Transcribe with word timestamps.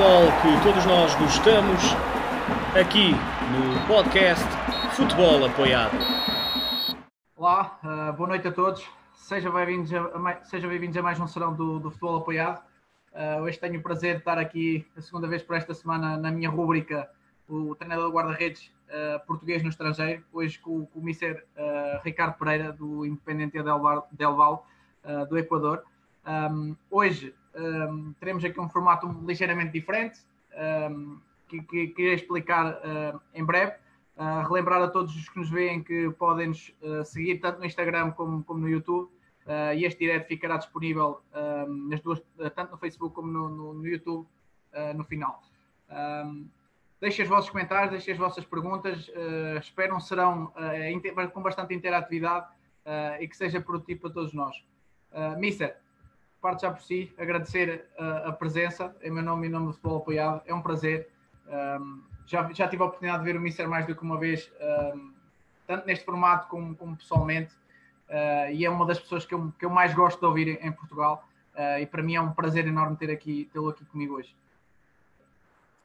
futebol 0.00 0.32
que 0.40 0.62
todos 0.62 0.86
nós 0.86 1.14
gostamos, 1.16 1.82
aqui 2.74 3.12
no 3.52 3.86
podcast 3.86 4.46
Futebol 4.96 5.44
Apoiado. 5.44 5.92
Olá, 7.36 7.78
uh, 7.84 8.12
boa 8.14 8.30
noite 8.30 8.48
a 8.48 8.52
todos. 8.52 8.82
Sejam 9.12 9.52
bem-vindos 9.52 9.92
a, 9.92 10.00
a, 10.00 10.44
seja 10.44 10.66
bem 10.68 10.90
a 10.96 11.02
mais 11.02 11.20
um 11.20 11.26
serão 11.26 11.52
do, 11.52 11.78
do 11.78 11.90
Futebol 11.90 12.16
Apoiado. 12.16 12.62
Uh, 13.12 13.42
hoje 13.42 13.58
tenho 13.58 13.78
o 13.78 13.82
prazer 13.82 14.14
de 14.14 14.20
estar 14.20 14.38
aqui 14.38 14.86
a 14.96 15.02
segunda 15.02 15.28
vez 15.28 15.42
por 15.42 15.54
esta 15.54 15.74
semana 15.74 16.16
na 16.16 16.30
minha 16.30 16.48
rúbrica, 16.48 17.06
o 17.46 17.74
treinador 17.74 18.10
guarda-redes 18.10 18.72
uh, 18.88 19.26
português 19.26 19.62
no 19.62 19.68
estrangeiro. 19.68 20.24
Hoje 20.32 20.58
com, 20.60 20.86
com 20.86 20.98
o 20.98 21.02
Mister 21.02 21.44
Ricardo 22.02 22.38
Pereira, 22.38 22.72
do 22.72 23.04
Independente 23.04 23.62
Del, 23.62 24.06
Del 24.12 24.34
Val, 24.34 24.66
do 25.28 25.36
Equador. 25.36 25.82
Um, 26.26 26.74
hoje 26.90 27.34
um, 27.54 28.12
teremos 28.20 28.44
aqui 28.44 28.60
um 28.60 28.68
formato 28.68 29.06
ligeiramente 29.26 29.72
diferente, 29.72 30.20
um, 30.90 31.20
que, 31.48 31.62
que 31.62 31.88
queria 31.88 32.14
explicar 32.14 32.74
uh, 32.74 33.20
em 33.34 33.44
breve. 33.44 33.74
Uh, 34.16 34.46
relembrar 34.46 34.82
a 34.82 34.88
todos 34.88 35.16
os 35.16 35.30
que 35.30 35.38
nos 35.38 35.48
veem 35.48 35.82
que 35.82 36.10
podem 36.10 36.48
nos 36.48 36.74
uh, 36.82 37.02
seguir 37.06 37.38
tanto 37.38 37.58
no 37.58 37.64
Instagram 37.64 38.10
como, 38.10 38.44
como 38.44 38.60
no 38.60 38.68
YouTube. 38.68 39.08
Uh, 39.46 39.74
e 39.74 39.86
este 39.86 40.00
direto 40.00 40.28
ficará 40.28 40.58
disponível 40.58 41.22
nas 41.88 42.00
duas, 42.00 42.22
tanto 42.54 42.72
no 42.72 42.78
Facebook 42.78 43.14
como 43.14 43.32
no, 43.32 43.48
no, 43.48 43.72
no 43.72 43.86
YouTube 43.86 44.28
no 44.94 45.02
final. 45.04 45.42
Um, 45.90 46.46
deixem 47.00 47.24
os 47.24 47.28
vossos 47.28 47.50
comentários, 47.50 47.90
deixem 47.90 48.12
as 48.12 48.18
vossas 48.18 48.44
perguntas. 48.44 49.10
Espero 49.58 49.96
um 49.96 50.00
serão 50.00 50.52
com 51.32 51.42
bastante 51.42 51.74
interatividade 51.74 52.46
e 53.18 53.26
que 53.26 53.36
seja 53.36 53.60
produtivo 53.60 54.02
para 54.02 54.10
todos 54.10 54.34
nós. 54.34 54.54
Uh, 55.10 55.38
Mister, 55.40 55.76
parte 56.40 56.62
já 56.62 56.70
por 56.70 56.82
si, 56.82 57.12
agradecer 57.18 57.86
a, 57.98 58.28
a, 58.28 58.32
presença 58.32 58.94
em 59.02 59.10
meu 59.10 59.22
nome 59.22 59.46
e 59.46 59.48
em 59.48 59.52
nome 59.52 59.66
do 59.66 59.72
Futebol 59.72 59.98
Apoiado. 59.98 60.42
É 60.46 60.54
um 60.54 60.62
prazer. 60.62 61.08
Um, 61.46 62.02
já, 62.26 62.50
já 62.52 62.66
tive 62.68 62.82
a 62.82 62.86
oportunidade 62.86 63.22
de 63.22 63.32
ver 63.32 63.38
o 63.38 63.40
Mister 63.40 63.68
mais 63.68 63.86
do 63.86 63.94
que 63.94 64.02
uma 64.02 64.18
vez, 64.18 64.50
um, 64.94 65.12
tanto 65.66 65.86
neste 65.86 66.04
formato 66.04 66.48
como, 66.48 66.74
como 66.74 66.96
pessoalmente. 66.96 67.52
Uh, 68.08 68.52
e 68.52 68.64
é 68.64 68.70
uma 68.70 68.86
das 68.86 68.98
pessoas 68.98 69.24
que 69.24 69.34
eu, 69.34 69.52
que 69.58 69.64
eu 69.64 69.70
mais 69.70 69.94
gosto 69.94 70.18
de 70.18 70.26
ouvir 70.26 70.48
em, 70.48 70.66
em 70.66 70.72
Portugal. 70.72 71.28
Uh, 71.54 71.80
e 71.80 71.86
para 71.86 72.02
mim 72.02 72.14
é 72.14 72.20
um 72.20 72.32
prazer 72.32 72.66
enorme 72.66 72.96
ter 72.96 73.10
aqui, 73.10 73.48
tê-lo 73.52 73.68
aqui 73.68 73.84
comigo 73.84 74.14
hoje. 74.14 74.34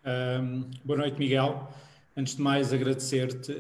Um, 0.06 0.70
boa 0.84 1.00
noite, 1.00 1.20
Miguel. 1.20 1.68
Antes 2.16 2.38
de 2.38 2.42
mais, 2.42 2.72
agradecer-te. 2.72 3.52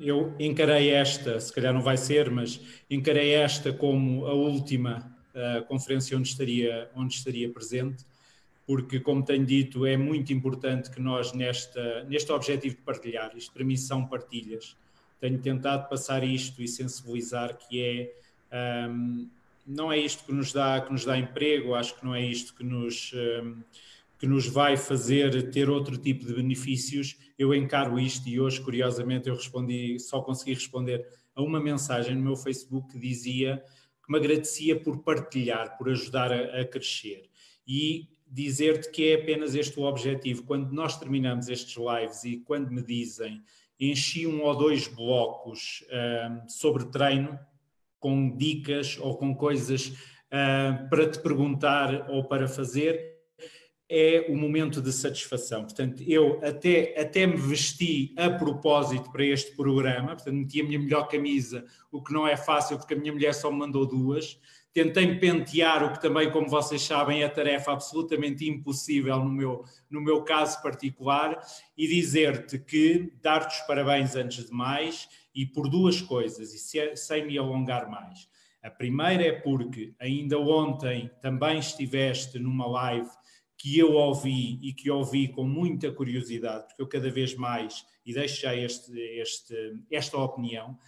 eu 0.00 0.34
encarei 0.38 0.94
esta, 0.94 1.38
se 1.38 1.52
calhar 1.52 1.74
não 1.74 1.82
vai 1.82 1.98
ser, 1.98 2.30
mas 2.30 2.82
encarei 2.88 3.34
esta 3.34 3.74
como 3.74 4.26
a 4.26 4.32
última 4.32 5.15
a 5.36 5.62
conferência 5.62 6.16
onde 6.16 6.28
estaria, 6.28 6.90
onde 6.94 7.14
estaria 7.14 7.48
presente, 7.50 8.04
porque, 8.66 8.98
como 8.98 9.24
tenho 9.24 9.46
dito, 9.46 9.86
é 9.86 9.96
muito 9.96 10.32
importante 10.32 10.90
que 10.90 11.00
nós, 11.00 11.32
nesta, 11.32 12.02
neste 12.04 12.32
objetivo 12.32 12.76
de 12.76 12.82
partilhar, 12.82 13.32
isto 13.36 13.52
para 13.52 13.64
mim 13.64 13.76
são 13.76 14.04
partilhas, 14.06 14.76
tenho 15.20 15.38
tentado 15.38 15.88
passar 15.88 16.24
isto 16.24 16.62
e 16.62 16.68
sensibilizar 16.68 17.56
que 17.56 17.82
é. 18.52 18.88
Um, 18.88 19.28
não 19.66 19.90
é 19.90 19.98
isto 19.98 20.24
que 20.24 20.32
nos 20.32 20.52
dá 20.52 20.80
que 20.80 20.92
nos 20.92 21.04
dá 21.04 21.18
emprego, 21.18 21.74
acho 21.74 21.98
que 21.98 22.04
não 22.04 22.14
é 22.14 22.24
isto 22.24 22.54
que 22.54 22.62
nos 22.62 23.12
um, 23.14 23.62
que 24.18 24.26
nos 24.26 24.46
vai 24.46 24.76
fazer 24.76 25.50
ter 25.50 25.68
outro 25.68 25.96
tipo 25.96 26.24
de 26.24 26.34
benefícios. 26.34 27.16
Eu 27.38 27.54
encaro 27.54 27.98
isto 27.98 28.28
e 28.28 28.40
hoje, 28.40 28.60
curiosamente, 28.60 29.28
eu 29.28 29.34
respondi, 29.34 29.98
só 29.98 30.20
consegui 30.22 30.54
responder 30.54 31.06
a 31.34 31.42
uma 31.42 31.60
mensagem 31.60 32.14
no 32.14 32.22
meu 32.22 32.36
Facebook 32.36 32.92
que 32.92 32.98
dizia 32.98 33.62
que 34.06 34.12
me 34.12 34.18
agradecia 34.18 34.78
por 34.78 35.02
partilhar, 35.02 35.76
por 35.76 35.90
ajudar 35.90 36.32
a, 36.32 36.60
a 36.60 36.64
crescer. 36.64 37.28
E 37.66 38.08
dizer-te 38.26 38.90
que 38.90 39.10
é 39.10 39.14
apenas 39.14 39.54
este 39.54 39.78
o 39.78 39.82
objetivo. 39.82 40.44
Quando 40.44 40.72
nós 40.72 40.98
terminamos 40.98 41.48
estes 41.48 41.76
lives 41.76 42.24
e 42.24 42.38
quando 42.38 42.70
me 42.70 42.82
dizem 42.82 43.42
enchi 43.78 44.26
um 44.26 44.42
ou 44.42 44.56
dois 44.56 44.88
blocos 44.88 45.84
uh, 45.88 46.50
sobre 46.50 46.86
treino, 46.86 47.38
com 47.98 48.34
dicas 48.36 48.98
ou 48.98 49.16
com 49.16 49.34
coisas 49.34 49.88
uh, 49.88 50.88
para 50.88 51.10
te 51.10 51.20
perguntar 51.20 52.08
ou 52.10 52.24
para 52.24 52.48
fazer, 52.48 53.15
é 53.88 54.26
o 54.28 54.36
momento 54.36 54.82
de 54.82 54.92
satisfação. 54.92 55.62
Portanto, 55.62 56.02
eu 56.06 56.40
até, 56.42 57.00
até 57.00 57.26
me 57.26 57.36
vesti 57.36 58.12
a 58.16 58.28
propósito 58.30 59.10
para 59.12 59.24
este 59.24 59.54
programa, 59.54 60.16
portanto, 60.16 60.34
meti 60.34 60.60
a 60.60 60.64
minha 60.64 60.78
melhor 60.78 61.08
camisa, 61.08 61.64
o 61.90 62.02
que 62.02 62.12
não 62.12 62.26
é 62.26 62.36
fácil 62.36 62.78
porque 62.78 62.94
a 62.94 62.96
minha 62.96 63.12
mulher 63.12 63.32
só 63.32 63.50
me 63.50 63.58
mandou 63.58 63.86
duas. 63.86 64.38
Tentei 64.72 65.18
pentear, 65.18 65.84
o 65.84 65.92
que 65.92 66.02
também, 66.02 66.30
como 66.30 66.48
vocês 66.48 66.82
sabem, 66.82 67.22
é 67.22 67.28
tarefa 67.28 67.72
absolutamente 67.72 68.46
impossível 68.46 69.18
no 69.24 69.30
meu, 69.30 69.64
no 69.88 70.02
meu 70.02 70.22
caso 70.22 70.60
particular, 70.60 71.40
e 71.78 71.86
dizer-te 71.86 72.58
que 72.58 73.10
dar-te 73.22 73.58
os 73.58 73.66
parabéns 73.66 74.14
antes 74.16 74.46
de 74.46 74.52
mais, 74.52 75.08
e 75.34 75.46
por 75.46 75.70
duas 75.70 76.02
coisas, 76.02 76.52
e 76.52 76.58
se, 76.58 76.94
sem 76.96 77.26
me 77.26 77.38
alongar 77.38 77.88
mais. 77.88 78.28
A 78.62 78.70
primeira 78.70 79.22
é 79.22 79.32
porque 79.32 79.94
ainda 79.98 80.38
ontem 80.38 81.10
também 81.22 81.58
estiveste 81.58 82.38
numa 82.38 82.66
live 82.66 83.08
que 83.56 83.78
eu 83.78 83.92
ouvi 83.92 84.58
e 84.62 84.72
que 84.72 84.90
ouvi 84.90 85.28
com 85.28 85.44
muita 85.44 85.90
curiosidade, 85.90 86.66
porque 86.66 86.82
eu 86.82 86.88
cada 86.88 87.10
vez 87.10 87.34
mais, 87.34 87.84
e 88.04 88.12
deixo 88.12 88.42
já 88.42 88.54
este, 88.54 88.92
este, 89.18 89.54
esta 89.90 90.18
opinião, 90.18 90.78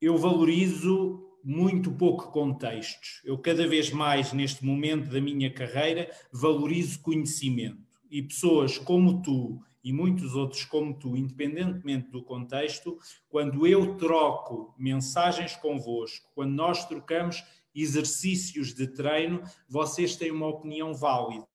eu 0.00 0.16
valorizo 0.16 1.24
muito 1.42 1.90
pouco 1.92 2.30
contextos. 2.30 3.20
Eu 3.24 3.38
cada 3.38 3.66
vez 3.66 3.90
mais, 3.90 4.32
neste 4.32 4.64
momento 4.64 5.10
da 5.10 5.20
minha 5.20 5.52
carreira, 5.52 6.10
valorizo 6.32 7.00
conhecimento. 7.00 7.82
E 8.10 8.22
pessoas 8.22 8.78
como 8.78 9.22
tu 9.22 9.60
e 9.82 9.92
muitos 9.92 10.34
outros 10.34 10.64
como 10.64 10.92
tu, 10.98 11.16
independentemente 11.16 12.10
do 12.10 12.22
contexto, 12.22 12.98
quando 13.28 13.66
eu 13.66 13.96
troco 13.96 14.74
mensagens 14.78 15.56
convosco, 15.56 16.28
quando 16.34 16.52
nós 16.52 16.84
trocamos 16.86 17.42
exercícios 17.74 18.74
de 18.74 18.88
treino, 18.88 19.42
vocês 19.68 20.16
têm 20.16 20.30
uma 20.30 20.48
opinião 20.48 20.92
válida. 20.92 21.46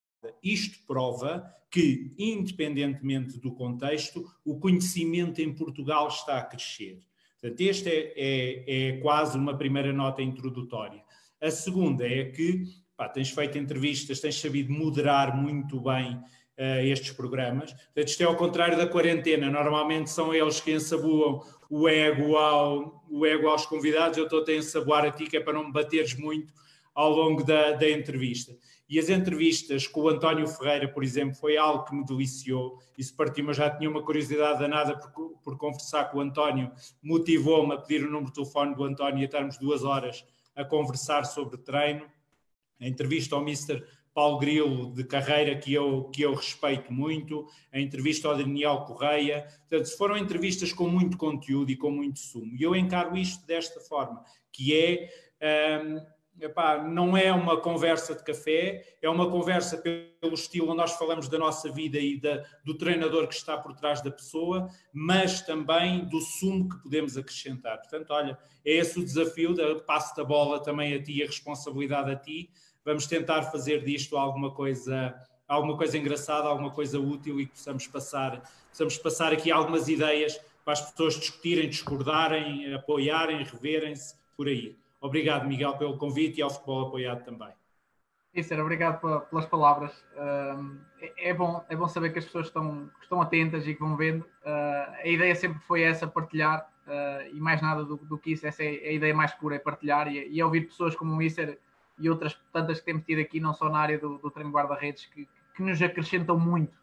Isto 0.44 0.86
prova 0.86 1.44
que, 1.72 2.14
independentemente 2.20 3.40
do 3.40 3.52
contexto, 3.52 4.24
o 4.46 4.60
conhecimento 4.60 5.42
em 5.42 5.54
Portugal 5.54 6.08
está 6.08 6.38
a 6.38 6.44
crescer. 6.44 7.00
Portanto, 7.42 7.62
esta 7.62 7.90
é, 7.90 8.14
é, 8.16 8.64
é 8.68 8.98
quase 9.02 9.38
uma 9.38 9.58
primeira 9.58 9.92
nota 9.92 10.22
introdutória. 10.22 11.04
A 11.42 11.52
segunda 11.52 12.08
é 12.08 12.26
que 12.26 12.64
pá, 12.96 13.10
tens 13.10 13.32
feito 13.32 13.58
entrevistas, 13.58 14.20
tens 14.20 14.40
sabido 14.40 14.72
moderar 14.72 15.36
muito 15.36 15.82
bem 15.82 16.16
uh, 16.16 16.86
estes 16.86 17.12
programas. 17.12 17.74
Portanto, 17.74 18.08
isto 18.08 18.22
é 18.22 18.26
ao 18.26 18.38
contrário 18.38 18.78
da 18.78 18.88
quarentena. 18.88 19.50
Normalmente 19.50 20.10
são 20.10 20.34
eles 20.34 20.62
que 20.62 20.72
ensaboam 20.72 21.42
o 21.70 21.90
ego, 21.90 22.38
ao, 22.38 23.04
o 23.10 23.26
ego 23.26 23.48
aos 23.48 23.66
convidados. 23.66 24.18
Eu 24.18 24.26
estou 24.26 24.46
a 24.48 24.54
ensaboar 24.54 25.06
a 25.06 25.12
ti, 25.12 25.26
que 25.26 25.38
é 25.38 25.40
para 25.40 25.54
não 25.54 25.66
me 25.66 25.74
bateres 25.74 26.16
muito 26.16 26.54
ao 26.94 27.10
longo 27.10 27.44
da, 27.44 27.72
da 27.72 27.90
entrevista. 27.90 28.56
E 28.90 29.00
as 29.00 29.10
entrevistas 29.10 29.88
com 29.88 30.02
o 30.02 30.10
António 30.10 30.48
Ferreira, 30.48 30.88
por 30.88 31.04
exemplo, 31.04 31.36
foi 31.36 31.58
algo 31.58 31.86
que 31.86 31.96
me 31.96 32.06
deliciou. 32.06 32.80
Isso 32.98 33.16
partiu, 33.16 33.46
mas 33.46 33.58
já 33.58 33.70
tinha 33.70 33.90
uma 33.90 34.04
curiosidade 34.04 34.60
danada 34.60 34.98
por, 34.98 35.38
por 35.44 35.58
conversar 35.58 36.06
com 36.06 36.18
o 36.18 36.22
António. 36.22 36.72
Motivou-me 37.02 37.74
a 37.74 37.78
pedir 37.78 38.06
o 38.06 38.12
número 38.12 38.28
de 38.28 38.34
telefone 38.34 38.76
do 38.76 38.84
António 38.84 39.20
e 39.20 39.22
a 39.22 39.26
estarmos 39.26 39.58
duas 39.58 39.84
horas 39.84 40.26
a 40.56 40.64
conversar 40.64 41.26
sobre 41.26 41.58
treino. 41.58 42.06
A 42.80 42.88
entrevista 42.88 43.36
ao 43.36 43.42
Mr. 43.42 43.84
Paulo 44.14 44.38
Grilo 44.38 44.94
de 44.94 45.04
carreira 45.04 45.58
que 45.58 45.74
eu, 45.74 46.04
que 46.14 46.22
eu 46.22 46.34
respeito 46.34 46.94
muito, 46.94 47.48
a 47.72 47.80
entrevista 47.80 48.28
ao 48.28 48.38
Daniel 48.38 48.82
Correia. 48.82 49.48
Portanto, 49.68 49.98
foram 49.98 50.18
entrevistas 50.18 50.72
com 50.72 50.88
muito 50.88 51.18
conteúdo 51.18 51.72
e 51.72 51.76
com 51.76 51.90
muito 51.90 52.20
sumo. 52.20 52.56
E 52.56 52.62
eu 52.62 52.76
encaro 52.76 53.18
isto 53.18 53.46
desta 53.48 53.80
forma, 53.80 54.24
que 54.52 54.76
é 54.76 55.10
um, 55.82 56.00
epá, 56.40 56.84
não 56.84 57.16
é 57.16 57.32
uma 57.32 57.60
conversa 57.60 58.16
de 58.16 58.24
café, 58.24 58.96
é 59.02 59.10
uma 59.10 59.30
conversa 59.30 59.78
pelo 59.78 60.34
estilo 60.34 60.68
onde 60.68 60.78
nós 60.78 60.94
falamos 60.94 61.28
da 61.28 61.38
nossa 61.38 61.72
vida 61.72 62.00
e 62.00 62.20
da, 62.20 62.44
do 62.64 62.76
treinador 62.76 63.28
que 63.28 63.36
está 63.36 63.58
por 63.58 63.74
trás 63.76 64.02
da 64.02 64.12
pessoa, 64.12 64.68
mas 64.92 65.42
também 65.42 66.06
do 66.06 66.20
sumo 66.20 66.70
que 66.70 66.78
podemos 66.84 67.18
acrescentar. 67.18 67.78
Portanto, 67.80 68.12
olha, 68.12 68.38
é 68.66 68.74
esse 68.74 69.00
o 69.00 69.04
desafio, 69.04 69.54
da, 69.54 69.76
passo 69.76 70.16
da 70.16 70.24
bola 70.24 70.62
também 70.62 70.94
a 70.94 71.02
ti, 71.02 71.22
a 71.22 71.26
responsabilidade 71.26 72.12
a 72.12 72.16
ti. 72.16 72.50
Vamos 72.84 73.08
tentar 73.08 73.44
fazer 73.44 73.84
disto 73.84 74.18
alguma 74.18 74.52
coisa, 74.54 75.16
alguma 75.48 75.78
coisa 75.78 75.98
engraçada, 75.98 76.48
alguma 76.48 76.72
coisa 76.72 77.00
útil 77.00 77.40
e 77.40 77.46
que 77.46 77.54
possamos 77.54 77.88
passar, 77.88 78.42
possamos 78.70 78.98
passar 78.98 79.32
aqui 79.32 79.52
algumas 79.52 79.88
ideias 79.88 80.40
para 80.66 80.74
as 80.74 80.92
pessoas 80.92 81.20
discutirem, 81.20 81.70
discordarem, 81.70 82.74
apoiarem, 82.74 83.44
reverem-se, 83.44 84.16
por 84.36 84.48
aí. 84.48 84.83
Obrigado, 85.04 85.46
Miguel, 85.46 85.76
pelo 85.78 85.98
convite 85.98 86.40
e 86.40 86.42
ao 86.42 86.50
futebol 86.50 86.88
apoiado 86.88 87.26
também. 87.26 87.50
Isso, 88.34 88.56
obrigado 88.56 89.02
pelas 89.30 89.46
palavras. 89.46 89.92
É, 91.02 91.30
é, 91.30 91.34
bom, 91.34 91.62
é 91.68 91.76
bom 91.76 91.90
saber 91.90 92.14
que 92.14 92.20
as 92.20 92.26
pessoas 92.26 92.48
estão, 92.48 92.90
estão 93.02 93.22
atentas 93.22 93.68
e 93.68 93.74
que 93.74 93.82
vão 93.82 93.98
vendo. 93.98 94.26
Ah, 94.46 94.96
a 95.04 95.08
ideia 95.08 95.36
sempre 95.36 95.60
foi 95.68 95.82
essa, 95.82 96.08
partilhar, 96.08 96.66
ah, 96.88 97.28
e 97.34 97.38
mais 97.38 97.62
nada 97.62 97.84
do, 97.84 97.98
do, 97.98 98.18
que 98.18 98.32
isso. 98.32 98.48
Essa 98.48 98.64
é 98.64 98.68
a 98.68 98.92
ideia 98.94 99.14
mais 99.14 99.34
pura, 99.34 99.58
é 99.58 99.60
partilhar 99.60 100.08
e, 100.08 100.26
e 100.30 100.42
ouvir 100.42 100.62
pessoas 100.62 100.96
como 100.96 101.12
o 101.12 101.18
Mister 101.18 101.60
e 102.00 102.10
outras 102.10 102.40
tantas 102.54 102.80
que 102.80 102.86
temos 102.86 103.04
tido 103.04 103.20
aqui, 103.20 103.42
não 103.42 103.54
só 103.54 103.70
na 103.70 103.80
área 103.80 104.00
do, 104.00 104.18
do 104.18 104.32
treino 104.32 104.52
guarda-redes, 104.52 105.06
que, 105.08 105.28
que 105.54 105.62
nos 105.62 105.82
acrescentam 105.82 106.40
muito. 106.40 106.74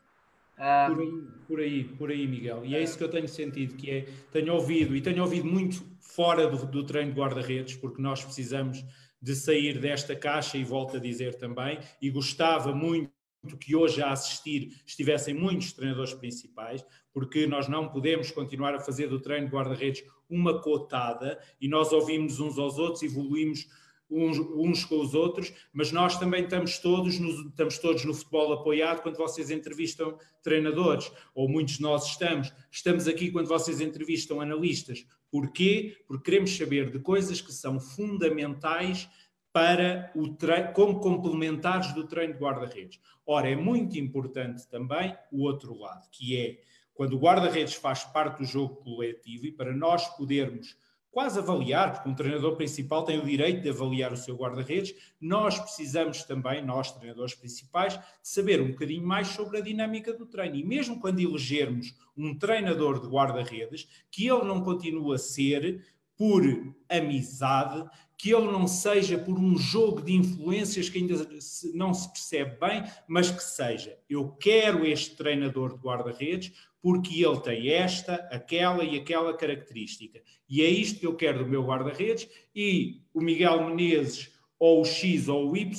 Por, 0.87 1.01
aí, 1.01 1.23
por 1.49 1.61
aí, 1.61 1.85
por 1.85 2.11
aí, 2.11 2.27
Miguel. 2.27 2.65
E 2.65 2.75
é 2.75 2.83
isso 2.83 2.99
que 2.99 3.05
eu 3.05 3.09
tenho 3.09 3.27
sentido, 3.27 3.77
que 3.77 3.91
é, 3.91 4.07
tenho 4.31 4.53
ouvido, 4.53 4.95
e 4.95 5.01
tenho 5.01 5.23
ouvido 5.23 5.47
muito 5.47 5.83
fora 6.01 6.47
do, 6.47 6.67
do 6.67 6.85
treino 6.85 7.13
de 7.13 7.19
guarda-redes, 7.19 7.77
porque 7.77 8.03
nós 8.03 8.23
precisamos 8.23 8.85
de 9.23 9.35
sair 9.35 9.79
desta 9.79 10.15
caixa 10.15 10.59
e 10.59 10.65
volto 10.65 10.97
a 10.97 11.01
dizer 11.01 11.35
também, 11.37 11.79
e 12.01 12.11
gostava 12.11 12.75
muito 12.75 13.11
que 13.59 13.75
hoje 13.75 14.03
a 14.03 14.13
assistir 14.13 14.83
estivessem 14.85 15.33
muitos 15.33 15.73
treinadores 15.73 16.13
principais, 16.13 16.85
porque 17.13 17.47
nós 17.47 17.69
não 17.69 17.89
podemos 17.89 18.31
continuar 18.31 18.75
a 18.75 18.81
fazer 18.81 19.09
do 19.09 19.19
treino 19.19 19.47
de 19.47 19.53
guarda-redes 19.53 20.05
uma 20.29 20.61
cotada 20.61 21.39
e 21.61 21.67
nós 21.67 21.93
ouvimos 21.93 22.39
uns 22.39 22.59
aos 22.59 22.79
outros, 22.79 23.03
evoluímos 23.03 23.67
uns, 24.11 24.39
uns, 24.39 24.85
com 24.85 25.01
os 25.01 25.15
outros, 25.15 25.53
mas 25.73 25.93
nós 25.93 26.19
também 26.19 26.45
estamos 26.45 26.79
todos, 26.79 27.19
no, 27.19 27.49
estamos 27.49 27.79
todos 27.79 28.05
no 28.05 28.13
futebol 28.13 28.53
apoiado 28.53 29.03
quando 29.03 29.17
vocês 29.17 29.51
entrevistam 29.51 30.19
treinadores, 30.43 31.11
ou 31.35 31.49
muitos 31.49 31.75
de 31.75 31.83
nós 31.83 32.07
estamos. 32.07 32.53
Estamos 32.71 33.07
aqui 33.07 33.31
quando 33.31 33.49
vocês 33.49 33.81
entrevistam 33.81 34.41
analistas. 34.41 35.07
Porquê? 35.31 35.97
Porque 36.07 36.25
queremos 36.25 36.57
saber 36.57 36.91
de 36.91 36.99
coisas 36.99 37.41
que 37.41 37.53
são 37.53 37.79
fundamentais 37.79 39.09
para 39.53 40.13
o 40.15 40.35
treino, 40.35 40.73
como 40.73 41.01
complementares 41.01 41.93
do 41.93 42.07
treino 42.07 42.35
de 42.35 42.41
guarda-redes. 42.41 43.01
Ora, 43.27 43.49
é 43.49 43.57
muito 43.57 43.99
importante 43.99 44.69
também 44.69 45.17
o 45.31 45.43
outro 45.43 45.77
lado, 45.77 46.09
que 46.11 46.37
é 46.37 46.61
quando 46.95 47.15
o 47.15 47.19
guarda-redes 47.19 47.75
faz 47.75 48.05
parte 48.05 48.39
do 48.39 48.45
jogo 48.45 48.77
coletivo 48.77 49.47
e 49.47 49.53
para 49.53 49.73
nós 49.73 50.07
podermos 50.17 50.77
quase 51.11 51.39
avaliar, 51.39 51.93
porque 51.93 52.09
um 52.09 52.15
treinador 52.15 52.57
principal 52.57 53.05
tem 53.05 53.19
o 53.19 53.25
direito 53.25 53.63
de 53.63 53.71
avaliar 53.71 54.13
o 54.13 54.17
seu 54.17 54.37
guarda-redes, 54.37 54.95
nós 55.21 55.59
precisamos 55.59 56.23
também, 56.23 56.65
nós 56.65 56.93
treinadores 56.93 57.35
principais, 57.35 57.99
saber 58.23 58.61
um 58.61 58.71
bocadinho 58.71 59.07
mais 59.07 59.29
sobre 59.29 59.59
a 59.59 59.61
dinâmica 59.61 60.13
do 60.13 60.27
treino. 60.27 60.57
E 60.57 60.65
mesmo 60.65 61.01
quando 61.01 61.21
elegermos 61.21 61.95
um 62.17 62.39
treinador 62.39 63.01
de 63.01 63.09
guarda-redes, 63.09 63.89
que 64.11 64.29
ele 64.29 64.45
não 64.45 64.63
continue 64.63 65.15
a 65.15 65.19
ser 65.19 65.85
por 66.17 66.43
amizade, 66.89 67.89
que 68.17 68.35
ele 68.35 68.53
não 68.53 68.69
seja 68.69 69.17
por 69.17 69.39
um 69.39 69.57
jogo 69.57 70.03
de 70.03 70.13
influências 70.13 70.91
que 70.91 70.99
ainda 70.99 71.27
não 71.73 71.95
se 71.95 72.07
percebe 72.13 72.59
bem, 72.61 72.85
mas 73.09 73.31
que 73.31 73.43
seja, 73.43 73.97
eu 74.11 74.29
quero 74.33 74.85
este 74.85 75.17
treinador 75.17 75.73
de 75.73 75.81
guarda-redes 75.81 76.53
porque 76.83 77.25
ele 77.25 77.41
tem 77.41 77.69
esta, 77.69 78.15
aquela 78.33 78.83
e 78.85 78.97
aquela 78.97 79.37
característica. 79.37 80.23
E 80.49 80.63
é 80.63 80.69
isto 80.69 81.01
que 81.01 81.07
eu 81.07 81.15
quero 81.15 81.45
do 81.45 81.51
meu 81.51 81.65
guarda-redes 81.65 82.29
e 82.55 83.03
o 83.13 83.21
Miguel 83.21 83.69
Menezes 83.69 84.33
ou 84.59 84.83
o 84.83 84.85
X 84.85 85.27
ou 85.27 85.51
o 85.51 85.57
Y 85.57 85.73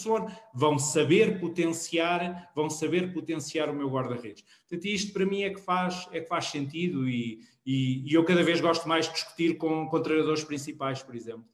vão 0.53 0.80
saber 0.80 1.39
potenciar, 1.39 2.51
vão 2.56 2.69
saber 2.69 3.13
potenciar 3.13 3.69
o 3.69 3.75
meu 3.75 3.89
guarda-redes. 3.89 4.44
Portanto, 4.68 4.86
isto 4.86 5.13
para 5.13 5.25
mim 5.25 5.44
é 5.44 5.51
que 5.51 5.62
faz, 5.62 6.07
é 6.12 6.19
que 6.19 6.27
faz 6.27 6.45
sentido 6.45 7.07
e, 7.07 7.42
e, 7.65 8.09
e 8.09 8.13
eu 8.13 8.25
cada 8.25 8.44
vez 8.44 8.59
gosto 8.59 8.88
mais 8.89 9.07
de 9.07 9.13
discutir 9.13 9.57
com, 9.57 9.88
com 9.88 10.01
treinadores 10.01 10.44
principais, 10.44 11.04
por 11.04 11.15
exemplo. 11.15 11.45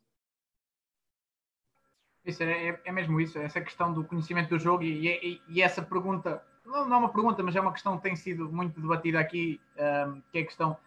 Isso 2.27 2.43
é, 2.43 2.67
é, 2.67 2.79
é, 2.83 2.91
mesmo 2.91 3.21
isso, 3.21 3.39
essa 3.39 3.61
questão 3.61 3.93
do 3.93 4.03
conhecimento 4.03 4.49
do 4.49 4.59
jogo 4.59 4.83
e, 4.83 5.07
e, 5.07 5.41
e, 5.47 5.61
essa 5.61 5.81
pergunta, 5.81 6.43
não, 6.65 6.85
não 6.85 6.97
é 6.97 6.99
uma 6.99 7.09
pergunta, 7.09 7.41
mas 7.41 7.55
é 7.55 7.61
uma 7.61 7.71
questão 7.71 7.95
que 7.95 8.03
tem 8.03 8.17
sido 8.17 8.51
muito 8.51 8.81
debatida 8.81 9.17
aqui, 9.17 9.61
um, 9.77 10.21
que 10.29 10.39
é 10.39 10.41
a 10.41 10.45
questão, 10.45 10.77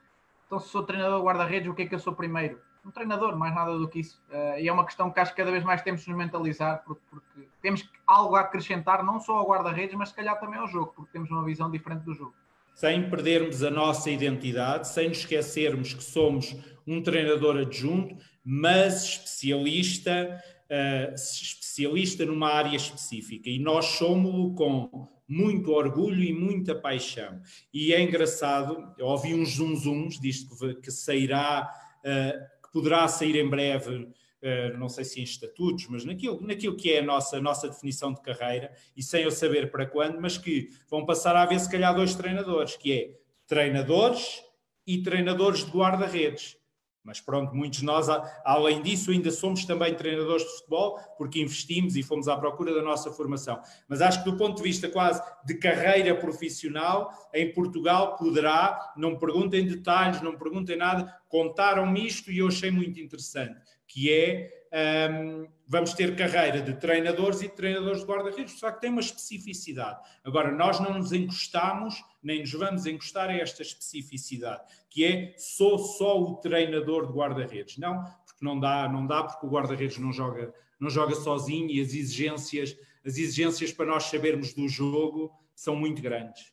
então 0.46 0.60
se 0.60 0.68
sou 0.68 0.82
treinador 0.82 1.22
guarda-redes, 1.22 1.70
o 1.70 1.74
que 1.74 1.82
é 1.82 1.86
que 1.86 1.94
eu 1.94 1.98
sou 1.98 2.12
primeiro? 2.12 2.60
Um 2.84 2.90
treinador, 2.90 3.36
mais 3.36 3.54
nada 3.54 3.78
do 3.78 3.88
que 3.88 4.00
isso. 4.00 4.22
Uh, 4.30 4.58
e 4.58 4.68
é 4.68 4.72
uma 4.72 4.84
questão 4.84 5.10
que 5.10 5.20
acho 5.20 5.32
que 5.32 5.36
cada 5.38 5.50
vez 5.50 5.64
mais 5.64 5.80
temos 5.80 6.02
de 6.02 6.08
nos 6.10 6.18
mentalizar, 6.18 6.82
porque, 6.84 7.00
porque 7.10 7.48
temos 7.62 7.88
algo 8.06 8.36
a 8.36 8.40
acrescentar, 8.40 9.02
não 9.02 9.18
só 9.18 9.36
ao 9.36 9.48
guarda-redes, 9.48 9.94
mas 9.96 10.10
se 10.10 10.14
calhar 10.14 10.38
também 10.38 10.58
ao 10.58 10.68
jogo, 10.68 10.92
porque 10.94 11.12
temos 11.12 11.30
uma 11.30 11.44
visão 11.44 11.70
diferente 11.70 12.04
do 12.04 12.14
jogo. 12.14 12.34
Sem 12.74 13.08
perdermos 13.08 13.62
a 13.62 13.70
nossa 13.70 14.10
identidade, 14.10 14.88
sem 14.88 15.08
nos 15.08 15.18
esquecermos 15.18 15.94
que 15.94 16.02
somos 16.02 16.56
um 16.86 17.02
treinador 17.02 17.56
adjunto, 17.58 18.16
mas 18.44 19.04
especialista 19.04 20.42
uh, 20.70 21.14
especialista 21.14 22.24
numa 22.24 22.48
área 22.48 22.76
específica 22.76 23.50
e 23.50 23.58
nós 23.58 23.86
somos-lo 23.86 24.54
com 24.54 25.08
muito 25.28 25.70
orgulho 25.70 26.22
e 26.22 26.32
muita 26.32 26.74
paixão. 26.74 27.40
E 27.72 27.92
é 27.92 28.00
engraçado, 28.00 28.92
eu 28.98 29.06
ouvi 29.06 29.34
uns 29.34 29.50
zum 29.50 29.76
zums 29.76 30.18
disto 30.18 30.56
que, 30.56 30.74
que 30.74 30.90
sairá, 30.90 31.70
uh, 31.98 32.62
que 32.62 32.72
poderá 32.72 33.06
sair 33.06 33.36
em 33.36 33.48
breve, 33.48 33.96
uh, 33.96 34.78
não 34.78 34.88
sei 34.88 35.04
se 35.04 35.20
em 35.20 35.24
estatutos, 35.24 35.86
mas 35.88 36.04
naquilo, 36.04 36.40
naquilo 36.40 36.76
que 36.76 36.92
é 36.92 36.98
a 37.00 37.04
nossa, 37.04 37.40
nossa 37.40 37.68
definição 37.68 38.12
de 38.12 38.20
carreira, 38.20 38.72
e 38.96 39.02
sem 39.02 39.22
eu 39.22 39.30
saber 39.30 39.70
para 39.70 39.86
quando, 39.86 40.20
mas 40.20 40.36
que 40.38 40.70
vão 40.88 41.04
passar 41.04 41.36
a 41.36 41.42
haver 41.42 41.60
se 41.60 41.70
calhar 41.70 41.94
dois 41.94 42.14
treinadores, 42.14 42.76
que 42.76 42.92
é 42.92 43.10
treinadores 43.46 44.42
e 44.86 45.02
treinadores 45.02 45.64
de 45.64 45.70
guarda-redes. 45.70 46.59
Mas 47.02 47.20
pronto, 47.20 47.54
muitos 47.54 47.80
de 47.80 47.84
nós, 47.84 48.08
além 48.44 48.82
disso, 48.82 49.10
ainda 49.10 49.30
somos 49.30 49.64
também 49.64 49.94
treinadores 49.94 50.44
de 50.44 50.50
futebol, 50.50 50.98
porque 51.16 51.40
investimos 51.40 51.96
e 51.96 52.02
fomos 52.02 52.28
à 52.28 52.36
procura 52.36 52.74
da 52.74 52.82
nossa 52.82 53.10
formação. 53.10 53.60
Mas 53.88 54.02
acho 54.02 54.22
que 54.22 54.30
do 54.30 54.36
ponto 54.36 54.58
de 54.58 54.62
vista 54.62 54.88
quase 54.88 55.22
de 55.46 55.54
carreira 55.54 56.14
profissional, 56.14 57.10
em 57.32 57.52
Portugal 57.52 58.16
poderá, 58.16 58.92
não 58.96 59.12
me 59.12 59.18
perguntem 59.18 59.66
detalhes, 59.66 60.20
não 60.20 60.32
me 60.32 60.38
perguntem 60.38 60.76
nada, 60.76 61.10
contaram-me 61.28 62.06
isto 62.06 62.30
e 62.30 62.38
eu 62.38 62.48
achei 62.48 62.70
muito 62.70 63.00
interessante, 63.00 63.58
que 63.88 64.12
é 64.12 64.59
um, 64.72 65.48
vamos 65.66 65.94
ter 65.94 66.14
carreira 66.16 66.60
de 66.62 66.74
treinadores 66.74 67.40
e 67.42 67.48
de 67.48 67.54
treinadores 67.54 68.00
de 68.00 68.06
guarda-redes, 68.06 68.58
só 68.58 68.70
que 68.70 68.80
tem 68.80 68.90
uma 68.90 69.00
especificidade. 69.00 70.00
Agora, 70.24 70.52
nós 70.52 70.78
não 70.80 70.94
nos 70.94 71.12
encostamos, 71.12 72.04
nem 72.22 72.40
nos 72.40 72.52
vamos 72.52 72.86
encostar 72.86 73.30
a 73.30 73.34
esta 73.34 73.62
especificidade, 73.62 74.62
que 74.88 75.04
é 75.04 75.34
sou 75.36 75.78
só 75.78 76.20
o 76.20 76.36
treinador 76.36 77.06
de 77.06 77.12
guarda-redes. 77.12 77.78
Não, 77.78 78.02
porque 78.24 78.44
não 78.44 78.58
dá, 78.58 78.88
não 78.88 79.06
dá, 79.06 79.24
porque 79.24 79.46
o 79.46 79.50
guarda-redes 79.50 79.98
não 79.98 80.12
joga, 80.12 80.54
não 80.78 80.88
joga 80.88 81.14
sozinho 81.14 81.68
e 81.70 81.80
as 81.80 81.92
exigências, 81.92 82.76
as 83.04 83.18
exigências 83.18 83.72
para 83.72 83.86
nós 83.86 84.04
sabermos 84.04 84.54
do 84.54 84.68
jogo 84.68 85.32
são 85.54 85.74
muito 85.74 86.00
grandes. 86.00 86.52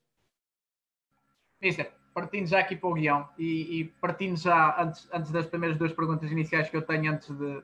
Mister, 1.61 1.91
partindo 2.13 2.47
já 2.47 2.59
aqui 2.59 2.75
para 2.75 2.89
o 2.89 2.93
guião 2.93 3.29
e, 3.37 3.79
e 3.79 3.83
partindo 3.85 4.37
já 4.37 4.81
antes, 4.81 5.07
antes 5.11 5.31
das 5.31 5.47
primeiras 5.47 5.77
duas 5.77 5.93
perguntas 5.93 6.31
iniciais 6.31 6.69
que 6.69 6.77
eu 6.77 6.81
tenho 6.81 7.11
antes 7.11 7.29
de, 7.29 7.63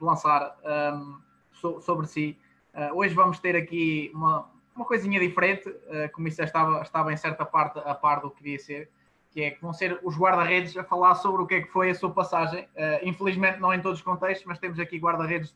lançar 0.00 0.56
um, 0.94 1.18
so, 1.52 1.80
sobre 1.80 2.06
si. 2.06 2.38
Uh, 2.74 2.96
hoje 2.96 3.14
vamos 3.14 3.38
ter 3.38 3.56
aqui 3.56 4.10
uma, 4.14 4.48
uma 4.74 4.84
coisinha 4.84 5.18
diferente, 5.18 5.68
uh, 5.68 6.10
como 6.12 6.28
isso 6.28 6.42
estava, 6.42 6.82
estava 6.82 7.12
em 7.12 7.16
certa 7.16 7.44
parte 7.44 7.78
a 7.84 7.94
par 7.94 8.20
do 8.20 8.30
que 8.30 8.42
devia 8.42 8.58
ser, 8.58 8.90
que 9.30 9.42
é 9.42 9.50
que 9.50 9.60
vão 9.60 9.72
ser 9.72 9.98
os 10.02 10.16
guarda-redes 10.16 10.76
a 10.76 10.84
falar 10.84 11.14
sobre 11.16 11.42
o 11.42 11.46
que 11.46 11.54
é 11.56 11.62
que 11.62 11.70
foi 11.70 11.90
a 11.90 11.94
sua 11.94 12.10
passagem. 12.10 12.64
Uh, 12.64 13.04
infelizmente 13.08 13.58
não 13.58 13.72
em 13.72 13.80
todos 13.80 13.98
os 13.98 14.04
contextos, 14.04 14.46
mas 14.46 14.58
temos 14.58 14.78
aqui 14.78 14.98
guarda-redes 14.98 15.54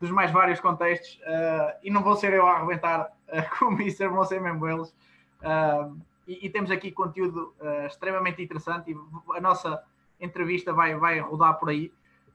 dos 0.00 0.10
mais 0.10 0.30
vários 0.30 0.60
contextos 0.60 1.20
uh, 1.22 1.76
e 1.82 1.90
não 1.90 2.02
vou 2.02 2.16
ser 2.16 2.32
eu 2.32 2.46
a 2.46 2.56
arrebentar 2.56 3.12
uh, 3.28 3.64
o 3.66 3.70
Mister, 3.70 4.10
vão 4.10 4.24
ser 4.24 4.40
mesmo 4.40 4.66
eles. 4.66 4.94
E, 6.26 6.46
e, 6.46 6.50
temos 6.50 6.70
aqui 6.70 6.92
conteúdo 6.92 7.54
extremamente 7.86 8.40
interessante 8.40 8.92
e 8.92 9.36
a 9.36 9.40
nossa 9.40 9.82
entrevista 10.20 10.72
vai, 10.72 10.94
vai 10.94 11.18
rodar 11.18 11.58
por 11.58 11.70
aí. 11.70 11.92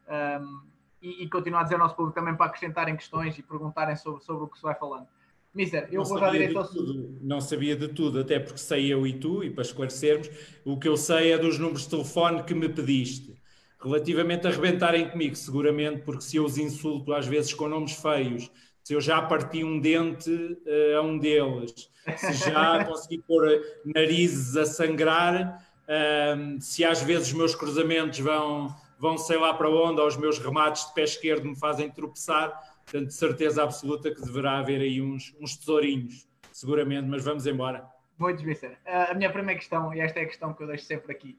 Um, 0.10 0.62
e, 1.06 1.24
e 1.24 1.30
continuar 1.30 1.60
a 1.60 1.64
dizer 1.64 1.76
ao 1.76 1.82
nosso 1.82 1.96
público 1.96 2.20
também 2.20 2.36
para 2.36 2.48
acrescentarem 2.48 2.96
questões 2.96 3.38
e 3.38 3.44
perguntarem 3.44 3.96
sobre, 3.96 4.24
sobre 4.24 4.46
o 4.46 4.48
que 4.48 4.58
se 4.58 4.64
vai 4.64 4.74
falando. 4.74 5.08
Mister, 5.54 5.88
eu 5.92 6.00
não 6.00 6.04
vou 6.04 6.20
já 6.20 6.32
direito 6.32 6.58
ao... 6.58 6.68
Tudo, 6.68 7.18
não 7.22 7.40
sabia 7.40 7.76
de 7.76 7.88
tudo, 7.90 8.20
até 8.20 8.40
porque 8.40 8.58
sei 8.58 8.92
eu 8.92 9.06
e 9.06 9.14
tu, 9.14 9.44
e 9.44 9.50
para 9.50 9.62
esclarecermos, 9.62 10.30
o 10.66 10.78
que 10.78 10.88
eu 10.88 10.98
sei 10.98 11.32
é 11.32 11.38
dos 11.38 11.60
números 11.60 11.84
de 11.84 11.90
telefone 11.90 12.44
que 12.44 12.54
me 12.54 12.68
pediste. 12.68 13.36
Relativamente 13.80 14.48
a 14.48 14.50
arrebentarem 14.50 15.08
comigo, 15.08 15.36
seguramente, 15.36 16.02
porque 16.02 16.22
se 16.22 16.38
eu 16.38 16.44
os 16.44 16.58
insulto 16.58 17.14
às 17.14 17.28
vezes 17.28 17.54
com 17.54 17.70
nomes 17.70 17.94
feios, 17.94 18.52
se 18.84 18.94
eu 18.94 19.00
já 19.00 19.22
parti 19.22 19.64
um 19.64 19.80
dente 19.80 20.32
uh, 20.32 20.98
a 20.98 21.02
um 21.02 21.18
deles, 21.18 21.90
se 22.18 22.34
já 22.34 22.84
consegui 22.86 23.20
pôr 23.20 23.48
narizes 23.86 24.58
a 24.58 24.66
sangrar, 24.66 25.64
uh, 25.84 26.62
se 26.62 26.84
às 26.84 27.02
vezes 27.02 27.28
os 27.28 27.34
meus 27.34 27.56
cruzamentos 27.56 28.20
vão 28.20 28.76
vão 28.98 29.18
sei 29.18 29.38
lá 29.38 29.54
para 29.54 29.70
onde, 29.70 30.02
aos 30.02 30.18
meus 30.18 30.40
remates 30.40 30.88
de 30.88 30.94
pé 30.94 31.04
esquerdo 31.04 31.46
me 31.48 31.56
fazem 31.56 31.90
tropeçar. 31.90 32.52
Portanto, 32.84 33.08
de 33.08 33.14
certeza 33.14 33.64
absoluta 33.64 34.14
que 34.14 34.22
deverá 34.22 34.60
haver 34.60 34.82
aí 34.82 35.02
uns, 35.02 35.36
uns 35.40 35.56
tesourinhos, 35.58 36.28
seguramente, 36.52 37.08
mas 37.08 37.24
vamos 37.24 37.46
embora. 37.48 37.86
Muito 38.18 38.44
bem, 38.44 38.54
uh, 38.54 39.12
A 39.12 39.14
minha 39.14 39.32
primeira 39.32 39.60
questão, 39.60 39.94
e 39.94 40.00
esta 40.00 40.20
é 40.20 40.24
a 40.24 40.28
questão 40.28 40.54
que 40.54 40.64
eu 40.64 40.68
deixo 40.68 40.86
sempre 40.86 41.12
aqui 41.12 41.38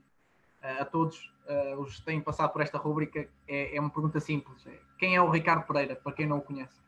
uh, 0.63 0.83
a 0.83 0.85
todos 0.85 1.33
uh, 1.49 1.81
os 1.81 1.99
que 1.99 2.05
têm 2.05 2.21
passado 2.21 2.53
por 2.53 2.61
esta 2.61 2.77
rúbrica, 2.79 3.29
é, 3.49 3.77
é 3.77 3.81
uma 3.81 3.91
pergunta 3.91 4.21
simples. 4.21 4.67
É, 4.67 4.79
quem 4.99 5.15
é 5.17 5.23
o 5.23 5.31
Ricardo 5.31 5.67
Pereira, 5.67 5.97
para 5.97 6.13
quem 6.13 6.27
não 6.27 6.39
o 6.39 6.43
conhece? 6.43 6.86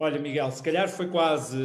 Olha, 0.00 0.20
Miguel, 0.20 0.48
se 0.52 0.62
calhar 0.62 0.88
foi 0.88 1.08
quase 1.08 1.56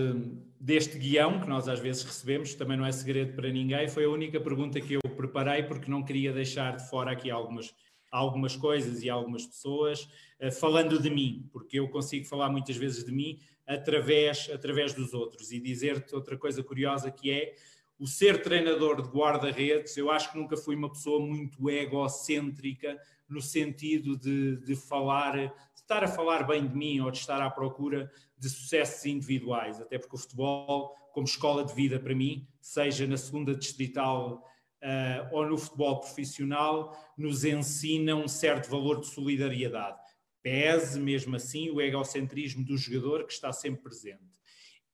deste 0.59 0.97
guião 0.97 1.39
que 1.39 1.47
nós 1.47 1.67
às 1.67 1.79
vezes 1.79 2.01
recebemos, 2.01 2.55
também 2.55 2.75
não 2.75 2.83
é 2.83 2.91
segredo 2.91 3.35
para 3.35 3.47
ninguém, 3.51 3.87
foi 3.87 4.05
a 4.05 4.09
única 4.09 4.41
pergunta 4.41 4.81
que 4.81 4.95
eu 4.95 5.01
preparei 5.01 5.61
porque 5.61 5.91
não 5.91 6.03
queria 6.03 6.33
deixar 6.33 6.75
de 6.75 6.89
fora 6.89 7.11
aqui 7.11 7.29
algumas, 7.29 7.71
algumas 8.11 8.55
coisas 8.55 9.03
e 9.03 9.09
algumas 9.09 9.45
pessoas, 9.45 10.09
uh, 10.41 10.51
falando 10.51 10.99
de 10.99 11.11
mim, 11.11 11.47
porque 11.51 11.79
eu 11.79 11.87
consigo 11.89 12.25
falar 12.25 12.49
muitas 12.49 12.75
vezes 12.75 13.03
de 13.03 13.11
mim 13.11 13.37
através, 13.67 14.49
através 14.51 14.95
dos 14.95 15.13
outros. 15.13 15.51
E 15.51 15.59
dizer-te 15.59 16.15
outra 16.15 16.35
coisa 16.35 16.63
curiosa 16.63 17.11
que 17.11 17.29
é 17.29 17.53
o 17.99 18.07
ser 18.07 18.41
treinador 18.41 19.03
de 19.03 19.09
guarda-redes, 19.09 19.95
eu 19.95 20.09
acho 20.09 20.31
que 20.31 20.39
nunca 20.39 20.57
fui 20.57 20.75
uma 20.75 20.89
pessoa 20.89 21.23
muito 21.23 21.69
egocêntrica 21.69 22.97
no 23.29 23.41
sentido 23.41 24.17
de, 24.17 24.57
de 24.57 24.75
falar, 24.75 25.53
estar 25.83 26.03
a 26.03 26.07
falar 26.07 26.43
bem 26.47 26.67
de 26.67 26.75
mim 26.75 26.99
ou 26.99 27.11
de 27.11 27.19
estar 27.19 27.41
à 27.41 27.49
procura 27.49 28.11
de 28.37 28.49
sucessos 28.49 29.05
individuais, 29.05 29.79
até 29.79 29.99
porque 29.99 30.15
o 30.15 30.19
futebol, 30.19 30.95
como 31.13 31.25
escola 31.25 31.63
de 31.63 31.73
vida 31.73 31.99
para 31.99 32.15
mim, 32.15 32.47
seja 32.59 33.05
na 33.05 33.17
segunda 33.17 33.53
distrital 33.53 34.43
uh, 34.81 35.35
ou 35.35 35.45
no 35.45 35.57
futebol 35.57 35.99
profissional, 35.99 36.97
nos 37.17 37.43
ensina 37.43 38.15
um 38.15 38.27
certo 38.27 38.69
valor 38.69 38.99
de 38.99 39.07
solidariedade. 39.07 39.99
Pese, 40.41 40.99
mesmo 40.99 41.35
assim, 41.35 41.69
o 41.69 41.79
egocentrismo 41.79 42.65
do 42.65 42.77
jogador 42.77 43.25
que 43.25 43.33
está 43.33 43.53
sempre 43.53 43.83
presente. 43.83 44.33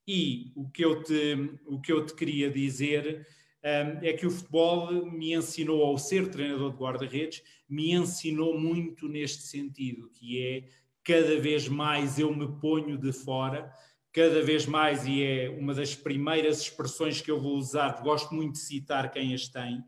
E 0.07 0.51
o 0.55 0.69
que 0.69 0.83
eu 0.83 1.03
te, 1.03 1.59
o 1.65 1.79
que 1.79 1.91
eu 1.91 2.05
te 2.05 2.15
queria 2.15 2.49
dizer 2.49 3.27
é 3.61 4.13
que 4.13 4.25
o 4.25 4.31
futebol 4.31 5.05
me 5.05 5.33
ensinou, 5.33 5.83
ao 5.83 5.97
ser 5.97 6.29
treinador 6.29 6.71
de 6.71 6.77
guarda-redes, 6.77 7.43
me 7.67 7.91
ensinou 7.91 8.57
muito 8.59 9.07
neste 9.07 9.43
sentido, 9.43 10.09
que 10.09 10.41
é 10.41 10.63
cada 11.03 11.39
vez 11.39 11.67
mais 11.67 12.19
eu 12.19 12.33
me 12.33 12.47
ponho 12.59 12.97
de 12.97 13.11
fora, 13.11 13.71
cada 14.11 14.41
vez 14.41 14.65
mais, 14.65 15.05
e 15.05 15.23
é 15.23 15.49
uma 15.49 15.73
das 15.73 15.93
primeiras 15.95 16.61
expressões 16.61 17.21
que 17.21 17.29
eu 17.29 17.39
vou 17.39 17.55
usar, 17.55 18.01
gosto 18.01 18.33
muito 18.33 18.53
de 18.53 18.59
citar 18.59 19.11
quem 19.11 19.33
as 19.33 19.47
tem, 19.47 19.83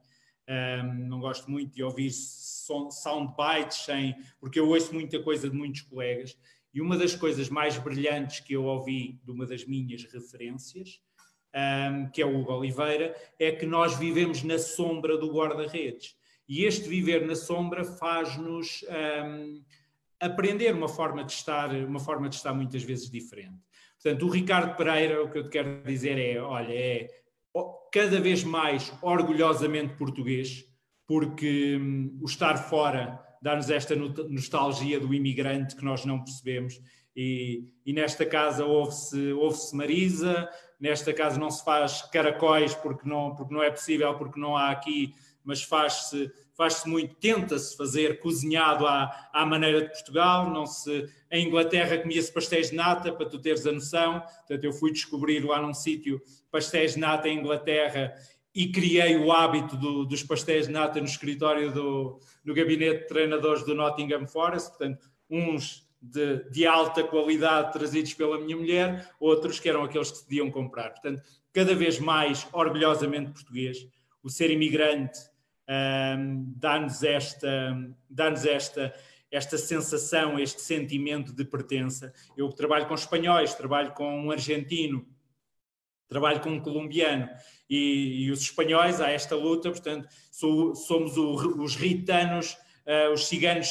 não 1.08 1.20
gosto 1.20 1.50
muito 1.50 1.74
de 1.74 1.84
ouvir 1.84 2.12
soundbites, 2.12 3.86
sem, 3.86 4.16
porque 4.40 4.60
eu 4.60 4.68
ouço 4.68 4.94
muita 4.94 5.22
coisa 5.22 5.50
de 5.50 5.56
muitos 5.56 5.82
colegas, 5.82 6.38
e 6.74 6.82
uma 6.82 6.98
das 6.98 7.16
coisas 7.16 7.50
mais 7.50 7.78
brilhantes 7.78 8.40
que 8.40 8.54
eu 8.54 8.64
ouvi 8.66 9.20
de 9.24 9.32
uma 9.32 9.46
das 9.46 9.66
minhas 9.66 10.04
referências, 10.04 11.02
um, 11.56 12.10
que 12.10 12.22
é 12.22 12.26
o 12.26 12.40
Hugo 12.40 12.54
Oliveira, 12.54 13.16
é 13.40 13.52
que 13.52 13.66
nós 13.66 13.98
vivemos 13.98 14.44
na 14.44 14.58
sombra 14.58 15.18
do 15.18 15.32
guarda-redes. 15.32 16.16
E 16.48 16.66
este 16.66 16.88
viver 16.88 17.26
na 17.26 17.36
sombra 17.36 17.84
faz-nos 17.84 18.84
um, 19.26 19.64
aprender 20.20 20.74
uma 20.74 20.90
forma 20.90 21.24
de 21.24 21.32
estar, 21.32 21.74
uma 21.74 22.00
forma 22.00 22.30
de 22.30 22.36
estar 22.36 22.54
muitas 22.54 22.84
vezes 22.84 23.10
diferente. 23.10 23.58
Portanto, 24.02 24.26
o 24.26 24.30
Ricardo 24.30 24.76
Pereira, 24.76 25.24
o 25.24 25.30
que 25.30 25.38
eu 25.38 25.44
te 25.44 25.50
quero 25.50 25.84
dizer 25.84 26.18
é, 26.18 26.42
olha, 26.42 26.74
é 26.74 27.08
cada 27.92 28.20
vez 28.20 28.44
mais 28.44 28.92
orgulhosamente 29.02 29.96
português, 29.96 30.66
porque 31.06 31.78
um, 31.78 32.18
o 32.22 32.26
estar 32.26 32.58
fora 32.58 33.20
dá-nos 33.42 33.70
esta 33.70 33.96
nostalgia 33.96 35.00
do 35.00 35.14
imigrante 35.14 35.76
que 35.76 35.84
nós 35.84 36.06
não 36.06 36.24
percebemos. 36.24 36.80
E, 37.16 37.66
e 37.86 37.92
nesta 37.92 38.26
casa 38.26 38.66
ouve-se 38.66 39.34
ouve 39.34 39.58
Marisa, 39.74 40.50
nesta 40.82 41.14
casa 41.14 41.40
não 41.40 41.52
se 41.52 41.64
faz 41.64 42.02
caracóis 42.02 42.74
porque 42.74 43.08
não, 43.08 43.36
porque 43.36 43.54
não 43.54 43.62
é 43.62 43.70
possível, 43.70 44.14
porque 44.16 44.40
não 44.40 44.58
há 44.58 44.72
aqui, 44.72 45.14
mas 45.46 45.62
faz-se 45.62 46.32
faz 46.54 46.84
muito, 46.86 47.16
tenta-se 47.16 47.76
fazer 47.76 48.20
cozinhado 48.20 48.86
à, 48.86 49.30
à 49.34 49.46
maneira 49.46 49.82
de 49.82 49.90
Portugal, 49.90 50.50
não 50.50 50.66
se, 50.66 51.10
em 51.32 51.48
Inglaterra 51.48 51.98
comia-se 51.98 52.32
pastéis 52.32 52.70
de 52.70 52.76
nata, 52.76 53.12
para 53.12 53.26
tu 53.26 53.40
teres 53.40 53.66
a 53.66 53.72
noção, 53.72 54.20
portanto 54.20 54.64
eu 54.64 54.74
fui 54.74 54.92
descobrir 54.92 55.44
lá 55.44 55.62
num 55.62 55.74
sítio 55.74 56.22
pastéis 56.52 56.94
de 56.94 57.00
nata 57.00 57.28
em 57.30 57.40
Inglaterra 57.40 58.14
e 58.54 58.72
criei 58.72 59.16
o 59.18 59.32
hábito 59.32 59.78
do, 59.78 60.06
dos 60.06 60.24
pastéis 60.24 60.68
de 60.68 60.74
nata 60.74 61.00
no 61.00 61.06
escritório 61.06 61.72
do 61.72 62.20
no 62.44 62.54
gabinete 62.54 63.04
de 63.04 63.08
treinadores 63.08 63.64
do 63.64 63.74
Nottingham 63.74 64.28
Forest, 64.28 64.70
portanto, 64.70 65.10
uns 65.30 65.88
de, 66.02 66.50
de, 66.50 66.66
alta 66.66 67.04
qualidade 67.04 67.74
trazidos 67.74 68.14
pela 68.14 68.40
minha 68.40 68.58
mulher, 68.58 69.10
outros 69.20 69.60
que 69.60 69.70
eram 69.70 69.84
aqueles 69.84 70.12
que 70.12 70.18
se 70.18 70.24
podiam 70.24 70.50
comprar. 70.50 70.90
Portanto, 70.92 71.22
cada 71.54 71.76
vez 71.76 72.00
mais 72.00 72.48
orgulhosamente 72.52 73.32
português, 73.32 73.88
o 74.24 74.30
ser 74.30 74.50
imigrante 74.50 75.20
um, 75.70 76.54
dá-nos 76.58 77.04
esta, 77.04 77.78
dá-nos 78.10 78.46
esta, 78.46 78.94
esta 79.32 79.58
sensação, 79.58 80.40
este 80.40 80.62
sentimento 80.62 81.34
de 81.34 81.46
pertença. 81.46 82.14
Eu 82.36 82.50
trabalho 82.50 82.88
com 82.88 82.96
espanhóis, 82.96 83.54
trabalho 83.54 83.94
com 83.94 84.26
um 84.26 84.32
argentino, 84.32 85.06
trabalho 86.08 86.42
com 86.42 86.50
um 86.50 86.60
colombiano 86.60 87.30
e, 87.70 88.26
e 88.26 88.32
os 88.32 88.42
espanhóis 88.42 89.00
há 89.00 89.10
esta 89.10 89.34
luta, 89.34 89.72
portanto, 89.72 90.10
sou, 90.30 90.76
somos 90.76 91.16
o, 91.16 91.62
os 91.62 91.76
ritanos, 91.78 92.58
uh, 92.86 93.14
os 93.14 93.28
ciganos, 93.28 93.68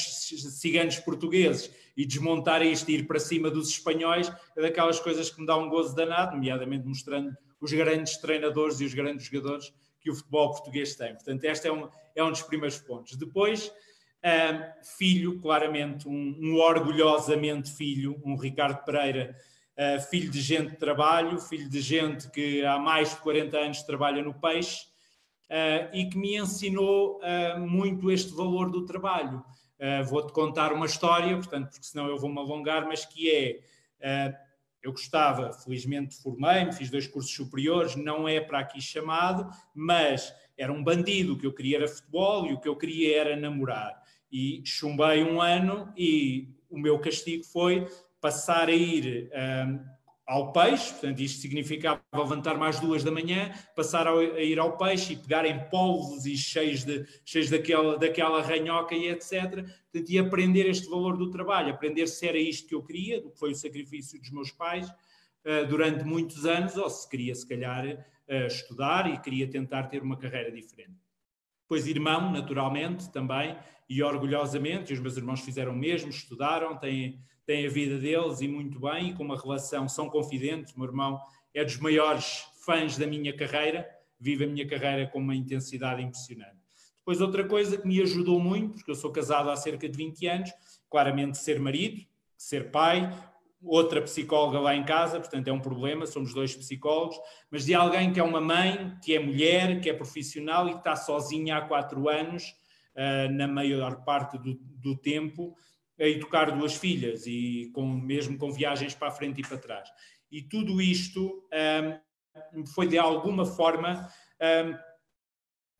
ciganos 0.58 0.98
portugueses, 0.98 1.70
e 2.00 2.06
desmontar 2.06 2.62
isto 2.62 2.88
e 2.90 2.94
ir 2.94 3.06
para 3.06 3.20
cima 3.20 3.50
dos 3.50 3.68
espanhóis 3.68 4.32
é 4.56 4.62
daquelas 4.62 4.98
coisas 4.98 5.28
que 5.28 5.38
me 5.38 5.46
dá 5.46 5.54
um 5.54 5.68
gozo 5.68 5.94
danado, 5.94 6.34
nomeadamente 6.34 6.86
mostrando 6.86 7.36
os 7.60 7.70
grandes 7.70 8.16
treinadores 8.16 8.80
e 8.80 8.86
os 8.86 8.94
grandes 8.94 9.26
jogadores 9.26 9.70
que 10.00 10.10
o 10.10 10.14
futebol 10.14 10.50
português 10.50 10.94
tem. 10.96 11.12
Portanto, 11.12 11.44
este 11.44 11.68
é 11.68 11.72
um, 11.72 11.88
é 12.16 12.24
um 12.24 12.30
dos 12.30 12.40
primeiros 12.40 12.78
pontos. 12.78 13.16
Depois, 13.16 13.66
uh, 13.68 14.86
filho, 14.96 15.38
claramente, 15.42 16.08
um, 16.08 16.38
um 16.40 16.56
orgulhosamente 16.56 17.70
filho, 17.70 18.18
um 18.24 18.34
Ricardo 18.34 18.82
Pereira 18.82 19.36
uh, 19.76 20.00
filho 20.00 20.30
de 20.30 20.40
gente 20.40 20.70
de 20.70 20.76
trabalho, 20.76 21.38
filho 21.38 21.68
de 21.68 21.82
gente 21.82 22.30
que 22.30 22.64
há 22.64 22.78
mais 22.78 23.10
de 23.10 23.16
40 23.16 23.58
anos 23.58 23.82
trabalha 23.82 24.22
no 24.22 24.32
peixe 24.32 24.86
uh, 25.50 25.94
e 25.94 26.08
que 26.08 26.16
me 26.16 26.38
ensinou 26.38 27.18
uh, 27.18 27.60
muito 27.60 28.10
este 28.10 28.32
valor 28.32 28.70
do 28.70 28.86
trabalho. 28.86 29.44
Vou-te 30.08 30.32
contar 30.32 30.72
uma 30.72 30.86
história, 30.86 31.36
portanto, 31.36 31.70
porque 31.70 31.86
senão 31.86 32.06
eu 32.06 32.18
vou-me 32.18 32.38
alongar, 32.38 32.86
mas 32.86 33.04
que 33.04 33.30
é. 33.30 34.40
Eu 34.82 34.92
gostava, 34.92 35.52
felizmente 35.52 36.16
formei-me, 36.22 36.72
fiz 36.72 36.90
dois 36.90 37.06
cursos 37.06 37.34
superiores, 37.34 37.96
não 37.96 38.26
é 38.26 38.40
para 38.40 38.60
aqui 38.60 38.80
chamado, 38.80 39.46
mas 39.74 40.34
era 40.56 40.72
um 40.72 40.82
bandido, 40.82 41.34
o 41.34 41.38
que 41.38 41.46
eu 41.46 41.52
queria 41.52 41.78
era 41.78 41.88
futebol 41.88 42.46
e 42.46 42.54
o 42.54 42.60
que 42.60 42.68
eu 42.68 42.76
queria 42.76 43.18
era 43.20 43.36
namorar. 43.36 44.02
E 44.32 44.62
chumbei 44.64 45.22
um 45.22 45.40
ano 45.40 45.92
e 45.96 46.48
o 46.70 46.78
meu 46.78 46.98
castigo 46.98 47.44
foi 47.44 47.86
passar 48.20 48.68
a 48.68 48.72
ir 48.72 49.30
um, 49.66 49.84
ao 50.30 50.52
peixe, 50.52 50.92
portanto, 50.92 51.18
isto 51.18 51.40
significava 51.40 52.00
levantar 52.14 52.56
mais 52.56 52.78
duas 52.78 53.02
da 53.02 53.10
manhã, 53.10 53.52
passar 53.74 54.06
a, 54.06 54.22
ir 54.40 54.60
ao 54.60 54.76
peixe 54.76 55.14
e 55.14 55.16
pegar 55.16 55.44
em 55.44 55.58
polvos 55.68 56.24
e 56.24 56.36
cheios, 56.36 56.84
de, 56.84 57.04
cheios 57.24 57.50
daquela, 57.50 57.98
daquela 57.98 58.40
ranhoca 58.40 58.94
e 58.94 59.08
etc. 59.08 59.50
Portanto, 59.90 60.08
e 60.08 60.18
aprender 60.20 60.68
este 60.68 60.88
valor 60.88 61.16
do 61.16 61.32
trabalho, 61.32 61.74
aprender 61.74 62.06
se 62.06 62.28
era 62.28 62.38
isto 62.38 62.68
que 62.68 62.76
eu 62.76 62.82
queria, 62.82 63.20
do 63.20 63.32
que 63.32 63.40
foi 63.40 63.50
o 63.50 63.56
sacrifício 63.56 64.20
dos 64.20 64.30
meus 64.30 64.52
pais 64.52 64.88
uh, 64.88 65.66
durante 65.68 66.04
muitos 66.04 66.46
anos, 66.46 66.76
ou 66.76 66.88
se 66.88 67.08
queria, 67.08 67.34
se 67.34 67.48
calhar, 67.48 67.84
uh, 67.84 68.46
estudar 68.46 69.12
e 69.12 69.18
queria 69.18 69.50
tentar 69.50 69.88
ter 69.88 70.00
uma 70.00 70.16
carreira 70.16 70.52
diferente. 70.52 70.94
Depois, 71.62 71.88
irmão, 71.88 72.30
naturalmente, 72.30 73.10
também, 73.10 73.58
e 73.88 74.00
orgulhosamente, 74.00 74.92
e 74.92 74.94
os 74.94 75.00
meus 75.00 75.16
irmãos 75.16 75.40
fizeram 75.40 75.72
o 75.72 75.76
mesmo, 75.76 76.08
estudaram, 76.08 76.76
têm, 76.76 77.18
têm 77.46 77.66
a 77.66 77.70
vida 77.70 77.98
deles 77.98 78.40
e 78.40 78.48
muito 78.48 78.80
bem, 78.80 79.10
e 79.10 79.14
com 79.14 79.24
uma 79.24 79.40
relação, 79.40 79.88
são 79.88 80.08
confidentes. 80.08 80.74
Meu 80.74 80.86
irmão 80.86 81.20
é 81.54 81.64
dos 81.64 81.78
maiores 81.78 82.44
fãs 82.64 82.96
da 82.96 83.06
minha 83.06 83.34
carreira, 83.34 83.88
vive 84.18 84.44
a 84.44 84.46
minha 84.46 84.66
carreira 84.66 85.06
com 85.06 85.18
uma 85.18 85.34
intensidade 85.34 86.02
impressionante. 86.02 86.60
Depois, 86.98 87.20
outra 87.20 87.44
coisa 87.44 87.78
que 87.78 87.88
me 87.88 88.00
ajudou 88.02 88.38
muito, 88.38 88.74
porque 88.74 88.90
eu 88.90 88.94
sou 88.94 89.10
casado 89.10 89.50
há 89.50 89.56
cerca 89.56 89.88
de 89.88 89.96
20 89.96 90.26
anos, 90.26 90.50
claramente 90.88 91.38
ser 91.38 91.58
marido, 91.58 92.04
ser 92.36 92.70
pai, 92.70 93.10
outra 93.62 94.00
psicóloga 94.02 94.58
lá 94.58 94.74
em 94.74 94.84
casa, 94.84 95.18
portanto 95.18 95.48
é 95.48 95.52
um 95.52 95.60
problema, 95.60 96.06
somos 96.06 96.32
dois 96.32 96.54
psicólogos, 96.54 97.16
mas 97.50 97.64
de 97.64 97.74
alguém 97.74 98.12
que 98.12 98.20
é 98.20 98.22
uma 98.22 98.40
mãe, 98.40 98.96
que 99.02 99.14
é 99.14 99.18
mulher, 99.18 99.80
que 99.80 99.90
é 99.90 99.92
profissional 99.92 100.68
e 100.68 100.72
que 100.72 100.78
está 100.78 100.96
sozinha 100.96 101.56
há 101.56 101.60
quatro 101.62 102.08
anos, 102.08 102.54
uh, 102.94 103.32
na 103.32 103.46
maior 103.46 104.04
parte 104.04 104.38
do, 104.38 104.54
do 104.54 104.96
tempo, 104.96 105.54
a 106.00 106.08
educar 106.08 106.50
duas 106.50 106.74
filhas 106.74 107.26
e 107.26 107.70
com, 107.74 107.86
mesmo 107.86 108.38
com 108.38 108.50
viagens 108.50 108.94
para 108.94 109.08
a 109.08 109.12
frente 109.12 109.40
e 109.40 109.46
para 109.46 109.58
trás. 109.58 109.88
E 110.32 110.42
tudo 110.42 110.80
isto 110.80 111.44
um, 112.54 112.66
foi 112.66 112.88
de 112.88 112.96
alguma 112.96 113.44
forma 113.44 114.08
um, 114.40 114.74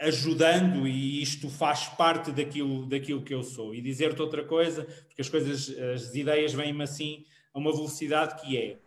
ajudando, 0.01 0.87
e 0.87 1.23
isto 1.23 1.49
faz 1.49 1.87
parte 1.89 2.33
daquilo, 2.33 2.87
daquilo 2.87 3.23
que 3.23 3.35
eu 3.35 3.43
sou. 3.43 3.75
E 3.75 3.81
dizer-te 3.81 4.21
outra 4.21 4.45
coisa, 4.45 4.85
porque 4.85 5.23
as 5.23 5.29
coisas, 5.29 5.71
as 5.79 6.15
ideias 6.15 6.53
vêm-me 6.53 6.83
assim 6.83 7.25
a 7.55 7.59
uma 7.59 7.73
velocidade 7.73 8.41
que 8.41 8.57
é. 8.57 8.79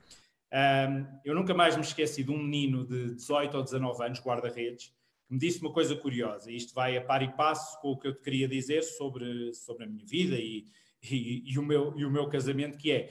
Um, 0.88 1.08
eu 1.25 1.34
nunca 1.34 1.54
mais 1.54 1.75
me 1.75 1.82
esqueci 1.82 2.24
de 2.24 2.32
um 2.32 2.38
menino 2.38 2.86
de 2.86 3.16
18 3.16 3.58
ou 3.58 3.63
19 3.63 4.06
anos, 4.06 4.20
guarda-redes, 4.20 4.94
que 5.28 5.34
me 5.34 5.40
disse 5.40 5.60
uma 5.62 5.72
coisa 5.72 5.96
curiosa. 5.96 6.52
Isto 6.52 6.75
vai 6.75 6.96
a 6.96 7.02
par 7.02 7.24
e 7.24 7.32
passo 7.32 7.80
com 7.82 7.92
o 7.92 7.98
que 7.98 8.08
eu 8.08 8.13
te 8.13 8.22
queria 8.22 8.48
dizer 8.48 8.84
sobre, 8.84 9.54
sobre 9.54 9.86
a 9.86 9.88
minha 9.88 10.06
vida 10.06 10.36
e, 10.36 10.66
e, 11.03 11.43
e, 11.45 11.60
o 11.60 11.63
meu, 11.63 11.93
e 11.98 12.05
o 12.05 12.12
meu 12.12 12.27
casamento, 12.27 12.77
que 12.77 12.91
é 12.91 13.10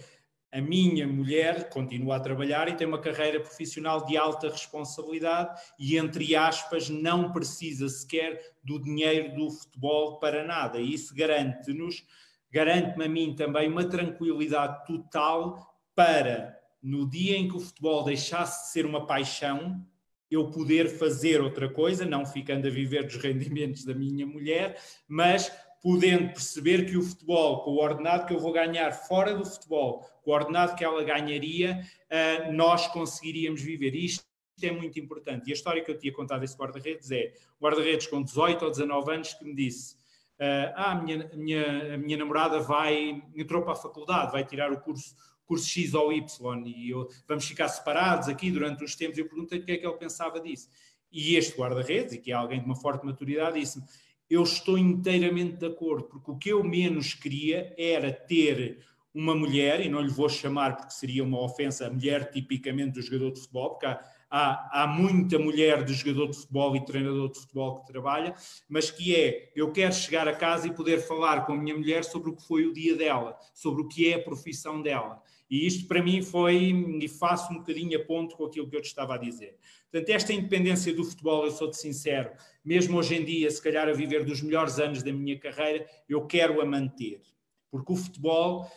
a 0.53 0.61
minha 0.61 1.07
mulher 1.07 1.71
continua 1.71 2.17
a 2.17 2.21
trabalhar 2.21 2.69
e 2.69 2.77
tem 2.77 2.87
uma 2.87 3.01
carreira 3.01 3.41
profissional 3.41 4.05
de 4.05 4.19
alta 4.19 4.51
responsabilidade 4.51 5.59
e, 5.79 5.97
entre 5.97 6.37
aspas, 6.37 6.91
não 6.91 7.33
precisa 7.33 7.89
sequer 7.89 8.39
do 8.63 8.79
dinheiro 8.79 9.35
do 9.35 9.51
futebol 9.51 10.19
para 10.19 10.45
nada. 10.45 10.79
E 10.79 10.93
isso 10.93 11.15
garante-nos, 11.15 12.05
garante-me 12.51 13.05
a 13.07 13.09
mim 13.09 13.35
também 13.35 13.67
uma 13.67 13.89
tranquilidade 13.89 14.85
total 14.85 15.75
para, 15.95 16.55
no 16.83 17.09
dia 17.09 17.35
em 17.39 17.49
que 17.49 17.57
o 17.57 17.61
futebol 17.61 18.05
deixasse 18.05 18.67
de 18.67 18.73
ser 18.73 18.85
uma 18.85 19.07
paixão, 19.07 19.83
eu 20.31 20.51
poder 20.51 20.89
fazer 20.89 21.41
outra 21.41 21.69
coisa, 21.69 22.05
não 22.05 22.27
ficando 22.27 22.67
a 22.67 22.71
viver 22.71 23.05
dos 23.05 23.17
rendimentos 23.23 23.85
da 23.85 23.95
minha 23.95 24.27
mulher, 24.27 24.79
mas 25.09 25.51
podendo 25.83 26.29
perceber 26.33 26.87
que 26.87 26.97
o 26.97 27.03
futebol, 27.03 27.65
com 27.65 27.73
o 27.73 27.83
ordenado 27.83 28.27
que 28.27 28.33
eu 28.33 28.39
vou 28.39 28.53
ganhar 28.53 28.93
fora 28.93 29.35
do 29.35 29.45
futebol, 29.45 30.07
com 30.23 30.31
o 30.31 30.35
ordenado 30.35 30.77
que 30.77 30.85
ela 30.85 31.03
ganharia, 31.03 31.83
uh, 32.09 32.53
nós 32.53 32.87
conseguiríamos 32.87 33.61
viver. 33.61 33.95
Isto 33.97 34.25
é 34.63 34.71
muito 34.71 34.99
importante. 35.01 35.49
E 35.49 35.51
a 35.51 35.55
história 35.55 35.83
que 35.83 35.91
eu 35.91 35.99
tinha 35.99 36.13
contado 36.13 36.41
desse 36.41 36.57
guarda-redes 36.57 37.11
é 37.11 37.33
guarda-redes 37.61 38.07
com 38.07 38.23
18 38.23 38.65
ou 38.65 38.71
19 38.71 39.13
anos 39.13 39.35
que 39.35 39.45
me 39.45 39.55
disse 39.55 39.97
uh, 40.43 40.73
ah, 40.77 40.93
a 40.93 40.95
minha, 40.95 41.31
minha, 41.35 41.99
minha 41.99 42.17
namorada 42.17 42.61
vai, 42.61 43.23
entrou 43.35 43.63
para 43.63 43.73
a 43.73 43.77
faculdade, 43.77 44.33
vai 44.33 44.45
tirar 44.45 44.73
o 44.73 44.81
curso, 44.81 45.17
curso 45.45 45.69
X 45.69 45.95
ou 45.95 46.13
Y 46.13 46.67
e 46.67 46.91
eu, 46.91 47.09
vamos 47.27 47.45
ficar 47.45 47.69
separados 47.69 48.29
aqui 48.29 48.51
durante 48.51 48.85
uns 48.85 48.95
tempos. 48.95 49.19
Eu 49.19 49.29
perguntei 49.29 49.59
o 49.59 49.65
que 49.65 49.73
é 49.73 49.77
que 49.79 49.87
ele 49.87 49.97
pensava 49.97 50.41
disso. 50.41 50.69
E 51.11 51.37
este 51.37 51.59
guarda-redes, 51.59 52.15
e 52.15 52.19
que 52.19 52.33
é 52.33 52.35
alguém 52.35 52.61
de 52.61 52.65
uma 52.65 52.77
forte 52.77 53.05
maturidade, 53.05 53.61
disse-me 53.61 53.85
eu 54.33 54.43
estou 54.45 54.79
inteiramente 54.79 55.57
de 55.57 55.67
acordo, 55.67 56.05
porque 56.05 56.31
o 56.31 56.37
que 56.39 56.49
eu 56.49 56.65
menos 56.65 57.13
queria 57.13 57.75
era 57.77 58.11
ter 58.11 58.79
uma 59.15 59.35
mulher, 59.35 59.85
e 59.85 59.91
não 59.91 60.01
lhe 60.01 60.09
vou 60.09 60.27
chamar 60.27 60.75
porque 60.75 60.95
seria 60.95 61.23
uma 61.23 61.39
ofensa, 61.39 61.87
a 61.87 61.91
mulher 61.91 62.31
tipicamente 62.31 62.93
do 62.93 63.03
jogador 63.03 63.33
de 63.33 63.41
futebol, 63.41 63.71
porque 63.73 63.85
há, 63.85 64.01
há, 64.31 64.85
há, 64.85 64.87
muita 64.87 65.39
mulher 65.39 65.85
de 65.85 65.93
jogador 65.93 66.31
de 66.31 66.39
futebol 66.39 66.75
e 66.75 66.83
treinador 66.83 67.31
de 67.31 67.41
futebol 67.41 67.81
que 67.81 67.93
trabalha, 67.93 68.35
mas 68.67 68.91
que 68.91 69.15
é, 69.15 69.53
eu 69.55 69.71
quero 69.71 69.93
chegar 69.93 70.27
a 70.27 70.35
casa 70.35 70.67
e 70.67 70.73
poder 70.73 71.07
falar 71.07 71.45
com 71.45 71.53
a 71.53 71.57
minha 71.59 71.77
mulher 71.77 72.03
sobre 72.03 72.31
o 72.31 72.35
que 72.35 72.47
foi 72.47 72.65
o 72.65 72.73
dia 72.73 72.97
dela, 72.97 73.39
sobre 73.53 73.83
o 73.83 73.89
que 73.89 74.11
é 74.11 74.15
a 74.15 74.23
profissão 74.23 74.81
dela. 74.81 75.23
E 75.51 75.67
isto 75.67 75.87
para 75.87 76.03
mim 76.03 76.23
foi, 76.23 76.73
e 76.99 77.07
faço 77.07 77.53
um 77.53 77.59
bocadinho 77.59 78.01
a 78.01 78.03
ponto 78.03 78.35
com 78.35 78.47
aquilo 78.47 78.67
que 78.67 78.75
eu 78.75 78.81
te 78.81 78.87
estava 78.87 79.17
a 79.17 79.19
dizer. 79.19 79.59
Portanto, 79.91 80.09
esta 80.09 80.33
independência 80.33 80.95
do 80.95 81.05
futebol, 81.05 81.45
eu 81.45 81.51
sou-te 81.51 81.77
sincero, 81.77 82.31
mesmo 82.65 82.99
hoje 82.99 83.17
em 83.17 83.25
dia, 83.25 83.51
se 83.51 83.61
calhar 83.61 83.89
a 83.89 83.93
viver 83.93 84.25
dos 84.25 84.41
melhores 84.41 84.79
anos 84.79 85.03
da 85.03 85.13
minha 85.13 85.39
carreira, 85.39 85.87
eu 86.09 86.27
quero 86.27 86.61
a 86.61 86.67
manter. 86.67 87.23
Porque 87.71 87.93
o 87.93 87.97
futebol, 87.97 88.71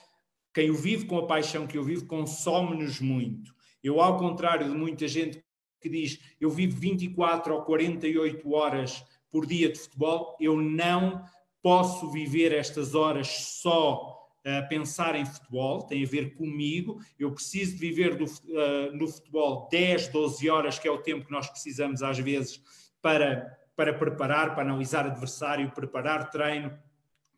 quem 0.54 0.70
o 0.70 0.76
vive 0.76 1.06
com 1.06 1.18
a 1.18 1.28
paixão 1.28 1.68
que 1.68 1.78
eu 1.78 1.84
vivo, 1.84 2.06
consome-nos 2.06 3.00
muito. 3.00 3.54
Eu, 3.84 4.02
ao 4.02 4.18
contrário 4.18 4.70
de 4.70 4.76
muita 4.76 5.08
gente 5.08 5.44
que 5.80 5.90
diz 5.90 6.20
eu 6.42 6.50
vivo 6.50 6.76
24 6.80 7.54
ou 7.54 7.62
48 7.62 8.52
horas 8.54 9.06
por 9.30 9.46
dia 9.46 9.72
de 9.72 9.78
futebol, 9.78 10.36
eu 10.40 10.60
não 10.60 11.24
posso 11.62 12.10
viver 12.12 12.54
estas 12.54 12.96
horas 12.96 13.28
só 13.28 14.16
a 14.46 14.62
pensar 14.62 15.16
em 15.16 15.26
futebol, 15.26 15.82
tem 15.82 16.04
a 16.04 16.08
ver 16.08 16.36
comigo. 16.36 17.00
Eu 17.18 17.32
preciso 17.32 17.74
de 17.74 17.80
viver 17.80 18.16
do, 18.16 18.26
uh, 18.26 18.96
no 18.96 19.08
futebol 19.08 19.68
10, 19.72 20.10
12 20.10 20.50
horas, 20.50 20.78
que 20.78 20.88
é 20.88 20.92
o 20.92 21.02
tempo 21.02 21.26
que 21.26 21.32
nós 21.32 21.50
precisamos 21.50 22.04
às 22.04 22.20
vezes 22.20 22.62
para, 23.02 23.58
para 23.76 23.94
preparar, 23.94 24.56
para 24.56 24.64
analisar 24.64 25.06
adversário, 25.06 25.72
preparar 25.72 26.30
treino, 26.30 26.78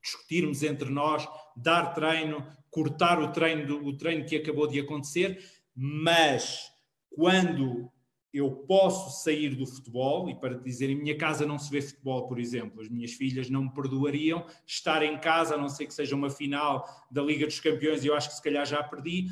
discutirmos 0.01 0.63
entre 0.63 0.89
nós, 0.89 1.27
dar 1.55 1.93
treino, 1.93 2.45
cortar 2.69 3.21
o 3.21 3.31
treino, 3.31 3.85
o 3.85 3.97
treino 3.97 4.25
que 4.25 4.35
acabou 4.35 4.67
de 4.67 4.79
acontecer, 4.79 5.43
mas 5.75 6.71
quando 7.09 7.91
eu 8.33 8.51
posso 8.51 9.23
sair 9.23 9.55
do 9.55 9.65
futebol, 9.65 10.29
e 10.29 10.39
para 10.39 10.57
te 10.57 10.63
dizer, 10.63 10.89
em 10.89 10.95
minha 10.95 11.17
casa 11.17 11.45
não 11.45 11.57
se 11.57 11.71
vê 11.71 11.81
futebol, 11.81 12.27
por 12.27 12.39
exemplo, 12.39 12.81
as 12.81 12.89
minhas 12.89 13.13
filhas 13.13 13.49
não 13.49 13.63
me 13.63 13.73
perdoariam 13.73 14.45
estar 14.65 15.01
em 15.01 15.17
casa, 15.17 15.55
a 15.55 15.57
não 15.57 15.69
ser 15.69 15.87
que 15.87 15.93
seja 15.93 16.15
uma 16.15 16.29
final 16.29 16.85
da 17.09 17.23
Liga 17.23 17.47
dos 17.47 17.59
Campeões, 17.59 18.03
e 18.03 18.07
eu 18.07 18.15
acho 18.15 18.29
que 18.29 18.35
se 18.35 18.43
calhar 18.43 18.65
já 18.65 18.83
perdi. 18.83 19.27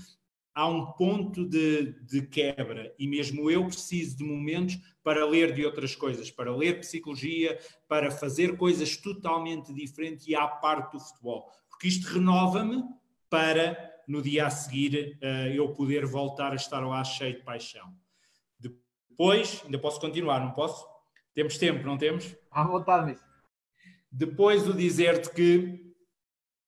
Há 0.55 0.67
um 0.67 0.93
ponto 0.93 1.45
de, 1.45 1.91
de 2.03 2.25
quebra, 2.25 2.95
e 2.97 3.05
mesmo 3.05 3.51
eu 3.51 3.65
preciso 3.65 4.17
de 4.17 4.23
momentos 4.23 4.77
para 5.03 5.25
ler 5.25 5.53
de 5.53 5.65
outras 5.65 5.93
coisas, 5.95 6.31
para 6.31 6.55
ler 6.55 6.79
psicologia, 6.79 7.59
para 7.89 8.09
fazer 8.09 8.55
coisas 8.55 8.95
totalmente 8.95 9.73
diferentes 9.73 10.25
e 10.27 10.33
à 10.33 10.47
parte 10.47 10.93
do 10.93 10.99
futebol, 10.99 11.51
porque 11.69 11.89
isto 11.89 12.07
renova-me 12.07 12.81
para 13.29 13.93
no 14.07 14.21
dia 14.21 14.47
a 14.47 14.49
seguir 14.49 15.19
uh, 15.21 15.53
eu 15.53 15.73
poder 15.73 16.05
voltar 16.05 16.53
a 16.53 16.55
estar 16.55 16.79
lá 16.79 17.03
cheio 17.03 17.35
de 17.35 17.43
paixão. 17.43 17.93
Depois, 18.57 19.61
ainda 19.65 19.79
posso 19.79 19.99
continuar, 19.99 20.39
não 20.39 20.51
posso? 20.51 20.85
Temos 21.33 21.57
tempo, 21.57 21.85
não 21.85 21.97
temos? 21.97 22.35
À 22.49 22.63
vontade, 22.63 23.07
Miss. 23.07 23.21
Depois 24.11 24.67
o 24.67 24.73
dizer-te 24.73 25.29
que, 25.31 25.84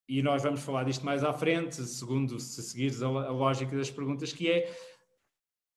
e 0.08 0.22
nós 0.22 0.42
vamos 0.42 0.62
falar 0.62 0.84
disto 0.84 1.06
mais 1.06 1.24
à 1.24 1.34
frente, 1.34 1.84
segundo 1.84 2.40
se 2.40 2.64
seguires 2.64 3.02
a, 3.04 3.08
a 3.08 3.32
lógica 3.32 3.76
das 3.76 3.92
perguntas, 3.92 4.32
que 4.32 4.50
é 4.50 4.74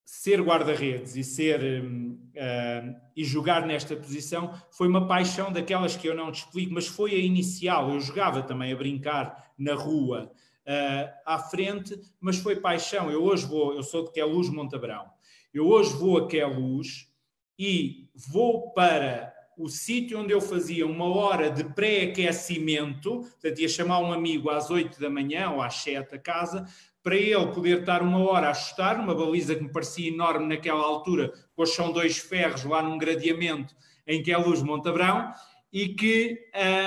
ser 0.04 0.42
guarda-redes 0.42 1.14
e 1.14 1.22
ser 1.22 1.60
uh, 1.62 3.00
e 3.16 3.24
jogar 3.24 3.64
nesta 3.64 3.94
posição 3.94 4.52
foi 4.70 4.88
uma 4.88 5.06
paixão 5.06 5.52
daquelas 5.52 5.96
que 5.96 6.08
eu 6.08 6.16
não 6.16 6.32
te 6.32 6.40
explico, 6.40 6.74
mas 6.74 6.88
foi 6.88 7.12
a 7.14 7.18
inicial. 7.18 7.90
Eu 7.90 8.00
jogava 8.00 8.42
também 8.42 8.72
a 8.72 8.76
brincar 8.76 9.52
na 9.56 9.74
rua 9.74 10.30
uh, 10.66 11.12
à 11.24 11.38
frente, 11.38 11.96
mas 12.20 12.38
foi 12.38 12.56
paixão. 12.56 13.08
Eu 13.08 13.22
hoje 13.22 13.46
vou, 13.46 13.72
eu 13.74 13.84
sou 13.84 14.04
de 14.04 14.12
Queluz 14.12 14.48
Montabrão. 14.50 15.06
Eu 15.54 15.68
hoje 15.68 15.92
vou 15.94 16.18
a 16.18 16.28
Queluz 16.28 17.08
e 17.56 18.08
vou 18.14 18.72
para 18.72 19.32
o 19.61 19.68
sítio 19.68 20.18
onde 20.18 20.33
eu 20.33 20.40
fazia 20.40 20.87
uma 20.87 21.05
hora 21.05 21.51
de 21.51 21.62
pré-aquecimento, 21.62 23.20
portanto 23.20 23.61
ia 23.61 23.68
chamar 23.68 23.99
um 23.99 24.11
amigo 24.11 24.49
às 24.49 24.70
8 24.70 24.99
da 24.99 25.11
manhã 25.11 25.51
ou 25.51 25.61
às 25.61 25.75
7 25.75 26.14
a 26.14 26.18
casa, 26.18 26.66
para 27.03 27.14
ele 27.14 27.46
poder 27.49 27.81
estar 27.81 28.01
uma 28.01 28.18
hora 28.25 28.46
a 28.46 28.51
ajustar, 28.51 28.99
uma 28.99 29.14
baliza 29.14 29.55
que 29.55 29.62
me 29.62 29.70
parecia 29.70 30.09
enorme 30.09 30.46
naquela 30.46 30.83
altura, 30.83 31.31
pois 31.55 31.75
são 31.75 31.92
dois 31.92 32.16
ferros 32.16 32.64
lá 32.64 32.83
num 32.83 32.96
gradeamento 32.96 33.77
em 34.07 34.23
que 34.23 34.33
é 34.33 34.37
luz 34.38 34.62
Montabrão, 34.62 35.31
e 35.70 35.90
que, 35.90 36.40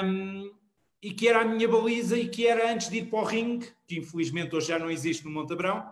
um, 0.03 0.51
e 0.99 1.11
que 1.11 1.27
era 1.27 1.41
a 1.41 1.45
minha 1.45 1.67
baliza 1.67 2.17
e 2.17 2.27
que 2.27 2.47
era 2.47 2.73
antes 2.73 2.89
de 2.89 2.97
ir 2.97 3.05
para 3.05 3.19
o 3.19 3.23
ringue, 3.23 3.67
que 3.87 3.99
infelizmente 3.99 4.55
hoje 4.55 4.69
já 4.69 4.79
não 4.79 4.89
existe 4.89 5.23
no 5.25 5.31
Montabrão, 5.31 5.85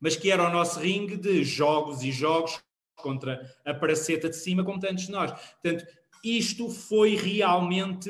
mas 0.00 0.16
que 0.16 0.30
era 0.30 0.48
o 0.48 0.52
nosso 0.52 0.80
ringue 0.80 1.16
de 1.18 1.44
jogos 1.44 2.02
e 2.02 2.10
jogos 2.10 2.62
contra 3.02 3.40
a 3.64 3.74
paraceta 3.74 4.28
de 4.28 4.36
cima, 4.36 4.64
como 4.64 4.80
tantos 4.80 5.06
de 5.06 5.12
nós. 5.12 5.32
Portanto, 5.32 5.84
isto 6.24 6.70
foi 6.70 7.16
realmente 7.16 8.08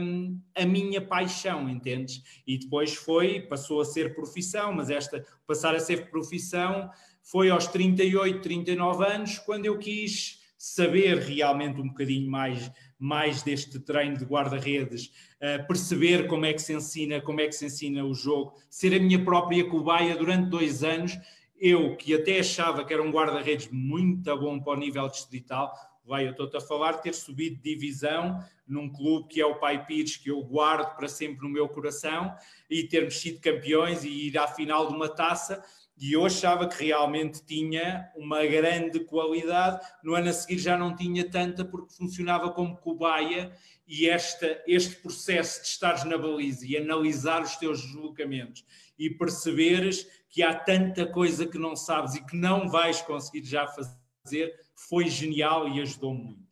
hum, 0.00 0.40
a 0.54 0.64
minha 0.64 1.00
paixão, 1.00 1.68
entendes? 1.68 2.22
E 2.46 2.56
depois 2.56 2.94
foi, 2.94 3.40
passou 3.40 3.80
a 3.80 3.84
ser 3.84 4.14
profissão, 4.14 4.72
mas 4.72 4.88
esta 4.88 5.24
passar 5.46 5.74
a 5.74 5.80
ser 5.80 6.10
profissão 6.10 6.88
foi 7.22 7.50
aos 7.50 7.66
38, 7.66 8.40
39 8.40 9.04
anos, 9.04 9.38
quando 9.38 9.66
eu 9.66 9.78
quis 9.78 10.40
saber 10.56 11.18
realmente 11.18 11.80
um 11.80 11.88
bocadinho 11.88 12.30
mais, 12.30 12.70
mais 12.98 13.42
deste 13.42 13.80
treino 13.80 14.18
de 14.18 14.24
guarda-redes, 14.24 15.06
uh, 15.40 15.66
perceber 15.66 16.28
como 16.28 16.44
é 16.44 16.52
que 16.52 16.60
se 16.60 16.74
ensina, 16.74 17.20
como 17.20 17.40
é 17.40 17.46
que 17.46 17.54
se 17.54 17.64
ensina 17.64 18.04
o 18.04 18.14
jogo, 18.14 18.54
ser 18.68 18.94
a 18.94 19.00
minha 19.00 19.24
própria 19.24 19.68
cobaia 19.68 20.14
durante 20.16 20.50
dois 20.50 20.84
anos. 20.84 21.18
Eu, 21.62 21.94
que 21.94 22.14
até 22.14 22.40
achava 22.40 22.86
que 22.86 22.94
era 22.94 23.02
um 23.02 23.10
guarda-redes 23.10 23.68
muito 23.70 24.34
bom 24.38 24.58
para 24.58 24.72
o 24.72 24.76
nível 24.76 25.06
distrital, 25.08 25.70
vai, 26.02 26.26
eu 26.26 26.30
estou-te 26.30 26.56
a 26.56 26.60
falar, 26.60 26.94
ter 26.94 27.14
subido 27.14 27.56
de 27.56 27.74
divisão 27.74 28.42
num 28.66 28.88
clube 28.88 29.28
que 29.28 29.42
é 29.42 29.44
o 29.44 29.58
Pai 29.58 29.84
Pires, 29.84 30.16
que 30.16 30.30
eu 30.30 30.40
guardo 30.42 30.96
para 30.96 31.06
sempre 31.06 31.42
no 31.42 31.52
meu 31.52 31.68
coração, 31.68 32.34
e 32.70 32.84
termos 32.84 33.20
sido 33.20 33.42
campeões 33.42 34.04
e 34.04 34.28
ir 34.28 34.38
à 34.38 34.46
final 34.46 34.88
de 34.88 34.94
uma 34.94 35.08
taça, 35.08 35.62
e 36.00 36.14
eu 36.14 36.24
achava 36.24 36.66
que 36.66 36.82
realmente 36.82 37.44
tinha 37.44 38.10
uma 38.16 38.46
grande 38.46 39.00
qualidade. 39.00 39.86
No 40.02 40.14
ano 40.14 40.30
a 40.30 40.32
seguir 40.32 40.58
já 40.58 40.78
não 40.78 40.96
tinha 40.96 41.28
tanta 41.28 41.62
porque 41.62 41.92
funcionava 41.92 42.50
como 42.52 42.78
cobaia 42.78 43.52
e 43.86 44.08
esta, 44.08 44.62
este 44.66 44.96
processo 44.96 45.60
de 45.60 45.68
estares 45.68 46.04
na 46.04 46.16
baliza 46.16 46.64
e 46.66 46.74
analisar 46.74 47.42
os 47.42 47.56
teus 47.56 47.82
deslocamentos 47.82 48.64
e 48.98 49.10
perceberes 49.10 50.06
que 50.30 50.42
há 50.42 50.54
tanta 50.54 51.04
coisa 51.06 51.46
que 51.46 51.58
não 51.58 51.74
sabes 51.74 52.14
e 52.14 52.24
que 52.24 52.36
não 52.36 52.68
vais 52.68 53.02
conseguir 53.02 53.44
já 53.44 53.66
fazer 53.66 54.54
foi 54.74 55.08
genial 55.08 55.68
e 55.68 55.80
ajudou 55.80 56.14
muito. 56.14 56.48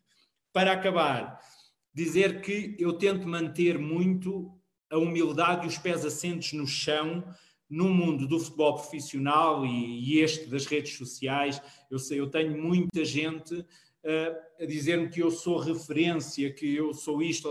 Para 0.53 0.73
acabar, 0.73 1.41
dizer 1.95 2.41
que 2.41 2.77
eu 2.79 2.93
tento 2.93 3.27
manter 3.27 3.79
muito 3.79 4.53
a 4.91 4.99
humildade 4.99 5.65
e 5.65 5.69
os 5.69 5.79
pés 5.79 6.05
assentes 6.05 6.53
no 6.53 6.67
chão 6.67 7.25
no 7.69 7.89
mundo 7.89 8.27
do 8.27 8.41
futebol 8.41 8.75
profissional 8.77 9.65
e, 9.65 10.01
e, 10.01 10.21
este 10.21 10.47
das 10.47 10.65
redes 10.65 10.97
sociais, 10.97 11.61
eu 11.91 11.99
sei, 11.99 12.19
eu 12.19 12.31
tenho 12.31 12.57
muita 12.57 13.05
gente 13.05 13.55
uh, 13.55 14.63
a 14.63 14.65
dizer-me 14.65 15.11
que 15.11 15.21
eu 15.21 15.31
sou 15.31 15.59
referência, 15.59 16.53
que 16.53 16.75
eu 16.75 16.95
sou 16.95 17.21
isto. 17.23 17.49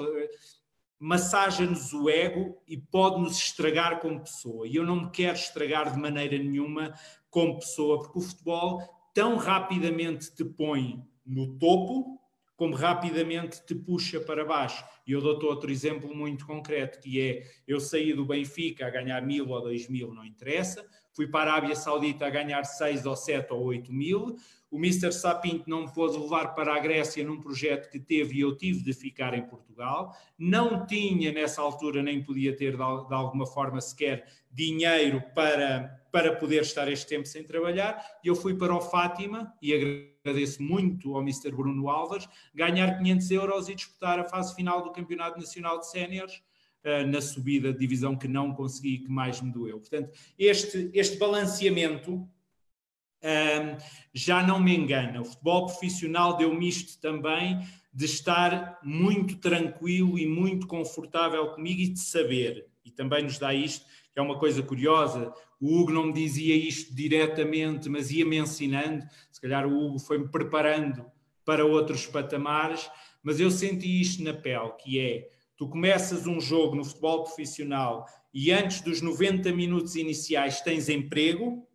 Massagem-nos 1.00 1.94
o 1.94 2.10
ego 2.10 2.62
e 2.68 2.78
pode-nos 2.78 3.38
estragar 3.38 4.00
como 4.00 4.22
pessoa. 4.22 4.68
E 4.68 4.76
eu 4.76 4.86
não 4.86 5.04
me 5.04 5.12
quero 5.12 5.38
estragar 5.38 5.94
de 5.94 6.00
maneira 6.00 6.38
nenhuma 6.38 6.94
como 7.30 7.60
pessoa, 7.60 8.00
porque 8.00 8.20
o 8.20 8.22
futebol 8.22 8.82
tão 9.14 9.38
rapidamente 9.38 10.34
te 10.34 10.44
põe 10.44 11.04
no 11.26 11.58
topo, 11.58 12.20
como 12.56 12.76
rapidamente 12.76 13.64
te 13.66 13.76
puxa 13.76 14.20
para 14.20 14.44
baixo. 14.44 14.84
E 15.06 15.12
eu 15.12 15.22
dou-te 15.22 15.46
outro 15.46 15.72
exemplo 15.72 16.16
muito 16.16 16.46
concreto, 16.46 17.00
que 17.00 17.22
é, 17.22 17.44
eu 17.68 17.80
saí 17.80 18.14
do 18.14 18.26
Benfica 18.26 18.88
a 18.88 18.90
ganhar 18.90 19.22
mil 19.22 19.50
ou 19.50 19.62
dois 19.62 19.88
mil, 19.88 20.14
não 20.14 20.26
interessa, 20.26 20.84
fui 21.18 21.26
para 21.26 21.50
a 21.50 21.56
Arábia 21.56 21.76
Saudita 21.76 22.28
a 22.28 22.30
ganhar 22.30 22.64
seis 22.64 23.04
ou 23.08 23.16
sete 23.16 23.52
ou 23.52 23.64
oito 23.64 23.92
mil, 23.92 24.38
o 24.70 24.78
Mr. 24.78 25.12
Sapinto 25.12 25.68
não 25.68 25.82
me 25.82 25.92
pôde 25.92 26.16
levar 26.16 26.54
para 26.54 26.76
a 26.76 26.80
Grécia 26.80 27.26
num 27.26 27.42
projeto 27.42 27.90
que 27.90 28.00
teve 28.00 28.36
e 28.36 28.42
eu 28.42 28.56
tive 28.56 28.84
de 28.84 28.94
ficar 28.94 29.34
em 29.34 29.42
Portugal. 29.42 30.16
Não 30.38 30.86
tinha 30.86 31.32
nessa 31.32 31.60
altura, 31.60 32.04
nem 32.04 32.22
podia 32.22 32.56
ter 32.56 32.76
de, 32.76 32.84
alguma 32.84 33.48
forma 33.48 33.82
sequer 33.82 34.28
dinheiro 34.52 35.24
para, 35.34 36.00
para 36.12 36.36
poder 36.36 36.62
estar 36.62 36.88
este 36.92 37.08
tempo 37.08 37.26
sem 37.26 37.44
trabalhar. 37.44 38.00
E 38.24 38.28
eu 38.28 38.36
fui 38.36 38.54
para 38.54 38.76
o 38.76 38.82
Fátima 38.82 39.52
e 39.60 39.74
agradeço 40.24 40.62
muito 40.62 41.16
ao 41.16 41.22
Mr. 41.24 41.50
Bruno 41.50 41.90
Alves 41.90 42.30
ganhar 42.54 43.00
500 43.00 43.32
euros 43.32 43.70
e 43.70 43.76
disputar 43.76 44.20
a 44.20 44.26
fase 44.26 44.54
final 44.54 44.84
do 44.84 44.92
Campeonato 44.92 45.40
Nacional 45.40 45.80
de 45.80 45.90
Séniores 45.90 46.44
na 47.08 47.22
subida 47.22 47.74
de 47.74 47.80
divisão 47.80 48.16
que 48.16 48.28
não 48.28 48.54
consegui, 48.54 49.00
que 49.00 49.10
mais 49.10 49.42
me 49.42 49.52
doeu. 49.52 49.80
Portanto, 49.80 50.12
este, 50.38 50.90
este 50.94 51.18
balanceamento 51.18 52.28
um, 53.24 53.78
já 54.14 54.46
não 54.46 54.60
me 54.60 54.76
engana. 54.76 55.22
O 55.22 55.26
futebol 55.26 55.66
profissional 55.66 56.38
deu-me 56.38 56.68
isto 56.68 57.00
também 57.00 57.60
de 57.94 58.06
estar 58.06 58.80
muito 58.84 59.38
tranquilo 59.38 60.20
e 60.20 60.28
muito 60.28 60.68
confortável 60.68 61.48
comigo 61.48 61.82
e 61.82 61.90
de 61.90 62.00
saber. 62.00 62.68
E 62.86 62.92
também 62.92 63.24
nos 63.24 63.40
dá 63.40 63.54
isto, 63.54 63.86
que 64.14 64.20
é 64.20 64.22
uma 64.22 64.38
coisa 64.38 64.62
curiosa. 64.62 65.34
O 65.60 65.80
Hugo 65.80 65.92
não 65.92 66.08
me 66.08 66.14
dizia 66.14 66.56
isto 66.56 66.96
diretamente, 66.96 67.90
mas 67.90 68.12
ia-me 68.12 68.38
ensinando. 68.38 69.06
Se 69.32 69.42
calhar 69.42 69.68
o 69.68 69.76
Hugo 69.76 70.00
foi-me 70.00 70.30
preparando 70.30 71.06
para 71.44 71.66
outros 71.66 72.06
patamares, 72.06 72.90
mas 73.24 73.40
eu 73.40 73.50
senti 73.50 74.00
isto 74.00 74.24
na 74.24 74.34
pele, 74.34 74.72
que 74.80 75.00
é, 75.00 75.30
tu 75.58 75.68
começas 75.68 76.28
um 76.28 76.40
jogo 76.40 76.76
no 76.76 76.86
futebol 76.86 77.24
profissional 77.24 78.06
e 78.34 78.52
antes 78.52 78.82
dos 78.82 79.02
90 79.02 79.52
minutos 79.52 79.96
iniciais 79.96 80.62
tens 80.62 80.88
emprego, 80.88 81.68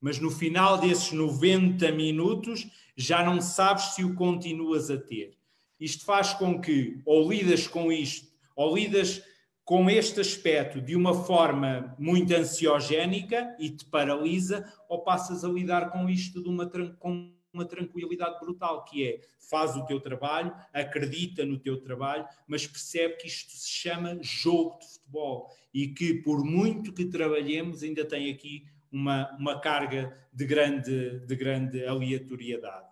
mas 0.00 0.20
no 0.20 0.30
final 0.30 0.78
desses 0.78 1.12
90 1.12 1.90
minutos 1.92 2.66
já 2.96 3.24
não 3.24 3.40
sabes 3.40 3.94
se 3.94 4.04
o 4.04 4.14
continuas 4.14 4.90
a 4.90 4.96
ter. 4.96 5.36
Isto 5.80 6.04
faz 6.04 6.32
com 6.32 6.60
que 6.60 7.02
ou 7.04 7.28
lidas 7.28 7.66
com 7.66 7.90
isto, 7.90 8.28
ou 8.54 8.76
lidas 8.76 9.22
com 9.64 9.90
este 9.90 10.20
aspecto 10.20 10.80
de 10.80 10.94
uma 10.94 11.12
forma 11.12 11.94
muito 11.98 12.32
ansiogénica 12.32 13.56
e 13.58 13.68
te 13.68 13.84
paralisa, 13.84 14.64
ou 14.88 15.02
passas 15.02 15.44
a 15.44 15.48
lidar 15.48 15.90
com 15.90 16.08
isto 16.08 16.40
de 16.40 16.48
uma, 16.48 16.70
com 17.00 17.35
uma 17.56 17.64
tranquilidade 17.64 18.38
brutal, 18.38 18.84
que 18.84 19.04
é 19.04 19.20
faz 19.50 19.74
o 19.76 19.84
teu 19.86 20.00
trabalho, 20.00 20.54
acredita 20.72 21.44
no 21.44 21.58
teu 21.58 21.80
trabalho, 21.80 22.26
mas 22.46 22.66
percebe 22.66 23.16
que 23.16 23.26
isto 23.26 23.52
se 23.52 23.68
chama 23.68 24.18
jogo 24.22 24.78
de 24.78 24.86
futebol 24.86 25.50
e 25.74 25.88
que 25.88 26.14
por 26.14 26.44
muito 26.44 26.92
que 26.92 27.06
trabalhemos 27.06 27.82
ainda 27.82 28.04
tem 28.04 28.30
aqui 28.30 28.66
uma, 28.92 29.34
uma 29.38 29.60
carga 29.60 30.16
de 30.32 30.44
grande, 30.44 31.20
de 31.20 31.36
grande 31.36 31.84
aleatoriedade. 31.84 32.86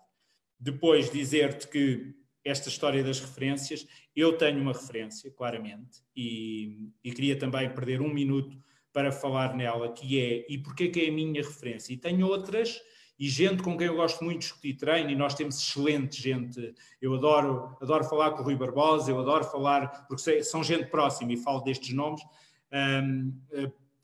Depois 0.59 1.09
dizer-te 1.09 1.67
que 1.67 2.15
esta 2.43 2.69
história 2.69 3.03
das 3.03 3.19
referências, 3.19 3.87
eu 4.15 4.37
tenho 4.37 4.61
uma 4.61 4.71
referência, 4.71 5.31
claramente, 5.31 6.03
e, 6.15 6.91
e 7.03 7.11
queria 7.11 7.37
também 7.37 7.73
perder 7.73 8.01
um 8.01 8.13
minuto 8.13 8.55
para 8.93 9.11
falar 9.11 9.55
nela, 9.55 9.91
que 9.91 10.19
é, 10.19 10.45
e 10.47 10.57
porquê 10.59 10.87
que 10.87 11.01
é 11.01 11.09
a 11.09 11.11
minha 11.11 11.41
referência? 11.41 11.91
E 11.91 11.97
tenho 11.97 12.27
outras, 12.27 12.79
e 13.17 13.29
gente 13.29 13.63
com 13.63 13.77
quem 13.77 13.87
eu 13.87 13.95
gosto 13.95 14.23
muito 14.23 14.39
de 14.39 14.45
discutir 14.45 14.73
treino, 14.75 15.09
e 15.09 15.15
nós 15.15 15.33
temos 15.33 15.57
excelente 15.57 16.21
gente. 16.21 16.73
Eu 17.01 17.13
adoro, 17.13 17.75
adoro 17.81 18.03
falar 18.03 18.31
com 18.31 18.41
o 18.41 18.43
Rui 18.43 18.55
Barbosa, 18.55 19.11
eu 19.11 19.19
adoro 19.19 19.43
falar, 19.45 20.05
porque 20.07 20.43
são 20.43 20.63
gente 20.63 20.85
próxima 20.85 21.33
e 21.33 21.37
falo 21.37 21.61
destes 21.61 21.93
nomes, 21.93 22.21
um, 22.71 23.33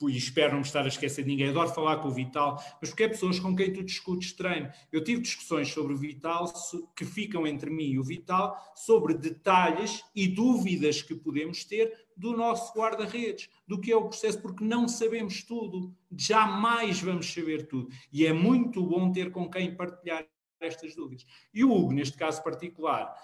e 0.08 0.16
espero 0.16 0.54
não 0.54 0.62
estar 0.62 0.84
a 0.84 0.88
esquecer 0.88 1.22
de 1.22 1.28
ninguém, 1.28 1.48
adoro 1.48 1.68
falar 1.68 1.98
com 1.98 2.08
o 2.08 2.12
Vital, 2.12 2.60
mas 2.80 2.90
porque 2.90 3.04
é 3.04 3.08
pessoas 3.08 3.38
com 3.38 3.54
quem 3.54 3.72
tu 3.72 3.82
discutes 3.82 4.32
treino. 4.32 4.70
Eu 4.90 5.04
tive 5.04 5.22
discussões 5.22 5.68
sobre 5.68 5.92
o 5.92 5.96
Vital 5.96 6.52
que 6.96 7.04
ficam 7.04 7.46
entre 7.46 7.70
mim 7.70 7.84
e 7.84 7.98
o 7.98 8.04
Vital 8.04 8.56
sobre 8.74 9.14
detalhes 9.14 10.02
e 10.14 10.26
dúvidas 10.26 11.02
que 11.02 11.14
podemos 11.14 11.64
ter 11.64 12.01
do 12.16 12.36
nosso 12.36 12.72
guarda-redes, 12.78 13.48
do 13.66 13.80
que 13.80 13.92
é 13.92 13.96
o 13.96 14.08
processo, 14.08 14.40
porque 14.40 14.64
não 14.64 14.86
sabemos 14.88 15.42
tudo, 15.42 15.94
jamais 16.16 17.00
vamos 17.00 17.32
saber 17.32 17.66
tudo. 17.66 17.88
E 18.12 18.26
é 18.26 18.32
muito 18.32 18.84
bom 18.84 19.10
ter 19.12 19.30
com 19.30 19.50
quem 19.50 19.74
partilhar 19.74 20.26
estas 20.60 20.94
dúvidas. 20.94 21.26
E 21.52 21.64
o 21.64 21.72
Hugo, 21.72 21.92
neste 21.92 22.16
caso 22.16 22.42
particular, 22.42 23.14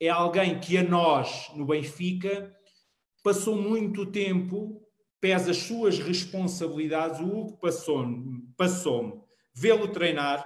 é 0.00 0.08
alguém 0.08 0.60
que 0.60 0.76
a 0.76 0.82
nós, 0.82 1.50
no 1.54 1.66
Benfica, 1.66 2.54
passou 3.22 3.56
muito 3.56 4.06
tempo 4.06 4.80
pesa 5.24 5.52
as 5.52 5.56
suas 5.56 5.98
responsabilidades, 5.98 7.18
o 7.18 7.24
Hugo 7.24 7.56
passou-me 7.56 8.46
passou 8.58 9.26
vê-lo 9.54 9.88
treinar, 9.88 10.44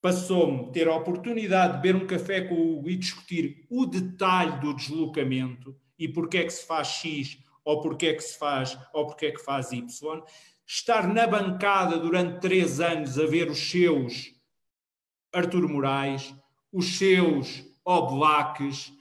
passou-me 0.00 0.72
ter 0.72 0.88
a 0.88 0.96
oportunidade 0.96 1.74
de 1.74 1.82
beber 1.82 2.02
um 2.02 2.06
café 2.06 2.40
com 2.40 2.54
o 2.54 2.78
Hugo 2.78 2.88
e 2.88 2.96
discutir 2.96 3.66
o 3.68 3.84
detalhe 3.84 4.58
do 4.60 4.72
deslocamento 4.72 5.76
e 6.00 6.08
porque 6.08 6.38
é 6.38 6.44
que 6.44 6.52
se 6.52 6.66
faz 6.66 6.88
X 6.88 7.38
ou 7.62 7.80
porque 7.82 8.06
é 8.06 8.14
que 8.14 8.22
se 8.22 8.38
faz 8.38 8.76
ou 8.92 9.06
porque 9.06 9.26
é 9.26 9.30
que 9.30 9.44
faz 9.44 9.70
Y. 9.70 9.86
Estar 10.66 11.06
na 11.06 11.26
bancada 11.26 11.98
durante 11.98 12.40
três 12.40 12.80
anos 12.80 13.18
a 13.18 13.26
ver 13.26 13.50
os 13.50 13.58
seus 13.58 14.32
Artur 15.32 15.68
Moraes, 15.68 16.34
os 16.72 16.96
seus 16.96 17.64
Oblaques, 17.84 18.92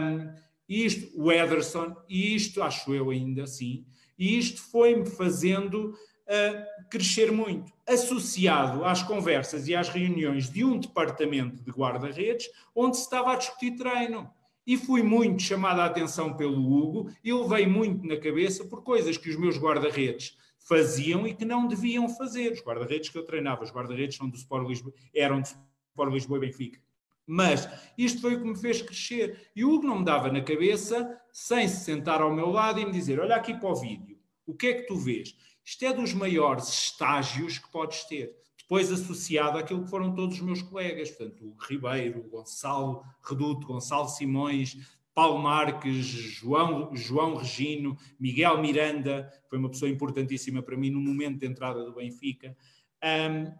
um, 0.00 0.32
isto, 0.68 1.10
o 1.20 1.32
Ederson, 1.32 1.96
e 2.08 2.34
isto 2.34 2.62
acho 2.62 2.92
eu 2.92 3.10
ainda 3.10 3.44
assim, 3.44 3.86
e 4.18 4.38
isto 4.38 4.60
foi-me 4.60 5.06
fazendo 5.06 5.90
uh, 5.90 6.88
crescer 6.90 7.32
muito, 7.32 7.72
associado 7.86 8.84
às 8.84 9.02
conversas 9.02 9.66
e 9.68 9.74
às 9.74 9.88
reuniões 9.88 10.50
de 10.50 10.64
um 10.64 10.78
departamento 10.78 11.62
de 11.62 11.70
guarda-redes, 11.70 12.48
onde 12.74 12.96
se 12.96 13.04
estava 13.04 13.32
a 13.32 13.36
discutir 13.36 13.76
treino. 13.76 14.30
E 14.68 14.76
fui 14.76 15.02
muito 15.02 15.42
chamada 15.42 15.82
a 15.82 15.86
atenção 15.86 16.36
pelo 16.36 16.60
Hugo 16.60 17.10
e 17.24 17.32
levei 17.32 17.66
muito 17.66 18.06
na 18.06 18.18
cabeça 18.18 18.66
por 18.66 18.82
coisas 18.82 19.16
que 19.16 19.30
os 19.30 19.36
meus 19.36 19.56
guarda-redes 19.56 20.36
faziam 20.58 21.26
e 21.26 21.34
que 21.34 21.46
não 21.46 21.66
deviam 21.66 22.06
fazer. 22.06 22.52
Os 22.52 22.60
guarda-redes 22.60 23.08
que 23.08 23.16
eu 23.16 23.24
treinava, 23.24 23.64
os 23.64 23.72
guarda-redes 23.72 24.18
são 24.18 24.28
do 24.28 24.36
Sport 24.36 24.68
Lisboa, 24.68 24.92
eram 25.14 25.40
do 25.40 25.46
Sport 25.46 26.12
Lisboa 26.12 26.36
e 26.36 26.40
Benfica. 26.42 26.80
Mas 27.26 27.66
isto 27.96 28.20
foi 28.20 28.34
o 28.34 28.42
que 28.42 28.46
me 28.46 28.58
fez 28.58 28.82
crescer. 28.82 29.50
E 29.56 29.64
o 29.64 29.72
Hugo 29.72 29.86
não 29.86 30.00
me 30.00 30.04
dava 30.04 30.30
na 30.30 30.42
cabeça, 30.42 31.18
sem 31.32 31.66
se 31.66 31.86
sentar 31.86 32.20
ao 32.20 32.34
meu 32.34 32.50
lado 32.50 32.78
e 32.78 32.84
me 32.84 32.92
dizer: 32.92 33.18
Olha 33.18 33.36
aqui 33.36 33.54
para 33.54 33.70
o 33.70 33.74
vídeo. 33.74 34.18
O 34.44 34.54
que 34.54 34.66
é 34.66 34.74
que 34.74 34.86
tu 34.86 34.96
vês? 34.96 35.34
Isto 35.64 35.86
é 35.86 35.94
dos 35.94 36.12
maiores 36.12 36.68
estágios 36.68 37.56
que 37.56 37.72
podes 37.72 38.04
ter. 38.04 38.36
Depois 38.68 38.92
associado 38.92 39.56
àquilo 39.56 39.82
que 39.82 39.88
foram 39.88 40.14
todos 40.14 40.36
os 40.36 40.42
meus 40.42 40.60
colegas, 40.60 41.10
portanto, 41.10 41.42
o 41.42 41.56
Ribeiro, 41.58 42.20
o 42.20 42.28
Gonçalo 42.28 43.02
Reduto, 43.26 43.66
Gonçalo 43.66 44.10
Simões, 44.10 44.76
Paulo 45.14 45.38
Marques, 45.38 46.04
João, 46.04 46.94
João 46.94 47.36
Regino, 47.36 47.96
Miguel 48.20 48.60
Miranda, 48.60 49.32
foi 49.48 49.58
uma 49.58 49.70
pessoa 49.70 49.90
importantíssima 49.90 50.62
para 50.62 50.76
mim 50.76 50.90
no 50.90 51.00
momento 51.00 51.38
de 51.38 51.46
entrada 51.46 51.82
do 51.82 51.94
Benfica. 51.94 52.54
Um, 53.02 53.50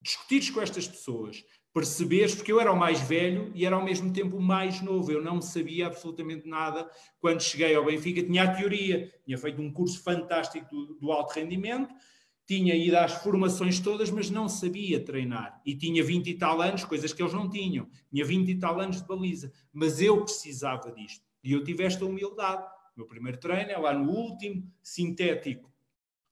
discutires 0.00 0.50
com 0.50 0.60
estas 0.60 0.86
pessoas, 0.86 1.44
perceberes, 1.74 2.36
porque 2.36 2.52
eu 2.52 2.60
era 2.60 2.70
o 2.70 2.78
mais 2.78 3.00
velho 3.00 3.50
e 3.56 3.66
era 3.66 3.74
ao 3.74 3.84
mesmo 3.84 4.12
tempo 4.12 4.36
o 4.36 4.40
mais 4.40 4.80
novo, 4.80 5.10
eu 5.10 5.20
não 5.20 5.42
sabia 5.42 5.88
absolutamente 5.88 6.48
nada 6.48 6.88
quando 7.18 7.42
cheguei 7.42 7.74
ao 7.74 7.84
Benfica, 7.84 8.22
tinha 8.22 8.44
a 8.44 8.54
teoria, 8.54 9.12
tinha 9.24 9.36
feito 9.36 9.60
um 9.60 9.72
curso 9.72 10.00
fantástico 10.00 10.64
do, 10.70 10.94
do 10.94 11.10
alto 11.10 11.34
rendimento, 11.34 11.92
tinha 12.48 12.74
ido 12.74 12.96
às 12.96 13.12
formações 13.12 13.78
todas, 13.78 14.10
mas 14.10 14.30
não 14.30 14.48
sabia 14.48 15.04
treinar. 15.04 15.60
E 15.66 15.76
tinha 15.76 16.02
20 16.02 16.30
e 16.30 16.34
tal 16.34 16.62
anos, 16.62 16.82
coisas 16.82 17.12
que 17.12 17.22
eles 17.22 17.34
não 17.34 17.50
tinham. 17.50 17.86
Tinha 18.10 18.24
20 18.24 18.48
e 18.48 18.58
tal 18.58 18.80
anos 18.80 19.02
de 19.02 19.06
baliza. 19.06 19.52
Mas 19.70 20.00
eu 20.00 20.24
precisava 20.24 20.90
disto. 20.90 21.22
E 21.44 21.52
eu 21.52 21.62
tive 21.62 21.84
esta 21.84 22.06
humildade. 22.06 22.66
Meu 22.96 23.06
primeiro 23.06 23.38
treino 23.38 23.70
é 23.70 23.76
lá 23.76 23.92
no 23.92 24.10
último 24.10 24.66
sintético 24.82 25.70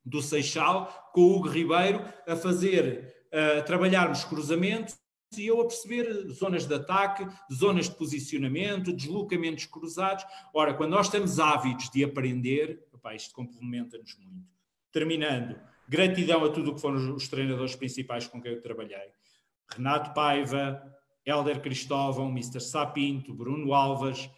do 0.02 0.22
Seixal, 0.22 1.10
com 1.12 1.20
o 1.20 1.36
Hugo 1.36 1.48
Ribeiro, 1.48 2.02
a 2.26 2.34
fazer, 2.34 3.14
a 3.58 3.60
trabalharmos 3.60 4.24
cruzamentos, 4.24 4.96
e 5.36 5.46
eu 5.48 5.60
a 5.60 5.66
perceber 5.66 6.30
zonas 6.30 6.64
de 6.64 6.74
ataque, 6.74 7.28
zonas 7.52 7.90
de 7.90 7.96
posicionamento, 7.96 8.90
deslocamentos 8.90 9.66
cruzados. 9.66 10.24
Ora, 10.54 10.72
quando 10.72 10.92
nós 10.92 11.06
estamos 11.06 11.38
ávidos 11.38 11.90
de 11.90 12.02
aprender, 12.02 12.86
opa, 12.90 13.14
isto 13.14 13.34
complementa-nos 13.34 14.16
muito. 14.16 14.48
Terminando, 14.90 15.60
gratidão 15.88 16.44
a 16.44 16.50
tudo 16.50 16.70
o 16.70 16.74
que 16.74 16.80
foram 16.80 17.14
os 17.14 17.28
treinadores 17.28 17.76
principais 17.76 18.26
com 18.26 18.40
quem 18.40 18.52
eu 18.52 18.62
trabalhei. 18.62 19.10
Renato 19.70 20.14
Paiva, 20.14 20.82
Helder 21.24 21.60
Cristóvão, 21.60 22.30
Mr. 22.30 22.60
Sapinto, 22.60 23.34
Bruno 23.34 23.74
Alves, 23.74 24.30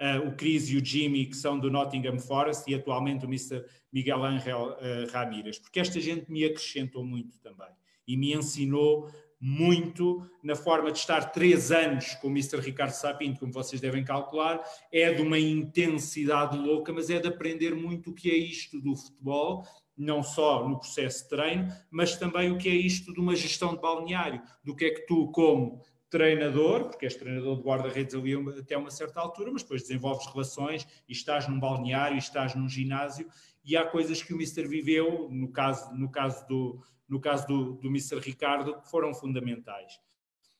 uh, 0.00 0.28
o 0.28 0.36
Chris 0.36 0.68
e 0.68 0.76
o 0.76 0.84
Jimmy, 0.84 1.26
que 1.26 1.36
são 1.36 1.58
do 1.58 1.70
Nottingham 1.70 2.18
Forest, 2.18 2.70
e 2.70 2.74
atualmente 2.74 3.24
o 3.24 3.28
Mr. 3.28 3.64
Miguel 3.92 4.22
Ángel 4.24 4.76
uh, 4.76 5.10
Ramírez, 5.12 5.58
porque 5.58 5.80
esta 5.80 6.00
gente 6.00 6.30
me 6.30 6.44
acrescentou 6.44 7.04
muito 7.04 7.38
também 7.38 7.68
e 8.06 8.16
me 8.16 8.34
ensinou 8.34 9.10
muito 9.40 10.26
na 10.42 10.54
forma 10.54 10.90
de 10.90 10.98
estar 10.98 11.32
três 11.32 11.70
anos 11.70 12.14
com 12.14 12.28
o 12.28 12.30
Mr. 12.30 12.60
Ricardo 12.60 12.92
Sapinto, 12.92 13.40
como 13.40 13.52
vocês 13.52 13.80
devem 13.80 14.02
calcular, 14.02 14.62
é 14.90 15.12
de 15.12 15.20
uma 15.20 15.38
intensidade 15.38 16.56
louca, 16.56 16.92
mas 16.92 17.10
é 17.10 17.18
de 17.18 17.28
aprender 17.28 17.74
muito 17.74 18.10
o 18.10 18.14
que 18.14 18.30
é 18.30 18.36
isto 18.36 18.80
do 18.80 18.96
futebol, 18.96 19.64
não 19.96 20.22
só 20.22 20.68
no 20.68 20.78
processo 20.78 21.24
de 21.24 21.28
treino, 21.28 21.68
mas 21.90 22.16
também 22.16 22.50
o 22.50 22.58
que 22.58 22.68
é 22.68 22.74
isto 22.74 23.12
de 23.12 23.20
uma 23.20 23.36
gestão 23.36 23.74
de 23.74 23.80
balneário, 23.80 24.42
do 24.62 24.74
que 24.74 24.86
é 24.86 24.90
que 24.90 25.06
tu, 25.06 25.30
como 25.30 25.82
treinador, 26.10 26.88
porque 26.90 27.06
és 27.06 27.16
treinador 27.16 27.56
de 27.56 27.62
guarda-redes 27.62 28.14
ali 28.14 28.34
até 28.58 28.76
uma 28.76 28.90
certa 28.90 29.20
altura, 29.20 29.50
mas 29.50 29.62
depois 29.62 29.82
desenvolves 29.82 30.26
relações 30.26 30.86
e 31.08 31.12
estás 31.12 31.48
num 31.48 31.58
balneário, 31.58 32.16
e 32.16 32.18
estás 32.18 32.54
num 32.54 32.68
ginásio, 32.68 33.28
e 33.64 33.76
há 33.76 33.84
coisas 33.84 34.22
que 34.22 34.32
o 34.32 34.36
Mister 34.36 34.68
viveu, 34.68 35.28
no 35.30 35.50
caso, 35.50 35.92
no 35.94 36.10
caso, 36.10 36.46
do, 36.46 36.82
no 37.08 37.20
caso 37.20 37.46
do, 37.46 37.72
do 37.74 37.90
Mister 37.90 38.18
Ricardo, 38.18 38.80
que 38.80 38.90
foram 38.90 39.12
fundamentais. 39.12 39.98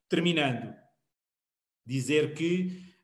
Terminando, 0.08 0.74
dizer 1.86 2.34
que 2.34 2.94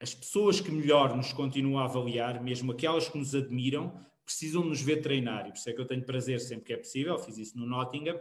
as 0.00 0.14
pessoas 0.14 0.60
que 0.60 0.70
melhor 0.70 1.14
nos 1.14 1.32
continuam 1.32 1.78
a 1.78 1.84
avaliar, 1.84 2.42
mesmo 2.42 2.72
aquelas 2.72 3.08
que 3.08 3.18
nos 3.18 3.34
admiram, 3.34 3.94
precisam 4.30 4.64
nos 4.64 4.80
ver 4.80 5.02
treinar, 5.02 5.48
e 5.48 5.50
por 5.50 5.58
isso 5.58 5.68
é 5.68 5.72
que 5.72 5.80
eu 5.80 5.86
tenho 5.86 6.04
prazer 6.04 6.38
sempre 6.38 6.66
que 6.66 6.72
é 6.72 6.76
possível, 6.76 7.18
fiz 7.18 7.36
isso 7.36 7.58
no 7.58 7.66
Nottingham, 7.66 8.20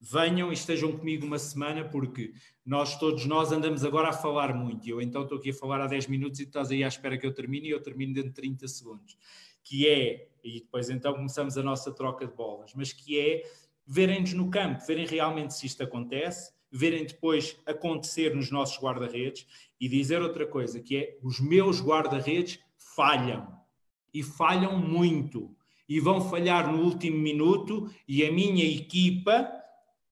venham 0.00 0.50
e 0.50 0.54
estejam 0.54 0.96
comigo 0.96 1.26
uma 1.26 1.38
semana, 1.38 1.84
porque 1.84 2.32
nós, 2.64 2.98
todos 2.98 3.26
nós, 3.26 3.52
andamos 3.52 3.84
agora 3.84 4.08
a 4.08 4.12
falar 4.12 4.54
muito. 4.54 4.88
Eu 4.88 5.02
então 5.02 5.22
estou 5.22 5.36
aqui 5.36 5.50
a 5.50 5.54
falar 5.54 5.82
há 5.82 5.86
10 5.86 6.06
minutos 6.06 6.40
e 6.40 6.44
tu 6.44 6.48
estás 6.48 6.70
aí 6.70 6.82
à 6.82 6.88
espera 6.88 7.18
que 7.18 7.26
eu 7.26 7.34
termine 7.34 7.68
e 7.68 7.70
eu 7.70 7.82
termino 7.82 8.14
dentro 8.14 8.30
de 8.30 8.36
30 8.36 8.66
segundos. 8.66 9.18
Que 9.62 9.86
é, 9.86 10.28
e 10.42 10.60
depois 10.60 10.88
então 10.88 11.12
começamos 11.12 11.58
a 11.58 11.62
nossa 11.62 11.92
troca 11.92 12.26
de 12.26 12.32
bolas, 12.32 12.72
mas 12.74 12.94
que 12.94 13.20
é 13.20 13.42
verem-nos 13.86 14.32
no 14.32 14.48
campo, 14.48 14.82
verem 14.86 15.06
realmente 15.06 15.52
se 15.52 15.66
isto 15.66 15.82
acontece, 15.82 16.52
verem 16.72 17.04
depois 17.04 17.58
acontecer 17.66 18.34
nos 18.34 18.50
nossos 18.50 18.82
guarda-redes 18.82 19.46
e 19.78 19.86
dizer 19.86 20.22
outra 20.22 20.46
coisa, 20.46 20.80
que 20.80 20.96
é 20.96 21.18
os 21.22 21.40
meus 21.40 21.82
guarda-redes 21.82 22.58
falham 22.76 23.59
e 24.12 24.22
falham 24.22 24.76
muito 24.76 25.54
e 25.88 25.98
vão 25.98 26.20
falhar 26.20 26.70
no 26.70 26.82
último 26.84 27.18
minuto 27.18 27.90
e 28.06 28.24
a 28.24 28.30
minha 28.30 28.64
equipa 28.64 29.50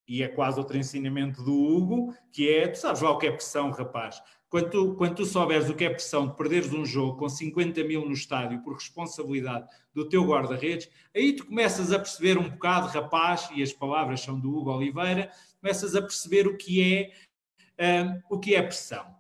e 0.09 0.23
é 0.23 0.29
quase 0.29 0.59
outro 0.59 0.79
ensinamento 0.79 1.43
do 1.43 1.53
Hugo, 1.53 2.15
que 2.33 2.49
é, 2.49 2.67
tu 2.67 2.79
sabes 2.79 3.03
lá 3.03 3.11
o 3.11 3.19
que 3.19 3.27
é 3.27 3.31
pressão, 3.31 3.71
rapaz. 3.71 4.23
Quando 4.49 4.71
tu, 4.71 4.95
quando 4.95 5.17
tu 5.17 5.27
souberes 5.27 5.69
o 5.69 5.75
que 5.75 5.85
é 5.85 5.91
pressão 5.91 6.27
de 6.27 6.35
perderes 6.35 6.73
um 6.73 6.87
jogo 6.87 7.19
com 7.19 7.29
50 7.29 7.85
mil 7.85 8.07
no 8.07 8.15
estádio 8.15 8.63
por 8.63 8.73
responsabilidade 8.73 9.69
do 9.93 10.09
teu 10.09 10.25
guarda-redes, 10.25 10.89
aí 11.15 11.37
tu 11.37 11.45
começas 11.45 11.93
a 11.93 11.99
perceber 11.99 12.39
um 12.39 12.49
bocado, 12.49 12.89
rapaz, 12.89 13.51
e 13.55 13.63
as 13.63 13.75
palavras 13.75 14.23
são 14.23 14.41
do 14.41 14.57
Hugo 14.57 14.73
Oliveira, 14.73 15.31
começas 15.61 15.95
a 15.95 16.01
perceber 16.01 16.47
o 16.47 16.57
que 16.57 17.13
é, 17.77 18.03
um, 18.03 18.23
o 18.31 18.39
que 18.39 18.55
é 18.55 18.63
pressão. 18.63 19.18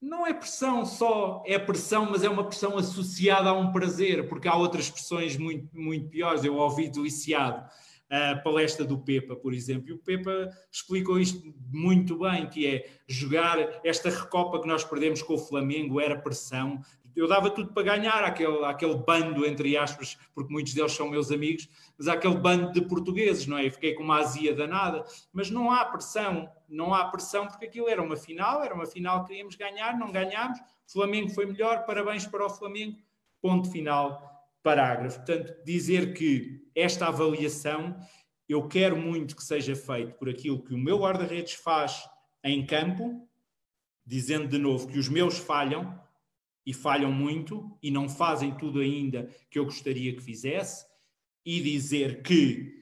Não 0.00 0.26
é 0.26 0.32
pressão 0.32 0.86
só, 0.86 1.42
é 1.46 1.58
pressão, 1.58 2.08
mas 2.10 2.24
é 2.24 2.28
uma 2.28 2.44
pressão 2.44 2.78
associada 2.78 3.50
a 3.50 3.52
um 3.52 3.70
prazer, 3.70 4.28
porque 4.28 4.48
há 4.48 4.56
outras 4.56 4.88
pressões 4.88 5.36
muito, 5.36 5.68
muito 5.72 6.08
piores. 6.08 6.42
Eu 6.42 6.56
ouvi 6.56 6.88
do 6.88 7.04
Iciado 7.04 7.68
a 8.10 8.34
palestra 8.36 8.84
do 8.84 8.98
Pepa, 8.98 9.36
por 9.36 9.54
exemplo. 9.54 9.88
E 9.88 9.92
o 9.92 9.98
Pepa 9.98 10.50
explicou 10.70 11.20
isto 11.20 11.54
muito 11.70 12.18
bem, 12.18 12.48
que 12.48 12.66
é 12.66 12.90
jogar 13.06 13.56
esta 13.84 14.10
recopa 14.10 14.60
que 14.60 14.66
nós 14.66 14.82
perdemos 14.82 15.22
com 15.22 15.34
o 15.34 15.38
Flamengo, 15.38 16.00
era 16.00 16.18
pressão. 16.18 16.80
Eu 17.14 17.26
dava 17.26 17.50
tudo 17.50 17.72
para 17.72 17.82
ganhar, 17.82 18.24
aquele, 18.24 18.64
aquele 18.64 18.94
bando, 18.94 19.46
entre 19.46 19.76
aspas, 19.76 20.16
porque 20.34 20.52
muitos 20.52 20.74
deles 20.74 20.92
são 20.92 21.08
meus 21.08 21.30
amigos, 21.30 21.68
mas 21.98 22.08
aquele 22.08 22.36
bando 22.36 22.72
de 22.72 22.80
portugueses, 22.82 23.46
não 23.46 23.58
é? 23.58 23.66
E 23.66 23.70
fiquei 23.70 23.94
com 23.94 24.02
uma 24.02 24.18
azia 24.18 24.54
danada. 24.54 25.04
Mas 25.32 25.50
não 25.50 25.70
há 25.70 25.84
pressão, 25.84 26.50
não 26.68 26.94
há 26.94 27.04
pressão, 27.06 27.46
porque 27.46 27.66
aquilo 27.66 27.88
era 27.88 28.02
uma 28.02 28.16
final, 28.16 28.62
era 28.62 28.74
uma 28.74 28.86
final 28.86 29.22
que 29.22 29.28
queríamos 29.28 29.56
ganhar, 29.56 29.98
não 29.98 30.12
ganhámos. 30.12 30.58
Flamengo 30.86 31.30
foi 31.30 31.46
melhor, 31.46 31.84
parabéns 31.84 32.26
para 32.26 32.44
o 32.44 32.50
Flamengo, 32.50 32.98
ponto 33.40 33.70
final 33.70 34.30
parágrafo. 34.62 35.18
Portanto, 35.18 35.54
dizer 35.64 36.12
que 36.14 36.68
esta 36.74 37.08
avaliação 37.08 37.96
eu 38.48 38.66
quero 38.66 38.96
muito 38.96 39.36
que 39.36 39.44
seja 39.44 39.76
feito 39.76 40.14
por 40.14 40.28
aquilo 40.28 40.62
que 40.62 40.74
o 40.74 40.78
meu 40.78 40.98
guarda-redes 40.98 41.54
faz 41.54 42.08
em 42.42 42.66
campo, 42.66 43.28
dizendo 44.04 44.48
de 44.48 44.58
novo 44.58 44.88
que 44.88 44.98
os 44.98 45.08
meus 45.08 45.38
falham 45.38 45.96
e 46.64 46.74
falham 46.74 47.10
muito 47.10 47.76
e 47.82 47.90
não 47.90 48.08
fazem 48.08 48.54
tudo 48.54 48.80
ainda 48.80 49.28
que 49.50 49.58
eu 49.58 49.64
gostaria 49.64 50.14
que 50.14 50.22
fizesse, 50.22 50.84
e 51.44 51.60
dizer 51.60 52.22
que 52.22 52.80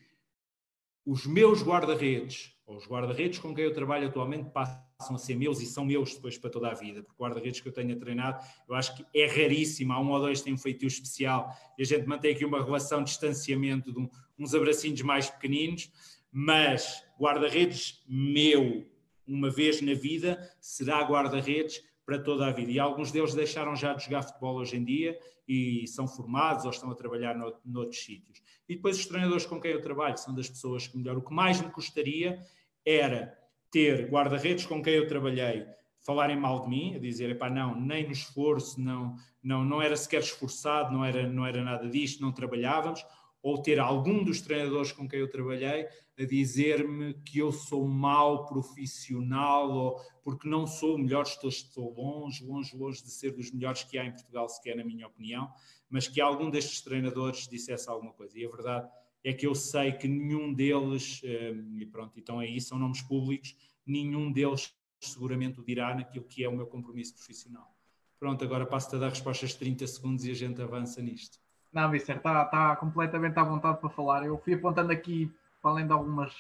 os 1.07 1.25
meus 1.27 1.63
guarda-redes, 1.63 2.53
ou 2.67 2.77
os 2.77 2.87
guarda-redes 2.87 3.39
com 3.39 3.55
quem 3.55 3.65
eu 3.65 3.73
trabalho 3.73 4.09
atualmente, 4.09 4.51
passam 4.51 5.17
a 5.17 5.19
ser 5.19 5.37
meus 5.37 5.61
e 5.61 5.67
são 5.67 5.85
meus 5.85 6.15
depois 6.15 6.37
para 6.37 6.51
toda 6.51 6.69
a 6.69 6.75
vida, 6.75 7.03
porque 7.03 7.23
guarda-redes 7.23 7.61
que 7.61 7.69
eu 7.69 7.73
tenha 7.73 7.97
treinado, 7.97 8.45
eu 8.69 8.75
acho 8.75 8.95
que 8.95 9.07
é 9.15 9.27
raríssimo, 9.27 9.93
há 9.93 10.01
um 10.01 10.11
ou 10.11 10.21
dois 10.21 10.41
que 10.41 10.45
têm 10.45 10.55
um 10.55 10.59
feitio 10.59 10.87
especial 10.87 11.51
e 11.79 11.83
a 11.83 11.87
gente 11.87 12.07
mantém 12.07 12.35
aqui 12.35 12.45
uma 12.45 12.63
relação 12.63 13.03
de 13.03 13.11
distanciamento, 13.11 13.93
de 13.93 13.99
um, 13.99 14.11
uns 14.39 14.55
abracinhos 14.55 15.01
mais 15.01 15.31
pequeninos, 15.31 15.91
mas 16.31 17.03
guarda-redes 17.19 18.03
meu, 18.07 18.87
uma 19.27 19.51
vez 19.51 19.81
na 19.81 19.95
vida, 19.95 20.39
será 20.61 21.01
guarda-redes 21.03 21.83
para 22.09 22.19
toda 22.19 22.47
a 22.47 22.51
vida. 22.51 22.73
E 22.73 22.79
alguns 22.79 23.13
deles 23.13 23.35
deixaram 23.35 23.77
já 23.77 23.93
de 23.93 24.03
jogar 24.03 24.23
futebol 24.23 24.57
hoje 24.57 24.79
em 24.79 24.83
dia 24.83 25.19
e 25.47 25.87
são 25.87 26.09
formados 26.09 26.65
ou 26.65 26.71
estão 26.71 26.91
a 26.91 26.95
trabalhar 26.95 27.37
no, 27.37 27.55
noutros 27.63 28.03
sítios. 28.03 28.41
E 28.67 28.77
depois 28.77 28.99
os 28.99 29.05
treinadores 29.05 29.45
com 29.45 29.61
quem 29.61 29.73
eu 29.73 29.83
trabalho 29.83 30.17
são 30.17 30.35
das 30.35 30.49
pessoas 30.49 30.87
que 30.87 30.97
melhor. 30.97 31.19
O 31.19 31.23
que 31.23 31.35
mais 31.35 31.61
me 31.61 31.69
custaria 31.71 32.41
era 32.83 33.39
ter 33.71 34.09
guarda-redes 34.09 34.65
com 34.65 34.83
quem 34.83 34.95
eu 34.95 35.07
trabalhei 35.07 35.67
falarem 36.01 36.39
mal 36.39 36.63
de 36.63 36.71
mim, 36.71 36.95
a 36.95 36.99
dizer, 36.99 37.29
epá, 37.29 37.51
não, 37.51 37.79
nem 37.79 38.07
no 38.07 38.13
esforço, 38.13 38.81
não, 38.81 39.15
não, 39.43 39.63
não 39.63 39.83
era 39.83 39.95
sequer 39.95 40.21
esforçado, 40.21 40.91
não 40.91 41.05
era, 41.05 41.29
não 41.29 41.45
era 41.45 41.63
nada 41.63 41.87
disto, 41.91 42.23
não 42.23 42.33
trabalhávamos, 42.33 43.05
ou 43.43 43.63
ter 43.63 43.79
algum 43.79 44.25
dos 44.25 44.41
treinadores 44.41 44.93
com 44.93 45.09
quem 45.09 45.21
eu 45.21 45.31
trabalhei 45.31 45.87
a 46.19 46.25
dizer-me 46.25 47.15
que 47.25 47.39
eu 47.39 47.53
sou 47.53 47.87
mau 47.87 48.47
profissional, 48.47 49.71
ou 49.71 50.01
porque 50.23 50.49
não 50.49 50.67
sou 50.67 50.97
o 50.97 50.99
melhor, 50.99 51.23
estou, 51.23 51.49
estou 51.49 51.95
longe, 51.95 52.45
longe, 52.45 52.77
longe 52.77 53.03
de 53.03 53.11
ser 53.11 53.31
dos 53.31 53.53
melhores 53.53 53.85
que 53.85 53.97
há 53.97 54.05
em 54.05 54.13
Portugal, 54.13 54.49
sequer 54.49 54.77
na 54.77 54.85
minha 54.85 55.07
opinião, 55.07 55.49
mas 55.89 56.09
que 56.09 56.21
algum 56.21 56.51
destes 56.51 56.81
treinadores 56.81 57.47
dissesse 57.47 57.89
alguma 57.89 58.13
coisa. 58.13 58.39
E 58.39 58.45
a 58.45 58.49
verdade 58.49 58.89
é 59.23 59.33
que 59.33 59.47
eu 59.47 59.55
sei 59.55 59.93
que 59.93 60.09
nenhum 60.09 60.53
deles, 60.53 61.21
eh, 61.23 61.55
e 61.77 61.87
pronto, 61.87 62.19
então 62.19 62.41
aí 62.41 62.61
são 62.61 62.79
nomes 62.79 63.03
públicos, 63.03 63.57
nenhum 63.87 64.33
deles 64.33 64.75
seguramente 65.01 65.61
o 65.61 65.65
dirá 65.65 65.95
naquilo 65.95 66.25
que 66.25 66.43
é 66.43 66.49
o 66.49 66.57
meu 66.57 66.67
compromisso 66.67 67.15
profissional. 67.15 67.77
Pronto, 68.19 68.43
agora 68.45 68.67
passo-te 68.67 68.97
a 68.97 68.99
dar 68.99 69.11
respostas 69.11 69.51
de 69.51 69.59
30 69.59 69.87
segundos 69.87 70.25
e 70.25 70.31
a 70.31 70.35
gente 70.35 70.61
avança 70.61 71.01
nisto. 71.01 71.39
Não, 71.79 71.89
Mister, 71.89 72.17
está 72.17 72.45
tá 72.47 72.75
completamente 72.75 73.39
à 73.39 73.45
vontade 73.45 73.79
para 73.79 73.89
falar. 73.89 74.27
Eu 74.27 74.37
fui 74.39 74.55
apontando 74.55 74.91
aqui, 74.91 75.33
além 75.63 75.87
de 75.87 75.93
algumas, 75.93 76.33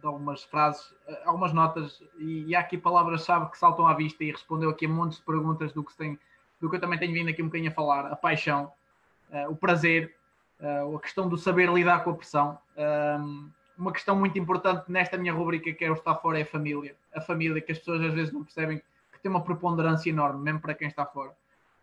de 0.00 0.06
algumas 0.06 0.42
frases, 0.44 0.94
eh, 1.06 1.22
algumas 1.26 1.52
notas, 1.52 2.02
e, 2.16 2.44
e 2.46 2.56
há 2.56 2.60
aqui 2.60 2.78
palavras-chave 2.78 3.50
que 3.50 3.58
saltam 3.58 3.86
à 3.86 3.92
vista 3.92 4.24
e 4.24 4.30
respondeu 4.30 4.70
aqui 4.70 4.86
a 4.86 4.88
montes 4.88 5.18
de 5.18 5.24
perguntas 5.26 5.74
do 5.74 5.84
que, 5.84 5.94
tem, 5.94 6.18
do 6.58 6.70
que 6.70 6.76
eu 6.76 6.80
também 6.80 6.98
tenho 6.98 7.12
vindo 7.12 7.28
aqui 7.28 7.42
um 7.42 7.48
bocadinho 7.48 7.70
a 7.70 7.74
falar. 7.74 8.06
A 8.06 8.16
paixão, 8.16 8.72
uh, 9.30 9.50
o 9.50 9.54
prazer, 9.54 10.16
uh, 10.58 10.96
a 10.96 11.00
questão 11.00 11.28
do 11.28 11.36
saber 11.36 11.70
lidar 11.70 12.02
com 12.02 12.12
a 12.12 12.14
pressão. 12.14 12.58
Um, 13.20 13.50
uma 13.76 13.92
questão 13.92 14.16
muito 14.16 14.38
importante 14.38 14.90
nesta 14.90 15.18
minha 15.18 15.34
rubrica 15.34 15.70
que 15.70 15.84
é 15.84 15.90
o 15.90 15.94
estar 15.94 16.14
fora 16.14 16.38
é 16.38 16.44
a 16.44 16.46
família. 16.46 16.96
A 17.14 17.20
família 17.20 17.60
que 17.60 17.72
as 17.72 17.78
pessoas 17.78 18.00
às 18.00 18.14
vezes 18.14 18.32
não 18.32 18.42
percebem 18.42 18.78
que 18.78 19.20
tem 19.22 19.30
uma 19.30 19.44
preponderância 19.44 20.08
enorme, 20.08 20.42
mesmo 20.42 20.60
para 20.60 20.72
quem 20.72 20.88
está 20.88 21.04
fora. 21.04 21.32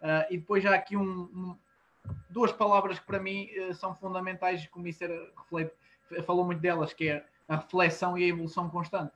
Uh, 0.01 0.25
e 0.31 0.39
depois 0.39 0.65
há 0.65 0.73
aqui 0.73 0.97
um, 0.97 1.55
duas 2.29 2.51
palavras 2.51 2.99
que 2.99 3.05
para 3.05 3.19
mim 3.19 3.49
uh, 3.69 3.73
são 3.73 3.95
fundamentais, 3.95 4.67
como 4.67 4.87
isso 4.87 5.03
reflete, 5.37 5.73
falou 6.25 6.45
muito 6.45 6.59
delas, 6.59 6.93
que 6.93 7.09
é 7.09 7.25
a 7.47 7.57
reflexão 7.57 8.17
e 8.17 8.23
a 8.23 8.27
evolução 8.27 8.69
constante. 8.69 9.11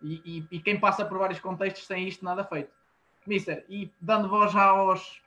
E, 0.00 0.20
e, 0.24 0.56
e, 0.56 0.60
quem 0.60 0.80
passa 0.80 1.04
por 1.04 1.18
vários 1.18 1.38
contextos 1.38 1.86
sem 1.86 2.08
isto 2.08 2.24
nada 2.24 2.44
feito. 2.44 2.70
Mister, 3.26 3.64
e 3.68 3.90
dando 4.00 4.28
voz 4.28 4.50
já 4.50 4.64
aos, 4.64 5.22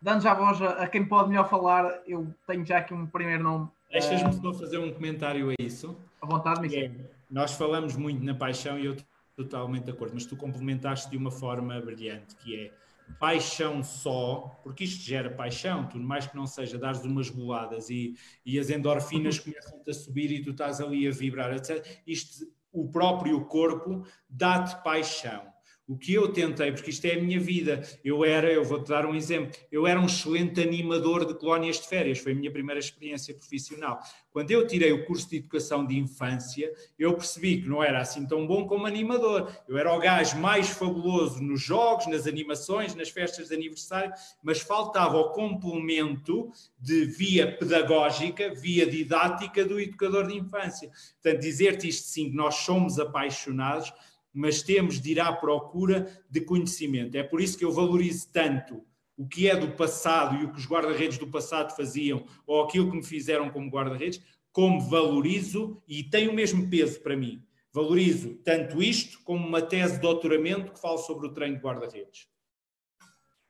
dando 0.00 0.22
já 0.22 0.34
voz 0.34 0.60
a, 0.60 0.82
a, 0.82 0.88
quem 0.88 1.04
pode 1.04 1.28
melhor 1.28 1.48
falar, 1.48 2.02
eu 2.04 2.34
tenho 2.46 2.66
já 2.66 2.78
aqui 2.78 2.92
um 2.92 3.06
primeiro 3.06 3.44
nome. 3.44 3.68
Deixas-me 3.90 4.30
uh, 4.30 4.32
só 4.32 4.52
fazer 4.54 4.78
um 4.78 4.92
comentário 4.92 5.50
a 5.50 5.54
isso. 5.60 5.96
À 6.20 6.26
vontade, 6.26 6.60
Michel. 6.60 6.86
É, 6.86 6.90
nós 7.30 7.52
falamos 7.52 7.96
muito 7.96 8.24
na 8.24 8.34
paixão 8.34 8.76
e 8.78 8.86
eu 8.86 8.94
estou 8.94 9.06
totalmente 9.36 9.84
de 9.84 9.92
acordo, 9.92 10.14
mas 10.14 10.26
tu 10.26 10.36
complementaste 10.36 11.08
de 11.10 11.16
uma 11.16 11.30
forma 11.30 11.80
brilhante, 11.80 12.34
que 12.36 12.56
é 12.56 12.72
paixão 13.18 13.82
só, 13.82 14.60
porque 14.62 14.84
isto 14.84 15.02
gera 15.02 15.30
paixão, 15.30 15.88
tu 15.88 15.98
mais 15.98 16.26
que 16.26 16.36
não 16.36 16.46
seja, 16.46 16.78
dares 16.78 17.04
umas 17.04 17.30
boladas 17.30 17.90
e, 17.90 18.16
e 18.44 18.58
as 18.58 18.70
endorfinas 18.70 19.38
começam-te 19.38 19.90
a 19.90 19.94
subir 19.94 20.30
e 20.30 20.42
tu 20.42 20.50
estás 20.50 20.80
ali 20.80 21.06
a 21.06 21.10
vibrar, 21.10 21.54
etc. 21.54 22.02
Isto, 22.06 22.46
o 22.72 22.90
próprio 22.90 23.44
corpo 23.44 24.06
dá-te 24.28 24.82
paixão. 24.82 25.51
O 25.88 25.98
que 25.98 26.14
eu 26.14 26.32
tentei, 26.32 26.70
porque 26.70 26.90
isto 26.90 27.04
é 27.06 27.14
a 27.14 27.20
minha 27.20 27.40
vida, 27.40 27.82
eu 28.04 28.24
era, 28.24 28.50
eu 28.50 28.64
vou-te 28.64 28.88
dar 28.88 29.04
um 29.04 29.16
exemplo, 29.16 29.52
eu 29.70 29.84
era 29.84 30.00
um 30.00 30.06
excelente 30.06 30.60
animador 30.60 31.26
de 31.26 31.34
colónias 31.34 31.80
de 31.80 31.88
férias, 31.88 32.20
foi 32.20 32.32
a 32.32 32.34
minha 32.36 32.52
primeira 32.52 32.78
experiência 32.78 33.34
profissional. 33.34 34.00
Quando 34.30 34.52
eu 34.52 34.64
tirei 34.64 34.92
o 34.92 35.04
curso 35.04 35.28
de 35.28 35.38
educação 35.38 35.84
de 35.84 35.98
infância, 35.98 36.72
eu 36.96 37.12
percebi 37.14 37.60
que 37.60 37.68
não 37.68 37.82
era 37.82 38.00
assim 38.00 38.24
tão 38.26 38.46
bom 38.46 38.66
como 38.66 38.86
animador. 38.86 39.52
Eu 39.68 39.76
era 39.76 39.92
o 39.92 39.98
gajo 39.98 40.38
mais 40.38 40.70
fabuloso 40.70 41.42
nos 41.42 41.60
jogos, 41.60 42.06
nas 42.06 42.28
animações, 42.28 42.94
nas 42.94 43.10
festas 43.10 43.48
de 43.48 43.54
aniversário, 43.54 44.14
mas 44.40 44.60
faltava 44.60 45.18
o 45.18 45.30
complemento 45.30 46.50
de 46.78 47.04
via 47.06 47.56
pedagógica, 47.56 48.54
via 48.54 48.86
didática 48.86 49.64
do 49.64 49.80
educador 49.80 50.28
de 50.28 50.36
infância. 50.36 50.90
Portanto, 51.20 51.42
dizer-te 51.42 51.88
isto 51.88 52.06
sim, 52.06 52.30
nós 52.30 52.54
somos 52.54 53.00
apaixonados 53.00 53.92
mas 54.32 54.62
temos 54.62 55.00
de 55.00 55.12
ir 55.12 55.20
à 55.20 55.32
procura 55.32 56.22
de 56.30 56.40
conhecimento. 56.40 57.16
É 57.16 57.22
por 57.22 57.40
isso 57.40 57.58
que 57.58 57.64
eu 57.64 57.72
valorizo 57.72 58.30
tanto 58.32 58.84
o 59.16 59.28
que 59.28 59.48
é 59.48 59.54
do 59.54 59.72
passado 59.72 60.36
e 60.36 60.44
o 60.44 60.52
que 60.52 60.58
os 60.58 60.66
guarda-redes 60.66 61.18
do 61.18 61.26
passado 61.26 61.76
faziam, 61.76 62.24
ou 62.46 62.62
aquilo 62.62 62.90
que 62.90 62.96
me 62.96 63.04
fizeram 63.04 63.50
como 63.50 63.70
guarda-redes, 63.70 64.22
como 64.50 64.80
valorizo 64.80 65.82
e 65.86 66.02
tem 66.02 66.28
o 66.28 66.34
mesmo 66.34 66.68
peso 66.68 67.00
para 67.00 67.16
mim. 67.16 67.44
Valorizo 67.72 68.34
tanto 68.44 68.82
isto 68.82 69.22
como 69.22 69.46
uma 69.46 69.62
tese 69.62 69.94
de 69.94 70.00
doutoramento 70.00 70.72
que 70.72 70.80
fala 70.80 70.98
sobre 70.98 71.26
o 71.26 71.32
treino 71.32 71.56
de 71.56 71.62
guarda-redes. 71.62 72.28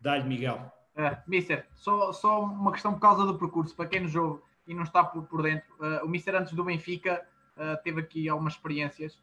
Dá-lhe, 0.01 0.29
Miguel. 0.29 0.73
Uh, 0.95 1.17
Mister, 1.27 1.67
só, 1.75 2.13
só 2.13 2.43
uma 2.43 2.71
questão 2.71 2.93
por 2.93 3.01
causa 3.01 3.25
do 3.25 3.39
percurso, 3.39 3.75
para 3.75 3.87
quem 3.87 4.01
nos 4.01 4.15
ouve 4.15 4.43
e 4.67 4.75
não 4.75 4.83
está 4.83 5.03
por, 5.03 5.23
por 5.25 5.43
dentro. 5.43 5.73
Uh, 5.81 6.05
o 6.05 6.09
Mister, 6.09 6.35
antes 6.35 6.53
do 6.53 6.65
Benfica, 6.65 7.27
uh, 7.57 7.83
teve 7.83 8.01
aqui 8.01 8.29
algumas 8.29 8.55
experiências 8.55 9.19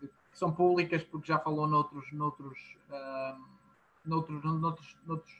de 0.00 0.08
que 0.08 0.14
são 0.32 0.52
públicas, 0.52 1.02
porque 1.04 1.28
já 1.28 1.38
falou 1.38 1.66
noutros, 1.66 2.10
noutros, 2.12 2.58
uh, 2.88 3.40
noutros, 4.04 4.42
noutros, 4.42 4.96
noutros 5.06 5.32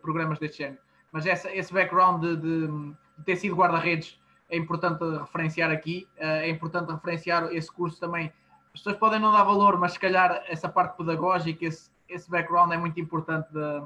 programas 0.00 0.38
deste 0.38 0.58
género. 0.58 0.80
Mas 1.12 1.26
essa, 1.26 1.54
esse 1.54 1.72
background 1.72 2.22
de, 2.22 2.36
de, 2.36 2.66
de 2.68 3.24
ter 3.24 3.36
sido 3.36 3.56
guarda-redes 3.56 4.20
é 4.48 4.56
importante 4.56 5.02
referenciar 5.18 5.70
aqui, 5.70 6.08
uh, 6.16 6.22
é 6.22 6.48
importante 6.48 6.92
referenciar 6.92 7.52
esse 7.52 7.70
curso 7.70 7.98
também. 7.98 8.32
As 8.72 8.80
pessoas 8.80 8.96
podem 8.96 9.18
não 9.18 9.32
dar 9.32 9.42
valor, 9.42 9.78
mas 9.78 9.92
se 9.92 9.98
calhar 9.98 10.44
essa 10.48 10.68
parte 10.68 10.96
pedagógica, 10.96 11.64
esse, 11.64 11.90
esse 12.08 12.30
background 12.30 12.72
é 12.72 12.76
muito 12.76 13.00
importante 13.00 13.48
de, 13.52 13.80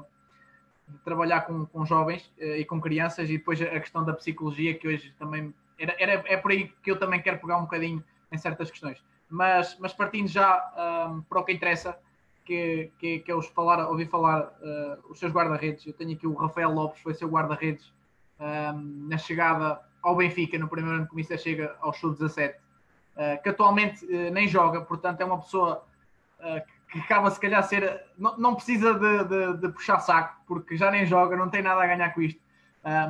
de 0.87 0.97
trabalhar 0.99 1.41
com, 1.41 1.65
com 1.65 1.85
jovens 1.85 2.31
uh, 2.39 2.55
e 2.57 2.65
com 2.65 2.79
crianças, 2.79 3.29
e 3.29 3.37
depois 3.37 3.61
a 3.61 3.79
questão 3.79 4.05
da 4.05 4.13
psicologia, 4.13 4.73
que 4.77 4.87
hoje 4.87 5.13
também 5.17 5.53
era, 5.77 5.95
era, 5.99 6.23
é 6.27 6.37
por 6.37 6.51
aí 6.51 6.69
que 6.81 6.91
eu 6.91 6.97
também 6.97 7.21
quero 7.21 7.39
pegar 7.39 7.57
um 7.57 7.63
bocadinho 7.63 8.03
em 8.31 8.37
certas 8.37 8.71
questões. 8.71 9.03
Mas, 9.29 9.77
mas 9.79 9.93
partindo 9.93 10.27
já 10.27 11.09
um, 11.09 11.21
para 11.21 11.39
o 11.39 11.43
que 11.43 11.53
interessa, 11.53 11.97
que, 12.45 12.91
que, 12.99 13.19
que 13.19 13.31
é 13.31 13.35
os 13.35 13.47
falar, 13.47 13.89
ouvir 13.89 14.07
falar 14.07 14.43
uh, 14.43 15.11
os 15.11 15.19
seus 15.19 15.33
guarda-redes. 15.33 15.85
Eu 15.85 15.93
tenho 15.93 16.13
aqui 16.13 16.27
o 16.27 16.35
Rafael 16.35 16.71
Lopes, 16.71 17.01
foi 17.01 17.13
seu 17.15 17.27
guarda-redes 17.27 17.91
um, 18.39 19.07
na 19.09 19.17
chegada 19.17 19.81
ao 20.01 20.15
Benfica, 20.15 20.57
no 20.57 20.69
primeiro 20.69 20.97
ano 20.97 21.07
que 21.07 21.13
o 21.13 21.15
Mister 21.15 21.39
chega 21.39 21.75
ao 21.81 21.91
show 21.91 22.11
17, 22.11 22.57
uh, 22.57 23.41
que 23.41 23.49
atualmente 23.49 24.05
uh, 24.05 24.31
nem 24.31 24.47
joga, 24.47 24.81
portanto 24.81 25.19
é 25.21 25.25
uma 25.25 25.39
pessoa 25.39 25.83
que 26.91 26.99
acaba 26.99 27.31
se 27.31 27.39
calhar 27.39 27.61
a 27.61 27.63
ser. 27.63 28.03
Não, 28.17 28.37
não 28.37 28.53
precisa 28.53 28.93
de, 28.93 29.23
de, 29.23 29.57
de, 29.61 29.69
puxar 29.69 29.99
saco, 29.99 30.39
porque 30.45 30.77
já 30.77 30.91
nem 30.91 31.03
joga, 31.03 31.35
não 31.35 31.49
tem 31.49 31.63
nada 31.63 31.81
a 31.81 31.87
ganhar 31.87 32.13
com 32.13 32.21
isto. 32.21 32.39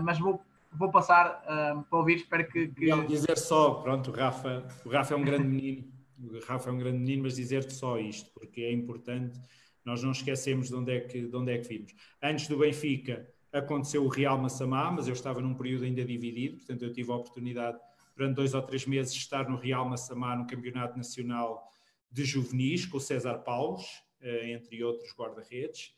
mas 0.04 0.17
vou, 0.19 0.41
vou 0.71 0.89
passar 0.89 1.41
para 1.89 1.99
ouvir, 1.99 2.17
espero 2.17 2.47
que. 2.47 2.67
que... 2.69 2.91
Dizer 3.08 3.38
só, 3.38 3.73
pronto, 3.73 4.12
o 4.12 4.13
Rafa, 4.13 4.63
o 4.86 4.89
Rafa 4.89 5.15
é 5.15 5.17
um 5.17 5.23
grande 5.23 5.47
menino 5.47 5.94
o 6.19 6.39
Rafa 6.45 6.69
é 6.69 6.73
um 6.73 6.78
grande 6.78 6.99
menino, 6.99 7.23
mas 7.23 7.36
dizer-te 7.36 7.73
só 7.73 7.99
isto, 7.99 8.32
porque 8.34 8.62
é 8.62 8.71
importante, 8.71 9.39
nós 9.84 10.01
não 10.01 10.12
esquecemos 10.12 10.69
de 10.69 10.75
onde 10.75 10.91
é 10.91 10.99
que, 11.01 11.28
de 11.28 11.36
onde 11.36 11.51
é 11.51 11.58
que 11.58 11.67
vimos. 11.67 11.93
Antes 12.21 12.47
do 12.47 12.58
Benfica 12.58 13.28
aconteceu 13.51 14.04
o 14.04 14.08
Real 14.08 14.38
Massamá, 14.38 14.91
mas 14.91 15.08
eu 15.08 15.13
estava 15.13 15.41
num 15.41 15.54
período 15.54 15.86
ainda 15.86 16.04
dividido, 16.04 16.58
portanto 16.58 16.84
eu 16.84 16.91
tive 16.91 17.12
a 17.12 17.15
oportunidade 17.15 17.78
durante 18.15 18.36
dois 18.36 18.54
ou 18.54 18.62
três 18.62 18.86
meses 18.86 19.13
estar 19.13 19.49
no 19.49 19.58
Real 19.58 19.88
Massamá, 19.88 20.36
no 20.36 20.47
Campeonato 20.47 20.97
Nacional 20.97 21.69
de 22.12 22.23
Juvenis, 22.23 22.86
com 22.86 22.97
o 22.97 23.01
César 23.01 23.39
Paulos, 23.39 23.86
eh, 24.21 24.51
entre 24.51 24.84
outros 24.84 25.13
guarda-redes. 25.17 25.93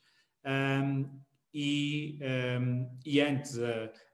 E, 1.52 2.18
um, 2.60 2.88
e 3.04 3.20
antes 3.20 3.58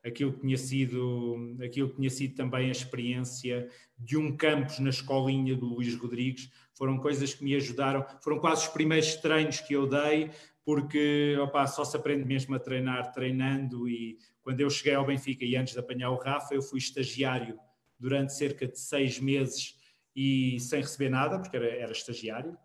aquilo 0.05 0.33
que 0.35 0.41
tinha 0.41 0.57
sido 0.57 1.57
aquilo 1.65 1.91
que 1.91 1.97
tinha 1.97 2.11
sido 2.11 2.35
também 2.35 2.69
a 2.69 2.73
experiência 2.73 3.69
de 3.99 4.17
um 4.17 4.37
campus 4.37 4.79
na 4.79 4.91
escolinha 4.91 5.57
do 5.57 5.67
Luís 5.67 5.95
Rodrigues 5.97 6.51
foram 6.75 6.99
coisas 6.99 7.33
que 7.33 7.45
me 7.45 7.55
ajudaram. 7.55 8.05
Foram 8.23 8.39
quase 8.39 8.67
os 8.67 8.73
primeiros 8.73 9.15
treinos 9.17 9.61
que 9.61 9.75
eu 9.75 9.87
dei 9.87 10.31
porque 10.65 11.37
opa, 11.41 11.67
só 11.67 11.85
se 11.85 11.97
aprende 11.97 12.25
mesmo 12.25 12.55
a 12.55 12.59
treinar 12.59 13.13
treinando 13.13 13.89
e 13.89 14.19
quando 14.43 14.61
eu 14.61 14.71
cheguei 14.71 14.95
ao 14.95 15.05
Benfica 15.05 15.45
e 15.45 15.57
antes 15.57 15.75
de 15.75 15.81
apanhar 15.81 16.11
o 16.11 16.19
Rafa 16.19 16.55
eu 16.55 16.63
fui 16.63 16.79
estagiário 16.79 17.59
durante 17.99 18.33
cerca 18.33 18.67
de 18.67 18.79
seis 18.79 19.21
meses 19.21 19.77
e 20.17 20.59
sem 20.61 20.81
receber 20.81 21.11
nada 21.11 21.39
porque 21.39 21.57
era, 21.57 21.69
era 21.69 21.93
estagiário 21.93 22.57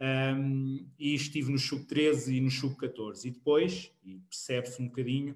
um, 0.00 0.86
e 0.98 1.14
estive 1.14 1.50
no 1.50 1.58
sub-13 1.58 2.36
e 2.36 2.40
no 2.40 2.50
sub-14. 2.50 3.24
E 3.24 3.30
depois, 3.30 3.90
e 4.04 4.18
percebe-se 4.28 4.82
um 4.82 4.86
bocadinho, 4.86 5.34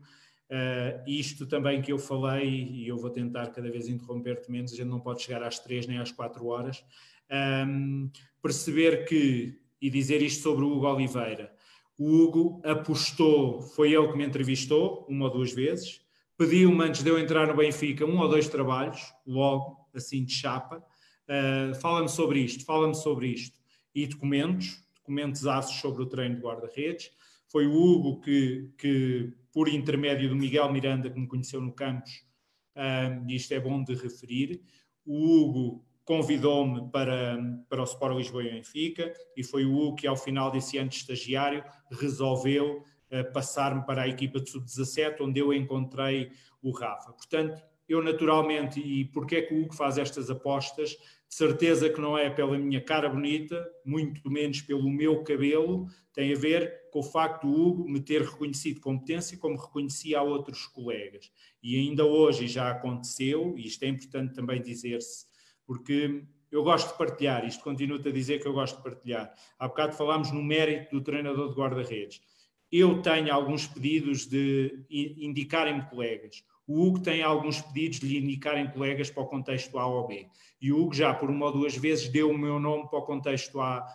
uh, 0.51 1.03
isto 1.07 1.47
também 1.47 1.81
que 1.81 1.93
eu 1.93 1.99
falei, 1.99 2.49
e 2.49 2.89
eu 2.89 2.97
vou 2.97 3.11
tentar 3.11 3.49
cada 3.49 3.71
vez 3.71 3.89
interromper-te 3.89 4.51
menos, 4.51 4.73
a 4.73 4.77
gente 4.77 4.89
não 4.89 5.01
pode 5.01 5.23
chegar 5.23 5.43
às 5.43 5.59
3 5.59 5.87
nem 5.87 5.99
às 5.99 6.13
4 6.13 6.45
horas, 6.47 6.85
um, 7.67 8.11
perceber 8.43 9.05
que, 9.05 9.59
e 9.81 9.91
dizer 9.91 10.23
isto 10.23 10.43
sobre 10.43 10.65
o 10.65 10.73
Hugo 10.73 10.87
Oliveira, 10.87 11.53
o 11.97 12.15
Hugo 12.15 12.61
apostou, 12.65 13.61
foi 13.61 13.93
ele 13.93 14.09
que 14.09 14.17
me 14.17 14.25
entrevistou 14.25 15.05
uma 15.09 15.27
ou 15.27 15.33
duas 15.33 15.53
vezes, 15.53 16.01
pediu-me 16.37 16.85
antes 16.85 17.03
de 17.03 17.11
eu 17.11 17.19
entrar 17.19 17.49
no 17.49 17.57
Benfica 17.57 18.07
um 18.07 18.19
ou 18.21 18.29
dois 18.29 18.49
trabalhos, 18.49 19.13
logo, 19.27 19.89
assim 19.93 20.25
de 20.25 20.33
chapa, 20.33 20.77
uh, 20.77 21.75
fala-me 21.81 22.09
sobre 22.09 22.41
isto, 22.41 22.65
fala-me 22.65 22.95
sobre 22.95 23.29
isto 23.29 23.58
e 23.95 24.07
documentos, 24.07 24.83
documentos 24.97 25.47
aços 25.47 25.81
sobre 25.81 26.03
o 26.03 26.07
treino 26.07 26.37
de 26.37 26.43
guarda-redes. 26.43 27.11
Foi 27.51 27.67
o 27.67 27.73
Hugo 27.73 28.21
que, 28.21 28.71
que, 28.79 29.33
por 29.53 29.69
intermédio 29.69 30.29
do 30.29 30.37
Miguel 30.37 30.71
Miranda, 30.71 31.11
que 31.11 31.19
me 31.19 31.27
conheceu 31.27 31.61
no 31.61 31.73
campus, 31.73 32.23
um, 32.77 33.27
isto 33.29 33.53
é 33.53 33.59
bom 33.59 33.83
de 33.83 33.95
referir, 33.95 34.63
o 35.05 35.25
Hugo 35.25 35.85
convidou-me 36.05 36.91
para, 36.91 37.39
para 37.69 37.81
o 37.81 37.85
Sport 37.85 38.17
Lisboa 38.17 38.45
e 38.45 38.51
Benfica, 38.53 39.13
e 39.37 39.43
foi 39.43 39.65
o 39.65 39.75
Hugo 39.75 39.97
que, 39.97 40.07
ao 40.07 40.17
final 40.17 40.51
desse 40.51 40.79
ano 40.79 40.89
de 40.89 40.97
estagiário, 40.97 41.65
resolveu 41.91 42.79
uh, 43.11 43.33
passar-me 43.33 43.85
para 43.85 44.03
a 44.03 44.09
equipa 44.09 44.41
de 44.41 44.51
sub-17, 44.51 45.17
onde 45.21 45.41
eu 45.41 45.53
encontrei 45.53 46.31
o 46.63 46.71
Rafa. 46.71 47.13
Portanto, 47.13 47.63
eu 47.89 48.03
naturalmente, 48.03 48.81
e 48.81 49.07
porque 49.07 49.37
é 49.37 49.43
que 49.43 49.55
o 49.55 49.63
Hugo 49.63 49.75
faz 49.75 49.97
estas 49.97 50.29
apostas? 50.31 50.91
De 50.91 51.35
certeza 51.35 51.89
que 51.89 52.01
não 52.01 52.17
é 52.17 52.29
pela 52.29 52.59
minha 52.59 52.81
cara 52.81 53.09
bonita, 53.09 53.67
muito 53.85 54.31
menos 54.31 54.61
pelo 54.61 54.89
meu 54.91 55.23
cabelo, 55.23 55.87
tem 56.13 56.33
a 56.33 56.39
ver 56.39 56.89
com 56.91 57.01
o 57.01 57.03
facto 57.03 57.47
do 57.47 57.53
Hugo 57.53 57.89
me 57.89 58.01
ter 58.01 58.23
reconhecido 58.23 58.81
competência 58.81 59.39
como 59.39 59.57
reconhecia 59.57 60.19
a 60.19 60.23
outros 60.23 60.67
colegas. 60.67 61.31
E 61.63 61.77
ainda 61.77 62.05
hoje 62.05 62.47
já 62.47 62.71
aconteceu, 62.71 63.55
e 63.57 63.67
isto 63.67 63.83
é 63.85 63.89
importante 63.89 64.35
também 64.35 64.61
dizer-se, 64.61 65.27
porque 65.67 66.25
eu 66.51 66.63
gosto 66.63 66.93
de 66.93 66.99
partilhar, 66.99 67.47
isto 67.47 67.63
continuo-te 67.63 68.09
a 68.09 68.13
dizer 68.13 68.41
que 68.41 68.49
eu 68.49 68.53
gosto 68.53 68.79
de 68.79 68.83
partilhar. 68.83 69.33
Há 69.59 69.69
bocado 69.69 69.93
falámos 69.93 70.33
no 70.33 70.43
mérito 70.43 70.97
do 70.97 71.03
treinador 71.03 71.51
de 71.51 71.55
guarda-redes. 71.55 72.21
Eu 72.73 73.03
tenho 73.03 73.33
alguns 73.33 73.67
pedidos 73.67 74.27
de 74.27 74.85
indicarem-me 74.91 75.83
colegas. 75.89 76.43
O 76.69 76.85
Hugo 76.85 76.99
tem 76.99 77.23
alguns 77.23 77.63
pedidos 77.63 77.99
de 77.99 78.07
lhe 78.07 78.19
indicarem 78.19 78.71
colegas 78.71 79.11
para 79.11 79.23
o 79.23 79.27
contexto 79.27 79.79
A 79.79 79.87
ou 79.87 80.07
B. 80.07 80.29
E 80.61 80.71
o 80.71 80.79
Hugo 80.79 80.95
já 80.95 81.15
por 81.15 81.31
uma 81.31 81.47
ou 81.47 81.53
duas 81.53 81.75
vezes 81.75 82.11
deu 82.11 82.31
o 82.31 82.37
meu 82.37 82.61
nome 82.61 82.87
para 82.91 82.99
o 82.99 83.07
contexto 83.07 83.59
A, 83.59 83.87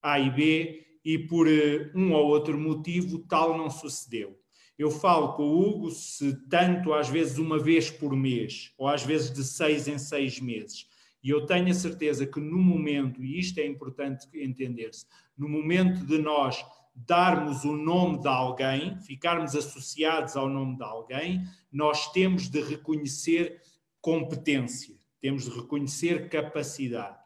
A 0.00 0.20
e 0.20 0.30
B 0.30 0.86
e 1.04 1.18
por 1.18 1.48
uh, 1.48 1.90
um 1.92 2.12
ou 2.12 2.28
outro 2.28 2.56
motivo 2.56 3.18
tal 3.18 3.58
não 3.58 3.68
sucedeu. 3.68 4.38
Eu 4.78 4.92
falo 4.92 5.32
com 5.32 5.42
o 5.42 5.60
Hugo 5.60 5.90
se 5.90 6.32
tanto 6.48 6.94
às 6.94 7.08
vezes 7.08 7.36
uma 7.36 7.58
vez 7.58 7.90
por 7.90 8.14
mês 8.14 8.72
ou 8.78 8.86
às 8.86 9.04
vezes 9.04 9.32
de 9.32 9.42
seis 9.42 9.88
em 9.88 9.98
seis 9.98 10.38
meses. 10.38 10.86
E 11.22 11.30
eu 11.30 11.44
tenho 11.44 11.68
a 11.68 11.74
certeza 11.74 12.24
que 12.24 12.38
no 12.38 12.58
momento, 12.58 13.24
e 13.24 13.40
isto 13.40 13.58
é 13.58 13.66
importante 13.66 14.28
entender-se, 14.32 15.04
no 15.36 15.48
momento 15.48 16.06
de 16.06 16.16
nós 16.16 16.64
darmos 16.94 17.64
o 17.64 17.76
nome 17.76 18.20
de 18.20 18.28
alguém, 18.28 18.98
ficarmos 19.00 19.54
associados 19.54 20.36
ao 20.36 20.48
nome 20.48 20.76
de 20.76 20.82
alguém, 20.82 21.42
nós 21.72 22.10
temos 22.12 22.48
de 22.48 22.60
reconhecer 22.60 23.60
competência, 24.00 24.96
temos 25.20 25.44
de 25.44 25.50
reconhecer 25.50 26.28
capacidade. 26.28 27.18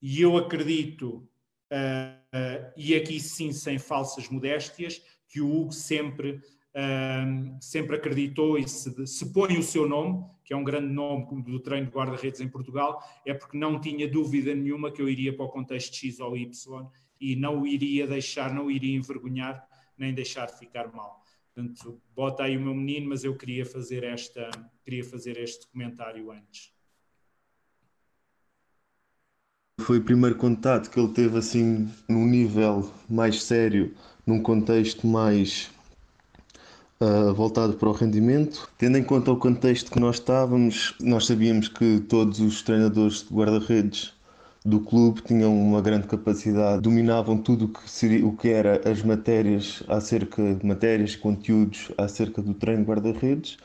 E 0.00 0.20
eu 0.20 0.36
acredito, 0.36 1.28
uh, 1.72 2.36
uh, 2.36 2.72
e 2.76 2.94
aqui 2.94 3.20
sim 3.20 3.52
sem 3.52 3.78
falsas 3.78 4.28
modéstias, 4.28 5.02
que 5.28 5.40
o 5.40 5.54
Hugo 5.54 5.72
sempre, 5.72 6.40
uh, 6.74 7.56
sempre 7.60 7.96
acreditou 7.96 8.58
e 8.58 8.68
se, 8.68 9.06
se 9.06 9.32
põe 9.32 9.58
o 9.58 9.62
seu 9.62 9.88
nome, 9.88 10.24
que 10.44 10.52
é 10.52 10.56
um 10.56 10.64
grande 10.64 10.92
nome 10.92 11.42
do 11.42 11.58
treino 11.58 11.86
de 11.86 11.92
guarda-redes 11.92 12.40
em 12.40 12.48
Portugal, 12.48 13.02
é 13.24 13.34
porque 13.34 13.58
não 13.58 13.80
tinha 13.80 14.08
dúvida 14.08 14.54
nenhuma 14.54 14.92
que 14.92 15.02
eu 15.02 15.08
iria 15.08 15.34
para 15.34 15.44
o 15.44 15.48
contexto 15.48 15.94
X 15.96 16.20
ou 16.20 16.36
Y 16.36 16.88
e 17.20 17.36
não 17.36 17.62
o 17.62 17.66
iria 17.66 18.06
deixar, 18.06 18.52
não 18.52 18.66
o 18.66 18.70
iria 18.70 18.96
envergonhar, 18.96 19.66
nem 19.96 20.14
deixar 20.14 20.46
de 20.46 20.58
ficar 20.58 20.92
mal. 20.92 21.24
Portanto, 21.54 22.00
bota 22.14 22.42
aí 22.42 22.56
o 22.56 22.60
meu 22.60 22.74
menino, 22.74 23.08
mas 23.08 23.24
eu 23.24 23.34
queria 23.34 23.64
fazer, 23.64 24.04
esta, 24.04 24.50
queria 24.84 25.02
fazer 25.02 25.38
este 25.38 25.66
comentário 25.68 26.30
antes. 26.30 26.70
Foi 29.80 29.98
o 29.98 30.04
primeiro 30.04 30.36
contato 30.36 30.90
que 30.90 30.98
ele 30.98 31.12
teve 31.12 31.38
assim 31.38 31.88
num 32.08 32.26
nível 32.26 32.90
mais 33.08 33.42
sério, 33.42 33.94
num 34.26 34.42
contexto 34.42 35.06
mais 35.06 35.70
uh, 37.00 37.32
voltado 37.34 37.74
para 37.74 37.88
o 37.88 37.92
rendimento. 37.92 38.70
Tendo 38.76 38.98
em 38.98 39.04
conta 39.04 39.30
o 39.30 39.38
contexto 39.38 39.90
que 39.90 40.00
nós 40.00 40.16
estávamos, 40.16 40.94
nós 41.00 41.26
sabíamos 41.26 41.68
que 41.68 42.00
todos 42.00 42.40
os 42.40 42.62
treinadores 42.62 43.22
de 43.22 43.34
guarda-redes 43.34 44.15
do 44.66 44.80
clube 44.80 45.22
tinham 45.22 45.56
uma 45.56 45.80
grande 45.80 46.08
capacidade, 46.08 46.82
dominavam 46.82 47.38
tudo 47.38 47.68
que, 47.68 47.88
seria, 47.88 48.26
o 48.26 48.36
que 48.36 48.48
era 48.48 48.82
as 48.90 49.00
matérias 49.00 49.80
acerca 49.86 50.42
matérias, 50.62 51.14
conteúdos 51.14 51.92
acerca 51.96 52.42
do 52.42 52.52
treino 52.52 52.82
de 52.82 52.88
guarda-redes. 52.88 53.58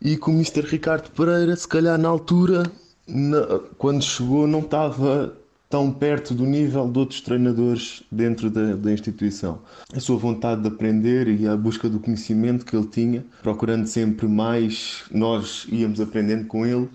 E 0.00 0.16
com 0.16 0.30
o 0.30 0.34
Mr. 0.34 0.62
Ricardo 0.62 1.10
Pereira, 1.10 1.54
se 1.54 1.68
calhar 1.68 1.98
na 1.98 2.08
altura, 2.08 2.62
na, 3.06 3.60
quando 3.76 4.02
chegou, 4.02 4.46
não 4.46 4.60
estava 4.60 5.36
tão 5.68 5.92
perto 5.92 6.34
do 6.34 6.44
nível 6.44 6.90
de 6.90 6.98
outros 6.98 7.20
treinadores 7.20 8.02
dentro 8.10 8.50
da, 8.50 8.74
da, 8.74 8.90
instituição. 8.90 9.60
A 9.94 10.00
sua 10.00 10.16
vontade 10.16 10.62
de 10.62 10.68
aprender 10.68 11.28
e 11.28 11.46
a 11.46 11.56
busca 11.56 11.90
do 11.90 12.00
conhecimento 12.00 12.64
que 12.64 12.74
ele 12.74 12.86
tinha, 12.86 13.24
procurando 13.42 13.86
sempre 13.86 14.26
mais, 14.26 15.04
nós 15.10 15.66
íamos 15.70 16.00
aprendendo 16.00 16.46
com 16.46 16.64
ele, 16.64 16.88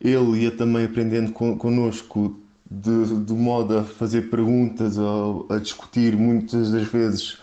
ele 0.00 0.42
ia 0.42 0.50
também 0.50 0.84
aprendendo 0.84 1.32
con 1.32 1.56
connosco 1.56 2.41
de, 2.80 3.24
de 3.24 3.32
modo 3.34 3.78
a 3.78 3.84
fazer 3.84 4.30
perguntas, 4.30 4.98
a, 4.98 5.54
a 5.54 5.58
discutir 5.58 6.16
muitas 6.16 6.72
das 6.72 6.84
vezes 6.84 7.34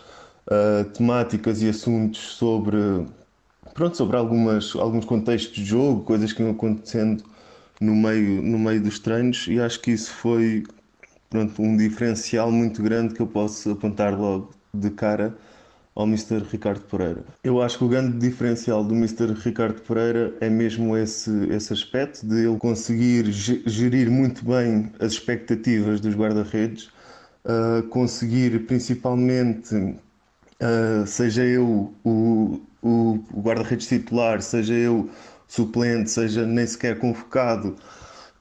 uh, 0.46 0.84
temáticas 0.92 1.62
e 1.62 1.68
assuntos 1.68 2.20
sobre, 2.20 3.06
pronto, 3.74 3.96
sobre 3.96 4.16
algumas, 4.16 4.74
alguns 4.74 5.04
contextos 5.04 5.54
de 5.54 5.64
jogo, 5.64 6.02
coisas 6.02 6.32
que 6.32 6.42
iam 6.42 6.50
acontecendo 6.50 7.22
no 7.80 7.94
meio, 7.94 8.42
no 8.42 8.58
meio 8.58 8.82
dos 8.82 8.98
treinos 8.98 9.46
e 9.48 9.60
acho 9.60 9.80
que 9.80 9.92
isso 9.92 10.12
foi 10.12 10.64
pronto, 11.28 11.62
um 11.62 11.76
diferencial 11.76 12.50
muito 12.50 12.82
grande 12.82 13.14
que 13.14 13.20
eu 13.20 13.26
posso 13.26 13.70
apontar 13.70 14.18
logo 14.18 14.50
de 14.74 14.90
cara 14.90 15.36
ao 16.00 16.06
Mr. 16.06 16.42
Ricardo 16.50 16.80
Pereira. 16.80 17.24
Eu 17.44 17.60
acho 17.60 17.78
que 17.78 17.84
o 17.84 17.88
grande 17.88 18.18
diferencial 18.18 18.82
do 18.82 18.94
Mr. 18.94 19.32
Ricardo 19.34 19.80
Pereira 19.82 20.34
é 20.40 20.48
mesmo 20.48 20.96
esse, 20.96 21.30
esse 21.50 21.72
aspecto 21.72 22.26
de 22.26 22.46
ele 22.46 22.56
conseguir 22.56 23.30
gerir 23.30 24.10
muito 24.10 24.44
bem 24.44 24.90
as 24.98 25.12
expectativas 25.12 26.00
dos 26.00 26.14
guarda-redes, 26.14 26.90
uh, 27.44 27.82
conseguir 27.88 28.66
principalmente, 28.66 29.74
uh, 29.74 31.06
seja 31.06 31.44
eu 31.44 31.94
o, 32.02 32.60
o, 32.82 33.24
o 33.32 33.40
guarda-redes 33.42 33.86
titular, 33.86 34.40
seja 34.40 34.74
eu 34.74 35.10
suplente, 35.46 36.10
seja 36.10 36.46
nem 36.46 36.66
sequer 36.66 36.98
convocado, 36.98 37.76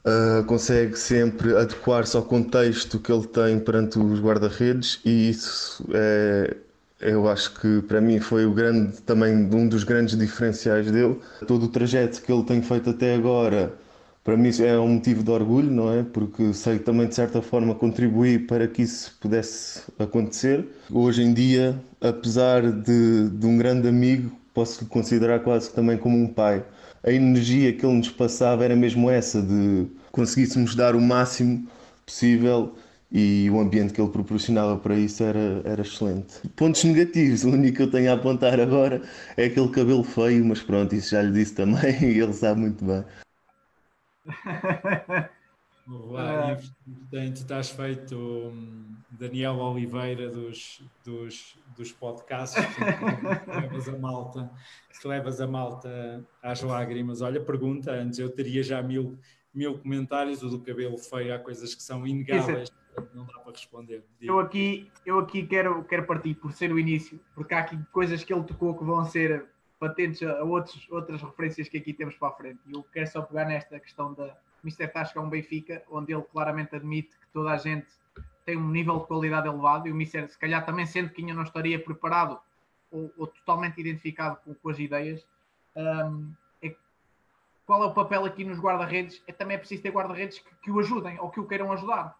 uh, 0.06 0.44
consegue 0.46 0.98
sempre 0.98 1.56
adequar-se 1.58 2.16
ao 2.16 2.24
contexto 2.24 3.00
que 3.00 3.12
ele 3.12 3.28
tem 3.28 3.60
perante 3.60 4.00
os 4.00 4.20
guarda-redes 4.20 5.02
e 5.04 5.30
isso 5.30 5.86
é, 5.94 6.56
eu 7.00 7.28
acho 7.30 7.54
que 7.60 7.82
para 7.84 8.02
mim 8.02 8.20
foi 8.20 8.46
o 8.46 8.54
grande 8.54 9.02
também 9.02 9.34
um 9.36 9.68
dos 9.68 9.84
grandes 9.84 10.18
diferenciais 10.18 10.92
dele. 10.92 11.20
Todo 11.48 11.64
o 11.66 11.68
trajeto 11.70 12.22
que 12.22 12.32
ele 12.32 12.44
tem 12.44 12.62
feito 12.62 12.90
até 12.90 13.16
agora 13.16 13.74
para 14.24 14.38
mim 14.38 14.50
é 14.62 14.78
um 14.78 14.90
motivo 14.96 15.24
de 15.24 15.32
orgulho, 15.32 15.72
não 15.72 15.92
é? 15.94 16.04
Porque 16.04 16.54
sei 16.54 16.78
também 16.78 17.08
de 17.08 17.16
certa 17.16 17.42
forma 17.42 17.74
contribuí 17.74 18.38
para 18.38 18.68
que 18.68 18.84
isso 18.84 19.18
pudesse 19.20 19.82
acontecer. 19.98 20.68
Hoje 20.92 21.24
em 21.24 21.34
dia, 21.34 21.80
apesar 22.02 22.62
de, 22.72 23.30
de 23.30 23.46
um 23.48 23.58
grande 23.58 23.88
amigo, 23.88 24.32
posso 24.54 24.86
considerar 24.86 25.40
quase 25.40 25.72
também 25.72 25.98
como 25.98 26.18
um 26.18 26.28
pai 26.28 26.64
a 27.04 27.12
energia 27.12 27.74
que 27.74 27.86
ele 27.86 27.96
nos 27.96 28.10
passava 28.10 28.64
era 28.66 28.76
mesmo 28.76 29.10
essa, 29.10 29.42
de 29.42 29.88
conseguíssemos 30.12 30.76
dar 30.76 30.96
o 30.96 31.02
máximo 31.02 31.68
possível 32.06 32.76
e 33.12 33.50
o 33.50 33.60
ambiente 33.60 33.94
que 33.94 34.02
ele 34.02 34.12
proporcionava 34.12 34.78
para 34.78 34.96
isso 34.96 35.24
era, 35.24 35.62
era 35.66 35.82
excelente. 35.82 36.48
Pontos 36.56 36.84
negativos, 36.84 37.44
o 37.46 37.50
único 37.50 37.78
que 37.78 37.84
eu 37.84 37.92
tenho 37.92 38.12
a 38.12 38.16
apontar 38.16 38.60
agora 38.60 39.02
é 39.36 39.46
aquele 39.46 39.70
cabelo 39.70 40.04
feio, 40.04 40.46
mas 40.46 40.62
pronto, 40.62 40.94
isso 40.94 41.12
já 41.12 41.22
lhe 41.22 41.32
disse 41.32 41.56
também 41.56 42.02
e 42.02 42.20
ele 42.22 42.34
sabe 42.34 42.62
muito 42.62 42.86
bem. 42.86 43.04
Olá, 45.92 46.54
e, 46.54 46.92
portanto, 46.92 47.38
estás 47.38 47.72
feito 47.72 48.16
um, 48.16 48.96
Daniel 49.10 49.58
Oliveira 49.58 50.30
dos, 50.30 50.84
dos, 51.04 51.58
dos 51.76 51.92
podcasts, 51.92 52.64
que 52.64 53.52
levas 53.52 53.90
a 53.90 53.98
malta, 53.98 54.52
que 55.02 55.08
levas 55.08 55.42
a 55.42 55.48
malta 55.48 56.24
às 56.44 56.62
lágrimas. 56.62 57.22
Olha, 57.22 57.42
pergunta 57.42 57.92
antes, 57.92 58.20
eu 58.20 58.30
teria 58.30 58.62
já 58.62 58.84
mil, 58.84 59.18
mil 59.52 59.80
comentários, 59.80 60.44
o 60.44 60.50
do 60.50 60.60
cabelo 60.60 60.96
feio, 61.00 61.34
há 61.34 61.40
coisas 61.40 61.74
que 61.74 61.82
são 61.82 62.06
inegáveis, 62.06 62.70
não 63.14 63.26
dá 63.26 63.40
para 63.40 63.52
responder. 63.52 64.04
Eu 64.22 64.40
aqui, 64.40 64.92
eu 65.06 65.20
aqui 65.20 65.46
quero, 65.46 65.84
quero 65.84 66.06
partir 66.06 66.36
por 66.36 66.52
ser 66.52 66.72
o 66.72 66.80
início, 66.80 67.20
porque 67.36 67.54
há 67.54 67.60
aqui 67.60 67.78
coisas 67.92 68.24
que 68.24 68.34
ele 68.34 68.44
tocou 68.44 68.78
que 68.78 68.84
vão 68.84 69.06
ser 69.06 69.46
patentes 69.80 70.22
a 70.24 70.44
outros, 70.44 70.88
outras 70.92 71.22
referências 71.22 71.70
que 71.70 71.78
aqui 71.78 71.94
temos 71.94 72.16
para 72.16 72.30
a 72.30 72.34
frente. 72.34 72.60
Eu 72.68 72.84
quero 72.84 73.08
só 73.08 73.22
pegar 73.22 73.46
nesta 73.46 73.80
questão 73.80 74.14
da 74.14 74.36
Mr. 74.64 74.88
Tasca 74.88 75.20
é 75.20 75.22
um 75.22 75.30
Benfica, 75.30 75.84
onde 75.90 76.14
ele 76.14 76.24
claramente 76.24 76.76
admite 76.76 77.18
que 77.18 77.28
toda 77.32 77.52
a 77.52 77.58
gente 77.58 77.88
tem 78.46 78.58
um 78.58 78.70
nível 78.70 79.00
de 79.00 79.08
qualidade 79.08 79.48
elevado 79.48 79.88
e 79.88 79.92
o 79.92 79.96
Mister, 79.96 80.28
se 80.28 80.38
calhar 80.38 80.66
também 80.66 80.86
sendo 80.86 81.10
que 81.10 81.22
ainda 81.22 81.34
não 81.34 81.44
estaria 81.44 81.82
preparado 81.82 82.40
ou, 82.92 83.12
ou 83.18 83.28
totalmente 83.28 83.80
identificado 83.80 84.38
com, 84.44 84.54
com 84.54 84.70
as 84.70 84.80
ideias, 84.80 85.26
um, 85.76 86.34
é, 86.62 86.76
qual 87.66 87.84
é 87.84 87.86
o 87.86 87.94
papel 87.94 88.26
aqui 88.26 88.44
nos 88.44 88.60
guarda-redes? 88.60 89.24
É 89.28 89.32
também 89.32 89.56
é 89.56 89.60
preciso 89.60 89.84
ter 89.84 89.92
guarda-redes 89.92 90.40
que, 90.40 90.50
que, 90.64 90.72
o 90.72 90.80
ajudem 90.80 91.20
ou 91.20 91.30
que 91.30 91.40
o 91.40 91.48
queiram 91.48 91.72
ajudar, 91.72 92.19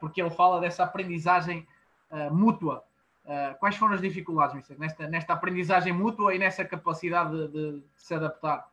porque 0.00 0.20
ele 0.20 0.30
fala 0.30 0.60
dessa 0.60 0.84
aprendizagem 0.84 1.66
uh, 2.10 2.34
mútua. 2.34 2.84
Uh, 3.24 3.58
quais 3.58 3.76
foram 3.76 3.94
as 3.94 4.00
dificuldades, 4.00 4.54
Mister, 4.54 4.78
nesta, 4.78 5.08
nesta 5.08 5.32
aprendizagem 5.32 5.92
mútua 5.92 6.34
e 6.34 6.38
nessa 6.38 6.64
capacidade 6.64 7.48
de, 7.48 7.48
de, 7.48 7.82
se 7.96 8.14
adaptar? 8.14 8.68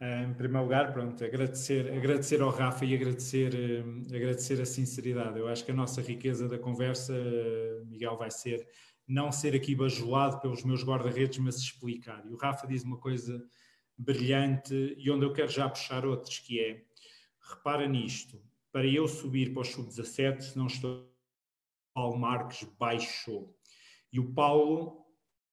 Em 0.00 0.32
primeiro 0.32 0.64
lugar, 0.64 0.92
pronto, 0.92 1.22
agradecer, 1.22 1.92
agradecer 1.92 2.40
ao 2.40 2.48
Rafa 2.50 2.84
e 2.86 2.94
agradecer, 2.94 3.54
eh, 3.54 4.16
agradecer 4.16 4.60
a 4.60 4.64
sinceridade. 4.64 5.38
Eu 5.38 5.46
acho 5.46 5.62
que 5.62 5.70
a 5.70 5.74
nossa 5.74 6.00
riqueza 6.00 6.48
da 6.48 6.58
conversa, 6.58 7.12
Miguel, 7.84 8.16
vai 8.16 8.30
ser 8.30 8.66
não 9.06 9.30
ser 9.30 9.54
aqui 9.54 9.74
bajulado 9.74 10.40
pelos 10.40 10.64
meus 10.64 10.82
guarda-redes, 10.82 11.38
mas 11.38 11.56
explicar. 11.56 12.24
E 12.24 12.32
o 12.32 12.36
Rafa 12.36 12.66
diz 12.66 12.82
uma 12.82 12.96
coisa 12.96 13.44
brilhante 13.98 14.94
e 14.96 15.10
onde 15.10 15.26
eu 15.26 15.32
quero 15.34 15.50
já 15.50 15.68
puxar 15.68 16.06
outros, 16.06 16.38
que 16.38 16.60
é, 16.60 16.82
repara 17.42 17.86
nisto, 17.86 18.40
para 18.72 18.86
eu 18.86 19.06
subir 19.08 19.52
para 19.52 19.62
o 19.62 19.64
sub-17, 19.64 20.40
se 20.40 20.58
não 20.58 20.66
estou, 20.66 21.10
Paulo 21.94 22.18
Marques 22.18 22.66
baixou. 22.78 23.56
E 24.12 24.20
o 24.20 24.32
Paulo 24.32 25.00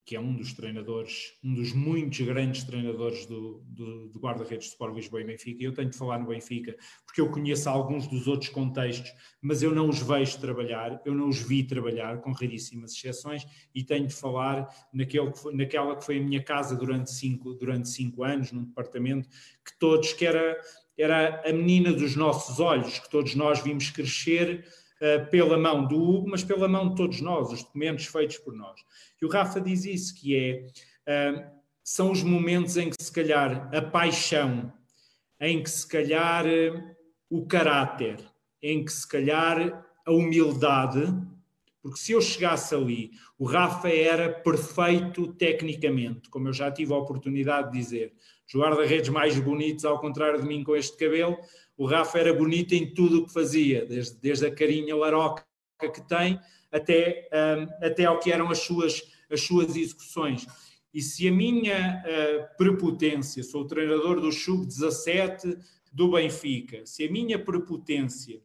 que 0.08 0.16
é 0.16 0.20
um 0.20 0.34
dos 0.34 0.54
treinadores, 0.54 1.34
um 1.44 1.52
dos 1.52 1.74
muitos 1.74 2.18
grandes 2.22 2.64
treinadores 2.64 3.26
do, 3.26 3.62
do, 3.66 4.08
do 4.08 4.18
guarda-redes 4.18 4.64
de 4.64 4.70
Sport 4.70 4.94
Lisboa 4.94 5.20
e 5.20 5.24
Benfica. 5.24 5.62
E 5.62 5.66
eu 5.66 5.74
tenho 5.74 5.90
de 5.90 5.98
falar 5.98 6.18
no 6.18 6.28
Benfica, 6.28 6.74
porque 7.04 7.20
eu 7.20 7.30
conheço 7.30 7.68
alguns 7.68 8.06
dos 8.06 8.26
outros 8.26 8.48
contextos, 8.48 9.12
mas 9.42 9.62
eu 9.62 9.74
não 9.74 9.86
os 9.86 10.00
vejo 10.00 10.40
trabalhar, 10.40 10.98
eu 11.04 11.14
não 11.14 11.28
os 11.28 11.42
vi 11.42 11.62
trabalhar, 11.62 12.22
com 12.22 12.32
raríssimas 12.32 12.94
exceções, 12.94 13.44
e 13.74 13.84
tenho 13.84 14.06
de 14.06 14.14
falar 14.14 14.66
naquele 14.94 15.30
que 15.30 15.38
foi, 15.40 15.54
naquela 15.54 15.94
que 15.94 16.02
foi 16.02 16.16
a 16.16 16.22
minha 16.22 16.42
casa 16.42 16.74
durante 16.74 17.10
cinco, 17.10 17.52
durante 17.52 17.90
cinco 17.90 18.24
anos, 18.24 18.50
num 18.50 18.64
departamento, 18.64 19.28
que 19.62 19.78
todos, 19.78 20.14
que 20.14 20.24
era, 20.24 20.58
era 20.98 21.42
a 21.48 21.52
menina 21.52 21.92
dos 21.92 22.16
nossos 22.16 22.58
olhos, 22.58 22.98
que 22.98 23.08
todos 23.08 23.34
nós 23.34 23.60
vimos 23.62 23.90
crescer 23.90 24.66
uh, 24.96 25.30
pela 25.30 25.56
mão 25.56 25.86
do 25.86 25.96
Hugo, 25.96 26.28
mas 26.30 26.42
pela 26.42 26.68
mão 26.68 26.90
de 26.90 26.96
todos 26.96 27.20
nós, 27.20 27.52
os 27.52 27.62
documentos 27.62 28.06
feitos 28.06 28.38
por 28.38 28.52
nós. 28.52 28.80
E 29.22 29.24
o 29.24 29.28
Rafa 29.28 29.60
diz 29.60 29.84
isso, 29.84 30.14
que 30.14 30.36
é, 31.06 31.30
uh, 31.30 31.44
são 31.84 32.10
os 32.10 32.22
momentos 32.22 32.76
em 32.76 32.90
que 32.90 33.02
se 33.02 33.12
calhar 33.12 33.70
a 33.74 33.80
paixão, 33.80 34.72
em 35.40 35.62
que 35.62 35.70
se 35.70 35.86
calhar 35.86 36.44
uh, 36.44 36.96
o 37.30 37.46
caráter, 37.46 38.18
em 38.60 38.84
que 38.84 38.92
se 38.92 39.06
calhar 39.06 39.86
a 40.04 40.10
humildade, 40.10 41.14
porque 41.80 41.98
se 41.98 42.12
eu 42.12 42.20
chegasse 42.20 42.74
ali, 42.74 43.12
o 43.38 43.44
Rafa 43.44 43.88
era 43.88 44.28
perfeito 44.28 45.32
tecnicamente, 45.34 46.28
como 46.28 46.48
eu 46.48 46.52
já 46.52 46.70
tive 46.72 46.92
a 46.92 46.96
oportunidade 46.96 47.70
de 47.70 47.78
dizer. 47.78 48.14
Os 48.48 48.54
guarda-redes 48.58 49.10
mais 49.10 49.38
bonitos, 49.38 49.84
ao 49.84 50.00
contrário 50.00 50.40
de 50.40 50.48
mim 50.48 50.64
com 50.64 50.74
este 50.74 50.96
cabelo, 50.96 51.36
o 51.76 51.86
Rafa 51.86 52.18
era 52.18 52.32
bonito 52.32 52.74
em 52.74 52.92
tudo 52.94 53.18
o 53.18 53.26
que 53.26 53.32
fazia, 53.32 53.84
desde, 53.84 54.18
desde 54.20 54.46
a 54.46 54.54
carinha 54.54 54.96
laroca 54.96 55.44
que 55.78 56.00
tem 56.08 56.40
até, 56.72 57.28
um, 57.32 57.86
até 57.86 58.06
ao 58.06 58.18
que 58.18 58.32
eram 58.32 58.50
as 58.50 58.60
suas, 58.60 59.02
as 59.30 59.42
suas 59.42 59.76
execuções. 59.76 60.46
E 60.92 61.02
se 61.02 61.28
a 61.28 61.32
minha 61.32 62.02
uh, 62.02 62.56
prepotência, 62.56 63.42
sou 63.42 63.66
treinador 63.66 64.20
do 64.20 64.32
Sub-17 64.32 65.58
do 65.92 66.10
Benfica, 66.10 66.84
se 66.86 67.04
a 67.04 67.10
minha 67.10 67.38
prepotência 67.38 68.40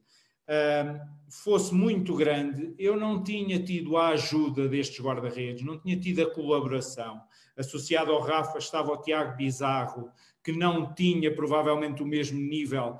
fosse 1.30 1.74
muito 1.74 2.16
grande, 2.16 2.74
eu 2.78 2.98
não 2.98 3.24
tinha 3.24 3.64
tido 3.64 3.98
a 3.98 4.10
ajuda 4.10 4.68
destes 4.68 5.04
guarda-redes, 5.04 5.64
não 5.64 5.80
tinha 5.80 5.98
tido 6.00 6.22
a 6.22 6.30
colaboração. 6.30 7.22
Associado 7.58 8.12
ao 8.12 8.22
Rafa 8.22 8.58
estava 8.58 8.92
o 8.92 9.02
Tiago 9.02 9.36
Bizarro, 9.38 10.10
que 10.44 10.52
não 10.52 10.94
tinha 10.94 11.34
provavelmente 11.34 12.02
o 12.02 12.06
mesmo 12.06 12.40
nível 12.40 13.00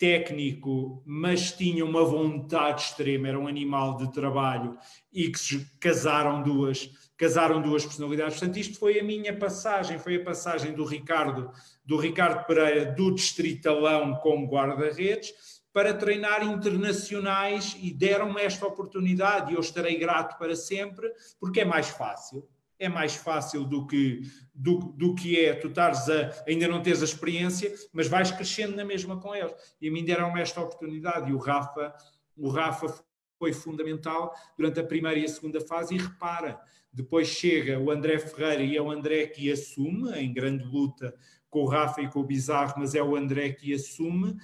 técnico, 0.00 1.02
mas 1.04 1.52
tinha 1.52 1.84
uma 1.84 2.02
vontade 2.02 2.80
extrema, 2.80 3.28
era 3.28 3.38
um 3.38 3.46
animal 3.46 3.98
de 3.98 4.10
trabalho 4.10 4.78
e 5.12 5.28
que 5.30 5.38
se 5.38 5.66
casaram 5.78 6.42
duas, 6.42 6.90
casaram 7.18 7.60
duas 7.60 7.84
personalidades. 7.84 8.38
Portanto, 8.38 8.56
isto 8.56 8.78
foi 8.78 8.98
a 8.98 9.04
minha 9.04 9.36
passagem, 9.36 9.98
foi 9.98 10.16
a 10.16 10.24
passagem 10.24 10.72
do 10.72 10.86
Ricardo, 10.86 11.50
do 11.84 11.98
Ricardo 11.98 12.46
Pereira 12.46 12.86
do 12.86 13.14
Distritalão 13.14 14.14
como 14.22 14.48
guarda-redes 14.48 15.60
para 15.70 15.92
treinar 15.92 16.42
internacionais 16.42 17.76
e 17.78 17.92
deram-me 17.92 18.40
esta 18.40 18.66
oportunidade 18.66 19.52
e 19.52 19.54
eu 19.54 19.60
estarei 19.60 19.98
grato 19.98 20.38
para 20.38 20.56
sempre, 20.56 21.12
porque 21.38 21.60
é 21.60 21.64
mais 21.64 21.90
fácil. 21.90 22.48
É 22.80 22.88
mais 22.88 23.14
fácil 23.14 23.64
do 23.64 23.86
que, 23.86 24.22
do, 24.52 24.78
do 24.78 25.14
que 25.14 25.38
é 25.38 25.54
tu 25.54 25.68
estares 25.68 26.08
a 26.08 26.32
ainda 26.48 26.66
não 26.66 26.82
teres 26.82 27.02
a 27.02 27.04
experiência, 27.04 27.72
mas 27.92 28.08
vais 28.08 28.32
crescendo 28.32 28.74
na 28.74 28.84
mesma 28.84 29.20
com 29.20 29.32
eles. 29.34 29.54
E 29.80 29.88
a 29.88 29.92
mim 29.92 30.04
deram-me 30.04 30.40
esta 30.40 30.60
oportunidade 30.60 31.30
e 31.30 31.34
o 31.34 31.38
Rafa, 31.38 31.94
o 32.36 32.48
Rafa 32.48 32.92
foi 33.38 33.52
fundamental 33.52 34.34
durante 34.56 34.80
a 34.80 34.84
primeira 34.84 35.18
e 35.18 35.24
a 35.24 35.28
segunda 35.28 35.60
fase 35.60 35.94
e 35.94 35.98
repara, 35.98 36.60
depois 36.92 37.28
chega 37.28 37.78
o 37.78 37.90
André 37.90 38.18
Ferreira 38.18 38.62
e 38.62 38.76
é 38.76 38.82
o 38.82 38.90
André 38.90 39.26
que 39.26 39.52
assume, 39.52 40.10
em 40.18 40.32
grande 40.32 40.64
luta 40.64 41.14
com 41.48 41.62
o 41.62 41.66
Rafa 41.66 42.00
e 42.00 42.08
com 42.08 42.20
o 42.20 42.24
Bizarro, 42.24 42.74
mas 42.78 42.94
é 42.94 43.02
o 43.02 43.14
André 43.14 43.52
que 43.52 43.72
assume 43.74 44.36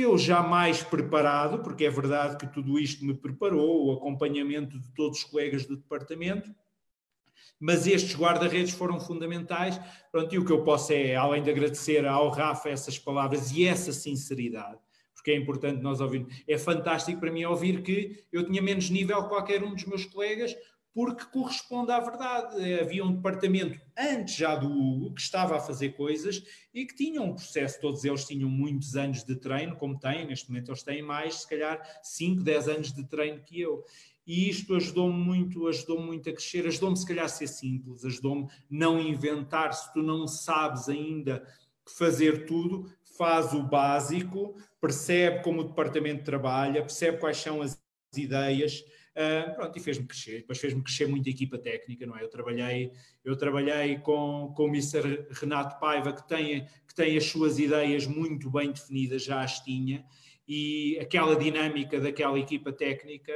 eu 0.00 0.18
já 0.18 0.42
mais 0.42 0.82
preparado, 0.82 1.62
porque 1.62 1.84
é 1.84 1.90
verdade 1.90 2.36
que 2.36 2.52
tudo 2.52 2.78
isto 2.78 3.04
me 3.04 3.14
preparou, 3.14 3.86
o 3.86 3.92
acompanhamento 3.92 4.78
de 4.78 4.92
todos 4.92 5.18
os 5.18 5.24
colegas 5.24 5.64
do 5.66 5.76
departamento, 5.76 6.52
mas 7.58 7.86
estes 7.86 8.16
guarda-redes 8.16 8.72
foram 8.72 9.00
fundamentais. 9.00 9.80
Pronto, 10.10 10.34
e 10.34 10.38
o 10.38 10.44
que 10.44 10.52
eu 10.52 10.62
posso 10.62 10.92
é, 10.92 11.14
além 11.14 11.42
de 11.42 11.50
agradecer 11.50 12.06
ao 12.06 12.30
Rafa 12.30 12.68
essas 12.68 12.98
palavras 12.98 13.52
e 13.52 13.64
essa 13.64 13.92
sinceridade, 13.92 14.78
porque 15.14 15.30
é 15.30 15.36
importante 15.36 15.82
nós 15.82 16.00
ouvirmos. 16.00 16.34
É 16.46 16.58
fantástico 16.58 17.20
para 17.20 17.32
mim 17.32 17.44
ouvir 17.44 17.82
que 17.82 18.24
eu 18.32 18.44
tinha 18.44 18.60
menos 18.60 18.90
nível 18.90 19.22
que 19.22 19.28
qualquer 19.28 19.62
um 19.62 19.74
dos 19.74 19.84
meus 19.86 20.04
colegas, 20.04 20.54
porque 20.94 21.24
corresponde 21.24 21.90
à 21.90 21.98
verdade. 21.98 22.80
Havia 22.80 23.04
um 23.04 23.12
departamento 23.12 23.80
antes 23.98 24.36
já 24.36 24.54
do 24.54 24.68
Hugo 24.70 25.14
que 25.14 25.20
estava 25.20 25.56
a 25.56 25.60
fazer 25.60 25.90
coisas 25.90 26.42
e 26.72 26.86
que 26.86 26.94
tinham 26.94 27.24
um 27.24 27.34
processo, 27.34 27.80
todos 27.80 28.04
eles 28.04 28.24
tinham 28.24 28.48
muitos 28.48 28.94
anos 28.94 29.24
de 29.24 29.34
treino, 29.34 29.76
como 29.76 29.98
têm, 29.98 30.26
neste 30.26 30.48
momento 30.48 30.70
eles 30.70 30.84
têm 30.84 31.02
mais, 31.02 31.36
se 31.40 31.48
calhar 31.48 31.82
5, 32.02 32.42
10 32.42 32.68
anos 32.68 32.92
de 32.92 33.04
treino 33.08 33.42
que 33.42 33.60
eu. 33.60 33.84
E 34.26 34.48
isto 34.48 34.74
ajudou-me 34.74 35.16
muito, 35.18 35.66
ajudou-me 35.68 36.06
muito 36.06 36.28
a 36.28 36.32
crescer, 36.32 36.66
ajudou-me 36.66 36.96
se 36.96 37.06
calhar 37.06 37.26
a 37.26 37.28
ser 37.28 37.46
simples, 37.46 38.04
ajudou-me 38.04 38.48
não 38.70 39.00
inventar, 39.00 39.72
se 39.74 39.92
tu 39.92 40.02
não 40.02 40.26
sabes 40.26 40.88
ainda 40.88 41.46
fazer 41.86 42.46
tudo, 42.46 42.90
faz 43.16 43.52
o 43.52 43.62
básico, 43.62 44.56
percebe 44.80 45.42
como 45.42 45.60
o 45.60 45.64
departamento 45.64 46.24
trabalha, 46.24 46.80
percebe 46.80 47.18
quais 47.18 47.36
são 47.36 47.60
as 47.60 47.78
ideias, 48.16 48.82
Uh, 49.14 49.54
pronto, 49.54 49.78
e 49.78 49.80
fez-me 49.80 50.08
crescer, 50.08 50.38
depois 50.38 50.58
fez-me 50.58 50.82
crescer 50.82 51.06
muito 51.06 51.28
a 51.28 51.30
equipa 51.30 51.56
técnica, 51.56 52.04
não 52.04 52.18
é? 52.18 52.24
Eu 52.24 52.28
trabalhei, 52.28 52.90
eu 53.24 53.36
trabalhei 53.36 53.96
com, 53.98 54.52
com 54.56 54.64
o 54.64 54.68
Mr. 54.68 55.28
Renato 55.30 55.78
Paiva, 55.78 56.12
que 56.12 56.26
tem, 56.26 56.66
que 56.84 56.92
tem 56.96 57.16
as 57.16 57.24
suas 57.24 57.60
ideias 57.60 58.08
muito 58.08 58.50
bem 58.50 58.72
definidas, 58.72 59.22
já 59.22 59.40
as 59.40 59.60
tinha, 59.60 60.04
e 60.46 60.98
aquela 61.00 61.36
dinâmica 61.36 62.00
daquela 62.00 62.38
equipa 62.38 62.72
técnica 62.72 63.32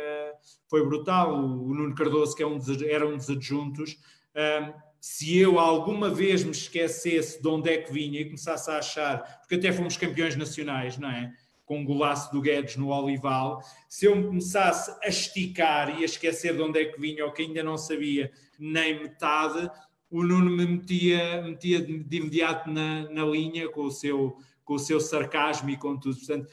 foi 0.68 0.84
brutal. 0.84 1.34
O, 1.34 1.74
Nuno 1.74 1.94
Cardoso, 1.94 2.36
que 2.36 2.42
é 2.42 2.46
um 2.46 2.58
dos, 2.58 2.82
era 2.82 3.06
um 3.06 3.16
dos 3.16 3.30
adjuntos, 3.30 3.98
um, 4.34 4.72
se 5.00 5.38
eu 5.38 5.58
alguma 5.58 6.10
vez 6.10 6.42
me 6.42 6.50
esquecesse 6.50 7.40
de 7.40 7.48
onde 7.48 7.70
é 7.70 7.78
que 7.78 7.92
vinha 7.92 8.20
e 8.20 8.24
começasse 8.24 8.70
a 8.70 8.78
achar, 8.78 9.40
porque 9.40 9.54
até 9.54 9.72
fomos 9.72 9.96
campeões 9.96 10.36
nacionais, 10.36 10.98
não 10.98 11.10
é? 11.10 11.32
com 11.68 11.82
o 11.82 11.84
golaço 11.84 12.32
do 12.32 12.40
Guedes 12.40 12.76
no 12.76 12.88
Olival, 12.88 13.60
se 13.90 14.06
eu 14.06 14.14
começasse 14.26 14.90
a 15.04 15.08
esticar 15.08 16.00
e 16.00 16.02
a 16.02 16.06
esquecer 16.06 16.56
de 16.56 16.62
onde 16.62 16.80
é 16.80 16.86
que 16.86 16.98
vinha 16.98 17.26
ou 17.26 17.30
que 17.30 17.42
ainda 17.42 17.62
não 17.62 17.76
sabia 17.76 18.32
nem 18.58 19.02
metade, 19.02 19.70
o 20.10 20.22
Nuno 20.22 20.50
me 20.50 20.66
metia, 20.66 21.42
metia 21.42 21.80
de 21.82 22.16
imediato 22.16 22.70
na, 22.70 23.08
na 23.10 23.24
linha 23.26 23.68
com 23.68 23.82
o, 23.82 23.90
seu, 23.90 24.38
com 24.64 24.74
o 24.74 24.78
seu 24.78 24.98
sarcasmo 24.98 25.68
e 25.68 25.76
com 25.76 25.98
tudo. 25.98 26.16
Portanto, 26.16 26.48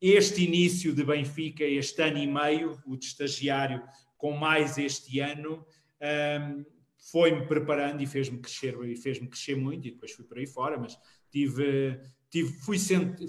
este 0.00 0.44
início 0.44 0.94
de 0.94 1.04
Benfica, 1.04 1.64
este 1.64 2.02
ano 2.02 2.18
e 2.18 2.26
meio, 2.26 2.80
o 2.86 2.96
de 2.96 3.04
estagiário, 3.04 3.82
com 4.16 4.32
mais 4.32 4.78
este 4.78 5.20
ano, 5.20 5.64
um, 6.00 6.64
foi-me 7.10 7.46
preparando 7.46 8.02
e 8.02 8.06
fez-me 8.06 8.38
crescer, 8.38 8.78
e 8.84 8.96
fez-me 8.96 9.28
crescer 9.28 9.56
muito, 9.56 9.86
e 9.86 9.90
depois 9.90 10.12
fui 10.12 10.24
por 10.24 10.38
aí 10.38 10.46
fora, 10.46 10.78
mas 10.78 10.98
tive 11.30 12.00
tive, 12.30 12.52
fui, 12.60 12.78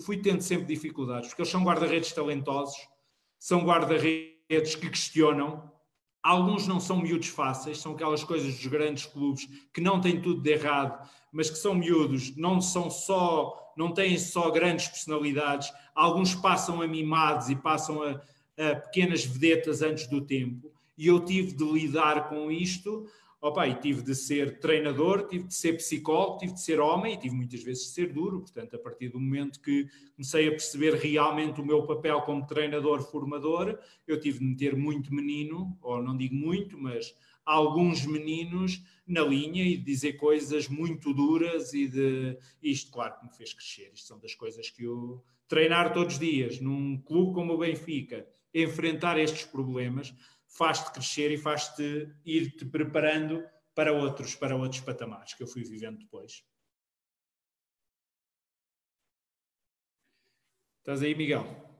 fui 0.05 0.17
tendo 0.17 0.41
sempre 0.41 0.67
dificuldades, 0.67 1.29
porque 1.29 1.41
eles 1.41 1.51
são 1.51 1.63
guarda-redes 1.63 2.11
talentosos, 2.13 2.77
são 3.37 3.65
guarda-redes 3.65 4.75
que 4.75 4.89
questionam. 4.89 5.69
Alguns 6.23 6.67
não 6.67 6.79
são 6.79 7.01
miúdos 7.01 7.29
fáceis, 7.29 7.79
são 7.79 7.93
aquelas 7.93 8.23
coisas 8.23 8.55
dos 8.55 8.67
grandes 8.67 9.07
clubes 9.07 9.49
que 9.73 9.81
não 9.81 9.99
têm 9.99 10.21
tudo 10.21 10.41
de 10.41 10.51
errado, 10.51 11.09
mas 11.31 11.49
que 11.49 11.57
são 11.57 11.73
miúdos, 11.73 12.35
não 12.37 12.61
são 12.61 12.91
só, 12.91 13.73
não 13.75 13.91
têm 13.91 14.19
só 14.19 14.51
grandes 14.51 14.87
personalidades. 14.87 15.71
Alguns 15.93 16.35
passam 16.35 16.81
a 16.81 16.87
mimados 16.87 17.49
e 17.49 17.55
passam 17.55 18.01
a, 18.03 18.21
a 18.57 18.75
pequenas 18.75 19.25
vedetas 19.25 19.81
antes 19.81 20.07
do 20.07 20.21
tempo. 20.21 20.71
E 20.97 21.07
eu 21.07 21.19
tive 21.19 21.53
de 21.53 21.63
lidar 21.63 22.29
com 22.29 22.51
isto 22.51 23.07
Opa, 23.43 23.67
e 23.67 23.73
tive 23.73 24.03
de 24.03 24.13
ser 24.13 24.59
treinador, 24.59 25.27
tive 25.27 25.45
de 25.45 25.55
ser 25.55 25.73
psicólogo, 25.73 26.37
tive 26.37 26.53
de 26.53 26.61
ser 26.61 26.79
homem 26.79 27.15
e 27.15 27.17
tive 27.17 27.35
muitas 27.35 27.63
vezes 27.63 27.85
de 27.85 27.89
ser 27.89 28.13
duro. 28.13 28.41
Portanto, 28.41 28.75
a 28.75 28.77
partir 28.77 29.09
do 29.09 29.19
momento 29.19 29.59
que 29.59 29.87
comecei 30.13 30.47
a 30.47 30.51
perceber 30.51 30.93
realmente 30.93 31.59
o 31.59 31.65
meu 31.65 31.87
papel 31.87 32.21
como 32.21 32.45
treinador, 32.45 33.01
formador, 33.01 33.79
eu 34.05 34.19
tive 34.19 34.37
de 34.37 34.45
meter 34.45 34.75
muito 34.75 35.11
menino, 35.11 35.75
ou 35.81 36.03
não 36.03 36.15
digo 36.15 36.35
muito, 36.35 36.77
mas 36.77 37.15
alguns 37.43 38.05
meninos 38.05 38.83
na 39.07 39.21
linha 39.21 39.63
e 39.63 39.75
dizer 39.75 40.13
coisas 40.13 40.67
muito 40.67 41.11
duras 41.11 41.73
e 41.73 41.87
de 41.87 42.37
isto, 42.61 42.91
claro, 42.91 43.17
que 43.17 43.25
me 43.25 43.33
fez 43.35 43.53
crescer. 43.53 43.89
Isto 43.91 44.09
são 44.09 44.19
das 44.19 44.35
coisas 44.35 44.69
que 44.69 44.83
eu 44.83 45.19
treinar 45.51 45.91
todos 45.91 46.13
os 46.13 46.19
dias 46.19 46.61
num 46.61 46.97
clube 47.01 47.33
como 47.33 47.51
o 47.51 47.57
Benfica, 47.57 48.25
enfrentar 48.53 49.19
estes 49.19 49.43
problemas 49.43 50.15
faz-te 50.47 50.93
crescer 50.93 51.29
e 51.29 51.37
faz-te 51.37 52.09
ir-te 52.23 52.63
preparando 52.65 53.43
para 53.75 53.91
outros, 53.91 54.33
para 54.33 54.55
outros 54.55 54.79
patamares 54.79 55.33
que 55.33 55.43
eu 55.43 55.47
fui 55.47 55.61
vivendo 55.65 55.97
depois. 55.97 56.45
Estás 60.79 61.01
aí, 61.01 61.13
Miguel? 61.13 61.70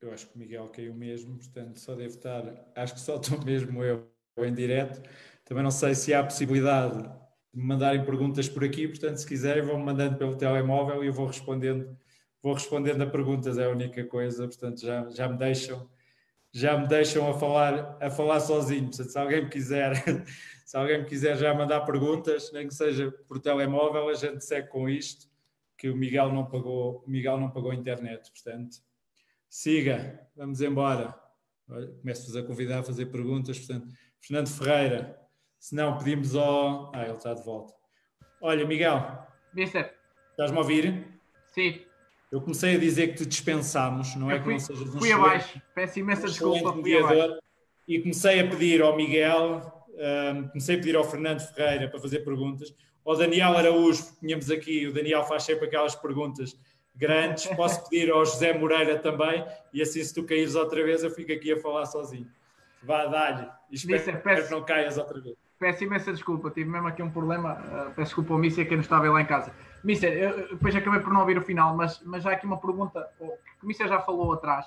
Eu 0.00 0.12
acho 0.12 0.26
que 0.28 0.36
o 0.36 0.38
Miguel 0.38 0.68
caiu 0.68 0.94
mesmo, 0.94 1.36
portanto 1.36 1.78
só 1.78 1.94
deve 1.94 2.14
estar, 2.14 2.42
acho 2.74 2.94
que 2.94 3.00
só 3.00 3.16
estou 3.16 3.42
mesmo 3.44 3.82
eu 3.82 4.08
em 4.38 4.54
direto. 4.54 5.02
Também 5.44 5.62
não 5.62 5.70
sei 5.70 5.94
se 5.94 6.12
há 6.12 6.22
possibilidade 6.22 7.02
de 7.02 7.08
me 7.54 7.64
mandarem 7.64 8.04
perguntas 8.04 8.48
por 8.48 8.64
aqui, 8.64 8.86
portanto 8.88 9.16
se 9.18 9.26
quiserem 9.26 9.62
vão-me 9.62 9.84
mandando 9.84 10.18
pelo 10.18 10.36
telemóvel 10.36 11.02
e 11.02 11.06
eu 11.06 11.12
vou 11.12 11.26
respondendo, 11.26 11.96
vou 12.42 12.52
respondendo 12.54 13.02
a 13.02 13.06
perguntas, 13.06 13.58
é 13.58 13.64
a 13.64 13.70
única 13.70 14.04
coisa, 14.04 14.46
portanto 14.46 14.80
já, 14.80 15.08
já 15.10 15.28
me 15.28 15.38
deixam 15.38 15.88
já 16.56 16.78
me 16.78 16.86
deixam 16.88 17.28
a 17.28 17.34
falar, 17.34 17.98
a 18.00 18.10
falar 18.10 18.40
sozinho. 18.40 18.88
Portanto, 18.88 19.10
se 19.10 19.18
alguém 19.18 19.44
me 19.44 19.50
quiser, 19.50 19.92
se 20.64 20.76
alguém 20.76 21.02
me 21.02 21.04
quiser 21.04 21.36
já 21.36 21.52
mandar 21.52 21.82
perguntas, 21.82 22.50
nem 22.50 22.66
que 22.66 22.74
seja 22.74 23.12
por 23.28 23.38
telemóvel, 23.38 24.08
a 24.08 24.14
gente 24.14 24.42
segue 24.42 24.68
com 24.68 24.88
isto, 24.88 25.28
que 25.76 25.90
o 25.90 25.96
Miguel 25.96 26.32
não 26.32 26.46
pagou, 26.46 27.04
Miguel 27.06 27.38
não 27.38 27.50
pagou 27.50 27.72
a 27.72 27.74
internet, 27.74 28.30
portanto. 28.32 28.78
Siga, 29.48 30.20
vamos 30.36 30.60
embora. 30.60 31.14
Começo-vos 32.00 32.36
a 32.36 32.42
convidar 32.42 32.80
a 32.80 32.82
fazer 32.82 33.06
perguntas, 33.06 33.58
portanto, 33.58 33.88
Fernando 34.20 34.48
Ferreira, 34.48 35.18
se 35.58 35.74
não 35.74 35.98
pedimos 35.98 36.34
ao. 36.34 36.92
Ah, 36.94 37.04
ele 37.04 37.12
está 37.12 37.34
de 37.34 37.42
volta. 37.44 37.74
Olha, 38.40 38.64
Miguel. 38.66 39.26
Mister. 39.54 39.94
Estás-me 40.30 40.56
a 40.56 40.60
ouvir? 40.60 41.06
Sim. 41.46 41.80
Eu 42.30 42.40
comecei 42.40 42.76
a 42.76 42.78
dizer 42.78 43.08
que 43.08 43.14
te 43.14 43.26
dispensámos, 43.26 44.14
não 44.16 44.30
é 44.30 44.40
fui, 44.40 44.44
que 44.44 44.50
não 44.50 44.58
sejas 44.58 44.94
um 44.94 44.98
Fui 44.98 45.12
abaixo, 45.12 45.62
peço 45.74 45.98
imensa 45.98 46.26
desculpa. 46.26 46.74
Mediador, 46.74 47.38
e 47.88 48.00
comecei 48.00 48.40
a 48.40 48.48
pedir 48.48 48.82
ao 48.82 48.96
Miguel, 48.96 49.62
um, 50.34 50.48
comecei 50.48 50.74
a 50.74 50.78
pedir 50.78 50.96
ao 50.96 51.04
Fernando 51.04 51.40
Ferreira 51.40 51.88
para 51.88 52.00
fazer 52.00 52.20
perguntas, 52.20 52.74
ao 53.04 53.16
Daniel 53.16 53.56
Araújo, 53.56 54.04
tínhamos 54.18 54.50
aqui, 54.50 54.86
o 54.86 54.92
Daniel 54.92 55.22
faz 55.24 55.44
sempre 55.44 55.66
aquelas 55.66 55.94
perguntas 55.94 56.56
grandes, 56.96 57.46
posso 57.54 57.88
pedir 57.88 58.10
ao 58.10 58.24
José 58.24 58.52
Moreira 58.56 58.98
também, 58.98 59.44
e 59.72 59.82
assim 59.82 60.02
se 60.02 60.14
tu 60.14 60.24
caíres 60.24 60.54
outra 60.54 60.82
vez 60.82 61.02
eu 61.02 61.10
fico 61.10 61.32
aqui 61.32 61.52
a 61.52 61.60
falar 61.60 61.86
sozinho. 61.86 62.26
Vá, 62.82 63.06
dá-lhe, 63.06 63.48
espero, 63.70 63.98
Mister, 63.98 64.22
peço, 64.22 64.48
que 64.48 64.54
não 64.54 64.64
caias 64.64 64.96
outra 64.96 65.20
vez. 65.20 65.36
Peço 65.58 65.84
imensa 65.84 66.12
desculpa, 66.12 66.50
tive 66.50 66.68
mesmo 66.68 66.86
aqui 66.86 67.02
um 67.02 67.10
problema, 67.10 67.54
uh, 67.54 67.86
peço 67.94 68.08
desculpa 68.08 68.34
ao 68.34 68.38
Mister 68.38 68.68
que 68.68 68.74
não 68.74 68.82
estava 68.82 69.10
lá 69.10 69.20
em 69.20 69.26
casa. 69.26 69.52
Mister, 69.82 70.12
eu, 70.12 70.48
depois 70.48 70.74
acabei 70.74 71.00
por 71.00 71.12
não 71.12 71.20
ouvir 71.20 71.38
o 71.38 71.42
final, 71.42 71.74
mas, 71.76 72.00
mas 72.04 72.26
há 72.26 72.32
aqui 72.32 72.46
uma 72.46 72.58
pergunta 72.58 73.08
que 73.18 73.64
o 73.64 73.66
Mister 73.66 73.88
já 73.88 74.00
falou 74.00 74.32
atrás, 74.32 74.66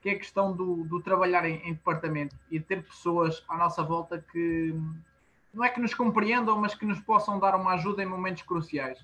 que 0.00 0.10
é 0.10 0.12
a 0.12 0.18
questão 0.18 0.52
do, 0.52 0.84
do 0.84 1.00
trabalhar 1.00 1.44
em, 1.44 1.56
em, 1.68 1.72
departamento 1.72 2.36
e 2.50 2.58
de 2.58 2.64
ter 2.64 2.82
pessoas 2.82 3.42
à 3.48 3.56
nossa 3.56 3.82
volta 3.82 4.24
que 4.32 4.74
não 5.52 5.64
é 5.64 5.68
que 5.68 5.80
nos 5.80 5.94
compreendam, 5.94 6.60
mas 6.60 6.74
que 6.74 6.84
nos 6.84 7.00
possam 7.00 7.38
dar 7.38 7.54
uma 7.54 7.74
ajuda 7.74 8.02
em 8.02 8.06
momentos 8.06 8.42
cruciais. 8.42 8.98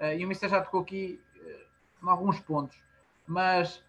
Uh, 0.00 0.16
e 0.18 0.24
o 0.24 0.28
Mister 0.28 0.48
já 0.48 0.60
tocou 0.60 0.80
aqui 0.80 1.20
em 2.06 2.10
alguns 2.10 2.38
pontos, 2.40 2.76
mas 3.26 3.82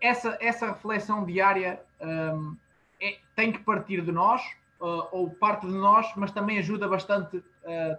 essa, 0.00 0.36
essa 0.40 0.66
reflexão 0.72 1.24
diária 1.24 1.80
um, 2.00 2.56
é, 3.00 3.18
tem 3.34 3.52
que 3.52 3.60
partir 3.60 4.02
de 4.02 4.12
nós, 4.12 4.42
uh, 4.80 5.08
ou 5.12 5.30
parte 5.30 5.66
de 5.66 5.72
nós, 5.72 6.06
mas 6.16 6.30
também 6.30 6.58
ajuda 6.58 6.88
bastante 6.88 7.38
uh, 7.38 7.42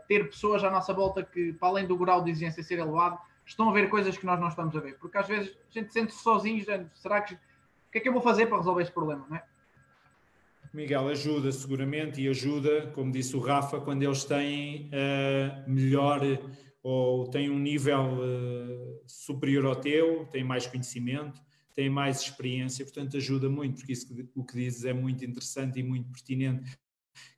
ter 0.08 0.30
pessoas 0.30 0.64
à 0.64 0.70
nossa 0.70 0.94
volta 0.94 1.24
que, 1.24 1.54
para 1.54 1.70
além 1.70 1.88
do 1.88 1.98
grau 1.98 2.24
de 2.24 2.32
exigência 2.32 2.64
ser 2.64 2.80
elevado, 2.80 3.18
estão 3.46 3.70
a 3.70 3.74
ver 3.74 3.90
coisas 3.90 4.18
que 4.18 4.26
nós 4.26 4.40
não 4.40 4.48
estamos 4.48 4.76
a 4.76 4.80
ver. 4.80 4.98
Porque 5.00 5.18
às 5.18 5.28
vezes 5.28 5.58
a 5.70 5.80
gente 5.80 5.92
sente-se 5.92 6.22
sozinho, 6.22 6.64
será 6.94 7.22
que. 7.22 7.34
O 7.34 7.38
que 7.92 8.00
é 8.00 8.02
que 8.02 8.10
eu 8.10 8.14
vou 8.14 8.22
fazer 8.22 8.48
para 8.48 8.58
resolver 8.58 8.82
este 8.82 8.94
problema, 8.94 9.26
não 9.30 9.38
é? 9.38 9.44
Miguel, 10.74 11.08
ajuda 11.08 11.50
seguramente 11.54 12.22
e 12.22 12.28
ajuda, 12.28 12.92
como 12.94 13.10
disse 13.10 13.38
o 13.38 13.40
Rafa, 13.40 13.80
quando 13.80 14.04
eles 14.04 14.26
têm 14.26 14.90
uh, 14.90 15.70
melhor 15.70 16.20
ou 16.88 17.28
têm 17.28 17.50
um 17.50 17.58
nível 17.58 18.20
uh, 18.20 19.02
superior 19.08 19.66
ao 19.66 19.76
teu, 19.76 20.28
têm 20.28 20.44
mais 20.44 20.68
conhecimento, 20.68 21.42
têm 21.74 21.90
mais 21.90 22.22
experiência, 22.22 22.86
portanto 22.86 23.18
ajuda 23.18 23.50
muito, 23.50 23.78
porque 23.78 23.92
isso 23.92 24.08
que, 24.08 24.30
o 24.36 24.44
que 24.44 24.54
dizes 24.54 24.86
é 24.86 24.94
muito 24.94 25.26
interessante 25.26 25.80
e 25.80 25.84
muito 25.84 26.08
pertinente, 26.12 26.78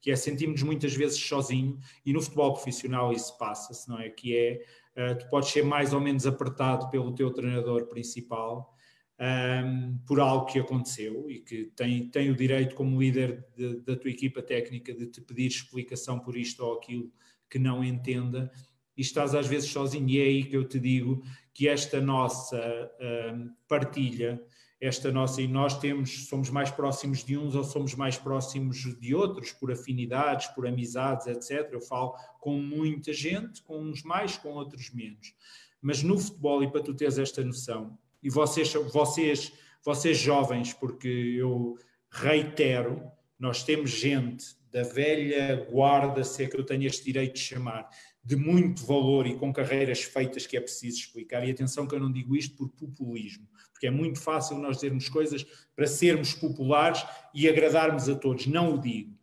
que 0.01 0.11
é 0.11 0.17
sentirmos 0.17 0.61
muitas 0.63 0.93
vezes 0.93 1.17
sozinho, 1.17 1.79
e 2.05 2.11
no 2.11 2.21
futebol 2.21 2.51
profissional 2.51 3.13
isso 3.13 3.37
passa-se, 3.37 3.87
não 3.87 3.97
é? 3.97 4.09
Que 4.09 4.35
é, 4.35 5.11
uh, 5.11 5.17
tu 5.17 5.29
podes 5.29 5.47
ser 5.47 5.63
mais 5.63 5.93
ou 5.93 6.01
menos 6.01 6.27
apertado 6.27 6.89
pelo 6.89 7.15
teu 7.15 7.31
treinador 7.31 7.87
principal, 7.87 8.75
um, 9.17 9.23
ehm, 9.23 9.97
por 10.05 10.19
algo 10.19 10.45
que 10.45 10.59
aconteceu 10.59 11.31
e 11.31 11.39
que 11.39 11.71
tem, 11.73 12.09
tem 12.09 12.29
o 12.29 12.35
direito, 12.35 12.75
como 12.75 12.99
líder 12.99 13.45
de, 13.55 13.77
da 13.77 13.95
tua 13.95 14.11
equipa 14.11 14.41
técnica, 14.41 14.93
de 14.93 15.07
te 15.07 15.21
pedir 15.21 15.47
explicação 15.47 16.19
por 16.19 16.35
isto 16.35 16.65
ou 16.65 16.73
aquilo 16.73 17.09
que 17.49 17.57
não 17.57 17.81
entenda, 17.81 18.51
e 18.97 19.01
estás 19.01 19.35
às 19.35 19.47
vezes 19.47 19.69
sozinho. 19.69 20.09
E 20.09 20.19
é 20.19 20.23
aí 20.23 20.43
que 20.43 20.57
eu 20.57 20.67
te 20.67 20.79
digo 20.79 21.21
que 21.53 21.67
esta 21.67 22.01
nossa 22.01 22.57
uh, 22.57 23.49
partilha, 23.67 24.41
esta 24.79 25.11
nossa, 25.11 25.41
e 25.41 25.47
nós 25.47 25.79
temos, 25.79 26.27
somos 26.27 26.49
mais 26.49 26.69
próximos 26.69 27.23
de 27.23 27.37
uns 27.37 27.55
ou 27.55 27.63
somos 27.63 27.95
mais 27.95 28.17
próximos 28.17 28.77
de 28.99 29.15
outros, 29.15 29.51
por 29.51 29.71
afinidades, 29.71 30.47
por 30.47 30.67
amizades, 30.67 31.27
etc. 31.27 31.71
Eu 31.71 31.81
falo 31.81 32.15
com 32.39 32.59
muita 32.59 33.11
gente, 33.13 33.61
com 33.63 33.79
uns 33.79 34.03
mais, 34.03 34.37
com 34.37 34.49
outros 34.49 34.91
menos. 34.93 35.33
Mas 35.81 36.03
no 36.03 36.17
futebol, 36.17 36.63
e 36.63 36.71
para 36.71 36.83
tu 36.83 36.93
teres 36.93 37.17
esta 37.17 37.43
noção, 37.43 37.97
e 38.21 38.29
vocês, 38.29 38.71
vocês, 38.73 39.51
vocês 39.83 40.17
jovens, 40.17 40.73
porque 40.73 41.07
eu 41.07 41.75
reitero, 42.11 43.01
nós 43.39 43.63
temos 43.63 43.91
gente 43.91 44.57
da 44.71 44.83
velha 44.83 45.67
guarda, 45.71 46.23
se 46.23 46.43
é 46.43 46.47
que 46.47 46.57
eu 46.57 46.63
tenho 46.63 46.85
este 46.85 47.05
direito 47.05 47.33
de 47.33 47.39
chamar, 47.39 47.89
de 48.27 48.35
muito 48.35 48.85
valor 48.85 49.25
e 49.25 49.37
com 49.37 49.53
carreiras 49.53 50.03
feitas 50.03 50.45
que 50.45 50.57
é 50.57 50.59
preciso 50.59 50.97
explicar. 50.97 51.47
E 51.47 51.51
atenção 51.51 51.87
que 51.87 51.95
eu 51.95 51.99
não 51.99 52.11
digo 52.11 52.35
isto 52.35 52.57
por 52.57 52.67
populismo, 52.67 53.47
porque 53.71 53.87
é 53.87 53.89
muito 53.89 54.19
fácil 54.19 54.57
nós 54.57 54.75
dizermos 54.75 55.07
coisas 55.07 55.45
para 55.73 55.87
sermos 55.87 56.33
populares 56.33 57.05
e 57.33 57.47
agradarmos 57.47 58.09
a 58.09 58.15
todos. 58.15 58.45
Não 58.45 58.75
o 58.75 58.77
digo. 58.77 59.17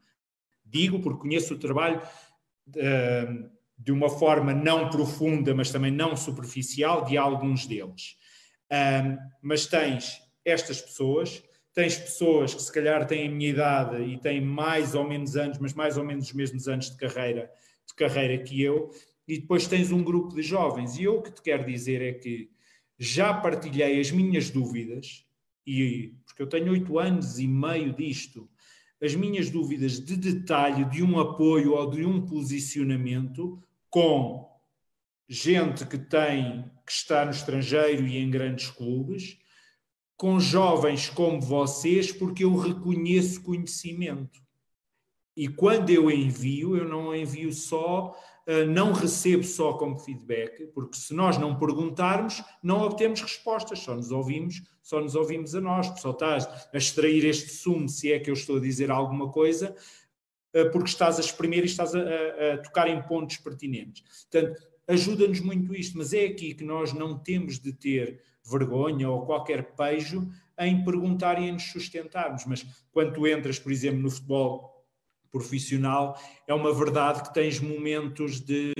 Digo 0.64 1.00
porque 1.00 1.20
conheço 1.20 1.52
o 1.52 1.59
trabalho 1.59 2.00
uh, 2.68 3.50
de 3.76 3.92
uma 3.92 4.09
forma 4.09 4.55
não 4.55 4.88
profunda, 4.88 5.55
mas 5.55 5.70
também 5.70 5.90
não 5.90 6.16
superficial, 6.16 7.05
de 7.05 7.18
alguns 7.18 7.66
deles. 7.66 8.16
Uh, 8.72 9.18
mas 9.42 9.66
tens 9.66 10.18
estas 10.46 10.80
pessoas, 10.80 11.44
tens 11.74 11.98
pessoas 11.98 12.55
que 12.55 12.62
se 12.62 12.72
calhar 12.72 13.07
têm 13.07 13.28
a 13.28 13.30
minha 13.30 13.50
idade 13.50 14.02
e 14.02 14.16
têm 14.16 14.40
mais 14.40 14.94
ou 14.94 15.07
menos 15.07 15.36
anos, 15.36 15.59
mas 15.59 15.74
mais 15.74 15.98
ou 15.98 16.05
menos 16.05 16.28
os 16.28 16.32
mesmos 16.32 16.68
anos 16.68 16.88
de 16.90 16.96
carreira 16.96 17.52
de 17.87 17.95
carreira 17.95 18.43
que 18.43 18.61
eu, 18.61 18.91
e 19.26 19.39
depois 19.39 19.66
tens 19.66 19.91
um 19.91 20.03
grupo 20.03 20.35
de 20.35 20.43
jovens. 20.43 20.97
E 20.99 21.05
eu 21.05 21.16
o 21.16 21.22
que 21.22 21.32
te 21.32 21.43
quero 21.43 21.64
dizer 21.64 22.03
é 22.03 22.12
que 22.12 22.51
já 22.99 23.32
partilhei 23.35 24.01
as 24.01 24.11
minhas 24.11 24.51
dúvidas, 24.51 25.26
e 25.66 26.14
porque 26.26 26.43
eu 26.43 26.47
tenho 26.47 26.72
oito 26.72 26.99
anos 26.99 27.39
e 27.39 27.47
meio 27.47 27.93
disto, 27.93 28.49
as 29.03 29.14
minhas 29.14 29.51
dúvidas 29.51 30.01
de 30.01 30.16
detalhe 30.16 30.85
de 30.85 31.03
um 31.03 31.18
apoio 31.18 31.72
ou 31.72 31.91
de 31.91 32.05
um 32.05 32.24
posicionamento 32.24 33.62
com 33.91 34.49
gente 35.28 35.87
que 35.87 35.99
tem 35.99 36.70
que 36.85 36.93
está 36.93 37.24
no 37.24 37.30
estrangeiro 37.30 38.07
e 38.07 38.18
em 38.18 38.30
grandes 38.30 38.70
clubes, 38.70 39.39
com 40.16 40.39
jovens 40.39 41.09
como 41.09 41.41
vocês, 41.41 42.12
porque 42.12 42.45
eu 42.45 42.55
reconheço 42.57 43.43
conhecimento. 43.43 44.43
E 45.37 45.49
quando 45.49 45.91
eu 45.91 46.11
envio, 46.11 46.76
eu 46.76 46.89
não 46.89 47.14
envio 47.14 47.53
só, 47.53 48.16
uh, 48.47 48.66
não 48.68 48.93
recebo 48.93 49.43
só 49.43 49.72
como 49.72 49.99
feedback, 49.99 50.66
porque 50.68 50.97
se 50.97 51.12
nós 51.12 51.37
não 51.39 51.59
perguntarmos, 51.59 52.43
não 52.62 52.82
obtemos 52.82 53.20
respostas, 53.20 53.80
só 53.80 53.95
nos 53.95 54.12
ouvimos, 54.12 54.62
só 54.82 55.01
nos 55.01 55.14
ouvimos 55.14 55.55
a 55.55 55.61
nós, 55.61 55.87
só 56.01 56.11
estás 56.11 56.47
a 56.72 56.76
extrair 56.76 57.24
este 57.24 57.51
sumo, 57.51 57.89
se 57.89 58.12
é 58.12 58.20
que 58.20 58.30
eu 58.30 58.35
estou 58.35 58.59
a 58.59 58.61
dizer 58.61 58.91
alguma 58.91 59.30
coisa, 59.30 59.74
uh, 60.55 60.70
porque 60.70 60.89
estás 60.89 61.16
a 61.18 61.20
exprimir 61.20 61.62
e 61.62 61.66
estás 61.66 61.95
a, 61.95 62.01
a, 62.01 62.55
a 62.55 62.59
tocar 62.59 62.89
em 62.89 63.03
pontos 63.03 63.39
pertinentes. 63.39 64.05
Portanto, 64.30 64.62
ajuda-nos 64.87 65.41
muito 65.41 65.74
isto, 65.74 65.99
mas 65.99 66.12
é 66.12 66.26
aqui 66.26 66.55
que 66.55 66.64
nós 66.64 66.93
não 66.93 67.18
temos 67.18 67.59
de 67.59 67.72
ter 67.72 68.22
vergonha 68.45 69.09
ou 69.09 69.24
qualquer 69.24 69.74
pejo 69.74 70.28
em 70.59 70.85
perguntar 70.85 71.41
e 71.41 71.49
em 71.49 71.53
nos 71.53 71.64
sustentarmos. 71.64 72.45
Mas 72.47 72.64
quando 72.93 73.12
tu 73.12 73.26
entras, 73.26 73.59
por 73.59 73.72
exemplo, 73.72 74.01
no 74.01 74.11
futebol 74.11 74.73
profissional, 75.35 76.16
é 76.47 76.55
uma 76.55 76.72
verdade 76.72 77.24
que 77.24 77.35
tens 77.35 77.59
momentos 77.59 78.41
de 78.41 78.72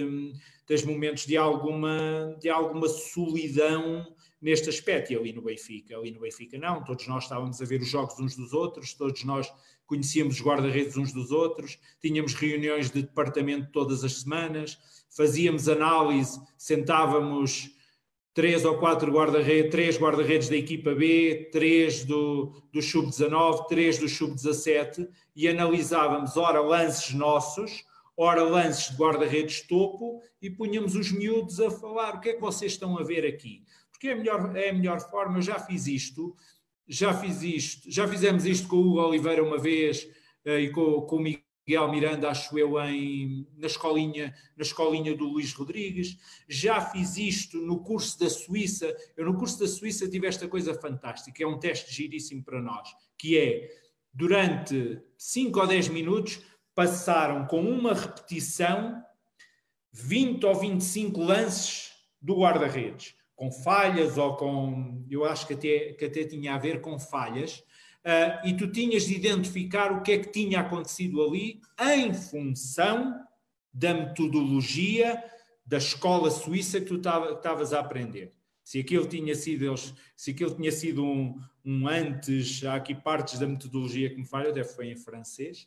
tens 0.65 0.85
momentos 0.85 1.27
de 1.27 1.37
alguma 1.37 2.37
de 2.41 2.49
alguma 2.49 2.89
solidão 2.89 4.07
neste 4.41 4.69
aspecto. 4.69 5.13
E 5.13 5.17
ali 5.17 5.33
no 5.33 5.43
Benfica, 5.43 5.99
ali 5.99 6.13
no 6.13 6.21
Benfica 6.21 6.57
não, 6.57 6.85
todos 6.85 7.09
nós 7.09 7.25
estávamos 7.25 7.61
a 7.61 7.65
ver 7.65 7.81
os 7.81 7.89
jogos 7.89 8.21
uns 8.21 8.37
dos 8.37 8.53
outros, 8.53 8.95
todos 8.95 9.25
nós 9.25 9.53
conhecíamos 9.85 10.37
os 10.37 10.43
guarda-redes 10.43 10.97
uns 10.97 11.13
dos 11.13 11.33
outros, 11.33 11.79
tínhamos 12.01 12.35
reuniões 12.35 12.91
de 12.91 13.03
departamento 13.03 13.73
todas 13.73 14.05
as 14.05 14.21
semanas, 14.21 14.79
fazíamos 15.11 15.69
análise, 15.69 16.41
sentávamos 16.57 17.71
três 18.35 18.65
ou 18.65 18.77
quatro 18.79 19.13
guarda-redes, 19.13 19.71
três 19.71 19.97
guarda-redes 19.97 20.49
da 20.49 20.57
equipa 20.57 20.93
B, 20.93 21.49
três 21.53 22.05
do, 22.05 22.53
do 22.73 22.83
sub-19, 22.83 23.69
três 23.69 23.97
do 23.97 24.09
sub-17 24.09 25.09
e 25.37 25.49
analisávamos 25.49 26.37
ora 26.37 26.61
lances 26.61 27.15
nossos, 27.15 27.85
ora 28.17 28.43
lances 28.43 28.91
de 28.91 28.97
guarda-redes 28.97 29.63
topo 29.63 30.21
e 30.43 30.51
punhamos 30.51 30.97
os 30.97 31.13
miúdos 31.13 31.61
a 31.61 31.71
falar 31.71 32.17
o 32.17 32.21
que 32.21 32.31
é 32.31 32.33
que 32.35 32.41
vocês 32.41 32.73
estão 32.73 32.99
a 32.99 33.05
ver 33.05 33.25
aqui. 33.25 33.63
Porque 33.93 34.09
é 34.09 34.13
a 34.13 34.17
melhor, 34.17 34.57
é 34.57 34.71
a 34.71 34.75
melhor 34.75 35.01
forma, 35.01 35.39
eu 35.39 35.43
já 35.43 35.61
fiz 35.61 35.87
isto, 35.87 36.35
já 36.89 37.15
fiz 37.15 37.41
isto, 37.43 37.91
já 37.91 38.09
fizemos 38.09 38.45
isto 38.45 38.67
com 38.67 38.77
o 38.77 38.81
Hugo 38.81 39.01
Oliveira 39.01 39.45
uma 39.45 39.59
vez 39.59 40.03
uh, 40.45 40.59
e 40.59 40.71
com, 40.71 41.03
com 41.03 41.17
o 41.17 41.21
Miguel 41.21 41.44
Miguel 41.67 41.91
Miranda, 41.91 42.29
acho 42.29 42.59
eu, 42.59 42.79
em, 42.81 43.47
na, 43.57 43.67
escolinha, 43.67 44.35
na 44.57 44.63
escolinha 44.63 45.17
do 45.17 45.25
Luís 45.25 45.53
Rodrigues. 45.55 46.19
Já 46.47 46.81
fiz 46.81 47.17
isto 47.17 47.59
no 47.59 47.83
curso 47.83 48.19
da 48.19 48.29
Suíça. 48.29 48.95
Eu, 49.17 49.25
no 49.25 49.39
curso 49.39 49.59
da 49.59 49.67
Suíça, 49.67 50.09
tive 50.09 50.27
esta 50.27 50.47
coisa 50.47 50.75
fantástica, 50.75 51.43
é 51.43 51.47
um 51.47 51.59
teste 51.59 51.93
giríssimo 51.93 52.45
para 52.45 52.61
nós, 52.61 52.95
que 53.17 53.39
é 53.39 53.71
durante 54.13 55.01
5 55.17 55.59
ou 55.59 55.67
10 55.67 55.89
minutos, 55.89 56.41
passaram 56.75 57.47
com 57.47 57.61
uma 57.61 57.95
repetição 57.95 59.03
20 59.93 60.45
ou 60.45 60.55
25 60.55 61.21
lances 61.23 61.93
do 62.21 62.41
guarda-redes, 62.41 63.15
com 63.35 63.51
falhas 63.51 64.19
ou 64.19 64.37
com. 64.37 65.05
Eu 65.09 65.25
acho 65.25 65.47
que 65.47 65.55
até, 65.55 65.93
que 65.93 66.05
até 66.05 66.25
tinha 66.25 66.55
a 66.55 66.59
ver 66.59 66.81
com 66.81 66.99
falhas, 66.99 67.63
uh, 68.05 68.47
e 68.47 68.57
tu 68.57 68.71
tinhas 68.71 69.07
de 69.07 69.15
identificar 69.15 69.93
o 69.93 70.03
que 70.03 70.13
é 70.13 70.19
que 70.19 70.31
tinha 70.31 70.61
acontecido 70.61 71.23
ali 71.23 71.61
em 71.81 72.13
função 72.13 73.19
da 73.73 73.93
metodologia 73.93 75.23
da 75.67 75.79
escola 75.79 76.31
suíça 76.31 76.81
que 76.81 76.87
tu 76.87 76.97
estavas 76.97 77.73
a 77.73 77.81
aprender. 77.81 78.33
Se 78.63 78.79
aquilo 78.79 79.07
tinha 79.07 79.35
sido, 79.35 79.75
se 80.17 80.31
aquilo 80.31 80.55
tinha 80.55 80.71
sido 80.71 81.05
um, 81.05 81.39
um 81.65 81.89
antes, 81.89 82.65
há 82.65 82.77
aqui 82.77 82.95
partes 82.95 83.39
da 83.39 83.47
metodologia 83.47 84.11
que 84.11 84.17
me 84.17 84.27
falham, 84.27 84.53
deve 84.53 84.69
foi 84.69 84.89
em 84.89 84.97
francês, 84.97 85.67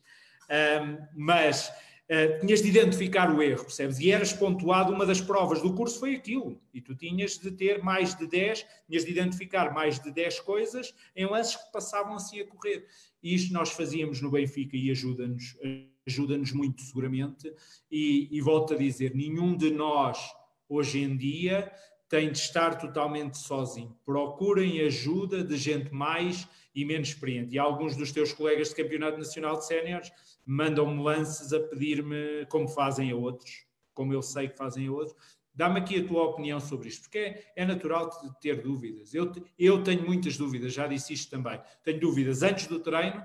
um, 0.50 0.98
mas 1.16 1.72
uh, 2.10 2.40
tinhas 2.40 2.62
de 2.62 2.70
identificar 2.70 3.34
o 3.34 3.42
erro, 3.42 3.64
percebes? 3.64 4.00
E 4.00 4.12
eras 4.12 4.34
pontuado, 4.34 4.94
uma 4.94 5.06
das 5.06 5.22
provas 5.22 5.62
do 5.62 5.74
curso 5.74 6.00
foi 6.00 6.16
aquilo, 6.16 6.62
e 6.74 6.82
tu 6.82 6.96
tinhas 6.96 7.38
de 7.38 7.52
ter 7.52 7.84
mais 7.84 8.16
de 8.16 8.28
10, 8.28 8.66
tinhas 8.88 9.06
de 9.06 9.12
identificar 9.12 9.74
mais 9.74 10.00
de 10.00 10.12
10 10.12 10.40
coisas 10.42 10.94
em 11.16 11.26
lances 11.26 11.56
que 11.56 11.72
passavam 11.72 12.16
assim 12.16 12.40
a 12.40 12.48
correr. 12.48 12.86
E 13.22 13.34
isto 13.34 13.54
nós 13.54 13.72
fazíamos 13.72 14.22
no 14.22 14.32
Benfica 14.32 14.76
e 14.76 14.92
ajuda-nos 14.92 15.56
ajuda-nos 16.08 16.54
muito 16.54 16.82
seguramente, 16.82 17.54
e, 17.92 18.30
e 18.32 18.40
volto 18.40 18.74
a 18.74 18.78
dizer, 18.78 19.14
nenhum 19.14 19.58
de 19.58 19.70
nós 19.70 20.18
hoje 20.70 21.00
em 21.00 21.16
dia 21.16 21.72
tem 22.10 22.32
de 22.32 22.38
estar 22.38 22.78
totalmente 22.78 23.38
sozinho. 23.38 23.98
Procurem 24.06 24.82
ajuda 24.82 25.44
de 25.44 25.58
gente 25.58 25.94
mais 25.94 26.48
e 26.74 26.86
menos 26.86 27.10
experiente. 27.10 27.56
E 27.56 27.60
alguns 27.60 27.96
dos 27.96 28.12
teus 28.12 28.32
colegas 28.32 28.70
de 28.70 28.76
Campeonato 28.76 29.18
Nacional 29.18 29.58
de 29.58 29.66
Séniores 29.66 30.12
mandam-me 30.46 31.04
lances 31.04 31.52
a 31.52 31.60
pedir-me 31.60 32.46
como 32.50 32.68
fazem 32.68 33.12
a 33.12 33.16
outros, 33.16 33.66
como 33.94 34.14
eu 34.14 34.22
sei 34.22 34.48
que 34.48 34.58
fazem 34.58 34.88
a 34.88 34.92
outros. 34.92 35.16
Dá-me 35.54 35.80
aqui 35.80 36.00
a 36.00 36.08
tua 36.08 36.24
opinião 36.24 36.60
sobre 36.60 36.88
isto, 36.88 37.02
porque 37.02 37.18
é, 37.18 37.54
é 37.56 37.66
natural 37.66 38.10
ter 38.40 38.62
dúvidas. 38.62 39.14
Eu, 39.14 39.32
eu 39.58 39.84
tenho 39.84 40.06
muitas 40.06 40.38
dúvidas, 40.38 40.72
já 40.72 40.86
disse 40.86 41.14
isto 41.14 41.32
também. 41.32 41.60
Tenho 41.84 42.00
dúvidas 42.00 42.44
antes 42.44 42.68
do 42.68 42.80
treino, 42.80 43.24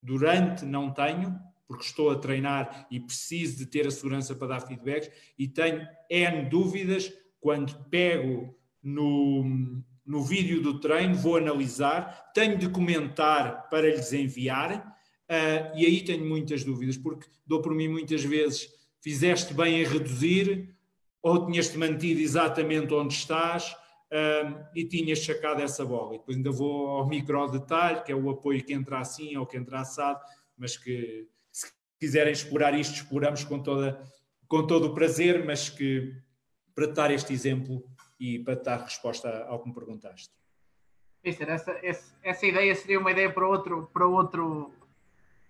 durante 0.00 0.64
não 0.64 0.92
tenho, 0.92 1.36
porque 1.66 1.82
estou 1.82 2.10
a 2.10 2.16
treinar 2.16 2.86
e 2.90 3.00
preciso 3.00 3.58
de 3.58 3.66
ter 3.66 3.88
a 3.88 3.90
segurança 3.90 4.36
para 4.36 4.46
dar 4.46 4.60
feedbacks, 4.60 5.10
e 5.36 5.48
tenho 5.48 5.84
N 6.08 6.48
dúvidas 6.48 7.12
quando 7.40 7.84
pego 7.90 8.54
no, 8.82 9.82
no 10.04 10.22
vídeo 10.22 10.62
do 10.62 10.80
treino, 10.80 11.14
vou 11.14 11.36
analisar, 11.36 12.30
tenho 12.34 12.56
de 12.56 12.68
comentar 12.68 13.68
para 13.68 13.88
lhes 13.88 14.12
enviar, 14.12 14.96
uh, 15.28 15.76
e 15.76 15.86
aí 15.86 16.00
tenho 16.02 16.24
muitas 16.26 16.64
dúvidas, 16.64 16.96
porque 16.96 17.26
dou 17.46 17.60
por 17.60 17.74
mim 17.74 17.88
muitas 17.88 18.24
vezes, 18.24 18.68
fizeste 19.02 19.54
bem 19.54 19.80
em 19.80 19.84
reduzir, 19.84 20.74
ou 21.22 21.46
tinhas-te 21.46 21.76
mantido 21.76 22.20
exatamente 22.20 22.92
onde 22.94 23.14
estás, 23.14 23.74
uh, 24.12 24.66
e 24.74 24.84
tinhas 24.84 25.24
sacado 25.24 25.62
essa 25.62 25.84
bola. 25.84 26.14
E 26.14 26.18
depois 26.18 26.36
ainda 26.36 26.50
vou 26.50 26.88
ao 26.88 27.06
micro 27.06 27.46
detalhe, 27.48 28.02
que 28.02 28.12
é 28.12 28.14
o 28.14 28.30
apoio 28.30 28.64
que 28.64 28.72
entra 28.72 29.00
assim 29.00 29.36
ou 29.36 29.46
que 29.46 29.56
entra 29.56 29.80
assado, 29.80 30.20
mas 30.56 30.76
que 30.76 31.26
se 31.52 31.70
quiserem 32.00 32.32
explorar 32.32 32.78
isto, 32.78 32.94
exploramos 32.94 33.44
com, 33.44 33.58
toda, 33.58 34.00
com 34.46 34.66
todo 34.66 34.86
o 34.86 34.94
prazer, 34.94 35.44
mas 35.44 35.68
que 35.68 36.14
para 36.78 36.86
te 36.86 36.92
dar 36.92 37.10
este 37.10 37.32
exemplo 37.32 37.82
e 38.20 38.38
para 38.38 38.54
te 38.54 38.62
dar 38.62 38.84
resposta 38.84 39.44
ao 39.48 39.60
que 39.60 39.68
me 39.68 39.74
perguntaste. 39.74 40.30
Mister, 41.24 41.48
essa, 41.50 41.72
essa, 41.82 42.14
essa 42.22 42.46
ideia 42.46 42.72
seria 42.76 43.00
uma 43.00 43.10
ideia 43.10 43.32
para 43.32 43.48
outro, 43.48 43.90
para 43.92 44.06
outro, 44.06 44.72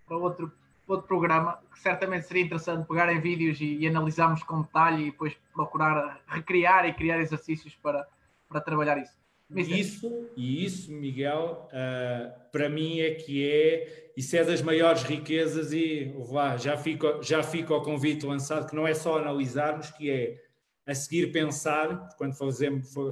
para 0.06 0.16
outro, 0.16 0.50
outro 0.86 1.06
programa, 1.06 1.62
que 1.70 1.78
certamente 1.80 2.26
seria 2.26 2.44
interessante 2.44 2.88
pegar 2.88 3.12
em 3.12 3.20
vídeos 3.20 3.60
e, 3.60 3.76
e 3.76 3.86
analisarmos 3.86 4.42
com 4.42 4.62
detalhe 4.62 5.02
e 5.02 5.10
depois 5.10 5.36
procurar 5.52 6.18
recriar 6.26 6.88
e 6.88 6.94
criar 6.94 7.20
exercícios 7.20 7.74
para, 7.74 8.08
para 8.48 8.62
trabalhar 8.62 8.96
isso. 8.96 9.18
Mister. 9.50 9.78
Isso, 9.78 10.30
e 10.34 10.64
isso, 10.64 10.92
Miguel, 10.92 11.68
uh, 11.68 12.50
para 12.50 12.70
mim 12.70 13.00
é 13.00 13.14
que 13.14 13.46
é, 13.46 14.12
isso 14.16 14.34
é 14.34 14.44
das 14.44 14.62
maiores 14.62 15.02
riquezas 15.02 15.74
e 15.74 16.10
vá, 16.30 16.56
já 16.56 16.78
fica, 16.78 17.22
já 17.22 17.42
fica 17.42 17.74
o 17.74 17.82
convite 17.82 18.24
lançado, 18.24 18.66
que 18.66 18.74
não 18.74 18.86
é 18.86 18.94
só 18.94 19.18
analisarmos, 19.18 19.90
que 19.90 20.10
é 20.10 20.47
a 20.88 20.94
seguir 20.94 21.30
pensar, 21.30 22.08
quando 22.16 22.34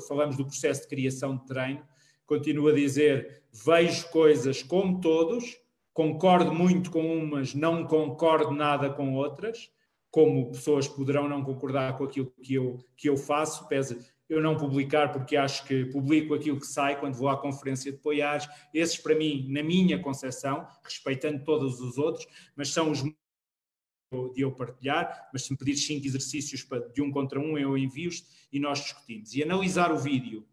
falamos 0.00 0.34
do 0.34 0.46
processo 0.46 0.80
de 0.82 0.88
criação 0.88 1.36
de 1.36 1.46
treino, 1.46 1.84
continuo 2.24 2.68
a 2.68 2.72
dizer, 2.72 3.42
vejo 3.52 4.08
coisas 4.08 4.62
como 4.62 4.98
todos, 4.98 5.58
concordo 5.92 6.54
muito 6.54 6.90
com 6.90 7.06
umas, 7.18 7.54
não 7.54 7.86
concordo 7.86 8.50
nada 8.50 8.88
com 8.88 9.12
outras, 9.12 9.70
como 10.10 10.50
pessoas 10.50 10.88
poderão 10.88 11.28
não 11.28 11.44
concordar 11.44 11.98
com 11.98 12.04
aquilo 12.04 12.32
que 12.42 12.54
eu, 12.54 12.78
que 12.96 13.10
eu 13.10 13.16
faço, 13.18 13.68
pese 13.68 13.98
eu 14.26 14.40
não 14.40 14.56
publicar 14.56 15.12
porque 15.12 15.36
acho 15.36 15.64
que 15.66 15.84
publico 15.84 16.34
aquilo 16.34 16.58
que 16.58 16.66
sai 16.66 16.98
quando 16.98 17.14
vou 17.14 17.28
à 17.28 17.36
conferência 17.36 17.92
de 17.92 17.98
apoiares, 17.98 18.48
esses 18.72 18.96
para 18.96 19.14
mim, 19.14 19.46
na 19.50 19.62
minha 19.62 20.00
concepção, 20.00 20.66
respeitando 20.82 21.44
todos 21.44 21.78
os 21.80 21.98
outros, 21.98 22.26
mas 22.56 22.70
são 22.70 22.90
os 22.90 23.04
de 24.34 24.42
eu 24.42 24.52
partilhar, 24.52 25.28
mas 25.32 25.42
se 25.42 25.52
me 25.52 25.58
pedires 25.58 25.84
cinco 25.84 26.06
exercícios 26.06 26.66
de 26.94 27.02
um 27.02 27.10
contra 27.10 27.40
um, 27.40 27.58
eu 27.58 27.76
envio-os 27.76 28.24
e 28.52 28.60
nós 28.60 28.80
discutimos. 28.80 29.34
E 29.34 29.42
analisar 29.42 29.92
o 29.92 29.98
vídeo 29.98 30.46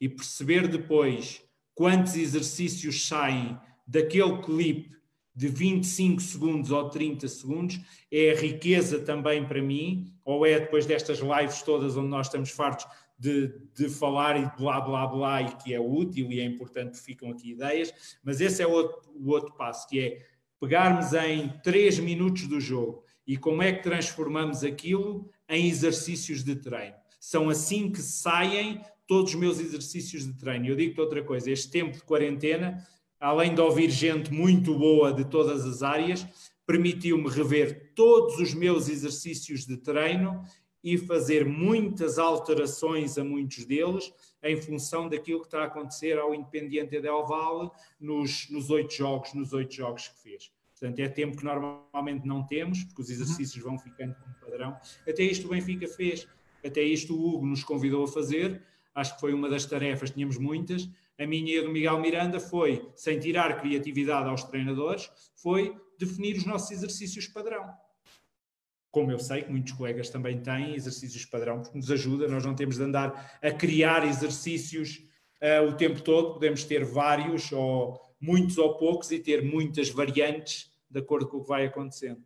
e 0.00 0.08
perceber 0.08 0.68
depois 0.68 1.42
quantos 1.74 2.16
exercícios 2.16 3.06
saem 3.06 3.58
daquele 3.86 4.40
clipe 4.42 4.96
de 5.34 5.48
25 5.48 6.20
segundos 6.20 6.70
ou 6.70 6.90
30 6.90 7.26
segundos 7.26 7.80
é 8.10 8.32
a 8.32 8.36
riqueza 8.38 9.00
também 9.00 9.46
para 9.46 9.62
mim, 9.62 10.12
ou 10.24 10.46
é 10.46 10.60
depois 10.60 10.86
destas 10.86 11.18
lives 11.18 11.62
todas 11.62 11.96
onde 11.96 12.08
nós 12.08 12.26
estamos 12.26 12.50
fartos 12.50 12.86
de, 13.18 13.48
de 13.74 13.88
falar 13.88 14.36
e 14.36 14.44
blá 14.56 14.80
blá 14.80 15.06
blá 15.06 15.42
e 15.42 15.56
que 15.56 15.72
é 15.72 15.80
útil 15.80 16.30
e 16.30 16.40
é 16.40 16.44
importante 16.44 17.00
ficam 17.00 17.30
aqui 17.30 17.52
ideias, 17.52 18.18
mas 18.22 18.40
esse 18.40 18.62
é 18.62 18.66
o 18.66 18.70
outro, 18.70 19.10
o 19.14 19.30
outro 19.30 19.54
passo, 19.54 19.88
que 19.88 20.00
é 20.00 20.31
pegarmos 20.62 21.12
em 21.12 21.48
três 21.60 21.98
minutos 21.98 22.46
do 22.46 22.60
jogo 22.60 23.02
e 23.26 23.36
como 23.36 23.64
é 23.64 23.72
que 23.72 23.82
transformamos 23.82 24.62
aquilo 24.62 25.28
em 25.48 25.68
exercícios 25.68 26.44
de 26.44 26.54
treino. 26.54 26.94
São 27.18 27.50
assim 27.50 27.90
que 27.90 28.00
saem 28.00 28.80
todos 29.04 29.34
os 29.34 29.40
meus 29.40 29.58
exercícios 29.58 30.24
de 30.24 30.34
treino. 30.34 30.68
Eu 30.68 30.76
digo-te 30.76 31.00
outra 31.00 31.20
coisa: 31.20 31.50
este 31.50 31.68
tempo 31.68 31.96
de 31.96 32.04
quarentena, 32.04 32.80
além 33.18 33.56
de 33.56 33.60
ouvir 33.60 33.90
gente 33.90 34.32
muito 34.32 34.78
boa 34.78 35.12
de 35.12 35.24
todas 35.24 35.66
as 35.66 35.82
áreas, 35.82 36.24
permitiu-me 36.64 37.28
rever 37.28 37.92
todos 37.96 38.38
os 38.38 38.54
meus 38.54 38.88
exercícios 38.88 39.66
de 39.66 39.76
treino 39.76 40.44
e 40.82 40.98
fazer 40.98 41.44
muitas 41.44 42.18
alterações 42.18 43.16
a 43.16 43.24
muitos 43.24 43.64
deles 43.64 44.12
em 44.42 44.56
função 44.56 45.08
daquilo 45.08 45.40
que 45.40 45.46
está 45.46 45.62
a 45.62 45.66
acontecer 45.66 46.18
ao 46.18 46.34
Independiente 46.34 47.00
Del 47.00 47.24
Valle 47.24 47.70
nos, 48.00 48.48
nos 48.50 48.70
oito 48.70 48.92
jogos, 48.92 49.32
nos 49.34 49.52
oito 49.52 49.72
jogos 49.74 50.08
que 50.08 50.18
fez. 50.18 50.52
Portanto, 50.72 50.98
é 50.98 51.08
tempo 51.08 51.36
que 51.36 51.44
normalmente 51.44 52.26
não 52.26 52.44
temos, 52.44 52.82
porque 52.82 53.02
os 53.02 53.10
exercícios 53.10 53.62
vão 53.62 53.78
ficando 53.78 54.16
como 54.16 54.34
padrão. 54.34 54.76
Até 55.08 55.22
isto 55.22 55.46
o 55.46 55.50
Benfica 55.50 55.86
fez, 55.86 56.26
até 56.64 56.82
isto 56.82 57.14
o 57.14 57.28
Hugo 57.28 57.46
nos 57.46 57.62
convidou 57.62 58.02
a 58.02 58.08
fazer, 58.08 58.60
acho 58.92 59.14
que 59.14 59.20
foi 59.20 59.32
uma 59.32 59.48
das 59.48 59.64
tarefas, 59.64 60.10
tínhamos 60.10 60.38
muitas. 60.38 60.90
A 61.16 61.24
minha 61.24 61.54
e 61.54 61.58
a 61.60 61.62
do 61.62 61.70
Miguel 61.70 62.00
Miranda 62.00 62.40
foi, 62.40 62.90
sem 62.96 63.20
tirar 63.20 63.60
criatividade 63.60 64.28
aos 64.28 64.42
treinadores, 64.42 65.08
foi 65.36 65.76
definir 65.96 66.36
os 66.36 66.46
nossos 66.46 66.72
exercícios 66.72 67.28
padrão 67.28 67.72
como 68.92 69.10
eu 69.10 69.18
sei 69.18 69.42
que 69.42 69.50
muitos 69.50 69.72
colegas 69.72 70.10
também 70.10 70.38
têm 70.40 70.74
exercícios 70.74 71.24
padrão, 71.24 71.62
porque 71.62 71.76
nos 71.76 71.90
ajuda, 71.90 72.28
nós 72.28 72.44
não 72.44 72.54
temos 72.54 72.76
de 72.76 72.82
andar 72.82 73.38
a 73.42 73.50
criar 73.50 74.06
exercícios 74.06 75.02
uh, 75.40 75.66
o 75.66 75.72
tempo 75.72 76.02
todo, 76.02 76.34
podemos 76.34 76.62
ter 76.62 76.84
vários, 76.84 77.50
ou 77.50 77.98
muitos 78.20 78.58
ou 78.58 78.76
poucos, 78.76 79.10
e 79.10 79.18
ter 79.18 79.42
muitas 79.42 79.88
variantes 79.88 80.70
de 80.90 81.00
acordo 81.00 81.26
com 81.26 81.38
o 81.38 81.42
que 81.42 81.48
vai 81.48 81.64
acontecendo. 81.64 82.22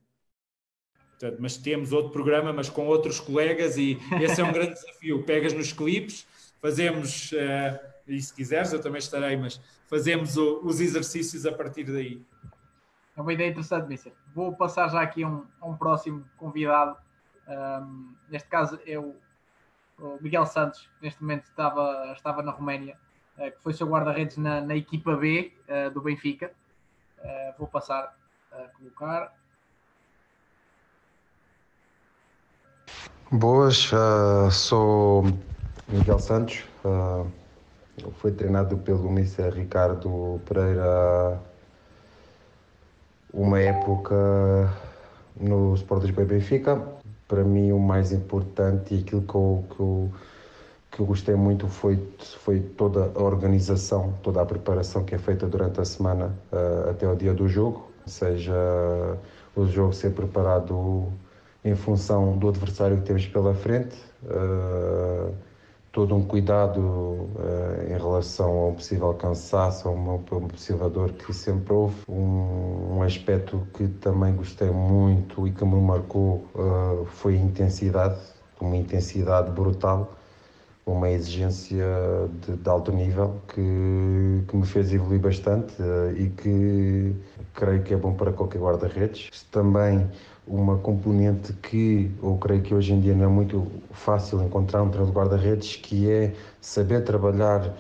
Portanto, 1.10 1.38
mas 1.40 1.56
temos 1.56 1.92
outro 1.92 2.10
programa, 2.10 2.52
mas 2.52 2.68
com 2.68 2.88
outros 2.88 3.20
colegas, 3.20 3.78
e 3.78 3.96
esse 4.20 4.40
é 4.40 4.44
um 4.44 4.52
grande 4.52 4.74
desafio. 4.74 5.22
Pegas 5.22 5.52
nos 5.52 5.72
clipes, 5.72 6.26
fazemos, 6.60 7.30
uh, 7.30 7.78
e 8.08 8.20
se 8.20 8.34
quiseres, 8.34 8.72
eu 8.72 8.80
também 8.80 8.98
estarei, 8.98 9.36
mas 9.36 9.60
fazemos 9.88 10.36
o, 10.36 10.62
os 10.64 10.80
exercícios 10.80 11.46
a 11.46 11.52
partir 11.52 11.84
daí. 11.84 12.20
É 13.16 13.22
uma 13.22 13.32
ideia 13.32 13.48
interessante, 13.48 13.88
Mister. 13.88 14.12
Vou 14.34 14.54
passar 14.54 14.88
já 14.88 15.00
aqui 15.00 15.22
a 15.24 15.28
um, 15.28 15.46
um 15.62 15.74
próximo 15.74 16.24
convidado. 16.36 16.96
Um, 17.48 18.14
neste 18.28 18.48
caso 18.48 18.78
é 18.86 18.98
o, 18.98 19.16
o, 19.98 20.18
Miguel 20.20 20.44
Santos, 20.44 20.80
que 20.98 21.06
neste 21.06 21.22
momento 21.22 21.44
estava, 21.44 22.12
estava 22.12 22.42
na 22.42 22.52
Roménia, 22.52 22.98
uh, 23.38 23.50
que 23.50 23.62
foi 23.62 23.72
seu 23.72 23.86
guarda-redes 23.86 24.36
na, 24.36 24.60
na, 24.60 24.76
equipa 24.76 25.16
B 25.16 25.54
uh, 25.66 25.90
do 25.90 26.02
Benfica. 26.02 26.52
Uh, 27.18 27.58
vou 27.58 27.66
passar 27.66 28.14
a 28.52 28.68
colocar. 28.76 29.32
Boas, 33.32 33.90
sou 34.52 35.24
Miguel 35.88 36.18
Santos, 36.20 36.62
fui 38.18 38.30
treinado 38.30 38.78
pelo 38.78 39.10
Mister 39.10 39.52
Ricardo 39.52 40.40
Pereira 40.46 41.42
uma 43.36 43.60
época 43.60 44.72
no 45.38 45.74
Sport 45.74 46.04
Lisboa 46.04 46.26
Benfica. 46.26 46.82
Para 47.28 47.44
mim, 47.44 47.70
o 47.70 47.78
mais 47.78 48.12
importante 48.12 48.94
e 48.94 49.00
aquilo 49.00 49.22
que 49.22 49.34
eu, 49.34 49.64
que 49.68 49.80
eu, 49.80 50.10
que 50.90 51.00
eu 51.00 51.06
gostei 51.06 51.34
muito 51.34 51.68
foi, 51.68 52.02
foi 52.38 52.60
toda 52.60 53.12
a 53.14 53.22
organização, 53.22 54.14
toda 54.22 54.40
a 54.40 54.46
preparação 54.46 55.04
que 55.04 55.14
é 55.14 55.18
feita 55.18 55.46
durante 55.46 55.80
a 55.80 55.84
semana 55.84 56.34
uh, 56.52 56.90
até 56.90 57.06
o 57.06 57.14
dia 57.14 57.34
do 57.34 57.46
jogo, 57.46 57.90
seja 58.06 58.54
o 59.54 59.66
jogo 59.66 59.92
ser 59.92 60.12
preparado 60.12 61.12
em 61.64 61.74
função 61.74 62.38
do 62.38 62.48
adversário 62.48 62.96
que 62.98 63.02
temos 63.02 63.26
pela 63.26 63.54
frente, 63.54 63.96
uh, 64.24 65.34
todo 65.96 66.14
um 66.14 66.22
cuidado 66.22 66.78
uh, 66.78 67.82
em 67.88 67.96
relação 67.96 68.50
ao 68.50 68.72
possível 68.72 69.14
cansaço, 69.14 69.88
a 69.88 69.90
uma, 69.90 70.20
uma 70.30 70.48
possível 70.48 70.90
dor 70.90 71.10
que 71.12 71.32
sempre 71.32 71.72
houve. 71.72 71.96
Um, 72.06 72.98
um, 72.98 73.02
aspecto 73.02 73.66
que 73.72 73.88
também 73.88 74.34
gostei 74.34 74.70
muito 74.70 75.48
e 75.48 75.52
que 75.52 75.64
me 75.64 75.80
marcou 75.80 76.44
uh, 76.54 77.06
foi 77.06 77.36
a 77.36 77.40
intensidade, 77.40 78.20
uma 78.60 78.76
intensidade 78.76 79.50
brutal, 79.52 80.14
uma 80.84 81.08
exigência 81.08 81.82
de, 82.42 82.58
de 82.58 82.68
alto 82.68 82.92
nível 82.92 83.40
que, 83.48 84.44
que, 84.46 84.54
me 84.54 84.66
fez 84.66 84.92
evoluir 84.92 85.20
bastante 85.20 85.80
uh, 85.80 86.14
e 86.14 86.28
que 86.28 87.16
creio 87.54 87.82
que 87.82 87.94
é 87.94 87.96
bom 87.96 88.12
para 88.12 88.32
qualquer 88.32 88.60
guarda-redes. 88.60 89.30
Também 89.50 90.06
uma 90.46 90.78
componente 90.78 91.52
que 91.54 92.10
eu 92.22 92.36
creio 92.36 92.62
que 92.62 92.74
hoje 92.74 92.92
em 92.92 93.00
dia 93.00 93.14
não 93.14 93.24
é 93.24 93.28
muito 93.28 93.66
fácil 93.90 94.42
encontrar 94.42 94.82
um 94.82 94.90
treinador 94.90 95.12
de 95.12 95.18
guarda-redes, 95.18 95.76
que 95.76 96.08
é 96.08 96.32
saber 96.60 97.02
trabalhar 97.04 97.74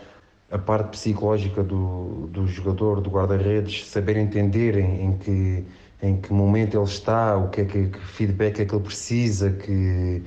a 0.50 0.58
parte 0.58 0.90
psicológica 0.90 1.62
do, 1.62 2.28
do 2.32 2.46
jogador, 2.48 3.00
do 3.00 3.10
guarda-redes, 3.10 3.88
saber 3.88 4.16
entender 4.16 4.76
em, 4.78 5.06
em, 5.06 5.18
que, 5.18 5.64
em 6.02 6.20
que 6.20 6.32
momento 6.32 6.76
ele 6.76 6.84
está, 6.84 7.36
o 7.36 7.48
que 7.50 7.60
é 7.60 7.64
que, 7.64 7.86
que 7.88 7.98
feedback 8.00 8.60
é 8.60 8.64
que 8.64 8.74
ele 8.74 8.84
precisa, 8.84 9.50
que, 9.52 10.22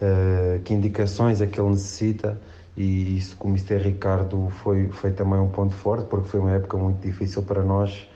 uh, 0.00 0.60
que 0.62 0.74
indicações 0.74 1.40
é 1.40 1.46
que 1.46 1.60
ele 1.60 1.70
necessita. 1.70 2.40
E 2.76 3.18
isso, 3.18 3.36
como 3.36 3.54
disse 3.56 3.76
Ricardo, 3.76 4.48
foi, 4.62 4.88
foi 4.88 5.10
também 5.10 5.38
um 5.40 5.48
ponto 5.48 5.74
forte, 5.74 6.06
porque 6.08 6.28
foi 6.28 6.40
uma 6.40 6.52
época 6.52 6.76
muito 6.76 7.00
difícil 7.00 7.42
para 7.42 7.62
nós 7.62 8.08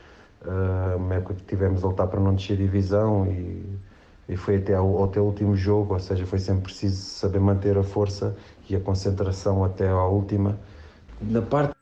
Uh, 0.45 0.97
uma 0.99 1.15
época 1.15 1.35
que 1.35 1.45
tivemos 1.45 1.83
a 1.83 1.89
lutar 1.89 2.07
para 2.07 2.21
não 2.21 2.35
descer 2.35 2.59
divisão 2.59 3.27
e, 3.27 3.79
e 4.29 4.37
foi 4.37 4.57
até, 4.57 4.75
ao, 4.75 5.05
até 5.05 5.19
o 5.19 5.25
último 5.25 5.57
jogo, 5.57 5.95
ou 5.95 6.01
seja, 6.01 6.27
foi 6.27 6.39
sempre 6.39 6.65
preciso 6.65 6.97
saber 6.97 7.41
manter 7.41 7.79
a 7.79 7.83
força 7.83 8.37
e 8.69 8.77
a 8.77 8.81
concentração 8.81 9.65
até 9.65 9.89
à 9.89 10.05
última. 10.05 10.59
Na 11.21 11.41
parte. 11.41 11.75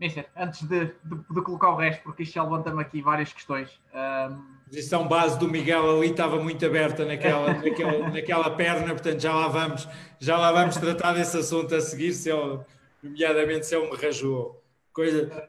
Mister, 0.00 0.26
antes 0.36 0.62
de, 0.62 0.86
de, 0.86 1.16
de, 1.30 1.42
colocar 1.42 1.70
o 1.70 1.76
resto, 1.76 2.02
porque 2.02 2.22
isto 2.22 2.34
já 2.34 2.42
levanta-me 2.42 2.80
aqui 2.80 3.02
várias 3.02 3.32
questões. 3.32 3.68
Um... 3.92 3.98
A 3.98 4.68
posição 4.68 5.08
base 5.08 5.38
do 5.38 5.48
Miguel 5.48 5.96
ali 5.96 6.10
estava 6.10 6.40
muito 6.42 6.64
aberta 6.64 7.04
naquela, 7.04 7.54
naquela, 7.62 8.10
naquela 8.10 8.50
perna, 8.50 8.88
portanto 8.88 9.20
já 9.20 9.34
lá 9.34 9.48
vamos, 9.48 9.88
já 10.20 10.36
lá 10.36 10.52
vamos 10.52 10.76
tratar 10.76 11.14
desse 11.14 11.36
assunto 11.36 11.74
a 11.74 11.80
seguir, 11.80 12.12
se 12.12 12.30
ele, 12.30 12.60
nomeadamente 13.02 13.66
se 13.66 13.74
ele 13.74 13.90
me 13.90 13.96
rajou. 13.96 14.62
Coisa, 14.92 15.48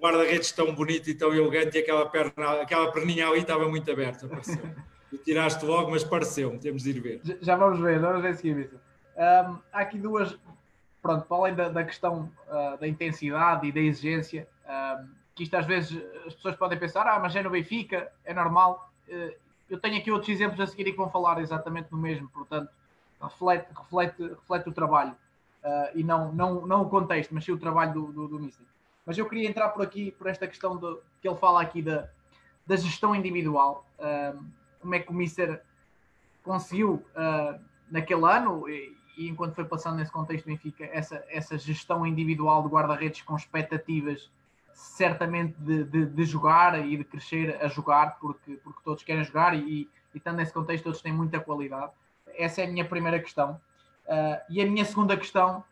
guarda-redes 0.00 0.50
tão 0.52 0.74
bonito 0.74 1.08
e 1.10 1.14
tão 1.14 1.32
elegante 1.34 1.76
e 1.76 1.80
aquela, 1.80 2.06
perna, 2.08 2.62
aquela 2.62 2.90
perninha 2.90 3.28
ali 3.28 3.40
estava 3.40 3.68
muito 3.68 3.90
aberta, 3.90 4.26
pareceu. 4.26 4.62
E 5.12 5.18
tiraste 5.18 5.64
logo, 5.64 5.90
mas 5.90 6.04
pareceu, 6.04 6.56
temos 6.60 6.84
de 6.84 6.90
ir 6.90 7.00
ver. 7.00 7.20
Já, 7.24 7.34
já 7.42 7.56
vamos 7.56 7.80
ver, 7.80 7.98
vamos 7.98 8.22
ver 8.22 8.36
seguir 8.36 8.70
um, 9.16 9.58
Há 9.72 9.80
aqui 9.80 9.98
duas, 9.98 10.38
pronto, 11.02 11.26
para 11.26 11.36
além 11.36 11.54
da, 11.54 11.68
da 11.68 11.82
questão 11.82 12.30
uh, 12.46 12.78
da 12.78 12.86
intensidade 12.86 13.66
e 13.66 13.72
da 13.72 13.80
exigência, 13.80 14.46
um, 14.64 15.08
que 15.34 15.42
isto 15.42 15.56
às 15.56 15.66
vezes 15.66 16.00
as 16.26 16.34
pessoas 16.34 16.54
podem 16.54 16.78
pensar, 16.78 17.08
ah, 17.08 17.18
mas 17.18 17.34
é 17.34 17.42
no 17.42 17.50
Benfica, 17.50 18.12
é 18.24 18.32
normal. 18.32 18.88
Uh, 19.08 19.34
eu 19.68 19.80
tenho 19.80 19.98
aqui 19.98 20.12
outros 20.12 20.30
exemplos 20.30 20.60
a 20.60 20.66
seguir 20.68 20.86
e 20.86 20.92
que 20.92 20.96
vão 20.96 21.10
falar 21.10 21.40
exatamente 21.40 21.88
no 21.90 21.98
mesmo, 21.98 22.28
portanto, 22.28 22.70
reflete, 23.20 23.66
reflete, 23.76 24.22
reflete 24.22 24.68
o 24.68 24.72
trabalho 24.72 25.16
uh, 25.64 25.90
e 25.94 26.04
não, 26.04 26.32
não, 26.32 26.66
não 26.66 26.82
o 26.82 26.88
contexto, 26.88 27.34
mas 27.34 27.44
sim 27.44 27.52
o 27.52 27.58
trabalho 27.58 27.92
do, 27.92 28.12
do, 28.12 28.28
do 28.28 28.38
Mister. 28.38 28.64
Mas 29.10 29.18
eu 29.18 29.28
queria 29.28 29.48
entrar 29.48 29.70
por 29.70 29.82
aqui, 29.82 30.12
por 30.12 30.28
esta 30.28 30.46
questão 30.46 30.76
de, 30.76 30.96
que 31.20 31.28
ele 31.28 31.36
fala 31.36 31.60
aqui 31.60 31.82
da, 31.82 32.08
da 32.64 32.76
gestão 32.76 33.12
individual. 33.12 33.84
Uh, 33.98 34.40
como 34.78 34.94
é 34.94 35.00
que 35.00 35.10
o 35.10 35.12
Mister 35.12 35.60
conseguiu, 36.44 37.04
uh, 37.16 37.60
naquele 37.90 38.24
ano, 38.24 38.68
e, 38.68 38.96
e, 39.18 39.28
enquanto 39.28 39.56
foi 39.56 39.64
passando 39.64 39.96
nesse 39.96 40.12
contexto 40.12 40.46
Benfica, 40.46 40.84
essa, 40.92 41.24
essa 41.28 41.58
gestão 41.58 42.06
individual 42.06 42.62
de 42.62 42.68
guarda-redes 42.68 43.22
com 43.22 43.34
expectativas 43.34 44.30
certamente 44.72 45.56
de, 45.58 45.82
de, 45.82 46.06
de, 46.06 46.24
jogar 46.24 46.78
e 46.78 46.96
de 46.96 47.02
crescer 47.02 47.58
a 47.60 47.66
jogar, 47.66 48.16
porque, 48.20 48.60
porque 48.62 48.78
todos 48.84 49.02
querem 49.02 49.24
jogar 49.24 49.56
e, 49.56 49.58
e 49.60 49.90
estando 50.14 50.36
nesse 50.36 50.52
contexto 50.52 50.84
todos 50.84 51.02
têm 51.02 51.12
muita 51.12 51.40
qualidade. 51.40 51.90
Essa 52.38 52.60
é 52.60 52.64
a 52.64 52.70
minha 52.70 52.84
primeira 52.84 53.18
questão. 53.18 53.60
Uh, 54.06 54.38
e 54.48 54.62
a 54.62 54.66
minha 54.66 54.84
segunda 54.84 55.16
questão 55.16 55.64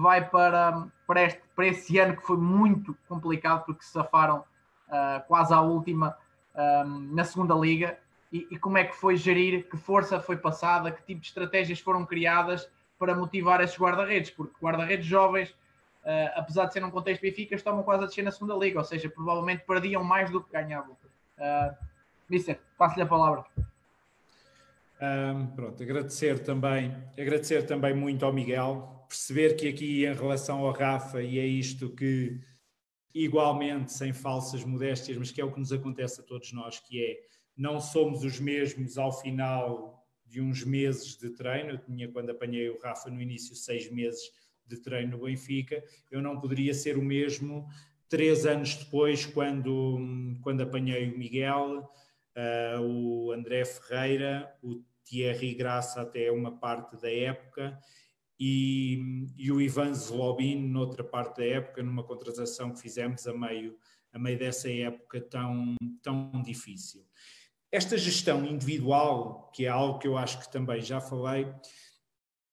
vai 0.00 0.28
para, 0.28 0.86
para, 1.06 1.22
este, 1.22 1.42
para 1.54 1.66
esse 1.66 1.98
ano 1.98 2.16
que 2.16 2.26
foi 2.26 2.36
muito 2.36 2.96
complicado 3.08 3.64
porque 3.64 3.84
se 3.84 3.92
safaram 3.92 4.44
uh, 4.88 5.26
quase 5.26 5.52
à 5.52 5.60
última 5.60 6.16
um, 6.54 6.60
ah, 6.60 6.84
na 7.12 7.24
segunda 7.24 7.54
liga. 7.54 7.98
E, 8.32 8.48
e, 8.50 8.58
como 8.58 8.78
é 8.78 8.84
que 8.84 8.96
foi 8.96 9.16
gerir, 9.16 9.68
que 9.68 9.76
força 9.76 10.18
foi 10.18 10.36
passada, 10.36 10.90
que 10.90 11.02
tipo 11.04 11.20
de 11.20 11.28
estratégias 11.28 11.78
foram 11.78 12.04
criadas 12.04 12.68
para 12.98 13.14
motivar 13.14 13.60
esses 13.60 13.78
guarda-redes, 13.78 14.30
porque 14.30 14.54
guarda-redes 14.60 15.06
jovens, 15.06 15.50
uh, 15.50 16.30
apesar 16.36 16.66
de 16.66 16.72
ser 16.72 16.80
num 16.80 16.90
contexto 16.90 17.22
Benfica, 17.22 17.54
estavam 17.54 17.82
quase 17.82 18.04
a 18.04 18.06
descer 18.06 18.22
na 18.22 18.32
segunda 18.32 18.54
liga, 18.54 18.78
ou 18.78 18.84
seja, 18.84 19.08
provavelmente 19.08 19.64
perdiam 19.64 20.02
mais 20.02 20.30
do 20.30 20.42
que 20.42 20.50
ganhavam. 20.52 20.96
Uh, 21.38 21.76
Mister, 22.28 22.60
passo-lhe 22.76 23.02
a 23.02 23.06
palavra. 23.06 23.44
Um, 25.04 25.46
pronto, 25.54 25.82
agradecer 25.82 26.38
também, 26.38 26.94
agradecer 27.18 27.66
também 27.66 27.94
muito 27.94 28.24
ao 28.24 28.32
Miguel 28.32 28.94
perceber 29.14 29.54
que 29.54 29.68
aqui, 29.68 30.04
em 30.04 30.14
relação 30.14 30.58
ao 30.58 30.72
Rafa, 30.72 31.22
e 31.22 31.38
é 31.38 31.46
isto 31.46 31.90
que, 31.90 32.40
igualmente, 33.14 33.92
sem 33.92 34.12
falsas 34.12 34.64
modéstias, 34.64 35.16
mas 35.16 35.30
que 35.30 35.40
é 35.40 35.44
o 35.44 35.52
que 35.52 35.60
nos 35.60 35.72
acontece 35.72 36.20
a 36.20 36.24
todos 36.24 36.52
nós, 36.52 36.80
que 36.80 37.02
é 37.02 37.20
não 37.56 37.80
somos 37.80 38.24
os 38.24 38.40
mesmos 38.40 38.98
ao 38.98 39.12
final 39.12 40.04
de 40.26 40.40
uns 40.40 40.64
meses 40.64 41.16
de 41.16 41.30
treino. 41.30 41.70
Eu 41.70 41.78
tinha, 41.78 42.10
quando 42.10 42.30
apanhei 42.30 42.68
o 42.68 42.80
Rafa 42.80 43.08
no 43.08 43.22
início, 43.22 43.54
seis 43.54 43.90
meses 43.90 44.32
de 44.66 44.78
treino 44.78 45.16
no 45.16 45.24
Benfica. 45.24 45.82
Eu 46.10 46.20
não 46.20 46.40
poderia 46.40 46.74
ser 46.74 46.98
o 46.98 47.02
mesmo 47.02 47.68
três 48.08 48.44
anos 48.44 48.74
depois, 48.74 49.24
quando, 49.24 49.96
quando 50.42 50.62
apanhei 50.62 51.08
o 51.08 51.16
Miguel, 51.16 51.88
uh, 52.36 52.80
o 52.80 53.30
André 53.30 53.64
Ferreira, 53.64 54.52
o 54.60 54.82
Thierry 55.04 55.54
Graça 55.54 56.02
até 56.02 56.30
uma 56.30 56.58
parte 56.58 57.00
da 57.00 57.10
época 57.10 57.78
e, 58.38 59.26
e 59.36 59.52
o 59.52 59.60
Ivan 59.60 59.92
Zlobin, 59.94 60.56
noutra 60.56 61.04
parte 61.04 61.38
da 61.38 61.44
época, 61.44 61.82
numa 61.82 62.02
contratação 62.02 62.72
que 62.72 62.80
fizemos 62.80 63.26
a 63.26 63.32
meio, 63.32 63.76
a 64.12 64.18
meio 64.18 64.38
dessa 64.38 64.70
época 64.70 65.20
tão, 65.20 65.74
tão 66.02 66.42
difícil. 66.42 67.06
Esta 67.70 67.98
gestão 67.98 68.44
individual, 68.44 69.50
que 69.52 69.66
é 69.66 69.68
algo 69.68 69.98
que 69.98 70.06
eu 70.06 70.16
acho 70.16 70.40
que 70.40 70.50
também 70.50 70.80
já 70.80 71.00
falei, 71.00 71.46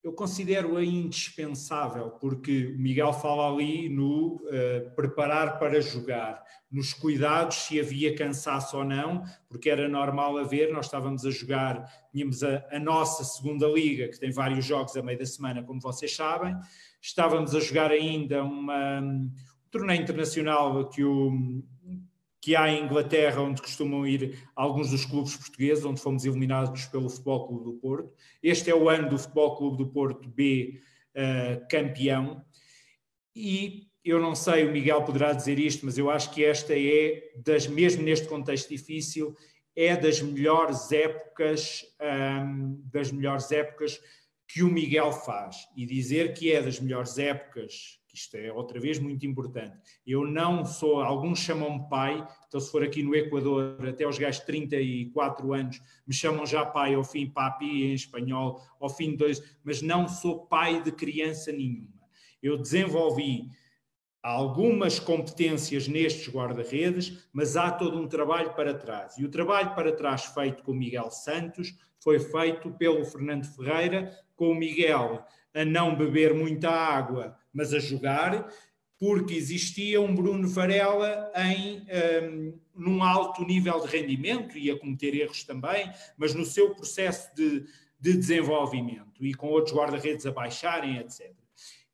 eu 0.04 0.12
considero-a 0.14 0.84
indispensável, 0.84 2.10
porque 2.12 2.74
o 2.76 2.80
Miguel 2.80 3.14
fala 3.14 3.54
ali 3.54 3.88
no 3.88 4.36
uh, 4.36 4.96
preparar 4.96 5.60
para 5.60 5.80
jogar, 5.80 6.44
nos 6.72 6.92
cuidados 6.92 7.58
se 7.58 7.80
havia 7.80 8.16
cansaço 8.16 8.78
ou 8.78 8.84
não, 8.84 9.24
porque 9.48 9.70
era 9.70 9.88
normal 9.88 10.38
haver, 10.40 10.74
nós 10.74 10.86
estávamos 10.86 11.24
a 11.24 11.30
jogar, 11.30 11.86
tínhamos 12.12 12.44
a, 12.44 12.66
a 12.72 12.80
nossa 12.80 13.24
segunda 13.24 13.68
liga, 13.68 14.08
que 14.08 14.20
tem 14.20 14.32
vários 14.32 14.66
jogos 14.66 14.98
a 14.98 15.04
meio 15.04 15.20
da 15.20 15.26
semana, 15.26 15.62
como 15.62 15.80
vocês 15.80 16.16
sabem, 16.16 16.56
estávamos 17.00 17.54
a 17.54 17.60
jogar 17.60 17.92
ainda 17.92 18.44
uma, 18.44 19.02
um 19.02 19.32
torneio 19.70 20.02
internacional 20.02 20.90
que 20.90 21.04
o, 21.04 21.62
que 22.42 22.56
há 22.56 22.70
em 22.70 22.84
Inglaterra, 22.84 23.40
onde 23.42 23.62
costumam 23.62 24.06
ir 24.06 24.40
alguns 24.56 24.90
dos 24.90 25.06
clubes 25.06 25.36
portugueses, 25.36 25.86
onde 25.86 26.02
fomos 26.02 26.26
eliminados 26.26 26.86
pelo 26.88 27.08
Futebol 27.08 27.48
Clube 27.48 27.66
do 27.66 27.74
Porto. 27.74 28.12
Este 28.42 28.72
é 28.72 28.76
o 28.76 28.90
ano 28.90 29.10
do 29.10 29.20
Futebol 29.20 29.56
Clube 29.58 29.78
do 29.78 29.88
Porto 29.92 30.28
B 30.28 30.82
uh, 31.16 31.68
campeão. 31.70 32.44
E 33.36 33.88
eu 34.04 34.20
não 34.20 34.34
sei, 34.34 34.66
o 34.66 34.72
Miguel 34.72 35.04
poderá 35.04 35.34
dizer 35.34 35.60
isto, 35.60 35.86
mas 35.86 36.00
eu 36.00 36.10
acho 36.10 36.34
que 36.34 36.44
esta 36.44 36.74
é, 36.76 37.32
das, 37.46 37.68
mesmo 37.68 38.02
neste 38.02 38.28
contexto 38.28 38.70
difícil, 38.70 39.36
é 39.76 39.96
das 39.96 40.20
melhores 40.20 40.92
épocas, 40.92 41.86
um, 42.02 42.06
ehm, 42.06 42.82
das 42.92 43.12
melhores 43.12 43.52
épocas 43.52 44.02
que 44.48 44.64
o 44.64 44.68
Miguel 44.68 45.12
faz. 45.12 45.68
E 45.78 45.86
dizer 45.86 46.34
que 46.34 46.52
é 46.52 46.62
das 46.62 46.80
melhores 46.80 47.20
épocas 47.20 48.01
que 48.12 48.18
isto 48.18 48.36
é 48.36 48.52
outra 48.52 48.78
vez 48.78 49.00
muito 49.00 49.26
importante. 49.26 49.78
Eu 50.06 50.28
não 50.28 50.66
sou, 50.66 51.02
alguns 51.02 51.40
chamam-me 51.40 51.88
pai, 51.88 52.28
então 52.46 52.60
se 52.60 52.70
for 52.70 52.84
aqui 52.84 53.02
no 53.02 53.16
Equador, 53.16 53.78
até 53.88 54.06
os 54.06 54.18
gajos 54.18 54.42
de 54.42 54.48
34 54.48 55.54
anos, 55.54 55.82
me 56.06 56.14
chamam 56.14 56.46
já 56.46 56.66
pai, 56.66 56.94
ao 56.94 57.06
fim 57.06 57.26
papi 57.26 57.86
em 57.86 57.94
espanhol, 57.94 58.62
ao 58.82 58.90
fim 58.90 59.16
dois, 59.16 59.42
mas 59.64 59.82
não 59.82 60.10
sou 60.10 60.46
pai 60.46 60.84
de 60.84 60.92
criança 60.92 61.54
nenhuma. 61.54 62.02
Eu 62.44 62.58
desenvolvi 62.58 63.50
algumas 64.22 65.00
competências 65.00 65.88
nestes 65.88 66.28
guarda-redes, 66.28 67.30
mas 67.32 67.56
há 67.56 67.72
todo 67.72 67.98
um 67.98 68.08
trabalho 68.08 68.54
para 68.54 68.74
trás. 68.74 69.18
E 69.18 69.24
o 69.24 69.30
trabalho 69.30 69.74
para 69.74 69.96
trás 69.96 70.26
feito 70.26 70.64
com 70.64 70.74
o 70.74 70.76
Miguel 70.76 71.10
Santos 71.10 71.74
foi 72.00 72.20
feito 72.20 72.72
pelo 72.72 73.06
Fernando 73.06 73.46
Ferreira, 73.46 74.12
com 74.36 74.52
o 74.52 74.56
Miguel 74.56 75.26
a 75.54 75.66
não 75.66 75.96
beber 75.96 76.34
muita 76.34 76.70
água, 76.70 77.38
mas 77.54 77.74
a 77.74 77.80
jogar, 77.80 78.52
porque 79.00 79.34
existia 79.34 80.00
um 80.00 80.14
Bruno 80.14 80.48
Varela 80.48 81.32
em 81.36 81.86
um, 82.24 82.60
num 82.76 83.04
alto 83.04 83.44
nível 83.44 83.80
de 83.80 83.88
rendimento 83.88 84.58
e 84.58 84.70
a 84.70 84.78
cometer 84.78 85.16
erros 85.16 85.44
também, 85.44 85.92
mas 86.18 86.36
no 86.36 86.46
seu 86.46 86.76
processo 86.76 87.34
de, 87.36 87.66
de 88.00 88.14
desenvolvimento 88.14 89.26
e 89.26 89.34
com 89.34 89.48
outros 89.48 89.76
guarda-redes 89.76 90.26
a 90.26 90.32
baixarem, 90.32 90.98
etc. 90.98 91.34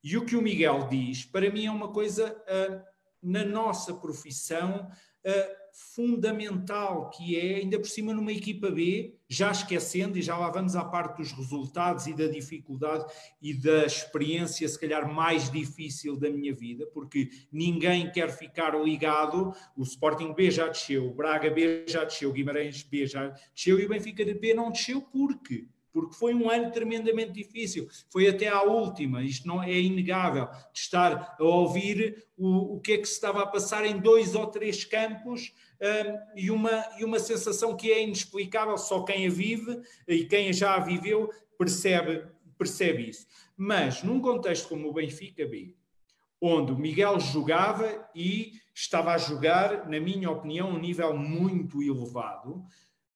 E 0.03 0.17
o 0.17 0.25
que 0.25 0.35
o 0.35 0.41
Miguel 0.41 0.87
diz, 0.89 1.25
para 1.25 1.49
mim, 1.49 1.65
é 1.65 1.71
uma 1.71 1.89
coisa 1.89 2.33
uh, 2.33 2.81
na 3.21 3.43
nossa 3.43 3.93
profissão 3.93 4.89
uh, 5.25 5.57
fundamental, 5.93 7.09
que 7.09 7.37
é, 7.39 7.55
ainda 7.55 7.79
por 7.79 7.87
cima, 7.87 8.13
numa 8.13 8.31
equipa 8.31 8.71
B, 8.71 9.16
já 9.29 9.51
esquecendo, 9.51 10.17
e 10.17 10.21
já 10.21 10.37
lá 10.37 10.49
vamos 10.49 10.75
à 10.75 10.83
parte 10.83 11.17
dos 11.17 11.31
resultados 11.31 12.07
e 12.07 12.13
da 12.13 12.27
dificuldade 12.27 13.05
e 13.41 13.53
da 13.53 13.85
experiência, 13.85 14.67
se 14.67 14.79
calhar, 14.79 15.11
mais 15.11 15.49
difícil 15.49 16.17
da 16.17 16.29
minha 16.29 16.53
vida, 16.53 16.87
porque 16.93 17.29
ninguém 17.51 18.11
quer 18.11 18.29
ficar 18.29 18.73
ligado. 18.81 19.53
O 19.75 19.83
Sporting 19.83 20.33
B 20.33 20.49
já 20.49 20.67
desceu, 20.67 21.07
o 21.07 21.13
Braga 21.13 21.49
B 21.49 21.85
já 21.87 22.03
desceu, 22.03 22.29
o 22.29 22.33
Guimarães 22.33 22.83
B 22.83 23.05
já 23.05 23.29
desceu 23.53 23.79
e 23.79 23.85
o 23.85 23.89
Benfica 23.89 24.23
B 24.25 24.53
não 24.53 24.71
desceu, 24.71 25.01
porque 25.01 25.67
porque 25.97 26.13
foi 26.13 26.31
um 26.35 26.47
ano 26.47 26.71
tremendamente 26.71 27.31
difícil. 27.31 27.87
Foi 28.11 28.27
até 28.27 28.47
à 28.47 28.61
última, 28.61 29.23
isto 29.23 29.47
não 29.47 29.63
é 29.63 29.73
inegável, 29.73 30.45
de 30.71 30.79
estar 30.79 31.35
a 31.39 31.43
ouvir 31.43 32.23
o, 32.37 32.75
o 32.75 32.79
que 32.79 32.91
é 32.91 32.97
que 32.99 33.07
se 33.07 33.13
estava 33.13 33.41
a 33.41 33.47
passar 33.47 33.83
em 33.83 33.97
dois 33.99 34.35
ou 34.35 34.45
três 34.45 34.83
campos 34.83 35.51
um, 35.81 36.39
e, 36.39 36.51
uma, 36.51 36.85
e 36.99 37.03
uma 37.03 37.17
sensação 37.17 37.75
que 37.75 37.91
é 37.91 38.03
inexplicável, 38.03 38.77
só 38.77 39.01
quem 39.01 39.25
a 39.25 39.29
vive 39.31 39.81
e 40.07 40.23
quem 40.25 40.53
já 40.53 40.75
a 40.75 40.79
viveu 40.79 41.31
percebe, 41.57 42.27
percebe 42.59 43.09
isso. 43.09 43.25
Mas 43.57 44.03
num 44.03 44.21
contexto 44.21 44.69
como 44.69 44.89
o 44.89 44.93
Benfica 44.93 45.47
B, 45.47 45.75
onde 46.39 46.73
o 46.73 46.77
Miguel 46.77 47.19
jogava 47.19 48.07
e 48.13 48.53
estava 48.75 49.13
a 49.13 49.17
jogar, 49.17 49.89
na 49.89 49.99
minha 49.99 50.29
opinião, 50.29 50.69
um 50.69 50.77
nível 50.77 51.17
muito 51.17 51.81
elevado, 51.81 52.63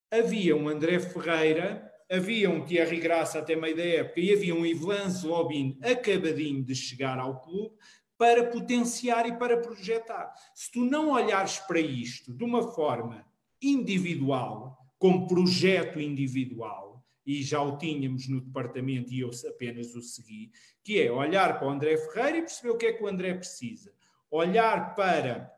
havia 0.10 0.56
um 0.56 0.68
André 0.68 1.00
Ferreira 1.00 1.91
havia 2.12 2.50
um 2.50 2.66
Thierry 2.66 3.00
Graça 3.00 3.40
até 3.40 3.56
meio 3.56 3.76
da 3.76 3.86
época 3.86 4.20
e 4.20 4.34
havia 4.34 4.54
um 4.54 4.66
Ivan 4.66 5.10
Zlobin 5.10 5.80
acabadinho 5.82 6.62
de 6.62 6.76
chegar 6.76 7.18
ao 7.18 7.40
clube 7.40 7.74
para 8.18 8.44
potenciar 8.48 9.26
e 9.26 9.38
para 9.38 9.58
projetar. 9.58 10.34
Se 10.54 10.70
tu 10.72 10.84
não 10.84 11.12
olhares 11.12 11.60
para 11.60 11.80
isto 11.80 12.34
de 12.34 12.44
uma 12.44 12.74
forma 12.74 13.26
individual, 13.62 14.78
como 15.00 15.26
projeto 15.26 16.02
individual, 16.02 17.02
e 17.26 17.42
já 17.42 17.62
o 17.62 17.78
tínhamos 17.78 18.28
no 18.28 18.42
departamento 18.42 19.14
e 19.14 19.22
eu 19.22 19.32
apenas 19.48 19.96
o 19.96 20.02
segui, 20.02 20.52
que 20.84 21.02
é 21.02 21.10
olhar 21.10 21.58
para 21.58 21.68
o 21.68 21.72
André 21.72 21.96
Ferreira 21.96 22.40
e 22.40 22.42
perceber 22.42 22.72
o 22.72 22.78
que 22.78 22.88
é 22.88 22.94
que 22.94 23.04
o 23.04 23.08
André 23.08 23.34
precisa. 23.36 23.94
Olhar 24.30 24.96
para 24.96 25.52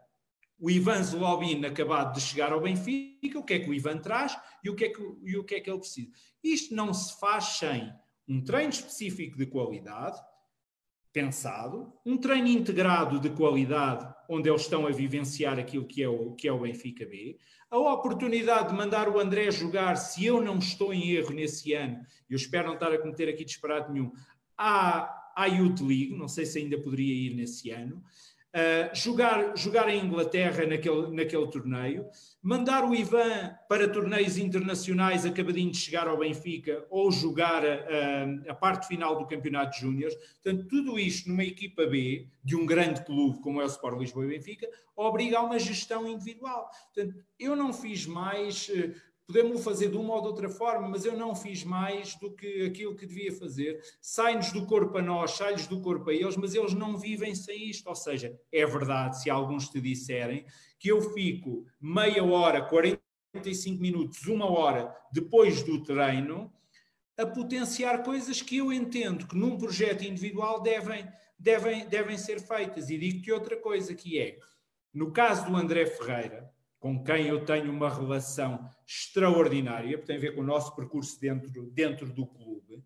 o 0.60 0.70
Ivan 0.70 1.04
Zlobin 1.04 1.66
acabado 1.66 2.14
de 2.14 2.22
chegar 2.22 2.54
ao 2.54 2.62
Benfica, 2.62 3.40
o 3.40 3.44
que 3.44 3.54
é 3.54 3.60
que 3.60 3.70
o 3.70 3.74
Ivan 3.74 3.98
traz 3.98 4.38
e 4.64 4.70
o 4.70 4.76
que 4.76 4.86
é 4.86 4.90
que, 4.90 5.02
e 5.24 5.38
o 5.38 5.44
que, 5.44 5.56
é 5.56 5.60
que 5.60 5.70
ele 5.70 5.80
precisa. 5.80 6.12
Isto 6.44 6.76
não 6.76 6.94
se 6.94 7.20
faz 7.20 7.58
sem 7.58 7.92
um 8.28 8.42
treino 8.42 8.70
específico 8.70 9.38
de 9.38 9.46
qualidade, 9.46 10.20
pensado, 11.12 11.94
um 12.06 12.18
treino 12.18 12.48
integrado 12.48 13.20
de 13.20 13.30
qualidade, 13.30 14.12
onde 14.28 14.50
eles 14.50 14.62
estão 14.62 14.88
a 14.88 14.92
vivenciar 14.92 15.60
aquilo 15.60 15.86
que 15.86 16.02
é 16.02 16.10
o, 16.10 16.34
que 16.34 16.48
é 16.48 16.52
o 16.52 16.62
Benfica 16.62 17.06
B, 17.06 17.38
a 17.70 17.78
oportunidade 17.78 18.70
de 18.70 18.76
mandar 18.76 19.10
o 19.10 19.20
André 19.20 19.52
jogar, 19.52 19.96
se 19.96 20.26
eu 20.26 20.42
não 20.42 20.58
estou 20.58 20.94
em 20.94 21.12
erro 21.12 21.32
nesse 21.32 21.74
ano, 21.74 22.00
eu 22.30 22.36
espero 22.36 22.68
não 22.68 22.76
estar 22.76 22.92
a 22.92 22.98
cometer 22.98 23.30
aqui 23.30 23.46
disparate 23.46 23.92
nenhum, 23.92 24.12
à, 24.58 25.32
à 25.36 25.46
Youth 25.46 25.82
League, 25.82 26.16
não 26.16 26.28
sei 26.28 26.46
se 26.46 26.60
ainda 26.60 26.78
poderia 26.80 27.14
ir 27.14 27.36
nesse 27.36 27.70
ano, 27.70 28.04
Uh, 28.56 28.94
jogar, 28.96 29.58
jogar 29.58 29.90
em 29.90 30.06
Inglaterra 30.06 30.64
naquele, 30.68 31.08
naquele 31.10 31.48
torneio, 31.48 32.06
mandar 32.40 32.86
o 32.88 32.94
Ivan 32.94 33.58
para 33.68 33.88
torneios 33.88 34.38
internacionais 34.38 35.26
acabadinho 35.26 35.72
de 35.72 35.78
chegar 35.78 36.08
ao 36.08 36.20
Benfica 36.20 36.86
ou 36.88 37.12
jogar 37.12 37.66
a, 37.66 38.52
a 38.52 38.54
parte 38.54 38.88
final 38.88 39.18
do 39.18 39.26
Campeonato 39.26 39.72
de 39.72 39.82
Júniores. 39.82 40.16
Portanto, 40.16 40.68
tudo 40.68 41.00
isto 41.00 41.30
numa 41.30 41.44
equipa 41.44 41.88
B 41.88 42.28
de 42.44 42.56
um 42.56 42.64
grande 42.64 43.04
clube 43.04 43.40
como 43.40 43.60
é 43.60 43.64
o 43.64 43.68
Sport 43.68 43.98
Lisboa 43.98 44.26
e 44.26 44.38
Benfica 44.38 44.70
obriga 44.96 45.40
a 45.40 45.42
uma 45.42 45.58
gestão 45.58 46.08
individual. 46.08 46.70
Portanto, 46.94 47.26
eu 47.40 47.56
não 47.56 47.74
fiz 47.74 48.06
mais 48.06 48.70
uh, 48.70 48.94
Podemos 49.26 49.64
fazer 49.64 49.90
de 49.90 49.98
uma 49.98 50.16
ou 50.16 50.22
de 50.22 50.28
outra 50.28 50.50
forma, 50.50 50.90
mas 50.90 51.06
eu 51.06 51.16
não 51.16 51.34
fiz 51.34 51.64
mais 51.64 52.16
do 52.16 52.32
que 52.32 52.66
aquilo 52.66 52.96
que 52.96 53.06
devia 53.06 53.32
fazer. 53.32 53.82
Sai-nos 54.02 54.52
do 54.52 54.66
corpo 54.66 54.98
a 54.98 55.02
nós, 55.02 55.32
sai-lhes 55.32 55.66
do 55.66 55.82
corpo 55.82 56.10
a 56.10 56.14
eles, 56.14 56.36
mas 56.36 56.54
eles 56.54 56.74
não 56.74 56.98
vivem 56.98 57.34
sem 57.34 57.70
isto. 57.70 57.88
Ou 57.88 57.96
seja, 57.96 58.38
é 58.52 58.66
verdade, 58.66 59.22
se 59.22 59.30
alguns 59.30 59.70
te 59.70 59.80
disserem, 59.80 60.46
que 60.78 60.90
eu 60.90 61.02
fico 61.14 61.66
meia 61.80 62.24
hora, 62.24 62.62
45 62.62 63.82
minutos, 63.82 64.28
uma 64.28 64.50
hora 64.50 64.94
depois 65.12 65.64
do 65.64 65.82
treino, 65.82 66.52
a 67.18 67.26
potenciar 67.26 68.04
coisas 68.04 68.42
que 68.42 68.58
eu 68.58 68.74
entendo 68.74 69.28
que 69.28 69.38
num 69.38 69.58
projeto 69.58 70.04
individual 70.04 70.62
devem, 70.62 71.08
devem, 71.40 71.88
devem 71.88 72.18
ser 72.18 72.42
feitas. 72.42 72.90
E 72.90 72.98
digo-te 72.98 73.32
outra 73.32 73.56
coisa 73.56 73.94
que 73.94 74.20
é, 74.20 74.38
no 74.94 75.12
caso 75.12 75.46
do 75.46 75.56
André 75.56 75.86
Ferreira, 75.86 76.52
com 76.84 77.02
quem 77.02 77.28
eu 77.28 77.46
tenho 77.46 77.72
uma 77.72 77.90
relação 77.90 78.70
extraordinária, 78.86 79.98
porque 79.98 80.08
tem 80.08 80.18
a 80.18 80.20
ver 80.20 80.36
com 80.36 80.42
o 80.42 80.46
nosso 80.46 80.76
percurso 80.76 81.18
dentro, 81.18 81.72
dentro 81.72 82.12
do 82.12 82.28
clube. 82.28 82.84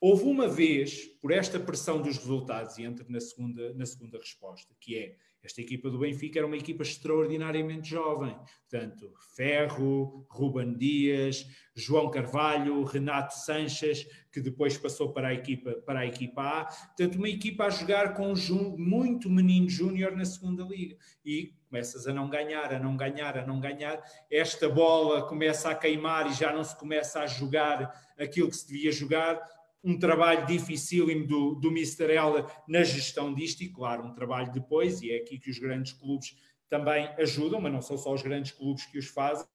Houve 0.00 0.24
uma 0.24 0.48
vez, 0.48 1.04
por 1.22 1.30
esta 1.30 1.60
pressão 1.60 2.02
dos 2.02 2.18
resultados, 2.18 2.76
e 2.76 2.82
entro 2.82 3.06
na 3.08 3.20
segunda, 3.20 3.72
na 3.74 3.86
segunda 3.86 4.18
resposta, 4.18 4.74
que 4.80 4.98
é 4.98 5.16
esta 5.44 5.60
equipa 5.60 5.88
do 5.88 6.00
Benfica 6.00 6.40
era 6.40 6.46
uma 6.46 6.56
equipa 6.56 6.82
extraordinariamente 6.82 7.90
jovem. 7.90 8.36
Portanto, 8.68 9.14
Ferro, 9.36 10.26
Ruben 10.28 10.76
Dias, 10.76 11.46
João 11.72 12.10
Carvalho, 12.10 12.82
Renato 12.82 13.34
Sanches, 13.34 14.08
que 14.32 14.40
depois 14.40 14.76
passou 14.76 15.12
para 15.12 15.28
a 15.28 15.34
equipa, 15.34 15.74
para 15.86 16.00
a 16.00 16.06
equipa 16.06 16.42
A. 16.42 16.64
Portanto, 16.64 17.14
uma 17.14 17.28
equipa 17.28 17.66
a 17.66 17.70
jogar 17.70 18.14
com 18.14 18.34
muito 18.76 19.30
menino 19.30 19.70
júnior 19.70 20.16
na 20.16 20.24
segunda 20.24 20.64
liga. 20.64 20.96
E 21.24 21.54
começas 21.70 22.06
a 22.08 22.12
não 22.12 22.28
ganhar, 22.28 22.74
a 22.74 22.78
não 22.80 22.96
ganhar, 22.96 23.38
a 23.38 23.46
não 23.46 23.60
ganhar. 23.60 24.02
Esta 24.30 24.68
bola 24.68 25.22
começa 25.22 25.70
a 25.70 25.74
queimar 25.74 26.28
e 26.28 26.34
já 26.34 26.52
não 26.52 26.64
se 26.64 26.76
começa 26.76 27.20
a 27.20 27.26
jogar 27.26 27.94
aquilo 28.18 28.50
que 28.50 28.56
se 28.56 28.66
devia 28.66 28.90
jogar 28.90 29.40
um 29.82 29.98
trabalho 29.98 30.44
dificílimo 30.46 31.26
do, 31.26 31.54
do 31.54 31.68
Mr. 31.68 32.12
Ella 32.12 32.46
na 32.68 32.82
gestão 32.82 33.32
disto 33.32 33.62
e, 33.62 33.68
claro, 33.68 34.04
um 34.04 34.12
trabalho 34.12 34.52
depois, 34.52 35.00
e 35.00 35.12
é 35.12 35.16
aqui 35.18 35.38
que 35.38 35.48
os 35.48 35.58
grandes 35.58 35.92
clubes 35.92 36.36
também 36.68 37.08
ajudam, 37.18 37.60
mas 37.60 37.72
não 37.72 37.80
são 37.80 37.96
só 37.96 38.12
os 38.12 38.20
grandes 38.20 38.50
clubes 38.50 38.84
que 38.86 38.98
os 38.98 39.06
fazem, 39.06 39.46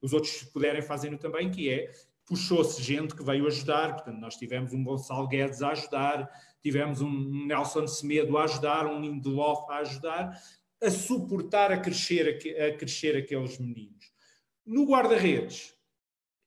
os 0.00 0.12
outros, 0.12 0.32
se 0.32 0.52
puderem, 0.52 0.82
fazem-no 0.82 1.18
também, 1.18 1.50
que 1.50 1.68
é 1.68 1.90
puxou-se 2.30 2.80
gente 2.80 3.16
que 3.16 3.24
veio 3.24 3.44
ajudar, 3.48 3.94
portanto, 3.94 4.20
nós 4.20 4.36
tivemos 4.36 4.72
um 4.72 4.84
Gonçalo 4.84 5.26
Guedes 5.26 5.62
a 5.62 5.70
ajudar, 5.70 6.30
tivemos 6.62 7.00
um 7.00 7.44
Nelson 7.44 7.88
Semedo 7.88 8.38
a 8.38 8.44
ajudar, 8.44 8.86
um 8.86 9.00
Lindelof 9.00 9.68
a 9.68 9.78
ajudar, 9.78 10.40
a 10.82 10.90
suportar, 10.90 11.72
a 11.72 11.78
crescer, 11.78 12.38
a 12.58 12.76
crescer 12.76 13.16
aqueles 13.16 13.58
meninos. 13.58 14.12
No 14.64 14.86
guarda-redes, 14.86 15.74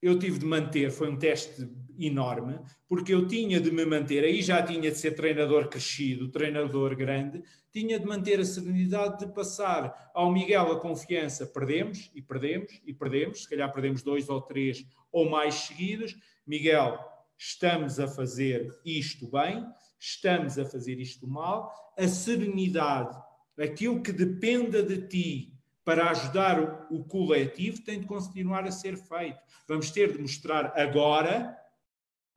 eu 0.01 0.19
tive 0.19 0.39
de 0.39 0.45
manter, 0.45 0.91
foi 0.91 1.09
um 1.09 1.17
teste 1.17 1.67
enorme, 1.97 2.59
porque 2.87 3.13
eu 3.13 3.27
tinha 3.27 3.59
de 3.59 3.71
me 3.71 3.85
manter, 3.85 4.23
aí 4.23 4.41
já 4.41 4.61
tinha 4.61 4.91
de 4.91 4.97
ser 4.97 5.11
treinador 5.11 5.69
crescido, 5.69 6.29
treinador 6.29 6.95
grande, 6.95 7.43
tinha 7.71 7.99
de 7.99 8.05
manter 8.05 8.39
a 8.39 8.45
serenidade 8.45 9.25
de 9.25 9.33
passar 9.33 10.11
ao 10.13 10.31
Miguel 10.31 10.71
a 10.71 10.79
confiança, 10.79 11.45
perdemos 11.45 12.11
e 12.13 12.21
perdemos 12.21 12.81
e 12.85 12.93
perdemos, 12.93 13.43
se 13.43 13.49
calhar 13.49 13.71
perdemos 13.71 14.03
dois 14.03 14.27
ou 14.29 14.41
três 14.41 14.85
ou 15.11 15.29
mais 15.29 15.55
seguidos. 15.55 16.15
Miguel, 16.45 16.99
estamos 17.37 17.99
a 17.99 18.07
fazer 18.07 18.69
isto 18.85 19.27
bem, 19.27 19.65
estamos 19.99 20.59
a 20.59 20.65
fazer 20.65 20.99
isto 20.99 21.27
mal, 21.27 21.73
a 21.97 22.07
serenidade, 22.07 23.17
aquilo 23.59 24.01
que 24.01 24.11
dependa 24.11 24.81
de 24.81 25.07
ti 25.07 25.53
para 25.83 26.09
ajudar 26.09 26.87
o, 26.89 27.03
coletivo 27.03 27.81
tem 27.83 27.99
de 27.99 28.05
continuar 28.05 28.65
a 28.65 28.71
ser 28.71 28.95
feito. 28.97 29.39
Vamos 29.67 29.91
ter 29.91 30.13
de 30.13 30.21
mostrar 30.21 30.73
agora 30.79 31.57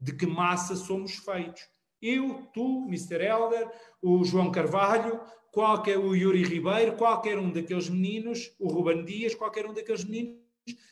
de 0.00 0.12
que 0.12 0.26
massa 0.26 0.74
somos 0.74 1.16
feitos. 1.16 1.62
Eu, 2.02 2.46
tu, 2.52 2.84
Mr. 2.86 3.24
Elder, 3.24 3.70
o 4.02 4.24
João 4.24 4.50
Carvalho, 4.50 5.20
qualquer 5.52 5.98
o 5.98 6.14
Yuri 6.14 6.44
Ribeiro, 6.44 6.96
qualquer 6.96 7.38
um 7.38 7.50
daqueles 7.50 7.88
meninos, 7.88 8.54
o 8.58 8.68
Ruben 8.68 9.04
Dias, 9.04 9.34
qualquer 9.34 9.66
um 9.66 9.72
daqueles 9.72 10.04
meninos 10.04 10.44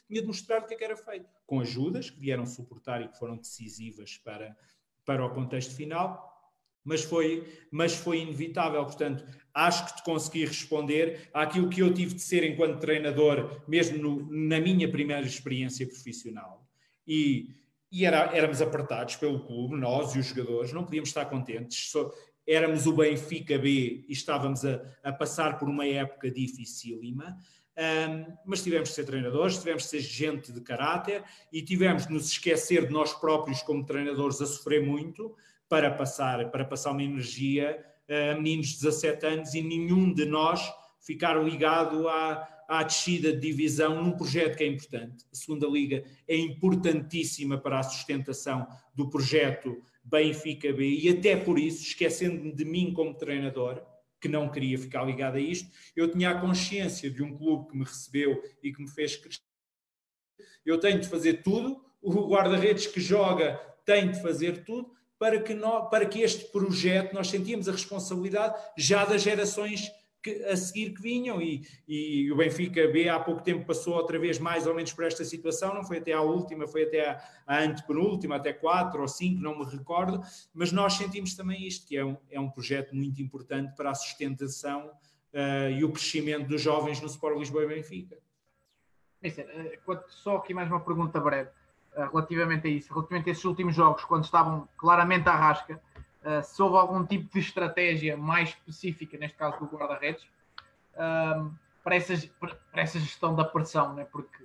tinha 0.07 0.21
de 0.21 0.27
mostrar 0.27 0.63
o 0.63 0.67
que, 0.67 0.75
é 0.75 0.77
que 0.77 0.85
era 0.85 0.97
feito, 0.97 1.29
com 1.47 1.61
ajudas 1.61 2.09
que 2.09 2.19
vieram 2.19 2.47
suportar 2.47 3.03
e 3.03 3.09
que 3.09 3.19
foram 3.19 3.37
decisivas 3.37 4.17
para, 4.19 4.57
para 5.05 5.25
o 5.25 5.35
contexto 5.35 5.75
final, 5.75 6.34
mas 6.85 7.03
foi, 7.03 7.45
mas 7.71 7.95
foi 7.95 8.19
inevitável. 8.19 8.85
Portanto, 8.85 9.25
acho 9.55 9.87
que 9.87 9.97
te 9.97 10.03
consegui 10.05 10.45
responder 10.45 11.29
àquilo 11.33 11.69
que 11.69 11.81
eu 11.81 11.93
tive 11.93 12.15
de 12.15 12.23
ser 12.23 12.45
enquanto 12.45 12.81
treinador, 12.81 13.63
mesmo 13.67 13.99
no, 13.99 14.29
na 14.31 14.61
minha 14.61 14.91
primeira 14.91 15.27
experiência 15.27 15.87
profissional. 15.87 16.69
E, 17.07 17.55
e 17.91 18.05
era, 18.05 18.37
éramos 18.37 18.61
apertados 18.61 19.17
pelo 19.17 19.47
clube, 19.47 19.77
nós 19.77 20.15
e 20.15 20.19
os 20.19 20.27
jogadores, 20.27 20.73
não 20.73 20.85
podíamos 20.85 21.09
estar 21.09 21.25
contentes. 21.27 21.91
Só, 21.91 22.11
éramos 22.47 22.87
o 22.87 22.93
Benfica 22.93 23.59
B 23.59 24.05
e 24.09 24.13
estávamos 24.13 24.65
a, 24.65 24.83
a 25.03 25.13
passar 25.13 25.59
por 25.59 25.69
uma 25.69 25.87
época 25.87 26.31
dificílima. 26.31 27.37
Um, 27.77 28.37
mas 28.47 28.63
tivemos 28.63 28.91
de 28.91 28.95
ser 28.95 29.05
treinadores, 29.05 29.59
tivemos 29.59 29.83
de 29.83 29.89
ser 29.89 30.01
gente 30.01 30.53
de 30.53 30.61
caráter 30.61 31.25
e 31.53 31.61
tivemos 31.61 32.07
de 32.07 32.13
nos 32.13 32.29
esquecer 32.31 32.87
de 32.87 32.93
nós 32.93 33.13
próprios 33.15 33.63
como 33.63 33.85
treinadores 33.85 34.41
a 34.41 34.47
sofrer 34.47 34.85
muito 34.87 35.35
para 35.75 35.91
passar, 35.91 36.53
para 36.53 36.65
passar 36.65 36.93
uma 36.93 37.03
energia 37.03 37.85
a 38.09 38.37
meninos 38.37 38.69
de 38.69 38.75
17 38.83 39.27
anos 39.27 39.55
e 39.55 39.61
nenhum 39.61 40.15
de 40.15 40.25
nós 40.25 40.73
ficar 41.01 41.35
ligado 41.43 42.09
à, 42.09 42.65
à 42.69 42.85
descida 42.85 43.33
de 43.33 43.41
divisão 43.41 44.01
num 44.01 44.13
projeto 44.13 44.57
que 44.57 44.63
é 44.63 44.69
importante. 44.69 45.27
A 45.33 45.35
segunda 45.35 45.67
liga 45.67 46.05
é 46.29 46.37
importantíssima 46.37 47.59
para 47.59 47.81
a 47.81 47.83
sustentação 47.83 48.69
do 48.95 49.11
projeto 49.11 49.83
Benfica 50.05 50.73
B 50.73 50.89
e 50.89 51.09
até 51.09 51.35
por 51.35 51.59
isso, 51.59 51.83
esquecendo-me 51.83 52.53
de 52.53 52.65
mim 52.65 52.95
como 52.95 53.13
treinador, 53.13 53.83
que 54.21 54.29
não 54.29 54.49
queria 54.49 54.79
ficar 54.79 55.03
ligado 55.03 55.39
a 55.39 55.41
isto, 55.41 55.69
eu 55.97 56.09
tinha 56.09 56.31
a 56.31 56.41
consciência 56.41 57.11
de 57.11 57.21
um 57.21 57.37
clube 57.37 57.71
que 57.71 57.77
me 57.77 57.83
recebeu 57.83 58.41
e 58.63 58.73
que 58.73 58.81
me 58.81 58.89
fez 58.89 59.17
crescer. 59.17 59.43
Eu 60.65 60.79
tenho 60.79 61.01
de 61.01 61.09
fazer 61.09 61.43
tudo, 61.43 61.85
o 62.01 62.29
guarda-redes 62.29 62.87
que 62.87 63.01
joga 63.01 63.57
tem 63.85 64.13
de 64.13 64.23
fazer 64.23 64.65
tudo 64.65 64.95
para 65.25 65.41
que, 65.41 65.55
nós, 65.55 65.89
para 65.89 66.05
que 66.05 66.21
este 66.21 66.45
projeto 66.53 67.15
nós 67.15 67.31
sentíamos 67.31 67.67
a 67.67 67.73
responsabilidade 67.73 68.63
já 68.77 69.07
das 69.07 69.23
gerações 69.23 69.91
que, 70.23 70.45
a 70.45 70.55
seguir 70.55 70.93
que 70.93 71.01
vinham. 71.01 71.41
E, 71.41 71.67
e 71.89 72.31
o 72.31 72.37
Benfica 72.37 72.87
B 72.89 73.09
há 73.09 73.19
pouco 73.19 73.43
tempo 73.43 73.65
passou 73.65 73.95
outra 73.95 74.19
vez 74.19 74.39
mais 74.39 74.67
ou 74.67 74.75
menos 74.75 74.93
por 74.93 75.03
esta 75.03 75.25
situação, 75.25 75.73
não 75.73 75.83
foi 75.83 75.97
até 75.97 76.13
à 76.13 76.21
última, 76.21 76.69
foi 76.69 76.83
até 76.83 77.09
à, 77.09 77.25
à 77.47 77.63
antepenúltima, 77.63 78.37
até 78.37 78.53
quatro 78.53 79.01
ou 79.01 79.09
cinco, 79.09 79.41
não 79.41 79.59
me 79.59 79.65
recordo, 79.65 80.21
mas 80.53 80.71
nós 80.73 80.93
sentimos 80.93 81.35
também 81.35 81.67
isto, 81.67 81.87
que 81.87 81.97
é 81.97 82.05
um, 82.05 82.19
é 82.31 82.39
um 82.39 82.51
projeto 82.51 82.95
muito 82.95 83.23
importante 83.23 83.75
para 83.75 83.93
a 83.93 83.95
sustentação 83.95 84.89
uh, 84.89 85.71
e 85.71 85.83
o 85.85 85.91
crescimento 85.91 86.49
dos 86.49 86.61
jovens 86.61 87.01
no 87.01 87.07
Sport 87.07 87.39
Lisboa 87.39 87.65
e 87.65 87.69
Benfica. 87.69 88.19
Eh, 89.23 89.79
só 90.09 90.37
aqui 90.37 90.53
mais 90.53 90.69
uma 90.69 90.81
pergunta 90.81 91.19
breve 91.19 91.49
relativamente 91.97 92.67
a 92.67 92.71
isso, 92.71 92.93
relativamente 92.93 93.29
a 93.29 93.33
esses 93.33 93.45
últimos 93.45 93.75
jogos, 93.75 94.05
quando 94.05 94.25
estavam 94.25 94.69
claramente 94.77 95.29
à 95.29 95.35
rasca, 95.35 95.81
uh, 96.25 96.43
se 96.43 96.61
houve 96.63 96.77
algum 96.77 97.05
tipo 97.05 97.33
de 97.33 97.39
estratégia 97.41 98.17
mais 98.17 98.51
específica, 98.51 99.17
neste 99.19 99.37
caso 99.37 99.59
do 99.59 99.67
guarda-redes, 99.67 100.25
uh, 100.95 101.51
para, 101.83 101.97
essa, 101.97 102.15
para 102.39 102.83
essa 102.83 102.99
gestão 102.99 103.35
da 103.35 103.45
pressão, 103.45 103.95
né? 103.95 104.07
porque, 104.11 104.45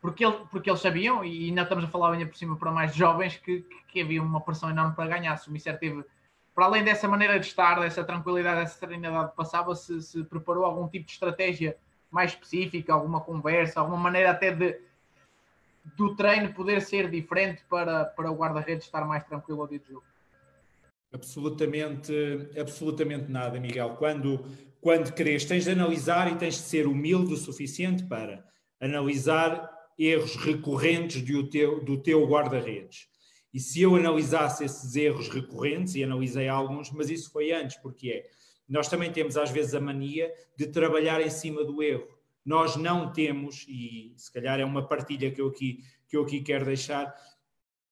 porque, 0.00 0.24
ele, 0.24 0.38
porque 0.50 0.68
eles 0.68 0.80
sabiam, 0.80 1.24
e 1.24 1.48
ainda 1.48 1.62
estamos 1.62 1.84
a 1.84 1.88
falar 1.88 2.12
ainda 2.12 2.26
por 2.26 2.36
cima 2.36 2.56
para 2.56 2.70
mais 2.70 2.94
jovens, 2.94 3.36
que, 3.36 3.64
que, 3.88 4.00
havia 4.00 4.22
uma 4.22 4.40
pressão 4.40 4.68
enorme 4.68 4.94
para 4.94 5.08
ganhar. 5.08 5.36
Se 5.36 5.48
o 5.48 5.52
Mister 5.52 5.78
teve, 5.78 6.04
para 6.54 6.66
além 6.66 6.84
dessa 6.84 7.08
maneira 7.08 7.38
de 7.38 7.46
estar, 7.46 7.80
dessa 7.80 8.04
tranquilidade, 8.04 8.60
dessa 8.60 8.78
serenidade 8.78 9.32
passava, 9.36 9.74
se, 9.74 10.02
se 10.02 10.24
preparou 10.24 10.64
algum 10.64 10.88
tipo 10.88 11.06
de 11.06 11.12
estratégia 11.12 11.76
mais 12.10 12.32
específica, 12.32 12.92
alguma 12.92 13.20
conversa, 13.20 13.80
alguma 13.80 13.96
maneira 13.96 14.32
até 14.32 14.50
de 14.50 14.78
do 15.96 16.14
treino 16.14 16.52
poder 16.54 16.80
ser 16.80 17.10
diferente 17.10 17.62
para, 17.68 18.04
para 18.04 18.30
o 18.30 18.36
guarda-redes 18.36 18.86
estar 18.86 19.04
mais 19.06 19.24
tranquilo 19.24 19.62
ao 19.62 19.68
dia 19.68 19.78
de 19.78 19.88
jogo? 19.88 20.04
Absolutamente, 21.12 22.12
absolutamente 22.58 23.30
nada, 23.30 23.60
Miguel. 23.60 23.96
Quando, 23.96 24.44
quando 24.80 25.12
queres, 25.12 25.44
tens 25.44 25.64
de 25.64 25.70
analisar 25.70 26.32
e 26.32 26.36
tens 26.36 26.54
de 26.54 26.62
ser 26.62 26.86
humilde 26.86 27.34
o 27.34 27.36
suficiente 27.36 28.04
para 28.04 28.44
analisar 28.80 29.70
erros 29.98 30.36
recorrentes 30.36 31.22
do 31.22 31.48
teu, 31.48 31.84
do 31.84 31.98
teu 31.98 32.26
guarda-redes. 32.26 33.08
E 33.52 33.60
se 33.60 33.82
eu 33.82 33.94
analisasse 33.94 34.64
esses 34.64 34.96
erros 34.96 35.28
recorrentes, 35.28 35.94
e 35.94 36.02
analisei 36.02 36.48
alguns, 36.48 36.90
mas 36.90 37.10
isso 37.10 37.30
foi 37.30 37.52
antes, 37.52 37.76
porque 37.76 38.08
é, 38.08 38.30
nós 38.66 38.88
também 38.88 39.12
temos 39.12 39.36
às 39.36 39.50
vezes 39.50 39.74
a 39.74 39.80
mania 39.80 40.32
de 40.56 40.66
trabalhar 40.66 41.20
em 41.20 41.28
cima 41.28 41.62
do 41.62 41.82
erro. 41.82 42.08
Nós 42.44 42.76
não 42.76 43.12
temos, 43.12 43.64
e 43.68 44.12
se 44.16 44.32
calhar 44.32 44.58
é 44.58 44.64
uma 44.64 44.86
partilha 44.86 45.30
que 45.30 45.40
eu 45.40 45.48
aqui, 45.48 45.84
que 46.08 46.16
eu 46.16 46.22
aqui 46.22 46.40
quero 46.40 46.64
deixar, 46.64 47.14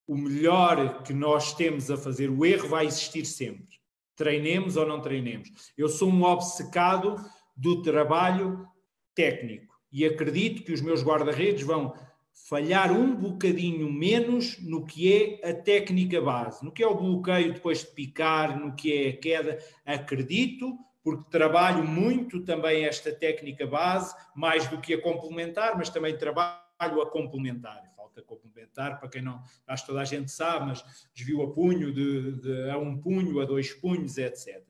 o 0.07 0.17
melhor 0.17 1.03
que 1.03 1.13
nós 1.13 1.53
temos 1.53 1.89
a 1.89 1.97
fazer, 1.97 2.29
o 2.29 2.45
erro 2.45 2.67
vai 2.67 2.85
existir 2.85 3.25
sempre. 3.25 3.79
Treinemos 4.15 4.75
ou 4.75 4.85
não 4.85 5.01
treinemos. 5.01 5.49
Eu 5.77 5.87
sou 5.87 6.09
um 6.09 6.23
obcecado 6.23 7.15
do 7.55 7.81
trabalho 7.81 8.67
técnico 9.15 9.73
e 9.91 10.05
acredito 10.05 10.63
que 10.63 10.73
os 10.73 10.81
meus 10.81 11.03
guarda-redes 11.03 11.63
vão 11.63 11.93
falhar 12.33 12.91
um 12.91 13.15
bocadinho 13.15 13.91
menos 13.91 14.57
no 14.59 14.85
que 14.85 15.39
é 15.41 15.49
a 15.49 15.53
técnica 15.53 16.21
base, 16.21 16.63
no 16.63 16.71
que 16.71 16.83
é 16.83 16.87
o 16.87 16.95
bloqueio 16.95 17.53
depois 17.53 17.79
de 17.79 17.87
picar, 17.87 18.59
no 18.59 18.75
que 18.75 18.93
é 18.93 19.09
a 19.09 19.17
queda. 19.17 19.59
Acredito, 19.85 20.77
porque 21.03 21.29
trabalho 21.29 21.83
muito 21.83 22.43
também 22.43 22.85
esta 22.85 23.11
técnica 23.11 23.65
base, 23.65 24.15
mais 24.35 24.67
do 24.67 24.79
que 24.79 24.93
a 24.93 25.01
complementar, 25.01 25.77
mas 25.77 25.89
também 25.89 26.17
trabalho 26.17 27.01
a 27.01 27.09
complementar 27.09 27.91
falta 28.11 28.21
complementar, 28.21 28.99
para 28.99 29.09
quem 29.09 29.21
não, 29.21 29.41
acho 29.67 29.83
que 29.83 29.87
toda 29.87 30.01
a 30.01 30.05
gente 30.05 30.31
sabe, 30.31 30.67
mas 30.67 30.83
desvio 31.13 31.41
a 31.41 31.51
punho, 31.51 31.93
de, 31.93 32.33
de, 32.41 32.69
a 32.69 32.77
um 32.77 32.97
punho, 32.99 33.39
a 33.39 33.45
dois 33.45 33.73
punhos, 33.73 34.17
etc. 34.17 34.61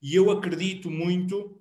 E 0.00 0.14
eu 0.14 0.30
acredito 0.30 0.90
muito 0.90 1.60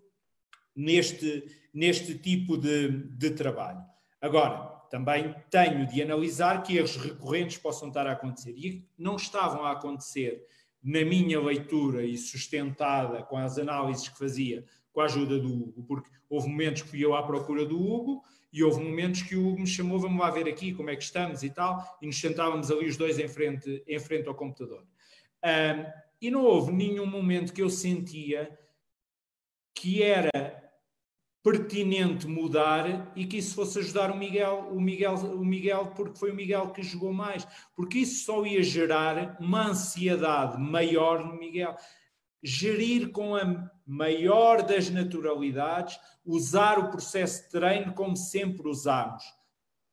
neste, 0.76 1.44
neste 1.74 2.18
tipo 2.18 2.58
de, 2.58 2.90
de 2.90 3.32
trabalho. 3.32 3.84
Agora, 4.22 4.72
também 4.90 5.36
tenho 5.50 5.88
de 5.88 6.02
analisar 6.02 6.62
que 6.62 6.78
erros 6.78 6.98
recorrentes 6.98 7.58
possam 7.58 7.88
estar 7.88 8.06
a 8.06 8.12
acontecer 8.12 8.54
e 8.56 8.88
não 8.98 9.16
estavam 9.16 9.66
a 9.66 9.72
acontecer 9.72 10.46
na 10.84 11.06
minha 11.06 11.40
leitura 11.40 12.04
e 12.04 12.18
sustentada 12.18 13.24
com 13.24 13.38
as 13.38 13.58
análises 13.58 14.10
que 14.10 14.18
fazia 14.18 14.66
com 14.92 15.02
a 15.02 15.06
ajuda 15.06 15.40
do 15.40 15.48
Hugo, 15.48 15.84
porque 15.84 16.10
houve 16.30 16.50
momentos 16.50 16.82
que 16.82 16.90
fui 16.90 17.04
eu 17.04 17.16
à 17.16 17.24
procura 17.24 17.66
do 17.66 17.82
Hugo 17.82 18.24
e 18.52 18.64
houve 18.64 18.84
momentos 18.84 19.24
que 19.24 19.36
o 19.36 19.48
Hugo 19.48 19.62
me 19.62 19.68
chamou, 19.68 20.00
vamos 20.00 20.20
lá 20.20 20.30
ver 20.30 20.48
aqui 20.48 20.74
como 20.74 20.90
é 20.90 20.96
que 20.96 21.04
estamos 21.04 21.42
e 21.42 21.50
tal, 21.50 21.98
e 22.02 22.06
nos 22.06 22.20
sentávamos 22.20 22.70
ali 22.70 22.88
os 22.88 22.98
dois 22.98 23.18
em 23.18 23.28
frente, 23.28 23.84
em 23.88 24.00
frente 24.00 24.28
ao 24.28 24.36
computador. 24.36 24.86
Um, 25.44 26.04
e 26.22 26.30
não 26.30 26.44
houve 26.44 26.72
nenhum 26.72 27.06
momento 27.06 27.54
que 27.54 27.62
eu 27.62 27.70
sentia 27.70 28.58
que 29.74 30.04
era 30.04 30.30
pertinente 31.44 32.26
mudar 32.26 33.12
e 33.18 33.26
que 33.26 33.38
isso 33.38 33.54
fosse 33.54 33.80
ajudar 33.80 34.10
o 34.10 34.18
Miguel, 34.18 34.70
o 34.72 34.80
Miguel, 34.80 35.16
o 35.16 35.44
Miguel, 35.44 35.92
porque 35.94 36.18
foi 36.18 36.32
o 36.32 36.36
Miguel 36.36 36.70
que 36.70 36.82
jogou 36.82 37.12
mais, 37.12 37.46
porque 37.76 38.00
isso 38.00 38.24
só 38.24 38.46
ia 38.46 38.64
gerar 38.64 39.36
uma 39.42 39.68
ansiedade 39.68 40.58
maior 40.58 41.26
no 41.26 41.38
Miguel. 41.38 41.76
Gerir 42.42 43.12
com 43.12 43.36
a 43.36 43.70
maior 43.86 44.64
das 44.64 44.90
naturalidades, 44.90 46.00
usar 46.26 46.80
o 46.80 46.90
processo 46.90 47.44
de 47.44 47.50
treino 47.50 47.94
como 47.94 48.16
sempre 48.16 48.68
usamos, 48.68 49.24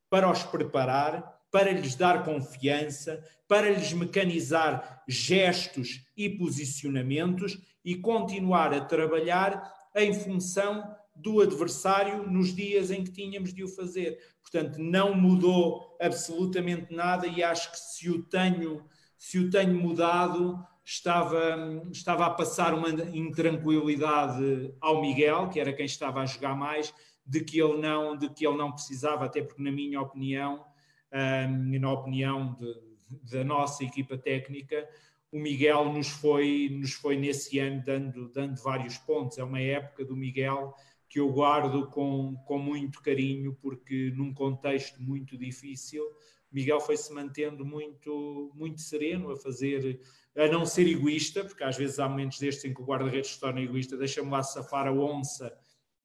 para 0.08 0.30
os 0.30 0.44
preparar, 0.44 1.40
para 1.50 1.72
lhes 1.72 1.96
dar 1.96 2.24
confiança, 2.24 3.24
para 3.48 3.70
lhes 3.70 3.92
mecanizar 3.92 5.02
gestos 5.08 6.06
e 6.16 6.28
posicionamentos 6.28 7.58
e 7.84 7.96
continuar 7.96 8.72
a 8.72 8.80
trabalhar 8.80 9.72
em 9.96 10.14
função 10.14 10.96
do 11.22 11.40
adversário 11.40 12.30
nos 12.30 12.54
dias 12.54 12.90
em 12.90 13.04
que 13.04 13.12
tínhamos 13.12 13.52
de 13.52 13.62
o 13.62 13.68
fazer. 13.68 14.18
Portanto, 14.42 14.78
não 14.78 15.14
mudou 15.14 15.96
absolutamente 16.00 16.92
nada 16.92 17.26
e 17.26 17.42
acho 17.42 17.70
que 17.70 17.78
se 17.78 18.10
o 18.10 18.22
tenho, 18.22 18.84
se 19.16 19.38
o 19.38 19.50
tenho 19.50 19.74
mudado, 19.74 20.58
estava, 20.84 21.82
estava 21.92 22.26
a 22.26 22.30
passar 22.30 22.74
uma 22.74 22.88
intranquilidade 23.14 24.74
ao 24.80 25.00
Miguel, 25.00 25.48
que 25.48 25.60
era 25.60 25.72
quem 25.72 25.86
estava 25.86 26.20
a 26.20 26.26
jogar 26.26 26.56
mais, 26.56 26.92
de 27.24 27.44
que 27.44 27.60
ele 27.60 27.80
não, 27.80 28.16
de 28.16 28.28
que 28.28 28.46
ele 28.46 28.56
não 28.56 28.72
precisava, 28.72 29.24
até 29.24 29.42
porque, 29.42 29.62
na 29.62 29.70
minha 29.70 30.00
opinião, 30.00 30.64
um, 31.12 31.74
e 31.74 31.78
na 31.78 31.92
opinião 31.92 32.56
de, 32.58 33.32
da 33.32 33.44
nossa 33.44 33.84
equipa 33.84 34.18
técnica, 34.18 34.88
o 35.32 35.38
Miguel 35.38 35.92
nos 35.92 36.08
foi, 36.08 36.68
nos 36.72 36.92
foi 36.92 37.16
nesse 37.16 37.58
ano 37.60 37.82
dando, 37.84 38.28
dando 38.30 38.60
vários 38.60 38.98
pontos. 38.98 39.38
É 39.38 39.44
uma 39.44 39.60
época 39.60 40.04
do 40.04 40.16
Miguel 40.16 40.74
que 41.10 41.18
eu 41.18 41.28
guardo 41.28 41.88
com, 41.88 42.36
com 42.46 42.56
muito 42.56 43.02
carinho, 43.02 43.52
porque 43.60 44.12
num 44.16 44.32
contexto 44.32 45.02
muito 45.02 45.36
difícil, 45.36 46.04
Miguel 46.52 46.80
foi-se 46.80 47.12
mantendo 47.12 47.64
muito, 47.64 48.52
muito 48.54 48.80
sereno 48.80 49.32
a 49.32 49.36
fazer, 49.36 50.00
a 50.36 50.46
não 50.46 50.64
ser 50.64 50.86
egoísta, 50.86 51.44
porque 51.44 51.64
às 51.64 51.76
vezes 51.76 51.98
há 51.98 52.08
momentos 52.08 52.38
destes 52.38 52.64
em 52.64 52.72
que 52.72 52.80
o 52.80 52.84
guarda-redes 52.84 53.32
se 53.32 53.40
torna 53.40 53.60
egoísta, 53.60 53.96
deixa-me 53.96 54.30
lá 54.30 54.40
safar 54.44 54.86
a 54.86 54.92
onça, 54.92 55.52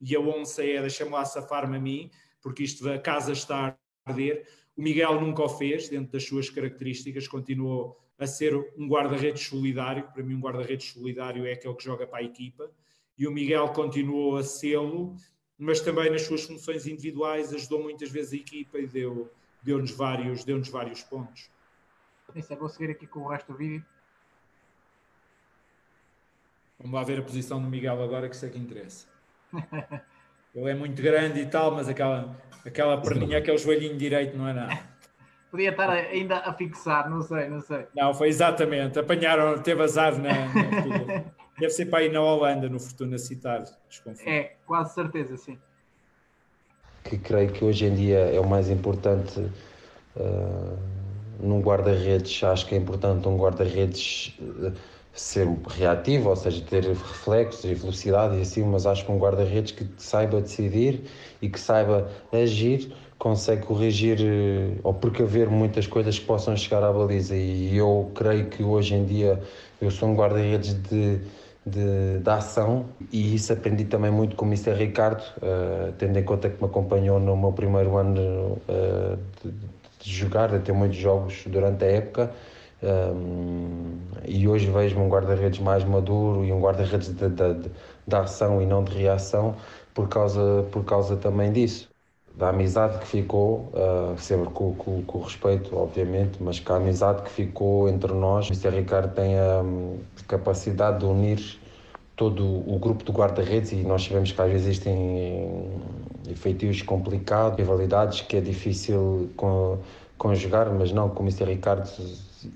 e 0.01 0.15
a 0.15 0.19
onça 0.19 0.65
é 0.65 0.81
deixa-me 0.81 1.11
lá 1.11 1.23
safar-me 1.23 1.77
a 1.77 1.79
mim, 1.79 2.09
porque 2.41 2.63
isto 2.63 2.89
a 2.89 2.97
casa 2.97 3.31
está 3.31 3.67
a 3.67 4.09
arder. 4.09 4.47
O 4.75 4.81
Miguel 4.81 5.21
nunca 5.21 5.43
o 5.43 5.49
fez, 5.49 5.87
dentro 5.87 6.13
das 6.13 6.25
suas 6.25 6.49
características, 6.49 7.27
continuou 7.27 7.95
a 8.17 8.25
ser 8.25 8.55
um 8.75 8.87
guarda-redes 8.87 9.43
solidário. 9.43 10.09
Para 10.11 10.23
mim, 10.23 10.33
um 10.33 10.41
guarda-redes 10.41 10.93
solidário 10.93 11.45
é 11.45 11.53
aquele 11.53 11.75
que 11.75 11.83
joga 11.83 12.07
para 12.07 12.19
a 12.19 12.23
equipa. 12.23 12.71
E 13.17 13.27
o 13.27 13.31
Miguel 13.31 13.69
continuou 13.69 14.37
a 14.37 14.43
sê-lo, 14.43 15.15
mas 15.57 15.79
também 15.79 16.11
nas 16.11 16.23
suas 16.23 16.43
funções 16.43 16.85
individuais 16.85 17.53
ajudou 17.53 17.81
muitas 17.81 18.09
vezes 18.11 18.33
a 18.33 18.35
equipa 18.35 18.77
e 18.77 18.87
deu, 18.87 19.31
deu-nos 19.63 19.91
vários, 19.91 20.43
deu 20.43 20.61
vários 20.63 21.01
pontos. 21.03 21.49
É, 22.35 22.55
vou 22.55 22.67
seguir 22.67 22.91
aqui 22.91 23.07
com 23.07 23.21
o 23.21 23.27
resto 23.27 23.51
do 23.51 23.57
vídeo. 23.57 23.85
Vamos 26.77 26.93
lá 26.93 27.03
ver 27.03 27.19
a 27.19 27.23
posição 27.23 27.61
do 27.61 27.69
Miguel 27.69 28.01
agora, 28.03 28.27
que 28.27 28.35
isso 28.35 28.45
é 28.45 28.49
que 28.49 28.59
interessa. 28.59 29.07
Ele 30.53 30.69
é 30.69 30.75
muito 30.75 31.01
grande 31.01 31.41
e 31.41 31.45
tal, 31.45 31.71
mas 31.71 31.87
aquela, 31.87 32.35
aquela 32.65 33.01
perninha, 33.01 33.37
aquele 33.37 33.57
joelhinho 33.57 33.97
direito 33.97 34.37
não 34.37 34.47
é 34.47 34.53
nada. 34.53 34.95
Podia 35.51 35.69
estar 35.69 35.89
ainda 35.89 36.39
a 36.39 36.53
fixar, 36.53 37.09
não 37.09 37.21
sei, 37.21 37.47
não 37.47 37.61
sei. 37.61 37.87
Não, 37.95 38.13
foi 38.13 38.27
exatamente. 38.27 38.99
Apanharam, 38.99 39.61
teve 39.61 39.81
azar 39.81 40.17
na. 40.17 40.29
na 40.29 41.23
Deve 41.59 41.71
ser 41.71 41.85
para 41.85 42.03
ir 42.03 42.11
na 42.11 42.21
Holanda, 42.21 42.67
no 42.67 42.79
Fortuna 42.79 43.17
Citar, 43.17 43.63
desconfio. 43.89 44.29
É, 44.29 44.55
quase 44.65 44.93
certeza, 44.93 45.37
sim. 45.37 45.57
Que 47.03 47.17
creio 47.17 47.51
que 47.51 47.63
hoje 47.63 47.85
em 47.85 47.95
dia 47.95 48.17
é 48.17 48.39
o 48.39 48.47
mais 48.47 48.69
importante 48.69 49.39
uh, 49.39 50.77
num 51.39 51.61
guarda-redes. 51.61 52.43
Acho 52.43 52.65
que 52.65 52.75
é 52.75 52.77
importante 52.77 53.27
um 53.27 53.37
guarda-redes. 53.37 54.37
Uh, 54.39 54.73
ser 55.15 55.47
reativo, 55.69 56.29
ou 56.29 56.35
seja, 56.35 56.61
ter 56.61 56.83
reflexos 56.83 57.63
e 57.63 57.73
velocidade 57.73 58.37
e 58.37 58.41
assim, 58.41 58.63
mas 58.63 58.85
acho 58.85 59.05
que 59.05 59.11
um 59.11 59.17
guarda-redes 59.17 59.71
que 59.71 59.87
saiba 59.97 60.41
decidir 60.41 61.03
e 61.41 61.47
que 61.49 61.59
saiba 61.59 62.11
agir 62.33 62.93
consegue 63.17 63.65
corrigir 63.65 64.19
eh, 64.19 64.77
ou 64.83 64.93
precaver 64.93 65.49
muitas 65.49 65.87
coisas 65.87 66.19
que 66.19 66.25
possam 66.25 66.55
chegar 66.57 66.83
à 66.83 66.91
baliza 66.91 67.33
e 67.33 67.77
eu 67.77 68.11
creio 68.13 68.47
que 68.49 68.61
hoje 68.61 68.93
em 68.93 69.05
dia 69.05 69.41
eu 69.81 69.89
sou 69.89 70.09
um 70.09 70.15
guarda-redes 70.15 70.73
de, 70.73 71.21
de, 71.65 72.19
de, 72.19 72.29
ação 72.29 72.85
e 73.11 73.35
isso 73.35 73.51
aprendi 73.51 73.85
também 73.85 74.11
muito 74.11 74.35
com 74.35 74.45
o 74.45 74.47
Mr. 74.47 74.73
Ricardo, 74.73 75.21
uh, 75.37 75.91
tendo 75.97 76.17
em 76.19 76.23
conta 76.23 76.49
que 76.49 76.61
me 76.61 76.69
acompanhou 76.69 77.19
no 77.19 77.35
meu 77.35 77.51
primeiro 77.51 77.97
ano 77.97 78.59
uh, 78.69 79.17
de, 79.43 79.51
de 79.99 80.11
jogar, 80.11 80.49
de 80.49 80.59
ter 80.59 80.73
muitos 80.73 80.97
jogos 80.97 81.43
durante 81.47 81.83
a 81.83 81.87
época 81.87 82.31
um, 82.83 83.97
e 84.27 84.47
hoje 84.47 84.69
vejo-me 84.69 85.03
um 85.03 85.09
guarda-redes 85.09 85.59
mais 85.59 85.83
maduro 85.83 86.43
e 86.43 86.51
um 86.51 86.59
guarda-redes 86.59 87.07
de, 87.07 87.29
de, 87.29 87.53
de, 87.53 87.71
de, 88.07 88.15
ação 88.15 88.61
e 88.61 88.65
não 88.65 88.83
de 88.83 88.95
reação 88.97 89.55
por 89.93 90.07
causa, 90.09 90.67
por 90.71 90.83
causa 90.83 91.15
também 91.17 91.51
disso. 91.51 91.94
Da 92.37 92.49
amizade 92.49 92.99
que 92.99 93.07
ficou, 93.07 93.71
uh, 93.73 94.17
sempre 94.17 94.49
com, 94.49 94.73
com, 94.75 95.01
com, 95.03 95.19
respeito, 95.21 95.75
obviamente, 95.77 96.43
mas 96.43 96.59
que 96.59 96.69
a 96.69 96.75
amizade 96.75 97.21
que 97.21 97.29
ficou 97.29 97.87
entre 97.87 98.11
nós, 98.11 98.49
o 98.49 98.51
Mr. 98.51 98.69
Ricardo 98.71 99.13
tem 99.13 99.39
a 99.39 99.61
um, 99.61 99.99
capacidade 100.27 100.99
de 100.99 101.05
unir 101.05 101.59
todo 102.15 102.43
o 102.45 102.77
grupo 102.77 103.05
de 103.05 103.11
guarda-redes 103.11 103.71
e 103.71 103.77
nós 103.77 104.03
sabemos 104.03 104.31
que 104.31 104.41
às 104.41 104.51
vezes 104.51 104.67
existem 104.67 105.69
efeitos 106.29 106.81
complicados, 106.81 107.57
rivalidades 107.57 108.21
que 108.21 108.37
é 108.37 108.41
difícil 108.41 109.29
conjugar, 110.17 110.69
mas 110.73 110.91
não, 110.91 111.09
como 111.09 111.29
o 111.29 111.31
Mr. 111.31 111.45
Ricardo 111.45 111.89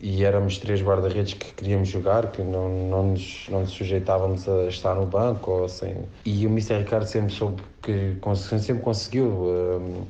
e 0.02 0.24
éramos 0.24 0.58
três 0.58 0.82
guarda-redes 0.82 1.34
que 1.34 1.54
queríamos 1.54 1.90
jogar, 1.90 2.32
que 2.32 2.42
não, 2.42 2.70
não, 2.70 3.04
nos, 3.10 3.48
não 3.50 3.62
nos 3.62 3.72
sujeitávamos 3.72 4.48
a 4.48 4.66
estar 4.66 4.96
no 4.96 5.06
banco 5.06 5.52
ou 5.52 5.66
assim. 5.66 5.96
E 6.26 6.46
o 6.46 6.50
Mr. 6.50 6.80
Ricardo 6.80 7.06
sempre 7.06 7.34
soube 7.34 7.62
que 7.82 8.18
sempre 8.60 8.84
conseguiu 8.84 9.26
um, 9.26 10.04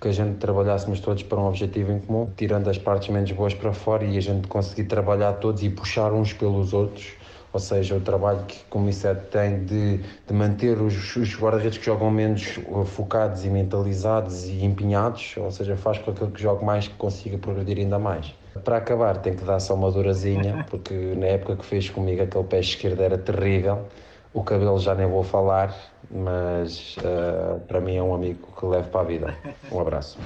que 0.00 0.08
a 0.08 0.12
gente 0.12 0.38
trabalhássemos 0.38 1.00
todos 1.00 1.22
para 1.22 1.38
um 1.38 1.46
objetivo 1.46 1.92
em 1.92 1.98
comum, 1.98 2.30
tirando 2.36 2.68
as 2.68 2.78
partes 2.78 3.08
menos 3.10 3.30
boas 3.32 3.52
para 3.52 3.72
fora 3.72 4.04
e 4.04 4.16
a 4.16 4.20
gente 4.20 4.48
conseguir 4.48 4.84
trabalhar 4.84 5.34
todos 5.34 5.62
e 5.62 5.68
puxar 5.68 6.12
uns 6.12 6.32
pelos 6.32 6.72
outros. 6.72 7.12
Ou 7.52 7.58
seja, 7.58 7.96
o 7.96 8.00
trabalho 8.00 8.44
que 8.46 8.58
o 8.58 8.64
Comisset 8.70 9.26
tem 9.26 9.64
de, 9.64 9.98
de 9.98 10.32
manter 10.32 10.80
os, 10.80 11.16
os 11.16 11.36
guarda-redes 11.36 11.78
que 11.78 11.84
jogam 11.84 12.10
menos 12.10 12.60
focados 12.86 13.44
e 13.44 13.48
mentalizados 13.50 14.44
e 14.44 14.64
empenhados, 14.64 15.34
ou 15.36 15.50
seja, 15.50 15.76
faz 15.76 15.98
com 15.98 16.04
que 16.04 16.10
aquele 16.10 16.30
que 16.30 16.40
jogue 16.40 16.64
mais 16.64 16.86
consiga 16.86 17.36
progredir 17.38 17.78
ainda 17.78 17.98
mais. 17.98 18.32
Para 18.64 18.78
acabar, 18.78 19.18
tem 19.18 19.34
que 19.34 19.44
dar 19.44 19.60
só 19.60 19.74
uma 19.74 19.90
durazinha, 19.90 20.64
porque 20.70 20.94
na 20.94 21.26
época 21.26 21.56
que 21.56 21.64
fez 21.64 21.88
comigo 21.88 22.22
aquele 22.22 22.44
pé 22.44 22.60
esquerdo 22.60 23.00
era 23.02 23.18
terrível. 23.18 23.88
O 24.32 24.44
cabelo 24.44 24.78
já 24.78 24.94
nem 24.94 25.06
vou 25.06 25.24
falar, 25.24 25.74
mas 26.10 26.96
uh, 26.98 27.60
para 27.66 27.80
mim 27.80 27.96
é 27.96 28.02
um 28.02 28.14
amigo 28.14 28.46
que 28.56 28.64
levo 28.64 28.88
para 28.88 29.00
a 29.00 29.04
vida. 29.04 29.38
Um 29.72 29.80
abraço. 29.80 30.18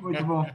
Muito 0.00 0.24
bom. 0.24 0.46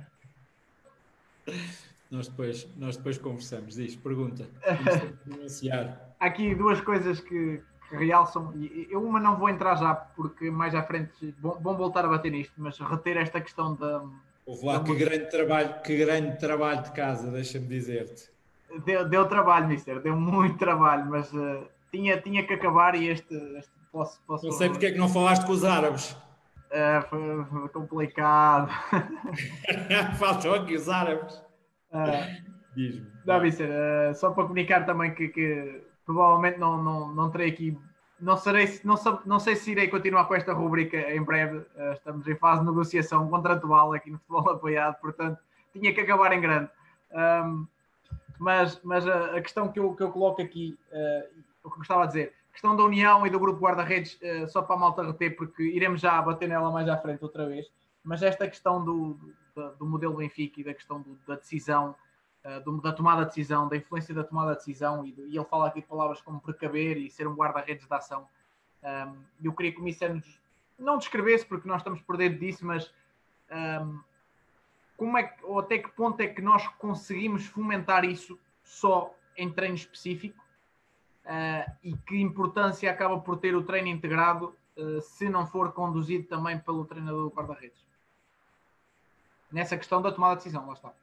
Nós 2.09 2.27
depois, 2.27 2.67
nós 2.77 2.97
depois 2.97 3.17
conversamos. 3.17 3.75
Diz, 3.75 3.95
pergunta. 3.95 4.47
Há 6.19 6.25
aqui 6.25 6.55
duas 6.55 6.81
coisas 6.81 7.19
que, 7.19 7.61
que 7.89 7.95
realçam. 7.95 8.53
Eu 8.89 9.03
uma 9.03 9.19
não 9.19 9.37
vou 9.37 9.49
entrar 9.49 9.75
já, 9.75 9.93
porque 9.93 10.49
mais 10.49 10.73
à 10.73 10.81
frente 10.81 11.35
vão, 11.39 11.59
vão 11.59 11.77
voltar 11.77 12.05
a 12.05 12.07
bater 12.07 12.31
nisto, 12.31 12.53
mas 12.57 12.79
reter 12.79 13.17
esta 13.17 13.39
questão 13.39 13.75
da 13.75 14.03
Houve 14.47 14.65
lá, 14.65 14.81
que 14.81 14.95
grande, 14.95 15.29
trabalho, 15.29 15.81
que 15.83 15.97
grande 15.97 16.39
trabalho 16.39 16.81
de 16.81 16.91
casa, 16.93 17.29
deixa-me 17.29 17.67
dizer-te. 17.67 18.29
Deu, 18.85 19.07
deu 19.07 19.27
trabalho, 19.27 19.67
Mister, 19.67 19.99
deu 19.99 20.15
muito 20.15 20.57
trabalho, 20.57 21.05
mas 21.05 21.33
uh, 21.33 21.67
tinha, 21.91 22.21
tinha 22.21 22.47
que 22.47 22.53
acabar 22.53 22.95
e 22.95 23.09
este, 23.09 23.35
este 23.57 23.71
posso, 23.91 24.21
posso. 24.25 24.45
Não 24.45 24.53
sei 24.53 24.69
porque 24.69 24.85
é 24.85 24.91
que 24.93 24.97
não 24.97 25.09
falaste 25.09 25.45
com 25.45 25.51
os 25.51 25.65
árabes. 25.65 26.11
Uh, 26.71 27.09
foi, 27.09 27.45
foi, 27.45 27.69
complicado. 27.69 28.71
Faltam 30.17 30.53
aqui 30.53 30.75
os 30.75 30.87
árabes. 30.87 31.35
Uh, 31.91 32.47
Diz-me. 32.73 33.05
Não, 33.25 33.41
Mister, 33.41 33.69
uh, 33.69 34.15
só 34.15 34.31
para 34.31 34.43
comunicar 34.43 34.85
também 34.85 35.13
que, 35.13 35.27
que 35.27 35.81
provavelmente 36.05 36.57
não, 36.57 36.81
não, 36.81 37.13
não 37.13 37.29
terei 37.29 37.49
aqui 37.49 37.77
não, 38.19 38.37
serei, 38.37 38.79
não, 38.83 38.95
não 39.25 39.39
sei 39.39 39.55
se 39.55 39.71
irei 39.71 39.87
continuar 39.87 40.25
com 40.25 40.35
esta 40.35 40.53
rubrica 40.53 40.97
em 40.97 41.21
breve. 41.21 41.57
Uh, 41.57 41.93
estamos 41.93 42.27
em 42.27 42.35
fase 42.35 42.61
de 42.61 42.67
negociação 42.67 43.29
contratual 43.29 43.93
aqui 43.93 44.11
no 44.11 44.17
futebol 44.19 44.49
apoiado, 44.49 44.99
portanto, 44.99 45.39
tinha 45.71 45.93
que 45.93 46.01
acabar 46.01 46.31
em 46.33 46.41
grande. 46.41 46.69
Um, 47.11 47.67
mas 48.39 48.79
mas 48.83 49.07
a, 49.07 49.37
a, 49.37 49.41
questão 49.41 49.71
que 49.71 49.79
eu, 49.79 49.93
que 49.93 50.03
eu 50.03 50.11
coloco 50.11 50.41
aqui, 50.41 50.77
uh, 50.91 51.41
o 51.63 51.71
que 51.71 51.77
gostava 51.77 52.07
de 52.07 52.13
dizer, 52.13 52.33
a 52.49 52.53
questão 52.53 52.75
da 52.75 52.83
União 52.83 53.25
e 53.25 53.29
do 53.29 53.39
grupo 53.39 53.59
guarda-redes, 53.59 54.19
uh, 54.21 54.47
só 54.49 54.61
para 54.61 54.75
a 54.75 54.79
malta 54.79 55.03
reter, 55.03 55.35
porque 55.35 55.63
iremos 55.63 56.01
já 56.01 56.21
bater 56.21 56.49
nela 56.49 56.71
mais 56.71 56.87
à 56.89 56.97
frente 56.97 57.23
outra 57.23 57.47
vez, 57.47 57.67
mas 58.03 58.23
esta 58.23 58.47
questão 58.47 58.83
do, 58.83 59.19
do, 59.55 59.69
do 59.75 59.85
modelo 59.85 60.17
Benfica 60.17 60.61
e 60.61 60.63
da 60.63 60.73
questão 60.73 61.01
do, 61.01 61.17
da 61.27 61.35
decisão 61.35 61.95
eh, 62.47 62.61
da 62.81 62.93
tomada 62.93 63.23
de 63.23 63.27
decisão, 63.27 63.67
da 63.67 63.75
influência 63.75 64.15
da 64.15 64.23
tomada 64.23 64.53
de 64.53 64.59
decisão, 64.59 65.05
e, 65.05 65.13
e 65.27 65.35
ele 65.35 65.45
fala 65.45 65.67
aqui 65.67 65.81
palavras 65.81 66.21
como 66.21 66.39
precaver 66.39 66.95
e 66.95 67.11
ser 67.11 67.27
um 67.27 67.35
guarda-redes 67.35 67.85
de 67.85 67.93
ação. 67.93 68.25
Um, 68.81 69.21
eu 69.43 69.51
queria 69.51 69.73
que 69.73 69.81
o 69.81 69.83
Mister 69.83 70.13
nos, 70.13 70.39
não 70.79 70.97
descrevesse, 70.97 71.45
porque 71.45 71.67
nós 71.67 71.81
estamos 71.81 72.01
por 72.01 72.15
dentro 72.15 72.39
disso, 72.39 72.65
mas 72.65 72.93
um, 73.51 73.99
como 74.95 75.17
é 75.17 75.23
que, 75.23 75.43
ou 75.43 75.59
até 75.59 75.77
que 75.77 75.89
ponto 75.89 76.21
é 76.21 76.27
que 76.27 76.41
nós 76.41 76.65
conseguimos 76.79 77.45
fomentar 77.47 78.05
isso 78.05 78.39
só 78.63 79.13
em 79.35 79.51
treino 79.51 79.75
específico 79.75 80.41
uh, 81.25 81.69
e 81.83 81.97
que 81.97 82.21
importância 82.21 82.89
acaba 82.89 83.19
por 83.19 83.37
ter 83.37 83.57
o 83.57 83.63
treino 83.63 83.89
integrado 83.89 84.55
uh, 84.77 85.01
se 85.01 85.27
não 85.27 85.45
for 85.45 85.73
conduzido 85.73 86.25
também 86.29 86.57
pelo 86.57 86.85
treinador 86.85 87.29
do 87.29 87.35
guarda-redes? 87.35 87.85
Nessa 89.51 89.75
questão 89.75 90.01
da 90.01 90.13
tomada 90.13 90.37
de 90.37 90.43
decisão, 90.43 90.65
lá 90.65 90.73
está. 90.73 90.93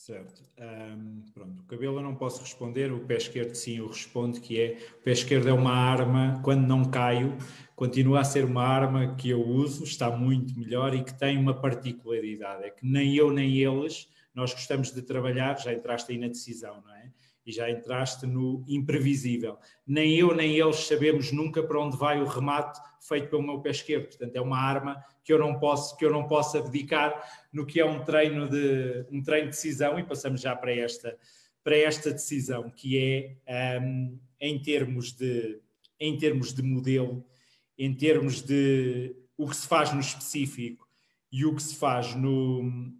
Certo. 0.00 0.42
Um, 0.58 1.22
pronto, 1.34 1.60
o 1.60 1.66
cabelo 1.66 1.98
eu 1.98 2.02
não 2.02 2.14
posso 2.16 2.40
responder, 2.40 2.90
o 2.90 3.00
pé 3.04 3.18
esquerdo 3.18 3.54
sim 3.54 3.76
eu 3.76 3.86
respondo, 3.86 4.40
que 4.40 4.58
é 4.58 4.78
o 4.98 5.02
pé 5.02 5.12
esquerdo 5.12 5.46
é 5.46 5.52
uma 5.52 5.74
arma, 5.74 6.40
quando 6.42 6.66
não 6.66 6.90
caio, 6.90 7.36
continua 7.76 8.20
a 8.20 8.24
ser 8.24 8.46
uma 8.46 8.64
arma 8.64 9.14
que 9.14 9.28
eu 9.28 9.46
uso, 9.46 9.84
está 9.84 10.10
muito 10.10 10.58
melhor 10.58 10.94
e 10.94 11.04
que 11.04 11.12
tem 11.12 11.36
uma 11.36 11.52
particularidade, 11.60 12.64
é 12.64 12.70
que 12.70 12.86
nem 12.86 13.14
eu 13.14 13.30
nem 13.30 13.58
eles, 13.58 14.08
nós 14.34 14.54
gostamos 14.54 14.90
de 14.90 15.02
trabalhar, 15.02 15.58
já 15.58 15.70
entraste 15.70 16.10
aí 16.10 16.16
na 16.18 16.28
decisão, 16.28 16.80
não 16.80 16.94
é? 16.96 16.99
E 17.44 17.52
já 17.52 17.70
entraste 17.70 18.26
no 18.26 18.64
imprevisível. 18.68 19.56
Nem 19.86 20.14
eu 20.14 20.34
nem 20.34 20.56
eles 20.56 20.76
sabemos 20.86 21.32
nunca 21.32 21.62
para 21.62 21.80
onde 21.80 21.96
vai 21.96 22.20
o 22.20 22.26
remate 22.26 22.80
feito 23.00 23.28
pelo 23.28 23.42
meu 23.42 23.60
pé 23.60 23.70
esquerdo. 23.70 24.08
Portanto, 24.08 24.36
é 24.36 24.40
uma 24.40 24.58
arma 24.58 25.02
que 25.24 25.32
eu 25.32 25.38
não 25.38 25.58
posso 25.58 25.96
que 25.96 26.04
eu 26.04 26.10
não 26.10 26.26
posso 26.26 26.58
abdicar 26.58 27.22
no 27.52 27.66
que 27.66 27.80
é 27.80 27.84
um 27.84 28.04
treino 28.04 28.48
de 28.48 29.06
um 29.10 29.22
treino 29.22 29.46
de 29.46 29.56
decisão 29.56 29.98
e 29.98 30.04
passamos 30.04 30.40
já 30.40 30.54
para 30.54 30.72
esta 30.72 31.16
para 31.62 31.76
esta 31.76 32.10
decisão 32.10 32.70
que 32.70 33.38
é 33.46 33.80
um, 33.80 34.18
em 34.40 34.60
termos 34.60 35.12
de 35.12 35.60
em 35.98 36.16
termos 36.16 36.54
de 36.54 36.62
modelo, 36.62 37.24
em 37.76 37.94
termos 37.94 38.40
de 38.40 39.14
o 39.36 39.46
que 39.46 39.56
se 39.56 39.66
faz 39.66 39.92
no 39.92 40.00
específico 40.00 40.88
e 41.30 41.44
o 41.44 41.54
que 41.54 41.62
se 41.62 41.76
faz 41.76 42.14
no, 42.14 42.92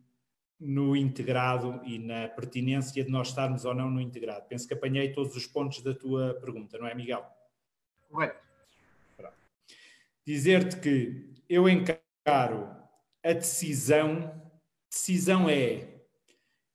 no 0.60 0.94
integrado 0.94 1.80
e 1.84 1.98
na 1.98 2.28
pertinência 2.28 3.02
de 3.02 3.10
nós 3.10 3.28
estarmos 3.28 3.64
ou 3.64 3.74
não 3.74 3.90
no 3.90 4.00
integrado. 4.00 4.46
Penso 4.46 4.68
que 4.68 4.74
apanhei 4.74 5.12
todos 5.12 5.34
os 5.34 5.46
pontos 5.46 5.80
da 5.82 5.94
tua 5.94 6.34
pergunta, 6.34 6.76
não 6.76 6.86
é, 6.86 6.94
Miguel? 6.94 7.24
Correto. 8.08 8.38
Dizer-te 10.26 10.76
que 10.76 11.32
eu 11.48 11.68
encaro 11.68 12.70
a 13.24 13.32
decisão, 13.32 14.30
decisão 14.90 15.48
é 15.48 15.88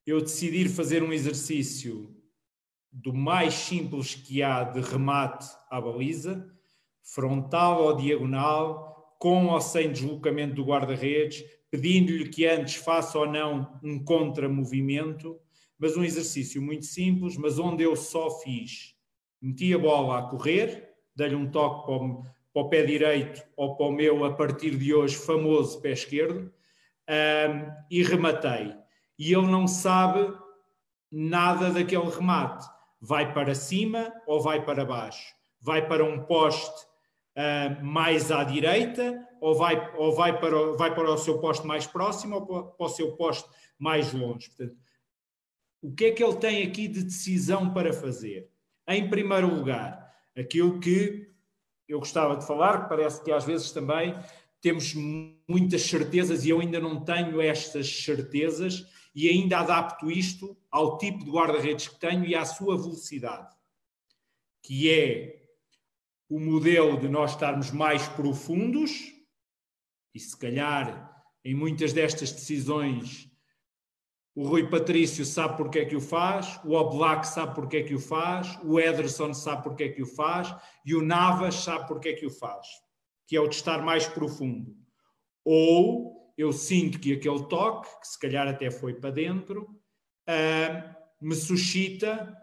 eu 0.06 0.20
decidir 0.20 0.68
fazer 0.70 1.04
um 1.04 1.14
exercício 1.14 2.16
do 2.92 3.14
mais 3.14 3.54
simples 3.54 4.16
que 4.16 4.42
há 4.42 4.64
de 4.64 4.80
remate 4.80 5.46
à 5.70 5.80
baliza, 5.80 6.52
frontal 7.04 7.84
ou 7.84 7.96
diagonal, 7.96 9.16
com 9.20 9.48
ou 9.48 9.62
sem 9.62 9.92
deslocamento 9.92 10.56
do 10.56 10.64
guarda-redes, 10.64 11.44
pedindo-lhe 11.76 12.30
que 12.30 12.48
antes 12.48 12.76
faça 12.76 13.20
ou 13.20 13.26
não 13.26 13.80
um 13.84 14.04
contramovimento, 14.04 15.38
mas 15.78 15.98
um 15.98 16.04
exercício 16.04 16.62
muito 16.62 16.86
simples, 16.86 17.36
mas 17.36 17.60
onde 17.60 17.84
eu 17.84 17.96
só 17.96 18.30
fiz, 18.40 18.96
meti 19.42 19.74
a 19.74 19.78
bola 19.78 20.20
a 20.20 20.24
correr, 20.24 20.90
dei-lhe 21.16 21.36
um 21.36 21.50
toque 21.50 21.86
para 21.86 21.96
o, 21.96 22.24
para 22.54 22.62
o, 22.62 22.70
pé 22.70 22.84
direito 22.84 23.44
ou 23.58 23.76
para 23.76 23.88
o 23.88 23.92
meu, 23.92 24.24
a 24.24 24.34
partir 24.34 24.78
de 24.78 24.94
hoje, 24.94 25.16
famoso 25.16 25.82
pé 25.82 25.92
esquerdo, 25.92 26.52
um, 27.10 27.72
e 27.92 28.04
rematei. 28.04 28.74
E 29.20 29.34
ele 29.34 29.48
não 29.48 29.68
sabe 29.68 30.34
nada 31.12 31.70
daquele 31.70 32.10
remate 32.10 32.66
vai 33.02 33.34
para 33.34 33.54
cima 33.54 34.12
ou 34.26 34.42
vai 34.42 34.64
para 34.66 34.86
baixo? 34.86 35.36
Vai 35.62 35.88
para 35.88 36.04
um 36.04 36.26
poste 36.26 36.88
uh, 37.36 37.84
mais 37.86 38.32
à 38.32 38.44
direita 38.44 39.28
ou 39.42 39.56
vai, 39.56 39.94
ou 39.96 40.14
vai, 40.16 40.40
para, 40.40 40.58
o, 40.58 40.78
vai 40.78 40.94
para 40.94 41.12
o 41.12 41.18
seu 41.18 41.40
poste 41.40 41.66
mais 41.68 41.86
próximo 41.86 42.36
ou 42.36 42.46
para, 42.46 42.86
o 42.86 42.90
seu 42.90 43.16
poste 43.16 43.48
mais 43.78 44.14
longe? 44.14 44.48
Portanto, 44.48 44.78
o 45.82 45.94
que 45.94 46.06
é 46.06 46.12
que 46.12 46.24
ele 46.24 46.38
tem 46.38 46.64
aqui 46.64 46.88
de 46.88 47.04
decisão 47.04 47.72
para 47.72 47.94
fazer? 47.94 48.50
Em 48.88 49.10
primeiro 49.10 49.54
lugar, 49.54 50.12
aquilo 50.36 50.80
que 50.80 51.30
eu 51.88 52.00
gostava 52.00 52.36
de 52.36 52.46
falar, 52.46 52.84
que 52.84 52.90
parece 52.90 53.24
que 53.24 53.32
às 53.32 53.46
vezes 53.46 53.72
também 53.72 54.18
temos 54.62 54.96
muitas 55.48 55.84
certezas 55.84 56.44
e 56.44 56.50
eu 56.50 56.60
ainda 56.60 56.80
não 56.80 57.04
tenho 57.04 57.40
estas 57.40 57.88
certezas 57.88 58.86
e 59.14 59.30
ainda 59.30 59.60
adapto 59.60 60.10
isto 60.10 60.58
ao 60.72 60.98
tipo 60.98 61.24
de 61.24 61.30
guarda-redes 61.30 61.88
que 61.88 62.00
tenho 62.00 62.26
e 62.26 62.34
à 62.34 62.44
sua 62.44 62.76
velocidade, 62.76 63.56
que 64.64 64.92
é 64.92 65.45
o 66.30 66.40
modelo 66.40 67.00
de 67.00 67.08
nós 67.08 67.32
estarmos 67.32 67.72
mais 67.72 68.08
profundos, 68.10 69.14
e 70.14 70.20
se 70.20 70.38
calhar 70.38 71.14
em 71.44 71.54
muitas 71.54 71.94
destas 71.94 72.32
decisões 72.32 73.30
o 74.36 74.46
Rui 74.46 74.70
Patrício 74.70 75.24
sabe 75.26 75.56
porque 75.56 75.80
é 75.80 75.86
que 75.86 75.96
o 75.96 76.02
faz, 76.02 76.60
o 76.66 76.74
Oblak 76.74 77.26
sabe 77.26 77.56
porque 77.56 77.78
é 77.78 77.84
que 77.84 77.96
o 77.96 78.00
faz, 78.00 78.60
o 78.66 78.78
Ederson 78.78 79.34
sabe 79.34 79.64
porque 79.64 79.86
é 79.86 79.90
que 79.90 80.02
o 80.02 80.06
faz 80.06 80.54
e 80.86 80.94
o 80.94 81.02
Navas 81.02 81.56
sabe 81.56 81.88
porque 81.88 82.10
é 82.10 82.14
que 82.14 82.26
o 82.26 82.30
faz, 82.30 82.68
que 83.26 83.38
é 83.38 83.40
o 83.40 83.48
de 83.48 83.56
estar 83.56 83.82
mais 83.82 84.06
profundo. 84.06 84.76
Ou 85.46 86.34
eu 86.38 86.52
sinto 86.52 87.00
que 87.00 87.14
aquele 87.14 87.48
toque, 87.48 87.88
que 88.02 88.08
se 88.08 88.20
calhar 88.20 88.46
até 88.46 88.70
foi 88.70 88.96
para 88.96 89.10
dentro, 89.10 89.70
uh, 90.28 90.96
me 91.22 91.34
suscita 91.34 92.38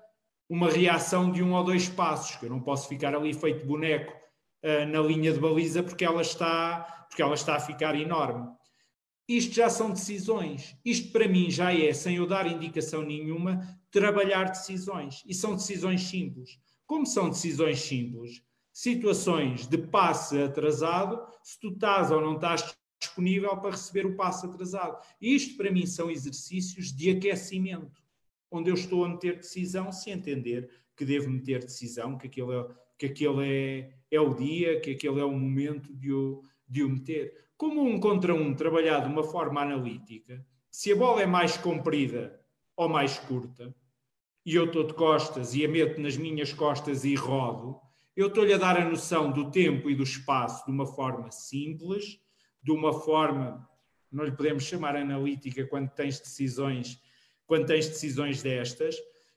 uma 0.53 0.69
reação 0.69 1.33
de 1.33 1.43
um 1.43 1.55
ou 1.55 1.65
dois 1.65 1.89
passos, 1.89 2.37
que 2.37 2.45
eu 2.45 2.51
não 2.51 2.61
posso 2.61 2.87
ficar 2.87 3.15
ali 3.15 3.33
feito 3.33 3.65
boneco 3.65 4.13
uh, 4.63 4.87
na 4.87 5.01
linha 5.01 5.33
de 5.33 5.41
baliza 5.41 5.83
porque 5.83 6.05
ela, 6.05 6.21
está, 6.21 7.07
porque 7.09 7.23
ela 7.23 7.33
está 7.33 7.57
a 7.57 7.61
ficar 7.61 7.99
enorme. 7.99 8.51
Isto 9.27 9.55
já 9.55 9.71
são 9.71 9.91
decisões. 9.91 10.77
Isto 10.85 11.11
para 11.11 11.27
mim 11.27 11.51
já 11.51 11.73
é, 11.73 11.91
sem 11.95 12.17
eu 12.17 12.27
dar 12.27 12.47
indicação 12.47 13.01
nenhuma, 13.01 13.67
trabalhar 13.91 14.51
decisões. 14.51 15.23
E 15.27 15.33
são 15.33 15.57
decisões 15.57 16.03
simples. 16.03 16.59
Como 16.85 17.07
são 17.07 17.31
decisões 17.31 17.81
simples? 17.81 18.43
Situações 18.71 19.67
de 19.67 19.79
passe 19.79 20.39
atrasado, 20.43 21.19
se 21.43 21.59
tu 21.59 21.69
estás 21.69 22.11
ou 22.11 22.21
não 22.21 22.35
estás 22.35 22.77
disponível 23.01 23.57
para 23.57 23.71
receber 23.71 24.05
o 24.05 24.17
passo 24.17 24.45
atrasado. 24.45 25.03
Isto, 25.19 25.57
para 25.57 25.73
mim, 25.73 25.87
são 25.87 26.11
exercícios 26.11 26.93
de 26.93 27.09
aquecimento, 27.09 28.02
onde 28.53 28.71
eu 28.71 28.75
estou 28.75 29.05
a 29.05 29.09
meter 29.09 29.37
decisão 29.37 29.91
se 29.91 30.11
entender 30.11 30.71
que 30.95 31.05
devo 31.05 31.31
meter 31.31 31.61
decisão, 31.61 32.19
que 32.19 32.27
aquele 32.27 32.53
é, 32.53 32.67
que 32.99 33.07
aquele 33.07 33.45
é, 33.45 33.95
é 34.11 34.21
o 34.21 34.35
dia, 34.35 34.79
que 34.81 34.91
aquele 34.91 35.21
é 35.21 35.25
o 35.25 35.33
momento 35.33 35.93
de 35.93 36.13
o, 36.13 36.43
de 36.69 36.85
o 36.85 36.89
meter. 36.91 37.49
Como 37.57 37.83
um 37.83 37.99
contra 37.99 38.35
um, 38.35 38.55
trabalhado 38.55 39.07
de 39.07 39.13
uma 39.13 39.25
forma 39.25 39.63
analítica, 39.63 40.45
se 40.71 40.93
a 40.93 40.97
bola 40.97 41.23
é 41.23 41.27
mais 41.27 41.57
comprida 41.57 42.41
ou 42.77 42.89
mais 42.89 43.19
curta, 43.19 43.75
e 44.45 44.55
eu 44.55 44.67
estou 44.67 44.85
de 44.85 44.95
costas 44.95 45.55
e 45.55 45.65
a 45.65 45.69
meto 45.69 46.01
nas 46.01 46.17
minhas 46.17 46.53
costas 46.53 47.05
e 47.05 47.15
rodo, 47.15 47.81
eu 48.15 48.27
estou-lhe 48.29 48.53
a 48.53 48.59
dar 48.59 48.77
a 48.77 48.85
noção 48.85 49.33
do 49.33 49.51
tempo 49.51 49.89
e 49.89 49.95
do 49.95 50.03
espaço 50.03 50.65
de 50.67 50.71
uma 50.71 50.87
forma 50.87 51.31
simples, 51.31 52.21
de 52.63 52.71
uma 52.71 52.93
forma, 52.93 53.69
não 54.11 54.25
lhe 54.25 54.33
podemos 54.33 54.65
chamar 54.65 54.95
analítica 54.97 55.67
quando 55.67 55.89
tens 55.91 56.21
decisões, 56.21 57.02
quando 57.53 57.67
tens 57.67 57.87
decisões 57.87 58.43
destas, 58.43 58.97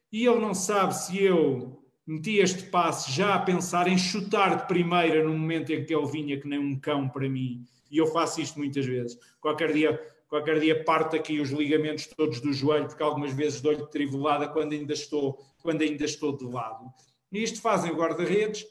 e 0.10 0.26
ele 0.26 0.40
não 0.40 0.54
sabe 0.54 0.96
se 0.96 1.22
eu 1.22 1.84
meti 2.08 2.38
este 2.38 2.64
passe 2.70 3.12
já 3.12 3.36
a 3.36 3.40
pensar 3.40 3.90
em 3.90 3.98
chutar 3.98 4.56
de 4.56 4.68
primeira 4.68 5.22
no 5.22 5.38
momento 5.38 5.74
em 5.74 5.84
que 5.84 5.94
ele 5.94 6.06
vinha 6.06 6.40
que 6.40 6.48
nem 6.48 6.58
um 6.58 6.80
cão 6.80 7.10
para 7.10 7.28
mim, 7.28 7.66
e 7.92 7.98
eu 7.98 8.08
faço 8.08 8.40
isto 8.40 8.58
muitas 8.58 8.86
vezes. 8.86 9.20
Qualquer 9.42 9.74
dia, 9.74 10.02
qualquer 10.30 10.62
dia 10.62 10.82
parto 10.82 11.18
aqui 11.18 11.42
os 11.42 11.50
ligamentos 11.50 12.08
todos 12.08 12.40
do 12.40 12.54
joelho, 12.54 12.88
porque 12.88 13.04
algumas 13.04 13.34
vezes 13.34 13.60
dou-lhe 13.60 13.86
trivolada 13.88 14.48
quando 14.48 14.72
ainda 14.72 14.94
estou, 14.94 15.38
quando 15.62 15.82
ainda 15.82 16.06
estou 16.06 16.38
de 16.38 16.46
lado. 16.46 16.86
E 17.34 17.44
isto 17.44 17.60
fazem 17.60 17.92
o 17.92 17.98
guarda-redes 17.98 18.66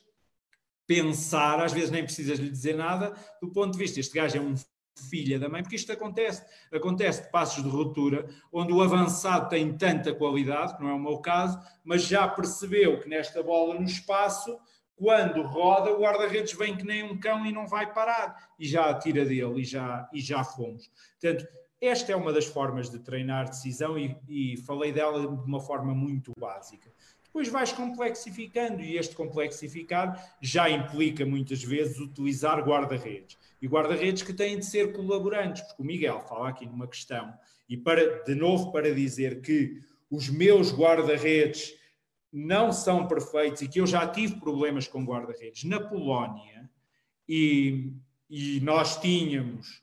pensar, 0.87 1.63
às 1.63 1.75
vezes 1.75 1.91
nem 1.91 2.03
precisas 2.03 2.39
lhe 2.39 2.49
dizer 2.49 2.77
nada, 2.77 3.15
do 3.43 3.51
ponto 3.51 3.73
de 3.73 3.79
vista, 3.79 4.01
este 4.01 4.15
gajo 4.15 4.39
é 4.39 4.41
um 4.41 4.55
filha 4.97 5.39
da 5.39 5.49
mãe, 5.49 5.63
porque 5.63 5.77
isto 5.77 5.93
acontece, 5.93 6.45
acontece 6.73 7.23
de 7.23 7.31
passos 7.31 7.63
de 7.63 7.69
ruptura, 7.69 8.29
onde 8.53 8.73
o 8.73 8.81
avançado 8.81 9.49
tem 9.49 9.77
tanta 9.77 10.15
qualidade, 10.15 10.77
que 10.77 10.83
não 10.83 10.91
é 10.91 10.95
o 10.95 10.99
meu 10.99 11.19
caso, 11.19 11.59
mas 11.83 12.03
já 12.03 12.27
percebeu 12.29 13.01
que 13.01 13.09
nesta 13.09 13.43
bola 13.43 13.75
no 13.75 13.85
espaço, 13.85 14.59
quando 14.97 15.43
roda, 15.43 15.93
o 15.93 16.01
guarda-redes 16.01 16.53
vem 16.53 16.77
que 16.77 16.85
nem 16.85 17.03
um 17.03 17.19
cão 17.19 17.45
e 17.45 17.53
não 17.53 17.67
vai 17.67 17.93
parar, 17.93 18.51
e 18.59 18.67
já 18.67 18.91
atira 18.91 19.25
dele, 19.25 19.63
e 19.63 19.65
já, 19.65 20.09
e 20.13 20.21
já 20.21 20.45
fomos. 20.45 20.91
Portanto, 21.21 21.47
esta 21.81 22.13
é 22.13 22.17
uma 22.17 22.33
das 22.33 22.47
formas 22.47 22.89
de 22.89 22.99
treinar 23.01 23.49
decisão 23.49 23.99
e, 23.99 24.17
e 24.29 24.57
falei 24.59 24.93
dela 24.93 25.21
de 25.21 25.27
uma 25.27 25.61
forma 25.61 25.95
muito 25.95 26.33
básica 26.39 26.91
depois 27.35 27.49
vais 27.49 27.73
complexificando 27.73 28.81
e 28.81 28.97
este 28.97 29.17
complexificar 29.17 30.37
já 30.41 30.71
implica 30.71 31.27
muitas 31.27 31.65
vezes 31.65 31.99
utilizar 31.99 32.63
guarda-redes. 32.63 33.37
E 33.65 33.67
guarda-redes 33.67 34.23
que 34.23 34.35
têm 34.35 34.59
de 34.59 34.67
ser 34.67 34.93
colaborantes, 34.93 35.63
porque 35.63 35.81
o 35.81 35.87
Miguel 35.87 36.21
fala 36.21 36.51
aqui 36.51 36.67
numa 36.67 36.87
questão, 36.87 37.33
e 37.67 37.79
para, 37.79 38.23
de 38.23 38.35
novo 38.35 38.71
para 38.71 38.95
dizer 38.95 39.41
que 39.41 39.81
os 40.11 40.29
meus 40.29 40.71
guarda-redes 40.71 41.75
não 42.31 42.71
são 42.71 43.09
perfeitos 43.09 43.63
e 43.63 43.69
que 43.69 43.81
eu 43.81 43.87
já 43.87 44.07
tive 44.07 44.39
problemas 44.39 44.87
com 44.87 45.03
guarda-redes 45.03 45.65
na 45.65 45.81
Polónia 45.81 46.71
e, 47.27 47.91
e 48.29 48.61
nós 48.61 49.01
tínhamos 49.01 49.83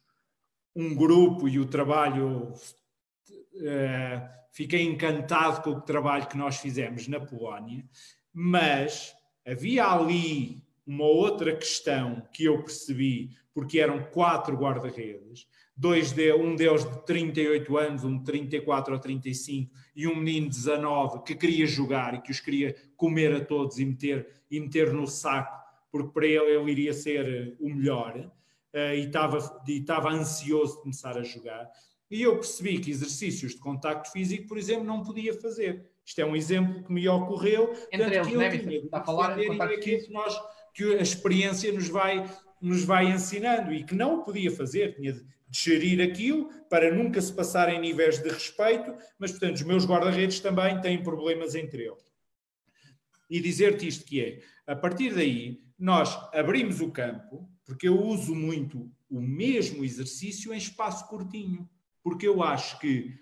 um 0.75 0.93
grupo 0.93 1.49
e 1.49 1.57
o 1.57 1.65
trabalho 1.65 2.53
uh, 2.53 4.29
fiquei 4.51 4.83
encantado 4.83 5.63
com 5.63 5.71
o 5.71 5.81
trabalho 5.81 6.27
que 6.27 6.37
nós 6.37 6.57
fizemos 6.57 7.07
na 7.07 7.19
Polónia, 7.19 7.83
mas 8.31 9.11
havia 9.43 9.87
ali 9.87 10.60
uma 10.85 11.05
outra 11.05 11.55
questão 11.55 12.27
que 12.33 12.45
eu 12.45 12.63
percebi, 12.63 13.29
porque 13.53 13.79
eram 13.79 14.03
quatro 14.05 14.55
guarda-redes, 14.55 15.47
dois 15.75 16.11
de, 16.11 16.33
um 16.33 16.55
deles 16.55 16.83
de 16.83 17.05
38 17.05 17.77
anos, 17.77 18.03
um 18.03 18.17
de 18.17 18.23
34 18.23 18.93
ou 18.93 18.99
35 18.99 19.71
e 19.95 20.07
um 20.07 20.15
menino 20.15 20.49
de 20.49 20.57
19 20.57 21.23
que 21.23 21.35
queria 21.35 21.65
jogar 21.65 22.13
e 22.13 22.21
que 22.21 22.31
os 22.31 22.39
queria 22.39 22.75
comer 22.95 23.33
a 23.33 23.43
todos 23.43 23.79
e 23.79 23.85
meter, 23.85 24.27
e 24.49 24.59
meter 24.59 24.93
no 24.93 25.07
saco, 25.07 25.57
porque 25.91 26.13
para 26.13 26.25
ele 26.25 26.51
ele 26.51 26.71
iria 26.71 26.93
ser 26.93 27.55
o 27.59 27.69
melhor 27.69 28.17
uh, 28.17 28.93
e 28.95 29.05
estava, 29.05 29.63
e 29.67 29.79
estava 29.79 30.11
ansioso 30.11 30.75
de 30.75 30.81
começar 30.81 31.17
a 31.17 31.23
jogar. 31.23 31.69
E 32.09 32.21
eu 32.23 32.35
percebi 32.35 32.77
que 32.77 32.91
exercícios 32.91 33.53
de 33.53 33.59
contacto 33.59 34.11
físico, 34.11 34.47
por 34.47 34.57
exemplo, 34.57 34.83
não 34.83 35.01
podia 35.01 35.33
fazer. 35.33 35.89
Isto 36.05 36.19
é 36.19 36.25
um 36.25 36.35
exemplo 36.35 36.83
que 36.83 36.91
me 36.91 37.07
ocorreu. 37.07 37.71
Entre 37.91 38.15
eles, 38.15 38.27
que 38.27 38.33
eu 38.33 38.39
né, 38.39 38.57
tinha 38.57 38.79
Está 38.79 38.99
a 38.99 39.03
falar 39.03 39.39
em 39.39 39.47
contacto 39.47 39.79
que, 39.79 39.95
físico? 39.95 40.13
nós, 40.13 40.37
que 40.73 40.95
a 40.95 41.01
experiência 41.01 41.71
nos 41.71 41.87
vai, 41.87 42.29
nos 42.61 42.83
vai 42.83 43.11
ensinando 43.11 43.73
e 43.73 43.83
que 43.83 43.95
não 43.95 44.23
podia 44.23 44.51
fazer. 44.51 44.95
Tinha 44.95 45.13
de 45.13 45.25
gerir 45.49 46.01
aquilo 46.01 46.49
para 46.69 46.93
nunca 46.93 47.21
se 47.21 47.33
passar 47.33 47.69
em 47.69 47.79
níveis 47.79 48.19
de 48.19 48.29
respeito, 48.29 48.95
mas, 49.19 49.31
portanto, 49.31 49.55
os 49.55 49.63
meus 49.63 49.85
guarda-redes 49.85 50.39
também 50.39 50.79
têm 50.81 51.03
problemas 51.03 51.55
entre 51.55 51.83
eles. 51.83 52.11
E 53.29 53.39
dizer-te 53.39 53.87
isto 53.87 54.05
que 54.05 54.21
é, 54.21 54.41
a 54.65 54.75
partir 54.75 55.13
daí, 55.13 55.61
nós 55.77 56.15
abrimos 56.33 56.79
o 56.79 56.91
campo, 56.91 57.49
porque 57.65 57.87
eu 57.87 58.01
uso 58.01 58.35
muito 58.35 58.91
o 59.09 59.21
mesmo 59.21 59.83
exercício 59.83 60.53
em 60.53 60.57
espaço 60.57 61.07
curtinho 61.07 61.69
porque 62.03 62.27
eu 62.27 62.41
acho 62.41 62.79
que 62.79 63.17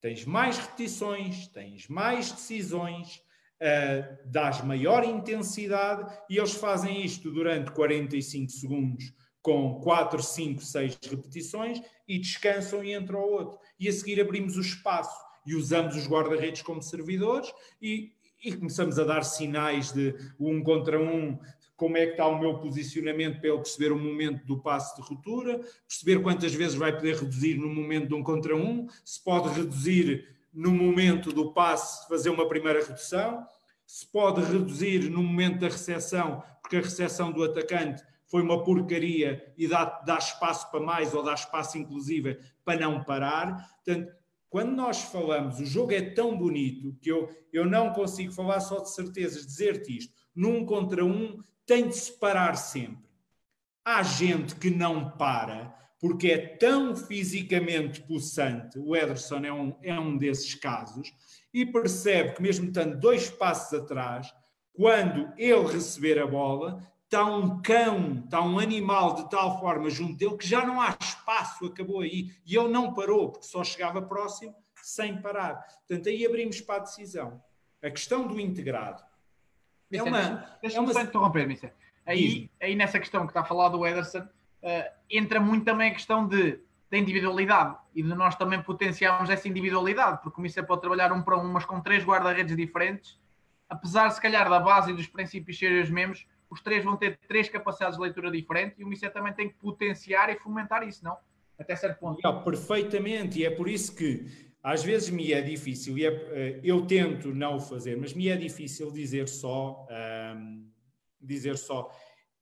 tens 0.00 0.24
mais 0.24 0.58
repetições, 0.58 1.48
tens 1.48 1.88
mais 1.88 2.30
decisões, 2.30 3.22
uh, 3.60 4.30
dás 4.30 4.62
maior 4.62 5.04
intensidade 5.04 6.12
e 6.28 6.38
eles 6.38 6.54
fazem 6.54 7.04
isto 7.04 7.30
durante 7.30 7.70
45 7.72 8.50
segundos 8.50 9.12
com 9.44 9.78
4, 9.80 10.22
5, 10.22 10.62
6 10.62 10.98
repetições 11.10 11.82
e 12.08 12.18
descansam 12.18 12.82
e 12.82 12.94
entram 12.94 13.20
ao 13.20 13.30
outro. 13.30 13.58
E 13.78 13.88
a 13.88 13.92
seguir 13.92 14.20
abrimos 14.20 14.56
o 14.56 14.60
espaço. 14.60 15.22
e 15.46 15.54
usamos 15.54 15.94
os 15.94 16.08
guarda-redes 16.08 16.62
como 16.62 16.82
servidores 16.82 17.52
e, 17.80 18.12
e 18.42 18.56
começamos 18.56 18.98
a 18.98 19.04
dar 19.04 19.22
sinais 19.22 19.92
de 19.92 20.14
um 20.40 20.62
contra 20.62 20.98
um, 20.98 21.38
como 21.76 21.98
é 21.98 22.06
que 22.06 22.12
está 22.12 22.26
o 22.26 22.38
meu 22.38 22.58
posicionamento 22.58 23.40
para 23.40 23.50
ele 23.50 23.58
perceber 23.58 23.92
o 23.92 23.98
momento 23.98 24.46
do 24.46 24.62
passo 24.62 24.96
de 24.96 25.06
ruptura, 25.06 25.60
perceber 25.86 26.22
quantas 26.22 26.54
vezes 26.54 26.74
vai 26.74 26.94
poder 26.94 27.16
reduzir 27.16 27.56
no 27.56 27.68
momento 27.68 28.08
de 28.08 28.14
um 28.14 28.22
contra 28.22 28.56
um, 28.56 28.86
se 29.04 29.22
pode 29.22 29.48
reduzir 29.50 30.33
no 30.54 30.70
momento 30.70 31.32
do 31.32 31.52
passe, 31.52 32.06
fazer 32.08 32.30
uma 32.30 32.48
primeira 32.48 32.84
redução, 32.84 33.44
se 33.84 34.06
pode 34.06 34.40
reduzir 34.40 35.10
no 35.10 35.22
momento 35.22 35.60
da 35.60 35.68
recepção, 35.68 36.42
porque 36.62 36.76
a 36.76 36.80
recepção 36.80 37.32
do 37.32 37.42
atacante 37.42 38.02
foi 38.26 38.40
uma 38.40 38.64
porcaria 38.64 39.52
e 39.56 39.68
dá, 39.68 39.84
dá 39.84 40.16
espaço 40.16 40.70
para 40.70 40.80
mais 40.80 41.12
ou 41.12 41.22
dá 41.22 41.34
espaço 41.34 41.76
inclusive 41.76 42.38
para 42.64 42.80
não 42.80 43.04
parar. 43.04 43.68
Portanto, 43.84 44.12
quando 44.48 44.70
nós 44.70 45.02
falamos, 45.02 45.58
o 45.58 45.66
jogo 45.66 45.92
é 45.92 46.00
tão 46.00 46.38
bonito 46.38 46.96
que 47.02 47.10
eu, 47.10 47.28
eu 47.52 47.66
não 47.66 47.92
consigo 47.92 48.32
falar 48.32 48.60
só 48.60 48.80
de 48.80 48.90
certezas, 48.90 49.44
dizer-te 49.44 49.98
isto. 49.98 50.14
Num 50.34 50.64
contra 50.64 51.04
um, 51.04 51.42
tem 51.66 51.88
de 51.88 51.96
se 51.96 52.12
parar 52.12 52.54
sempre. 52.54 53.04
Há 53.84 54.02
gente 54.02 54.54
que 54.54 54.70
não 54.70 55.10
para 55.10 55.76
porque 56.04 56.32
é 56.32 56.38
tão 56.38 56.94
fisicamente 56.94 58.02
possante, 58.02 58.78
o 58.78 58.94
Ederson 58.94 59.38
é 59.38 59.50
um, 59.50 59.74
é 59.82 59.98
um 59.98 60.18
desses 60.18 60.54
casos, 60.54 61.14
e 61.50 61.64
percebe 61.64 62.34
que, 62.34 62.42
mesmo 62.42 62.66
estando 62.66 63.00
dois 63.00 63.30
passos 63.30 63.80
atrás, 63.80 64.30
quando 64.74 65.32
ele 65.38 65.66
receber 65.72 66.18
a 66.18 66.26
bola, 66.26 66.86
está 67.04 67.24
um 67.24 67.62
cão, 67.62 68.22
está 68.22 68.42
um 68.42 68.58
animal 68.58 69.14
de 69.14 69.30
tal 69.30 69.58
forma 69.58 69.88
junto 69.88 70.18
dele 70.18 70.36
que 70.36 70.46
já 70.46 70.66
não 70.66 70.78
há 70.78 70.94
espaço, 71.00 71.64
acabou 71.64 72.02
aí. 72.02 72.30
E 72.44 72.54
ele 72.54 72.68
não 72.68 72.92
parou, 72.92 73.32
porque 73.32 73.46
só 73.46 73.64
chegava 73.64 74.02
próximo 74.02 74.54
sem 74.82 75.22
parar. 75.22 75.54
Portanto, 75.88 76.10
aí 76.10 76.26
abrimos 76.26 76.60
para 76.60 76.82
a 76.82 76.84
decisão. 76.84 77.42
A 77.82 77.88
questão 77.90 78.28
do 78.28 78.38
integrado. 78.38 79.02
É 79.90 80.02
uma, 80.02 80.58
Deixa-me 80.60 80.86
é 80.86 80.92
uma... 80.92 81.02
interromper, 81.02 81.48
Mister. 81.48 81.72
Aí, 82.04 82.50
aí 82.60 82.74
nessa 82.74 83.00
questão 83.00 83.22
que 83.22 83.30
está 83.30 83.40
a 83.40 83.44
falar 83.44 83.70
do 83.70 83.86
Ederson, 83.86 84.28
uh, 84.64 84.90
entra 85.10 85.38
muito 85.38 85.64
também 85.64 85.90
a 85.90 85.94
questão 85.94 86.26
de, 86.26 86.58
de 86.90 86.98
individualidade 86.98 87.76
e 87.94 88.02
de 88.02 88.14
nós 88.14 88.34
também 88.34 88.60
potenciarmos 88.62 89.30
essa 89.30 89.46
individualidade, 89.46 90.20
porque 90.22 90.40
o 90.40 90.42
Mister 90.42 90.66
pode 90.66 90.80
trabalhar 90.80 91.12
um 91.12 91.22
para 91.22 91.38
um, 91.38 91.52
mas 91.52 91.64
com 91.64 91.80
três 91.80 92.04
guarda-redes 92.04 92.56
diferentes, 92.56 93.20
apesar 93.68 94.10
se 94.10 94.20
calhar 94.20 94.48
da 94.48 94.58
base 94.58 94.90
e 94.90 94.94
dos 94.94 95.06
princípios 95.06 95.58
serem 95.58 95.80
os 95.80 95.90
mesmos, 95.90 96.26
os 96.50 96.60
três 96.60 96.84
vão 96.84 96.96
ter 96.96 97.18
três 97.28 97.48
capacidades 97.48 97.96
de 97.96 98.02
leitura 98.02 98.30
diferentes 98.30 98.78
e 98.78 98.84
o 98.84 98.88
Mister 98.88 99.12
também 99.12 99.32
tem 99.32 99.48
que 99.48 99.54
potenciar 99.56 100.30
e 100.30 100.38
fomentar 100.38 100.86
isso, 100.86 101.04
não? 101.04 101.16
Até 101.58 101.76
certo 101.76 102.00
ponto. 102.00 102.20
Yeah, 102.24 102.42
perfeitamente, 102.42 103.38
e 103.38 103.44
é 103.44 103.50
por 103.50 103.68
isso 103.68 103.94
que 103.94 104.26
às 104.62 104.82
vezes 104.82 105.10
me 105.10 105.32
é 105.32 105.42
difícil, 105.42 105.98
e 105.98 106.06
é, 106.06 106.08
eh, 106.08 106.60
eu 106.64 106.86
tento 106.86 107.34
não 107.34 107.56
o 107.56 107.60
fazer, 107.60 107.96
mas 107.96 108.14
me 108.14 108.28
é 108.28 108.36
difícil 108.36 108.90
dizer 108.90 109.28
só, 109.28 109.86
um, 110.36 110.66
dizer 111.20 111.58
só, 111.58 111.90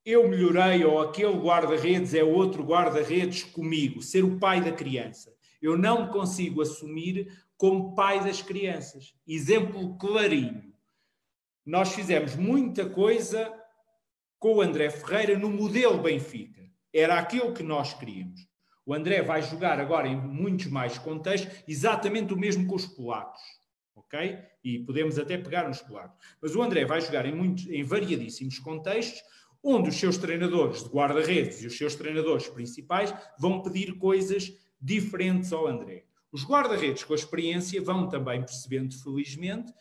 eu 0.04 0.28
melhorei 0.28 0.84
ou 0.84 1.00
aquele 1.00 1.38
guarda-redes 1.38 2.14
é 2.14 2.24
outro 2.24 2.62
guarda-redes 2.64 3.44
comigo, 3.44 4.02
ser 4.02 4.24
o 4.24 4.38
pai 4.38 4.60
da 4.60 4.72
criança. 4.72 5.32
Eu 5.60 5.78
não 5.78 6.08
consigo 6.08 6.60
assumir 6.60 7.32
como 7.56 7.94
pai 7.94 8.22
das 8.24 8.42
crianças. 8.42 9.14
Exemplo 9.26 9.96
clarinho. 9.96 10.72
Nós 11.64 11.94
fizemos 11.94 12.34
muita 12.34 12.88
coisa 12.88 13.52
com 14.40 14.56
o 14.56 14.60
André 14.60 14.90
Ferreira 14.90 15.38
no 15.38 15.48
modelo 15.48 16.02
Benfica. 16.02 16.60
Era 16.92 17.16
aquilo 17.18 17.54
que 17.54 17.62
nós 17.62 17.94
queríamos. 17.94 18.48
O 18.84 18.92
André 18.92 19.22
vai 19.22 19.40
jogar 19.42 19.78
agora 19.78 20.08
em 20.08 20.16
muitos 20.16 20.66
mais 20.66 20.98
contextos, 20.98 21.62
exatamente 21.68 22.34
o 22.34 22.36
mesmo 22.36 22.66
com 22.66 22.74
os 22.74 22.86
polacos. 22.86 23.40
Ok? 23.94 24.38
E 24.64 24.80
podemos 24.80 25.16
até 25.16 25.38
pegar 25.38 25.68
nos 25.68 25.80
polacos. 25.80 26.18
Mas 26.40 26.56
o 26.56 26.62
André 26.62 26.84
vai 26.84 27.00
jogar 27.00 27.24
em, 27.24 27.34
muitos, 27.34 27.68
em 27.68 27.84
variadíssimos 27.84 28.58
contextos, 28.58 29.22
onde 29.62 29.90
os 29.90 29.96
seus 29.96 30.16
treinadores 30.16 30.82
de 30.82 30.88
guarda-redes 30.88 31.62
e 31.62 31.66
os 31.66 31.76
seus 31.76 31.94
treinadores 31.94 32.48
principais 32.48 33.14
vão 33.38 33.62
pedir 33.62 33.96
coisas 33.98 34.52
diferentes 34.80 35.52
ao 35.52 35.66
André. 35.66 36.04
Os 36.32 36.44
guarda-redes 36.44 37.04
com 37.04 37.12
a 37.12 37.16
experiência 37.16 37.80
vão 37.80 38.08
também 38.08 38.40
percebendo, 38.40 38.94
felizmente, 38.94 39.72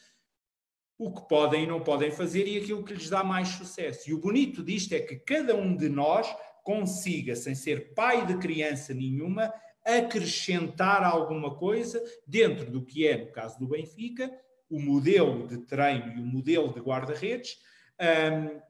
o 0.98 1.12
que 1.12 1.28
podem 1.28 1.64
e 1.64 1.68
não 1.68 1.82
podem 1.82 2.12
fazer 2.12 2.48
e 2.48 2.58
aquilo 2.58 2.84
que 2.84 2.94
lhes 2.94 3.10
dá 3.10 3.24
mais 3.24 3.48
sucesso. 3.48 4.08
E 4.10 4.14
o 4.14 4.20
bonito 4.20 4.64
disto 4.64 4.94
é 4.94 5.00
que 5.00 5.16
cada 5.16 5.56
um 5.56 5.76
de 5.76 5.90
nós 5.90 6.28
consiga, 6.64 7.36
sem 7.36 7.56
ser 7.56 7.96
pai 7.96 8.26
de 8.28 8.38
criança 8.38 8.94
nenhuma, 8.94 9.52
acrescentar 9.84 11.04
alguma 11.04 11.56
coisa 11.56 12.00
dentro 12.28 12.70
do 12.70 12.86
que 12.86 13.08
é, 13.08 13.18
no 13.18 13.32
caso 13.32 13.58
do 13.58 13.68
Benfica, 13.68 14.32
o 14.70 14.80
modelo 14.80 15.48
de 15.48 15.58
treino 15.66 16.14
e 16.14 16.22
o 16.22 16.26
modelo 16.26 16.72
de 16.72 16.80
guarda-redes 16.80 17.58
um, 18.00 18.62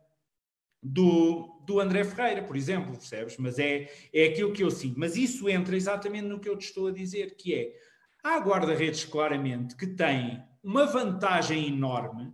do, 0.81 1.61
do 1.65 1.79
André 1.79 2.03
Ferreira, 2.03 2.43
por 2.43 2.55
exemplo, 2.55 2.91
percebes? 2.91 3.37
Mas 3.37 3.59
é, 3.59 3.91
é 4.13 4.25
aquilo 4.25 4.53
que 4.53 4.63
eu 4.63 4.71
sinto. 4.71 4.99
Mas 4.99 5.15
isso 5.15 5.47
entra 5.47 5.75
exatamente 5.75 6.27
no 6.27 6.39
que 6.39 6.49
eu 6.49 6.57
te 6.57 6.65
estou 6.65 6.87
a 6.87 6.91
dizer, 6.91 7.35
que 7.35 7.53
é, 7.53 7.73
há 8.23 8.37
guarda-redes 8.39 9.05
claramente 9.05 9.75
que 9.75 9.87
têm 9.87 10.43
uma 10.63 10.85
vantagem 10.85 11.67
enorme 11.67 12.33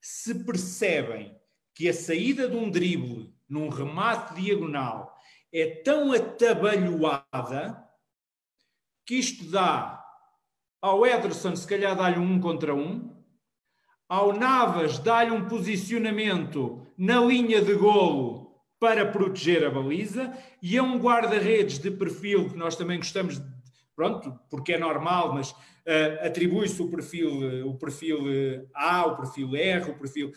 se 0.00 0.44
percebem 0.44 1.36
que 1.74 1.88
a 1.88 1.94
saída 1.94 2.48
de 2.48 2.56
um 2.56 2.70
drible 2.70 3.34
num 3.48 3.68
remate 3.68 4.40
diagonal 4.40 5.16
é 5.52 5.66
tão 5.82 6.12
atabalhoada 6.12 7.84
que 9.06 9.14
isto 9.14 9.50
dá 9.50 10.04
ao 10.80 11.06
Ederson, 11.06 11.56
se 11.56 11.66
calhar, 11.66 11.96
dá-lhe 11.96 12.18
um 12.18 12.40
contra 12.40 12.74
um, 12.74 13.16
ao 14.08 14.32
Navas, 14.32 14.98
dá-lhe 14.98 15.30
um 15.30 15.48
posicionamento 15.48 16.86
na 16.98 17.20
linha 17.20 17.62
de 17.62 17.74
golo 17.74 18.60
para 18.80 19.06
proteger 19.06 19.64
a 19.64 19.70
baliza, 19.70 20.36
e 20.60 20.76
é 20.76 20.82
um 20.82 20.98
guarda-redes 20.98 21.78
de 21.78 21.90
perfil 21.90 22.50
que 22.50 22.56
nós 22.56 22.76
também 22.76 22.98
gostamos, 22.98 23.38
de, 23.38 23.46
pronto, 23.96 24.38
porque 24.50 24.74
é 24.74 24.78
normal, 24.78 25.32
mas 25.32 25.50
uh, 25.52 26.26
atribui-se 26.26 26.80
o 26.82 26.88
perfil, 26.88 27.68
o 27.68 27.78
perfil 27.78 28.18
A, 28.74 29.06
o 29.06 29.16
perfil 29.16 29.56
R, 29.56 29.90
o 29.90 29.98
perfil 29.98 30.32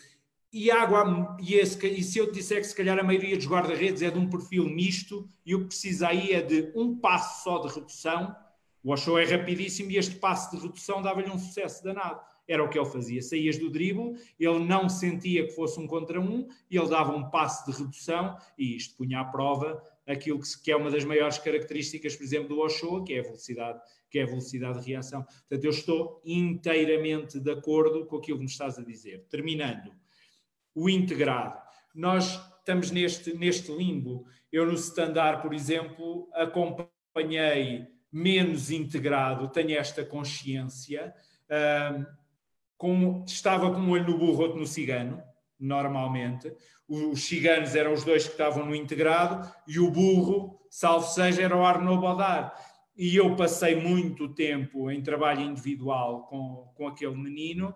e, 0.53 0.69
água, 0.69 1.38
e, 1.39 1.55
esse, 1.55 1.85
e 1.88 2.03
se 2.03 2.19
eu 2.19 2.27
te 2.27 2.33
disser 2.39 2.59
que 2.59 2.67
se 2.67 2.75
calhar 2.75 2.99
a 2.99 3.03
maioria 3.03 3.38
dos 3.38 3.47
guarda-redes 3.47 4.01
é 4.01 4.09
de 4.09 4.19
um 4.19 4.29
perfil 4.29 4.65
misto 4.65 5.29
e 5.45 5.55
o 5.55 5.61
que 5.61 5.67
precisa 5.67 6.09
aí 6.09 6.33
é 6.33 6.41
de 6.41 6.71
um 6.75 6.97
passo 6.97 7.43
só 7.43 7.59
de 7.59 7.73
redução, 7.73 8.35
o 8.83 8.91
Osho 8.91 9.17
é 9.17 9.23
rapidíssimo 9.23 9.91
e 9.91 9.97
este 9.97 10.15
passo 10.15 10.55
de 10.55 10.61
redução 10.61 11.01
dava-lhe 11.01 11.29
um 11.29 11.39
sucesso 11.39 11.83
danado. 11.83 12.19
Era 12.52 12.64
o 12.64 12.69
que 12.69 12.78
ele 12.78 12.90
fazia. 12.90 13.22
Saías 13.22 13.57
do 13.57 13.69
drible, 13.69 14.14
ele 14.38 14.60
não 14.60 14.90
sentia 14.90 15.45
que 15.45 15.53
fosse 15.53 15.80
um 15.80 15.88
contra 15.88 16.19
um, 16.19 16.49
ele 16.69 16.90
dava 16.90 17.15
um 17.15 17.30
passo 17.30 17.72
de 17.72 17.78
redução 17.78 18.36
e 18.57 18.76
isto 18.76 18.98
punha 18.98 19.22
à 19.22 19.23
prova 19.23 19.82
aquilo 20.06 20.40
que, 20.40 20.61
que 20.61 20.69
é 20.69 20.76
uma 20.76 20.91
das 20.91 21.06
maiores 21.06 21.38
características, 21.38 22.15
por 22.15 22.23
exemplo, 22.23 22.49
do 22.49 22.60
Osho, 22.60 23.06
que 23.06 23.14
é 23.14 23.19
a 23.19 23.23
velocidade, 23.23 23.80
que 24.10 24.19
é 24.19 24.23
a 24.23 24.26
velocidade 24.26 24.82
de 24.82 24.91
reação. 24.91 25.23
Portanto, 25.23 25.64
eu 25.64 25.69
estou 25.69 26.22
inteiramente 26.26 27.40
de 27.40 27.52
acordo 27.52 28.06
com 28.06 28.18
aquilo 28.18 28.40
que 28.40 28.44
me 28.44 28.49
estás 28.49 28.78
a 28.78 28.84
dizer. 28.84 29.26
Terminando, 29.30 29.94
o 30.76 30.90
integrado. 30.90 31.57
Nós 31.95 32.38
estamos 32.60 32.91
neste, 32.91 33.34
neste 33.34 33.72
limbo. 33.72 34.26
Eu 34.52 34.65
no 34.65 34.73
standard, 34.73 35.41
por 35.41 35.53
exemplo, 35.53 36.28
acompanhei 36.34 37.88
menos 38.11 38.72
integrado, 38.72 39.48
tenho 39.48 39.78
esta 39.78 40.03
consciência. 40.03 41.14
Estava 43.26 43.72
com 43.72 43.80
um 43.80 43.91
olho 43.91 44.08
no 44.08 44.18
burro, 44.18 44.44
outro 44.44 44.60
no 44.60 44.68
cigano, 44.68 45.22
normalmente. 45.60 46.52
Os 46.88 47.24
ciganos 47.24 47.76
eram 47.76 47.94
os 47.94 48.03
dois 48.03 48.26
que 48.26 48.32
estavam 48.32 48.66
no 48.66 48.76
integrado 48.76 49.49
e 49.68 49.80
o 49.80 49.90
burro, 49.90 50.60
salvo 50.70 51.08
seja, 51.08 51.44
era 51.44 51.56
o 51.56 51.66
Arnaud 51.66 52.02
Baudard. 52.02 52.52
E 52.98 53.16
eu 53.16 53.36
passei 53.36 53.76
muito 53.76 54.34
tempo 54.34 54.91
em 54.91 55.02
trabalho 55.02 55.41
individual 55.41 56.28
com, 56.28 56.72
com 56.76 56.88
aquele 56.88 57.16
menino 57.16 57.74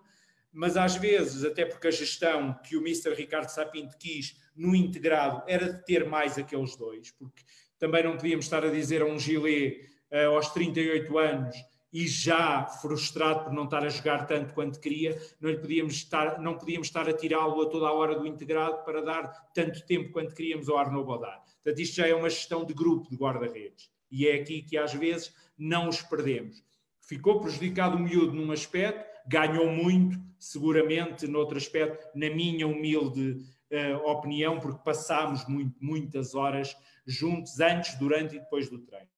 mas 0.56 0.77
às 0.77 0.95
vezes, 0.95 1.44
até 1.44 1.65
porque 1.65 1.90
a 1.90 1.91
gestão 1.91 2.57
que 2.64 2.77
o 2.77 2.80
Mr. 2.80 3.14
Ricardo 3.14 3.49
Sapinto 3.49 3.98
quis 3.98 4.38
no 4.56 4.73
integrado 4.73 5.44
era 5.48 5.73
de 5.73 5.84
ter 5.84 6.07
mais 6.07 6.38
aqueles 6.38 6.77
dois, 6.77 7.11
porque 7.11 7.44
também 7.77 8.06
não 8.06 8.15
podíamos 8.15 8.45
estar 8.45 8.64
a 8.64 8.69
dizer 8.69 9.02
a 9.02 9.06
um 9.06 9.19
Gillet 9.19 9.82
uh, 10.10 10.34
aos 10.34 10.49
38 10.52 11.18
anos 11.18 11.57
e 11.95 12.09
já 12.09 12.65
frustrado 12.65 13.45
por 13.45 13.53
não 13.53 13.63
estar 13.63 13.85
a 13.85 13.88
jogar 13.88 14.27
tanto 14.27 14.53
quanto 14.53 14.81
queria, 14.81 15.17
não, 15.39 15.55
podíamos, 15.55 15.93
estar, 15.93 16.41
não 16.41 16.57
podíamos 16.57 16.88
estar 16.88 17.07
a 17.07 17.13
tirá-lo 17.13 17.61
a 17.61 17.69
toda 17.69 17.88
a 17.88 17.93
hora 17.93 18.19
do 18.19 18.27
integrado 18.27 18.84
para 18.84 19.01
dar 19.01 19.31
tanto 19.53 19.81
tempo 19.85 20.11
quanto 20.11 20.35
queríamos 20.35 20.67
ao 20.67 20.77
Arnaud 20.77 21.07
Baudard. 21.07 21.41
Portanto, 21.63 21.80
isto 21.80 21.95
já 21.95 22.05
é 22.05 22.13
uma 22.13 22.30
gestão 22.30 22.65
de 22.65 22.73
grupo 22.73 23.09
de 23.09 23.15
guarda-redes. 23.15 23.89
E 24.11 24.27
é 24.27 24.35
aqui 24.35 24.61
que 24.61 24.77
às 24.77 24.93
vezes 24.93 25.34
não 25.57 25.88
os 25.88 26.01
perdemos. 26.01 26.61
Ficou 26.99 27.39
prejudicado 27.39 27.95
o 27.95 27.99
miúdo 28.01 28.34
num 28.34 28.51
aspecto, 28.51 29.09
ganhou 29.26 29.72
muito, 29.72 30.19
seguramente, 30.38 31.26
noutro 31.27 31.55
aspecto, 31.55 32.09
na 32.13 32.30
minha 32.30 32.67
humilde 32.67 33.38
uh, 33.72 34.05
opinião, 34.09 34.59
porque 34.59 34.84
passámos 34.84 35.47
muito, 35.47 35.73
muitas 35.80 36.35
horas 36.35 36.76
juntos, 37.07 37.57
antes, 37.61 37.97
durante 37.97 38.35
e 38.35 38.39
depois 38.39 38.69
do 38.69 38.80
treino. 38.80 39.14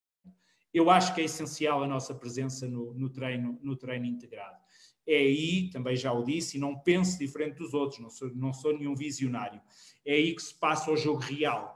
Eu 0.72 0.90
acho 0.90 1.14
que 1.14 1.20
é 1.20 1.24
essencial 1.24 1.82
a 1.82 1.86
nossa 1.86 2.14
presença 2.14 2.68
no, 2.68 2.92
no, 2.94 3.08
treino, 3.08 3.58
no 3.62 3.76
treino 3.76 4.06
integrado. 4.06 4.56
É 5.06 5.16
aí, 5.16 5.70
também 5.70 5.96
já 5.96 6.12
o 6.12 6.22
disse, 6.22 6.58
e 6.58 6.60
não 6.60 6.78
penso 6.78 7.18
diferente 7.18 7.56
dos 7.56 7.72
outros, 7.72 7.98
não 7.98 8.10
sou, 8.10 8.30
não 8.34 8.52
sou 8.52 8.76
nenhum 8.76 8.94
visionário. 8.94 9.60
É 10.04 10.12
aí 10.12 10.34
que 10.34 10.42
se 10.42 10.54
passa 10.54 10.90
o 10.90 10.96
jogo 10.96 11.20
real. 11.20 11.74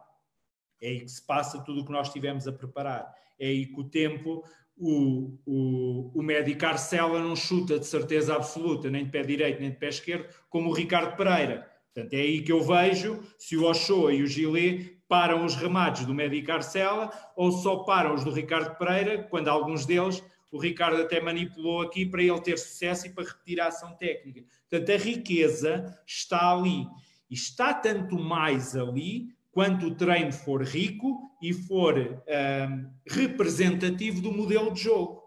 É 0.81 0.89
aí 0.89 1.01
que 1.01 1.11
se 1.11 1.25
passa 1.25 1.63
tudo 1.63 1.81
o 1.81 1.85
que 1.85 1.93
nós 1.93 2.13
tivemos 2.13 2.47
a 2.47 2.53
preparar. 2.53 3.11
É 3.39 3.47
aí 3.47 3.67
que 3.67 3.81
o 3.81 3.85
tempo, 3.85 4.45
o, 4.77 5.39
o, 5.47 6.13
o 6.15 6.23
Médico 6.23 6.67
Arcela 6.67 7.21
não 7.21 7.35
chuta 7.35 7.79
de 7.79 7.87
certeza 7.87 8.35
absoluta, 8.35 8.91
nem 8.91 9.05
de 9.05 9.11
pé 9.11 9.23
direito, 9.23 9.61
nem 9.61 9.71
de 9.71 9.79
pé 9.79 9.89
esquerdo, 9.89 10.29
como 10.51 10.69
o 10.69 10.75
Ricardo 10.75 11.17
Pereira. 11.17 11.71
Portanto, 11.95 12.15
é 12.15 12.21
aí 12.21 12.43
que 12.43 12.53
eu 12.53 12.63
vejo 12.63 13.23
se 13.39 13.57
o 13.57 13.65
Ochoa 13.65 14.13
e 14.13 14.23
o 14.23 14.27
Gillet 14.27 15.02
param 15.13 15.45
os 15.45 15.55
remates 15.55 16.07
do 16.07 16.15
Médico 16.15 16.51
Arcela 16.51 17.13
ou 17.37 17.53
só 17.53 17.81
param 17.85 18.15
os 18.15 18.25
do 18.25 18.31
Ricardo 18.31 18.79
Pereira, 18.79 19.23
quando 19.25 19.49
alguns 19.49 19.85
deles 19.85 20.25
o 20.51 20.59
Ricardo 20.59 21.03
até 21.03 21.21
manipulou 21.21 21.83
aqui 21.83 22.07
para 22.07 22.23
ele 22.23 22.41
ter 22.41 22.59
sucesso 22.59 23.07
e 23.07 23.11
para 23.11 23.25
repetir 23.25 23.61
a 23.61 23.67
ação 23.67 23.95
técnica. 23.95 24.43
Portanto, 24.71 24.91
a 24.91 24.97
riqueza 24.97 26.03
está 26.07 26.51
ali. 26.51 26.87
E 27.29 27.35
está 27.35 27.75
tanto 27.75 28.19
mais 28.19 28.75
ali 28.75 29.37
quanto 29.51 29.89
o 29.89 29.95
treino 29.95 30.33
for 30.33 30.63
rico 30.63 31.21
e 31.43 31.53
for 31.53 31.99
um, 31.99 32.91
representativo 33.07 34.23
do 34.23 34.33
modelo 34.33 34.73
de 34.73 34.81
jogo. 34.81 35.23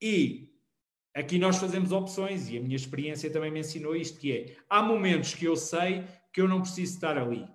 E 0.00 0.48
aqui 1.14 1.38
nós 1.38 1.58
fazemos 1.58 1.92
opções, 1.92 2.48
e 2.48 2.56
a 2.56 2.62
minha 2.62 2.76
experiência 2.76 3.30
também 3.30 3.50
me 3.50 3.60
ensinou 3.60 3.94
isto, 3.94 4.18
que 4.18 4.32
é, 4.32 4.56
há 4.70 4.80
momentos 4.82 5.34
que 5.34 5.44
eu 5.44 5.54
sei 5.54 6.02
que 6.32 6.40
eu 6.40 6.48
não 6.48 6.62
preciso 6.62 6.94
estar 6.94 7.18
ali. 7.18 7.46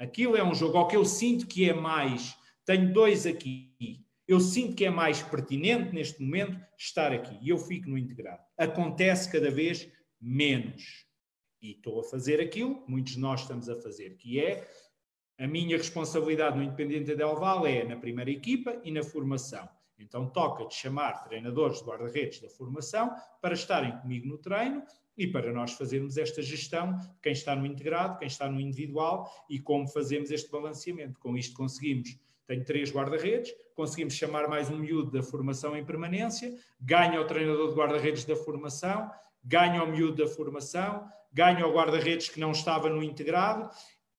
Aquilo 0.00 0.34
é 0.34 0.42
um 0.42 0.54
jogo 0.54 0.78
ao 0.78 0.88
que 0.88 0.96
eu 0.96 1.04
sinto 1.04 1.46
que 1.46 1.68
é 1.68 1.74
mais, 1.74 2.34
tenho 2.64 2.90
dois 2.90 3.26
aqui, 3.26 4.02
eu 4.26 4.40
sinto 4.40 4.74
que 4.74 4.86
é 4.86 4.90
mais 4.90 5.22
pertinente 5.22 5.94
neste 5.94 6.22
momento 6.22 6.58
estar 6.78 7.12
aqui 7.12 7.38
e 7.42 7.50
eu 7.50 7.58
fico 7.58 7.90
no 7.90 7.98
integrado. 7.98 8.42
Acontece 8.56 9.30
cada 9.30 9.50
vez 9.50 9.86
menos. 10.18 11.04
E 11.60 11.72
estou 11.72 12.00
a 12.00 12.04
fazer 12.04 12.40
aquilo 12.40 12.82
que 12.82 12.90
muitos 12.90 13.12
de 13.12 13.20
nós 13.20 13.42
estamos 13.42 13.68
a 13.68 13.76
fazer, 13.76 14.16
que 14.16 14.40
é 14.40 14.66
a 15.38 15.46
minha 15.46 15.76
responsabilidade 15.76 16.56
no 16.56 16.62
Independente 16.62 17.14
Del 17.14 17.36
Val 17.36 17.66
é 17.66 17.84
na 17.84 17.96
primeira 17.96 18.30
equipa 18.30 18.80
e 18.82 18.90
na 18.90 19.02
formação. 19.02 19.68
Então 19.98 20.30
toca 20.30 20.64
de 20.64 20.74
chamar 20.76 21.24
treinadores 21.24 21.80
de 21.80 21.84
guarda-redes 21.84 22.40
da 22.40 22.48
formação 22.48 23.14
para 23.42 23.52
estarem 23.52 23.98
comigo 23.98 24.26
no 24.26 24.38
treino 24.38 24.82
e 25.16 25.26
para 25.26 25.52
nós 25.52 25.72
fazermos 25.72 26.16
esta 26.16 26.42
gestão 26.42 26.98
quem 27.22 27.32
está 27.32 27.54
no 27.54 27.66
integrado, 27.66 28.18
quem 28.18 28.28
está 28.28 28.48
no 28.48 28.60
individual 28.60 29.30
e 29.48 29.58
como 29.58 29.86
fazemos 29.88 30.30
este 30.30 30.50
balanceamento. 30.50 31.18
Com 31.18 31.36
isto 31.36 31.54
conseguimos 31.54 32.18
tenho 32.46 32.64
três 32.64 32.90
guarda-redes, 32.90 33.54
conseguimos 33.76 34.14
chamar 34.14 34.48
mais 34.48 34.68
um 34.68 34.76
miúdo 34.76 35.12
da 35.12 35.22
formação 35.22 35.76
em 35.76 35.84
permanência, 35.84 36.52
ganha 36.80 37.20
o 37.20 37.24
treinador 37.24 37.68
de 37.68 37.76
guarda-redes 37.76 38.24
da 38.24 38.34
formação, 38.34 39.08
ganha 39.44 39.84
o 39.84 39.86
miúdo 39.86 40.24
da 40.24 40.28
formação, 40.28 41.08
ganha 41.32 41.64
o 41.64 41.72
guarda-redes 41.72 42.28
que 42.28 42.40
não 42.40 42.50
estava 42.50 42.90
no 42.90 43.04
integrado 43.04 43.70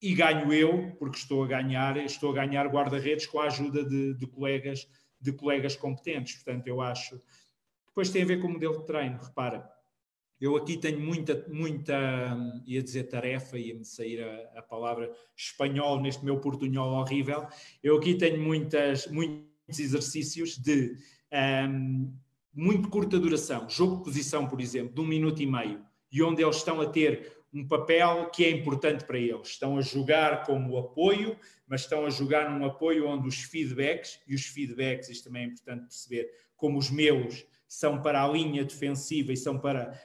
e 0.01 0.13
ganho 0.13 0.53
eu, 0.53 0.95
porque 0.97 1.17
estou 1.17 1.43
a 1.43 1.47
ganhar, 1.47 1.97
estou 1.97 2.31
a 2.31 2.35
ganhar 2.35 2.65
guarda-redes 2.67 3.25
com 3.27 3.37
a 3.41 3.47
ajuda 3.47 3.83
de, 3.83 4.13
de, 4.13 4.25
colegas, 4.25 4.87
de 5.19 5.33
colegas 5.33 5.75
competentes. 5.75 6.35
Portanto, 6.35 6.67
eu 6.67 6.79
acho. 6.79 7.21
Depois 7.87 8.09
tem 8.09 8.23
a 8.23 8.25
ver 8.25 8.39
com 8.39 8.47
o 8.47 8.53
modelo 8.53 8.79
de 8.79 8.85
treino, 8.85 9.19
repara 9.21 9.69
eu 10.41 10.55
aqui 10.55 10.75
tenho 10.75 10.99
muita, 10.99 11.45
muita, 11.47 12.35
ia 12.65 12.81
dizer 12.81 13.03
tarefa, 13.03 13.59
ia-me 13.59 13.85
sair 13.85 14.23
a, 14.23 14.59
a, 14.59 14.61
palavra 14.63 15.13
espanhol 15.37 16.01
neste 16.01 16.25
meu 16.25 16.39
portunhol 16.39 16.93
horrível. 16.93 17.45
Eu 17.83 17.97
aqui 17.97 18.15
tenho 18.15 18.41
muitas, 18.41 19.05
muitos 19.05 19.79
exercícios 19.79 20.57
de 20.57 20.97
um, 21.69 22.11
muito 22.51 22.89
curta 22.89 23.19
duração, 23.19 23.69
jogo 23.69 23.97
de 23.97 24.03
posição, 24.03 24.47
por 24.47 24.59
exemplo, 24.59 24.95
de 24.95 24.99
um 24.99 25.05
minuto 25.05 25.43
e 25.43 25.45
meio, 25.45 25.85
e 26.11 26.23
onde 26.23 26.41
eles 26.41 26.55
estão 26.55 26.81
a 26.81 26.87
ter 26.87 27.31
um 27.53 27.67
papel 27.67 28.31
que 28.31 28.43
é 28.43 28.49
importante 28.49 29.05
para 29.05 29.19
eles. 29.19 29.49
Estão 29.49 29.77
a 29.77 29.81
jogar 29.81 30.43
como 30.43 30.75
apoio, 30.77 31.37
mas 31.67 31.81
estão 31.81 32.03
a 32.03 32.09
jogar 32.09 32.49
num 32.49 32.65
apoio 32.65 33.07
onde 33.07 33.27
os 33.27 33.43
feedbacks, 33.43 34.19
e 34.27 34.33
os 34.33 34.45
feedbacks, 34.47 35.07
isto 35.07 35.25
também 35.25 35.43
é 35.43 35.45
importante 35.45 35.81
perceber, 35.81 36.31
como 36.55 36.79
os 36.79 36.89
meus 36.89 37.45
são 37.67 38.01
para 38.01 38.23
a 38.23 38.27
linha 38.27 38.65
defensiva 38.65 39.31
e 39.31 39.37
são 39.37 39.57
para 39.57 39.97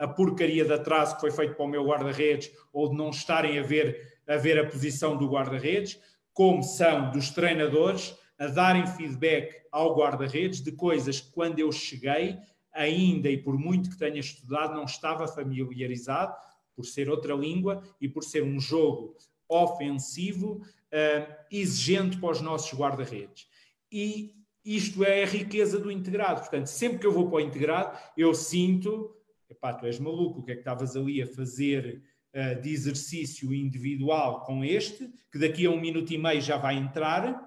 a 0.00 0.08
porcaria 0.08 0.64
de 0.64 0.72
atraso 0.72 1.14
que 1.14 1.20
foi 1.20 1.30
feito 1.30 1.54
para 1.54 1.64
o 1.64 1.68
meu 1.68 1.84
guarda-redes 1.84 2.50
ou 2.72 2.88
de 2.90 2.96
não 2.96 3.10
estarem 3.10 3.58
a 3.58 3.62
ver, 3.62 4.18
a 4.26 4.36
ver 4.36 4.58
a 4.58 4.66
posição 4.66 5.16
do 5.16 5.28
guarda-redes, 5.28 5.98
como 6.32 6.62
são 6.62 7.10
dos 7.10 7.30
treinadores 7.30 8.16
a 8.38 8.46
darem 8.46 8.86
feedback 8.86 9.62
ao 9.72 9.96
guarda-redes 9.96 10.60
de 10.62 10.72
coisas 10.72 11.20
que 11.20 11.32
quando 11.32 11.58
eu 11.58 11.72
cheguei, 11.72 12.38
ainda 12.72 13.28
e 13.28 13.36
por 13.36 13.58
muito 13.58 13.90
que 13.90 13.98
tenha 13.98 14.20
estudado, 14.20 14.74
não 14.74 14.84
estava 14.84 15.26
familiarizado, 15.26 16.34
por 16.76 16.86
ser 16.86 17.10
outra 17.10 17.34
língua 17.34 17.82
e 18.00 18.08
por 18.08 18.22
ser 18.22 18.44
um 18.44 18.60
jogo 18.60 19.16
ofensivo, 19.48 20.62
uh, 20.92 21.34
exigente 21.50 22.18
para 22.18 22.30
os 22.30 22.40
nossos 22.40 22.78
guarda-redes. 22.78 23.48
E 23.90 24.34
isto 24.64 25.02
é 25.02 25.24
a 25.24 25.26
riqueza 25.26 25.80
do 25.80 25.90
integrado. 25.90 26.40
Portanto, 26.40 26.66
sempre 26.66 26.98
que 26.98 27.06
eu 27.06 27.12
vou 27.12 27.28
para 27.28 27.38
o 27.38 27.40
integrado, 27.40 27.98
eu 28.16 28.32
sinto 28.32 29.17
epá, 29.58 29.74
tu 29.74 29.86
és 29.86 29.98
maluco, 29.98 30.40
o 30.40 30.42
que 30.42 30.52
é 30.52 30.54
que 30.54 30.60
estavas 30.60 30.96
ali 30.96 31.20
a 31.20 31.26
fazer 31.26 32.02
uh, 32.34 32.60
de 32.62 32.70
exercício 32.70 33.52
individual 33.52 34.44
com 34.44 34.64
este, 34.64 35.10
que 35.30 35.38
daqui 35.38 35.66
a 35.66 35.70
um 35.70 35.80
minuto 35.80 36.12
e 36.12 36.18
meio 36.18 36.40
já 36.40 36.56
vai 36.56 36.76
entrar, 36.76 37.46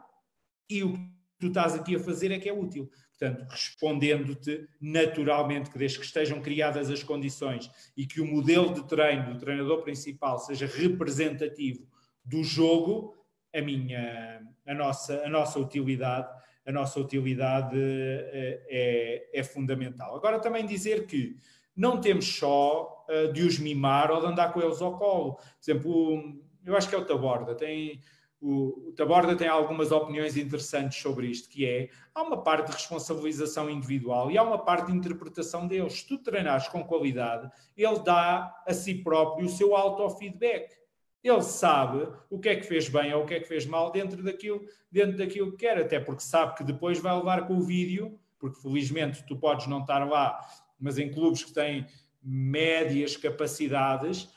e 0.70 0.84
o 0.84 0.94
que 0.94 1.00
tu 1.40 1.48
estás 1.48 1.74
aqui 1.74 1.96
a 1.96 2.00
fazer 2.00 2.32
é 2.32 2.40
que 2.40 2.48
é 2.48 2.54
útil. 2.54 2.90
Portanto, 3.18 3.46
respondendo-te 3.50 4.68
naturalmente 4.80 5.70
que 5.70 5.78
desde 5.78 6.00
que 6.00 6.06
estejam 6.06 6.42
criadas 6.42 6.90
as 6.90 7.04
condições 7.04 7.70
e 7.96 8.08
que 8.08 8.20
o 8.20 8.26
modelo 8.26 8.74
de 8.74 8.88
treino 8.88 9.34
do 9.34 9.40
treinador 9.40 9.84
principal 9.84 10.40
seja 10.40 10.66
representativo 10.66 11.88
do 12.26 12.44
jogo, 12.44 13.16
a 13.54 13.62
minha, 13.62 14.42
a 14.66 14.74
nossa, 14.74 15.24
a 15.24 15.30
nossa 15.30 15.60
utilidade, 15.60 16.30
a 16.66 16.72
nossa 16.72 17.00
utilidade 17.00 17.78
é, 17.78 19.30
é, 19.34 19.40
é 19.40 19.44
fundamental. 19.44 20.16
Agora 20.16 20.40
também 20.40 20.66
dizer 20.66 21.06
que 21.06 21.36
não 21.76 22.00
temos 22.00 22.26
só 22.38 23.06
uh, 23.10 23.32
de 23.32 23.44
os 23.44 23.60
mimar 23.60 24.12
ou 24.12 24.20
de 24.20 24.28
andar 24.28 24.54
com 24.54 24.62
eles 24.62 24.82
ao 24.82 24.98
colo. 24.98 25.36
Por 25.36 25.44
exemplo, 25.62 26.42
eu 26.66 26.76
acho 26.76 26.90
que 26.90 26.96
é 26.96 26.98
o 26.98 27.06
Taborda, 27.06 27.56
tem, 27.56 28.02
o, 28.40 28.90
o 28.90 28.94
Taborda 28.94 29.36
tem 29.36 29.48
algumas 29.48 29.92
opiniões 29.92 30.36
interessantes 30.38 31.02
sobre 31.02 31.28
isto, 31.28 31.50
que 31.50 31.66
é, 31.66 31.90
há 32.14 32.22
uma 32.24 32.42
parte 32.42 32.68
de 32.68 32.74
responsabilização 32.74 33.70
individual 33.70 34.32
e 34.32 34.38
há 34.38 34.44
uma 34.44 34.60
parte 34.60 34.88
de 34.88 34.98
interpretação 34.98 35.68
deles. 35.68 36.00
Se 36.00 36.08
tu 36.08 36.18
treinares 36.18 36.68
com 36.68 36.84
qualidade, 36.84 37.50
ele 37.78 38.00
dá 38.00 38.64
a 38.66 38.74
si 38.74 38.96
próprio 38.96 39.46
o 39.46 39.50
seu 39.50 39.76
auto-feedback. 39.76 40.82
Ele 41.24 41.42
sabe 41.44 42.08
o 42.32 42.40
que 42.40 42.50
é 42.50 42.56
que 42.56 42.64
fez 42.64 42.90
bem 42.90 43.14
ou 43.14 43.24
o 43.24 43.26
que 43.28 43.36
é 43.36 43.40
que 43.40 43.48
fez 43.48 43.66
mal 43.68 43.92
dentro 43.92 44.24
daquilo, 44.24 44.66
dentro 44.92 45.18
daquilo 45.18 45.52
que 45.52 45.58
quer, 45.58 45.78
até 45.78 46.00
porque 46.00 46.24
sabe 46.24 46.56
que 46.56 46.64
depois 46.64 47.00
vai 47.00 47.16
levar 47.16 47.46
com 47.46 47.58
o 47.58 47.62
vídeo, 47.62 48.20
porque 48.40 48.60
felizmente 48.60 49.24
tu 49.28 49.38
podes 49.38 49.68
não 49.68 49.82
estar 49.82 50.04
lá 50.10 50.42
mas 50.82 50.98
em 50.98 51.12
clubes 51.12 51.44
que 51.44 51.54
têm 51.54 51.86
médias 52.24 53.16
capacidades, 53.16 54.30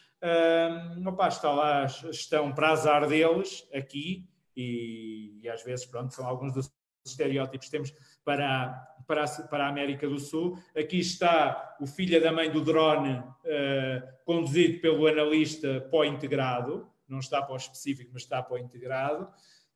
um, 1.01 1.09
opa, 1.09 1.29
está 1.29 1.51
lá, 1.51 1.87
estão 2.11 2.53
para 2.53 2.71
azar 2.71 3.07
deles 3.09 3.67
aqui, 3.75 4.29
e, 4.57 5.41
e, 5.43 5.49
às 5.49 5.63
vezes, 5.65 5.85
pronto, 5.85 6.15
são 6.15 6.27
alguns 6.27 6.53
dos 6.53 6.73
estereótipos 7.05 7.67
que 7.67 7.73
temos 7.73 7.95
para, 8.25 8.73
para, 9.07 9.27
para 9.27 9.67
a 9.67 9.69
América 9.69 10.09
do 10.09 10.19
Sul. 10.19 10.59
Aqui 10.77 11.01
está 11.01 11.77
o 11.81 11.87
filho 11.87 12.23
da 12.23 12.33
mãe 12.33 12.51
do 12.51 12.63
drone, 12.63 13.19
uh, 13.19 14.25
conduzido 14.25 14.81
pelo 14.81 15.07
analista 15.07 15.81
pó-integrado, 15.91 16.89
não 17.07 17.19
está 17.19 17.43
para 17.43 17.53
o 17.53 17.57
específico, 17.57 18.11
mas 18.13 18.23
está 18.23 18.43
para 18.43 18.55
o 18.55 18.59
integrado 18.59 19.29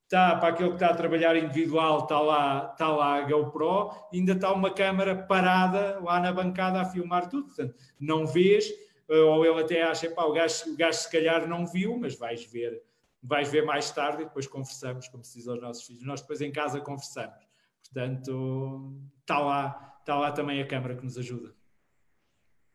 está 0.09 0.35
para 0.37 0.49
aquele 0.49 0.69
que 0.69 0.75
está 0.75 0.87
a 0.87 0.95
trabalhar 0.95 1.35
individual, 1.35 1.99
está 1.99 2.19
lá, 2.19 2.69
está 2.71 2.89
lá 2.89 3.17
a 3.17 3.21
GoPro, 3.21 3.91
ainda 4.11 4.31
está 4.31 4.51
uma 4.51 4.73
câmara 4.73 5.15
parada 5.15 5.99
lá 5.99 6.19
na 6.19 6.33
bancada 6.33 6.81
a 6.81 6.85
filmar 6.85 7.29
tudo. 7.29 7.45
Portanto, 7.45 7.75
não 7.99 8.25
vês, 8.25 8.67
eh, 9.07 9.15
ou 9.15 9.45
ele 9.45 9.61
até 9.61 9.83
acha, 9.83 10.09
pá, 10.09 10.23
o 10.23 10.33
gajo, 10.33 10.73
o 10.73 10.75
gajo 10.75 10.97
se 10.97 11.11
calhar 11.11 11.47
não 11.47 11.63
viu, 11.67 11.95
mas 11.95 12.17
vais 12.17 12.43
ver, 12.43 12.81
vais 13.21 13.51
ver 13.51 13.63
mais 13.63 13.91
tarde 13.91 14.23
e 14.23 14.25
depois 14.25 14.47
conversamos, 14.47 15.07
como 15.07 15.23
se 15.23 15.37
diz 15.37 15.47
aos 15.47 15.61
nossos 15.61 15.83
filhos. 15.83 16.03
Nós 16.03 16.21
depois 16.21 16.41
em 16.41 16.51
casa 16.51 16.81
conversamos. 16.81 17.47
Portanto, 17.83 18.91
está 19.21 19.37
lá, 19.37 19.95
está 19.99 20.15
lá 20.15 20.31
também 20.31 20.59
a 20.59 20.65
câmara 20.65 20.95
que 20.95 21.03
nos 21.03 21.19
ajuda. 21.19 21.53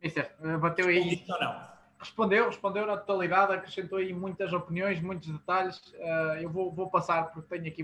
Isso 0.01 0.21
é, 0.21 0.57
bateu 0.59 0.87
aí. 0.87 1.25
Ou 1.29 1.41
não? 1.41 1.74
Respondeu, 2.05 2.47
respondeu 2.47 2.87
na 2.87 2.97
totalidade, 2.97 3.55
acrescentou 3.55 3.99
aí 3.99 4.13
muitas 4.13 4.53
opiniões, 4.53 5.01
muitos 5.01 5.29
detalhes. 5.29 5.79
Uh, 5.95 6.37
eu 6.41 6.51
vou, 6.51 6.71
vou 6.71 6.91
passar 6.91 7.33
porque 7.33 7.49
tenho 7.49 7.69
aqui 7.69 7.83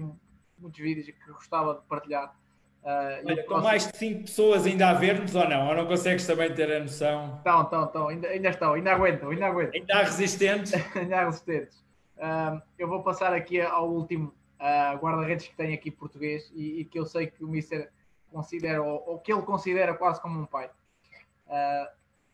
muitos 0.58 0.78
vídeos 0.78 1.06
que 1.06 1.32
gostava 1.32 1.74
de 1.74 1.80
partilhar. 1.88 2.34
Uh, 2.82 3.26
Olha, 3.26 3.44
com 3.44 3.60
mais 3.60 3.86
de 3.86 3.96
5 3.96 4.20
pessoas 4.22 4.66
ainda 4.66 4.88
a 4.88 4.94
ver-nos 4.94 5.34
ou 5.34 5.48
não? 5.48 5.68
Ou 5.68 5.74
não 5.74 5.86
consegues 5.86 6.26
também 6.26 6.54
ter 6.54 6.70
a 6.70 6.80
noção? 6.80 7.36
Estão, 7.36 7.62
estão, 7.62 7.84
estão, 7.84 8.08
ainda, 8.08 8.28
ainda 8.28 8.48
estão, 8.48 8.72
ainda 8.74 8.92
aguentam, 8.92 9.30
ainda 9.30 9.46
aguentam. 9.46 9.80
Ainda 9.80 9.94
há 9.94 10.02
resistentes? 10.02 10.72
ainda 10.96 11.20
há 11.20 11.24
resistentes. 11.24 11.78
Uh, 12.16 12.60
eu 12.78 12.88
vou 12.88 13.02
passar 13.02 13.32
aqui 13.32 13.60
ao 13.60 13.90
último, 13.90 14.34
uh, 14.60 14.98
guarda-redes 14.98 15.48
que 15.48 15.56
tem 15.56 15.74
aqui 15.74 15.90
português 15.90 16.50
e, 16.54 16.80
e, 16.80 16.84
que 16.84 16.98
eu 16.98 17.06
sei 17.06 17.26
que 17.26 17.42
o 17.44 17.48
Mister 17.48 17.90
considera, 18.30 18.82
ou, 18.82 19.02
ou, 19.06 19.18
que 19.18 19.32
ele 19.32 19.42
considera 19.42 19.94
quase 19.94 20.20
como 20.20 20.40
um 20.40 20.46
pai, 20.46 20.70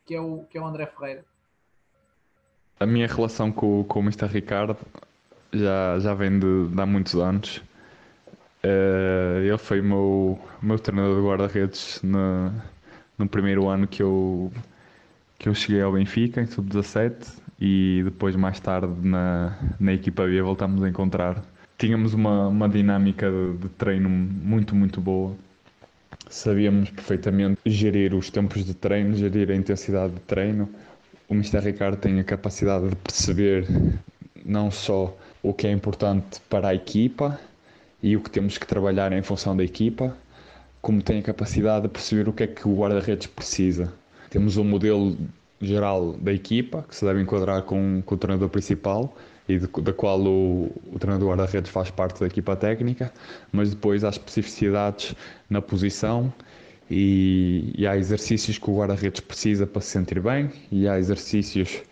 que, 0.04 0.14
é 0.14 0.20
o, 0.20 0.44
que 0.44 0.58
é 0.58 0.60
o 0.60 0.66
André 0.66 0.86
Ferreira. 0.86 1.24
A 2.78 2.86
minha 2.86 3.06
relação 3.06 3.50
com, 3.50 3.84
com 3.84 4.00
o 4.00 4.02
Mr. 4.02 4.26
Ricardo 4.26 4.76
já, 5.52 5.98
já 5.98 6.14
vem 6.14 6.38
de, 6.38 6.68
de 6.68 6.80
há 6.80 6.86
muitos 6.86 7.14
anos. 7.14 7.62
Uh, 8.64 9.40
ele 9.44 9.58
foi 9.58 9.80
meu, 9.80 10.38
meu 10.60 10.78
treinador 10.78 11.20
de 11.20 11.26
guarda-redes 11.26 12.00
no, 12.02 12.52
no 13.16 13.28
primeiro 13.28 13.68
ano 13.68 13.86
que 13.86 14.02
eu, 14.02 14.52
que 15.38 15.48
eu 15.48 15.54
cheguei 15.54 15.80
ao 15.80 15.92
Benfica, 15.92 16.40
em 16.40 16.46
sub-17, 16.46 17.38
e 17.60 18.02
depois, 18.04 18.36
mais 18.36 18.60
tarde, 18.60 18.92
na, 19.02 19.56
na 19.80 19.92
equipa 19.92 20.26
B, 20.26 20.42
voltámos 20.42 20.82
a 20.82 20.88
encontrar. 20.88 21.42
Tínhamos 21.78 22.12
uma, 22.12 22.48
uma 22.48 22.68
dinâmica 22.68 23.30
de, 23.30 23.56
de 23.58 23.68
treino 23.70 24.08
muito, 24.08 24.74
muito 24.74 25.00
boa. 25.00 25.34
Sabíamos 26.28 26.90
perfeitamente 26.90 27.58
gerir 27.64 28.14
os 28.14 28.30
tempos 28.30 28.64
de 28.64 28.74
treino, 28.74 29.14
gerir 29.14 29.50
a 29.50 29.54
intensidade 29.54 30.14
de 30.14 30.20
treino. 30.20 30.68
O 31.28 31.34
Mr. 31.34 31.58
Ricardo 31.60 31.96
tem 31.96 32.20
a 32.20 32.24
capacidade 32.24 32.88
de 32.88 32.96
perceber 32.96 33.66
não 34.44 34.70
só 34.70 35.16
o 35.42 35.52
que 35.52 35.66
é 35.66 35.72
importante 35.72 36.40
para 36.48 36.68
a 36.68 36.74
equipa 36.74 37.38
e 38.00 38.16
o 38.16 38.20
que 38.20 38.30
temos 38.30 38.58
que 38.58 38.66
trabalhar 38.66 39.12
em 39.12 39.22
função 39.22 39.56
da 39.56 39.64
equipa, 39.64 40.16
como 40.80 41.02
tem 41.02 41.18
a 41.18 41.22
capacidade 41.22 41.82
de 41.82 41.88
perceber 41.88 42.28
o 42.28 42.32
que 42.32 42.44
é 42.44 42.46
que 42.46 42.68
o 42.68 42.76
guarda-redes 42.76 43.26
precisa. 43.26 43.92
Temos 44.30 44.56
um 44.56 44.62
modelo 44.62 45.16
geral 45.60 46.12
da 46.12 46.32
equipa, 46.32 46.84
que 46.88 46.94
se 46.94 47.04
deve 47.04 47.20
enquadrar 47.20 47.62
com, 47.62 48.02
com 48.06 48.14
o 48.14 48.18
treinador 48.18 48.48
principal 48.48 49.16
e 49.48 49.58
da 49.58 49.92
qual 49.92 50.20
o, 50.20 50.70
o 50.92 50.98
treinador 50.98 51.30
guarda-redes 51.30 51.70
faz 51.72 51.90
parte 51.90 52.20
da 52.20 52.26
equipa 52.26 52.54
técnica, 52.54 53.12
mas 53.50 53.70
depois 53.70 54.04
há 54.04 54.10
especificidades 54.10 55.12
na 55.50 55.60
posição 55.60 56.32
e, 56.90 57.72
e 57.76 57.86
há 57.86 57.96
exercícios 57.96 58.58
que 58.58 58.70
o 58.70 58.76
guarda-redes 58.76 59.20
precisa 59.20 59.66
para 59.66 59.80
se 59.80 59.88
sentir 59.88 60.20
bem 60.20 60.50
e 60.70 60.86
há 60.88 60.98
exercícios 60.98 61.82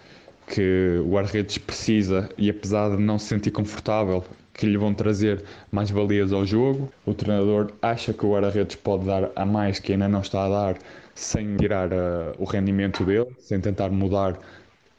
que 0.46 1.00
o 1.04 1.10
guarda-redes 1.10 1.58
precisa 1.58 2.28
e 2.36 2.50
apesar 2.50 2.96
de 2.96 3.02
não 3.02 3.18
se 3.18 3.26
sentir 3.26 3.50
confortável 3.50 4.24
que 4.52 4.66
lhe 4.66 4.76
vão 4.76 4.94
trazer 4.94 5.42
mais 5.72 5.90
valias 5.90 6.32
ao 6.32 6.46
jogo. 6.46 6.92
O 7.04 7.12
treinador 7.12 7.72
acha 7.82 8.12
que 8.12 8.24
o 8.24 8.32
guarda-redes 8.32 8.76
pode 8.76 9.06
dar 9.06 9.30
a 9.34 9.44
mais 9.44 9.78
que 9.78 9.92
ainda 9.92 10.08
não 10.08 10.20
está 10.20 10.44
a 10.44 10.48
dar 10.48 10.78
sem 11.14 11.56
tirar 11.56 11.92
uh, 11.92 12.34
o 12.38 12.44
rendimento 12.44 13.04
dele, 13.04 13.28
sem 13.38 13.60
tentar 13.60 13.90
mudar 13.90 14.38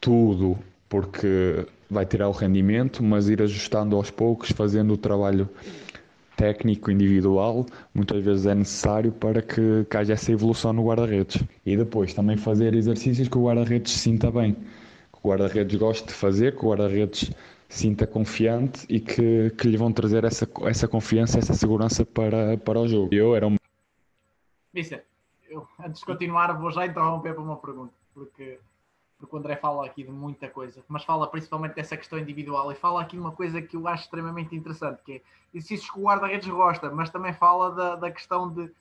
tudo 0.01 0.57
porque 0.89 1.65
vai 1.89 2.05
tirar 2.05 2.27
o 2.29 2.31
rendimento, 2.31 3.03
mas 3.03 3.29
ir 3.29 3.41
ajustando 3.41 3.95
aos 3.95 4.09
poucos, 4.09 4.49
fazendo 4.51 4.93
o 4.93 4.97
trabalho 4.97 5.49
técnico 6.35 6.91
individual, 6.91 7.65
muitas 7.93 8.23
vezes 8.23 8.45
é 8.45 8.55
necessário 8.55 9.11
para 9.11 9.41
que, 9.41 9.85
que 9.89 9.97
haja 9.97 10.13
essa 10.13 10.31
evolução 10.31 10.73
no 10.73 10.85
guarda-redes. 10.85 11.43
E 11.65 11.75
depois 11.75 12.13
também 12.13 12.37
fazer 12.37 12.73
exercícios 12.73 13.27
que 13.27 13.37
o 13.37 13.45
guarda-redes 13.45 13.93
sinta 13.93 14.29
bem, 14.31 14.53
que 14.53 15.19
o 15.23 15.29
guarda-redes 15.29 15.79
goste 15.79 16.07
de 16.07 16.13
fazer, 16.13 16.55
que 16.55 16.65
o 16.65 16.69
guarda-redes 16.69 17.31
sinta 17.67 18.05
confiante 18.07 18.85
e 18.87 18.99
que, 18.99 19.49
que 19.51 19.67
lhe 19.67 19.77
vão 19.77 19.91
trazer 19.91 20.23
essa, 20.23 20.47
essa 20.63 20.87
confiança, 20.87 21.39
essa 21.39 21.53
segurança 21.53 22.05
para, 22.05 22.57
para 22.57 22.79
o 22.79 22.87
jogo. 22.87 23.13
Eu 23.13 23.35
era 23.35 23.47
um. 23.47 23.55
Mister, 24.73 25.03
eu, 25.49 25.67
antes 25.83 25.99
de 25.99 26.05
continuar, 26.05 26.53
vou 26.53 26.71
já 26.71 26.85
interromper 26.85 27.33
para 27.33 27.43
uma 27.43 27.57
pergunta, 27.57 27.93
porque, 28.13 28.59
porque 29.17 29.35
o 29.35 29.39
André 29.39 29.55
fala 29.55 29.85
aqui 29.85 30.03
de 30.03 30.11
muita 30.11 30.49
coisa, 30.49 30.83
mas 30.87 31.03
fala 31.03 31.27
principalmente 31.27 31.75
dessa 31.75 31.95
questão 31.95 32.19
individual 32.19 32.71
e 32.71 32.75
fala 32.75 33.01
aqui 33.01 33.17
uma 33.17 33.31
coisa 33.31 33.61
que 33.61 33.75
eu 33.75 33.87
acho 33.87 34.03
extremamente 34.03 34.55
interessante, 34.55 35.01
que 35.03 35.13
é 35.13 35.21
exercícios 35.53 35.89
que 35.89 35.99
o 35.99 36.03
guarda-redes 36.03 36.47
gosta, 36.49 36.91
mas 36.91 37.09
também 37.09 37.33
fala 37.33 37.71
da, 37.71 37.95
da 37.95 38.11
questão 38.11 38.51
de, 38.51 38.71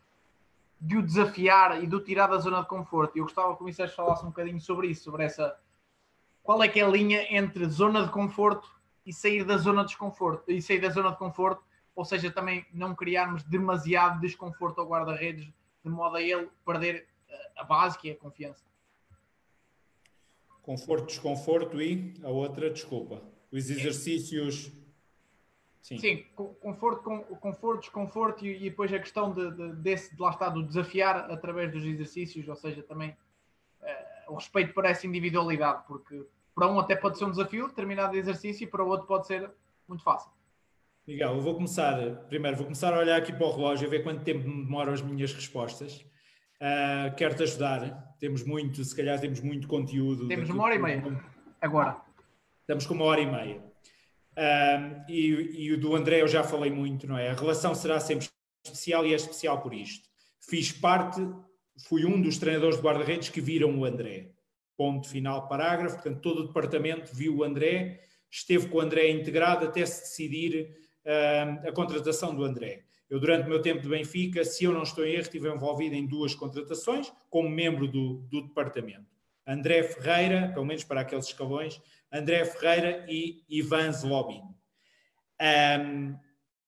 de 0.80 0.96
o 0.96 1.02
desafiar 1.02 1.82
e 1.82 1.86
de 1.86 1.94
o 1.94 2.00
tirar 2.00 2.26
da 2.26 2.38
zona 2.38 2.62
de 2.62 2.68
conforto. 2.68 3.16
E 3.16 3.20
eu 3.20 3.24
gostava 3.24 3.56
que 3.56 3.62
o 3.62 3.64
Mister 3.64 3.94
falasse 3.94 4.24
um 4.24 4.28
bocadinho 4.28 4.60
sobre 4.60 4.88
isso, 4.88 5.04
sobre 5.04 5.24
essa. 5.24 5.56
Qual 6.42 6.62
é 6.62 6.68
que 6.68 6.80
é 6.80 6.84
a 6.84 6.88
linha 6.88 7.26
entre 7.34 7.64
zona 7.66 8.02
de 8.02 8.10
conforto 8.10 8.68
e 9.06 9.12
sair 9.12 9.44
da 9.44 9.56
zona 9.56 9.82
de 9.82 9.88
desconforto 9.88 10.50
e 10.50 10.60
sair 10.60 10.80
da 10.80 10.88
zona 10.88 11.10
de 11.10 11.16
conforto, 11.16 11.62
ou 11.94 12.04
seja, 12.04 12.30
também 12.30 12.66
não 12.72 12.94
criarmos 12.94 13.42
demasiado 13.44 14.20
desconforto 14.20 14.80
ao 14.80 14.88
guarda-redes 14.88 15.52
de 15.84 15.90
modo 15.90 16.16
a 16.16 16.22
ele 16.22 16.50
perder 16.64 17.06
eh, 17.28 17.50
a 17.56 17.64
base 17.64 17.98
que 17.98 18.10
é 18.10 18.12
a 18.14 18.16
confiança. 18.16 18.64
Conforto, 20.64 21.06
desconforto 21.06 21.80
e 21.80 22.14
a 22.22 22.30
outra, 22.30 22.70
desculpa, 22.70 23.22
os 23.52 23.68
exercícios. 23.68 24.72
Sim, 25.82 25.98
Sim 25.98 26.24
conforto, 26.34 27.02
conforto, 27.38 27.80
desconforto 27.80 28.46
e, 28.46 28.56
e 28.56 28.70
depois 28.70 28.90
a 28.90 28.98
questão 28.98 29.34
de, 29.34 29.50
de, 29.50 29.72
desse, 29.76 30.16
de 30.16 30.22
lá 30.22 30.30
está, 30.30 30.48
do 30.48 30.62
desafiar 30.62 31.30
através 31.30 31.70
dos 31.70 31.84
exercícios, 31.84 32.48
ou 32.48 32.56
seja, 32.56 32.82
também 32.82 33.10
uh, 33.10 34.32
o 34.32 34.36
respeito 34.36 34.72
por 34.72 34.86
essa 34.86 35.06
individualidade, 35.06 35.84
porque 35.86 36.24
para 36.54 36.66
um 36.66 36.78
até 36.78 36.96
pode 36.96 37.18
ser 37.18 37.26
um 37.26 37.30
desafio, 37.30 37.68
determinado 37.68 38.16
exercício, 38.16 38.64
e 38.64 38.66
para 38.66 38.82
o 38.82 38.88
outro 38.88 39.06
pode 39.06 39.26
ser 39.26 39.50
muito 39.86 40.02
fácil. 40.02 40.30
Miguel, 41.06 41.34
eu 41.34 41.40
vou 41.42 41.54
começar, 41.54 42.00
primeiro 42.28 42.56
vou 42.56 42.64
começar 42.64 42.94
a 42.94 42.98
olhar 42.98 43.18
aqui 43.18 43.34
para 43.34 43.46
o 43.46 43.54
relógio, 43.54 43.86
a 43.86 43.90
ver 43.90 44.02
quanto 44.02 44.24
tempo 44.24 44.48
me 44.48 44.64
demoram 44.64 44.94
as 44.94 45.02
minhas 45.02 45.34
respostas. 45.34 46.02
Uh, 46.64 47.14
Quero-te 47.16 47.42
ajudar, 47.42 48.14
temos 48.18 48.42
muito, 48.42 48.82
se 48.82 48.96
calhar 48.96 49.20
temos 49.20 49.40
muito 49.40 49.68
conteúdo. 49.68 50.28
Temos 50.28 50.48
uma 50.48 50.64
hora 50.64 50.74
e 50.74 50.78
meia, 50.78 51.22
agora. 51.60 52.00
Estamos 52.60 52.86
com 52.86 52.94
uma 52.94 53.04
hora 53.04 53.20
e 53.20 53.26
meia. 53.26 53.58
Uh, 53.58 55.04
e, 55.08 55.66
e 55.66 55.72
o 55.72 55.78
do 55.78 55.94
André 55.94 56.22
eu 56.22 56.28
já 56.28 56.42
falei 56.42 56.70
muito, 56.70 57.06
não 57.06 57.18
é? 57.18 57.28
A 57.28 57.34
relação 57.34 57.74
será 57.74 58.00
sempre 58.00 58.28
especial 58.64 59.06
e 59.06 59.12
é 59.12 59.16
especial 59.16 59.60
por 59.60 59.74
isto. 59.74 60.08
Fiz 60.40 60.72
parte, 60.72 61.20
fui 61.86 62.06
um 62.06 62.20
dos 62.20 62.38
treinadores 62.38 62.76
de 62.76 62.82
guarda-redes 62.82 63.28
que 63.28 63.40
viram 63.40 63.78
o 63.78 63.84
André 63.84 64.34
ponto 64.76 65.08
final, 65.08 65.48
parágrafo. 65.48 65.96
Portanto, 65.96 66.20
todo 66.20 66.40
o 66.40 66.46
departamento 66.46 67.14
viu 67.14 67.36
o 67.36 67.44
André, 67.44 68.00
esteve 68.30 68.68
com 68.68 68.78
o 68.78 68.80
André 68.80 69.10
integrado 69.10 69.66
até 69.66 69.84
se 69.86 70.02
decidir 70.02 70.76
uh, 71.04 71.68
a 71.68 71.72
contratação 71.72 72.34
do 72.34 72.44
André. 72.44 72.84
Eu, 73.14 73.20
durante 73.20 73.46
o 73.46 73.48
meu 73.48 73.62
tempo 73.62 73.80
de 73.80 73.88
Benfica, 73.88 74.44
se 74.44 74.64
eu 74.64 74.72
não 74.72 74.82
estou 74.82 75.06
em 75.06 75.12
erro, 75.12 75.20
estive 75.20 75.48
envolvido 75.48 75.94
em 75.94 76.04
duas 76.04 76.34
contratações 76.34 77.12
como 77.30 77.48
membro 77.48 77.86
do, 77.86 78.14
do 78.28 78.42
departamento. 78.42 79.06
André 79.46 79.84
Ferreira, 79.84 80.50
pelo 80.52 80.66
menos 80.66 80.82
para 80.82 81.02
aqueles 81.02 81.26
escalões, 81.26 81.80
André 82.12 82.44
Ferreira 82.44 83.06
e 83.08 83.44
Ivan 83.48 83.92
Zlobin. 83.92 84.42
Um, 85.40 86.16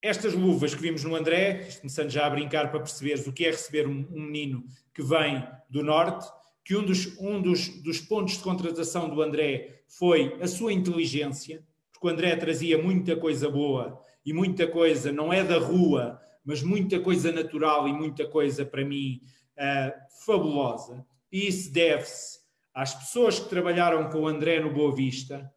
estas 0.00 0.34
luvas 0.34 0.72
que 0.72 0.80
vimos 0.80 1.02
no 1.02 1.16
André, 1.16 1.68
começando 1.80 2.10
já 2.10 2.24
a 2.24 2.30
brincar 2.30 2.70
para 2.70 2.78
perceberes 2.78 3.26
o 3.26 3.32
que 3.32 3.44
é 3.44 3.50
receber 3.50 3.88
um, 3.88 4.06
um 4.12 4.22
menino 4.22 4.64
que 4.94 5.02
vem 5.02 5.44
do 5.68 5.82
Norte, 5.82 6.28
que 6.64 6.76
um 6.76 6.84
dos, 6.84 7.18
um 7.18 7.42
dos, 7.42 7.70
dos 7.82 8.00
pontos 8.00 8.34
de 8.34 8.44
contratação 8.44 9.08
do 9.08 9.20
André 9.20 9.82
foi 9.88 10.38
a 10.40 10.46
sua 10.46 10.72
inteligência, 10.72 11.64
porque 11.92 12.06
o 12.06 12.10
André 12.10 12.36
trazia 12.36 12.80
muita 12.80 13.16
coisa 13.16 13.50
boa 13.50 14.00
e 14.24 14.32
muita 14.32 14.68
coisa, 14.68 15.10
não 15.10 15.32
é 15.32 15.42
da 15.42 15.58
rua, 15.58 16.20
mas 16.46 16.62
muita 16.62 17.00
coisa 17.00 17.32
natural 17.32 17.88
e 17.88 17.92
muita 17.92 18.26
coisa, 18.26 18.64
para 18.64 18.84
mim, 18.84 19.20
uh, 19.58 20.24
fabulosa. 20.24 21.04
E 21.30 21.48
isso 21.48 21.72
deve-se 21.72 22.38
às 22.72 22.94
pessoas 22.94 23.40
que 23.40 23.48
trabalharam 23.48 24.08
com 24.08 24.20
o 24.20 24.28
André 24.28 24.60
no 24.60 24.72
Boa 24.72 24.94
Vista, 24.94 25.52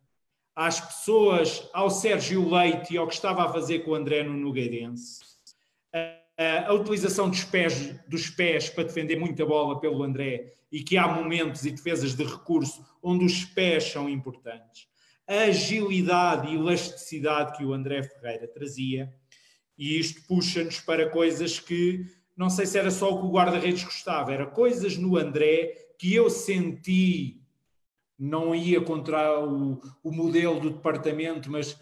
às 0.55 0.81
pessoas, 0.81 1.69
ao 1.71 1.89
Sérgio 1.89 2.49
Leite 2.49 2.93
e 2.93 2.97
ao 2.97 3.07
que 3.07 3.13
estava 3.13 3.45
a 3.45 3.53
fazer 3.53 3.79
com 3.79 3.91
o 3.91 3.95
André 3.95 4.23
no 4.23 4.33
Nogueirense, 4.33 5.19
a 6.67 6.73
utilização 6.73 7.29
dos 7.29 7.43
pés, 7.43 7.93
dos 8.07 8.29
pés 8.29 8.69
para 8.69 8.85
defender 8.85 9.17
muita 9.17 9.45
bola 9.45 9.79
pelo 9.79 10.01
André 10.01 10.53
e 10.71 10.81
que 10.81 10.97
há 10.97 11.05
momentos 11.05 11.65
e 11.65 11.71
defesas 11.71 12.15
de 12.15 12.23
recurso 12.23 12.85
onde 13.03 13.25
os 13.25 13.43
pés 13.43 13.85
são 13.85 14.09
importantes. 14.09 14.87
A 15.27 15.43
agilidade 15.43 16.47
e 16.47 16.55
elasticidade 16.55 17.57
que 17.57 17.65
o 17.65 17.73
André 17.73 18.03
Ferreira 18.03 18.47
trazia, 18.47 19.13
e 19.79 19.97
isto 19.97 20.21
puxa-nos 20.27 20.81
para 20.81 21.09
coisas 21.09 21.57
que 21.57 22.05
não 22.35 22.49
sei 22.49 22.65
se 22.65 22.77
era 22.77 22.91
só 22.91 23.13
o 23.13 23.19
que 23.19 23.25
o 23.25 23.31
guarda-redes 23.31 23.83
gostava, 23.83 24.33
era 24.33 24.45
coisas 24.45 24.97
no 24.97 25.17
André 25.17 25.93
que 25.97 26.13
eu 26.13 26.29
senti, 26.29 27.41
não 28.17 28.53
ia 28.53 28.79
contra 28.81 29.39
o, 29.39 29.81
o 30.03 30.11
modelo 30.11 30.59
do 30.59 30.69
departamento, 30.69 31.49
mas 31.49 31.77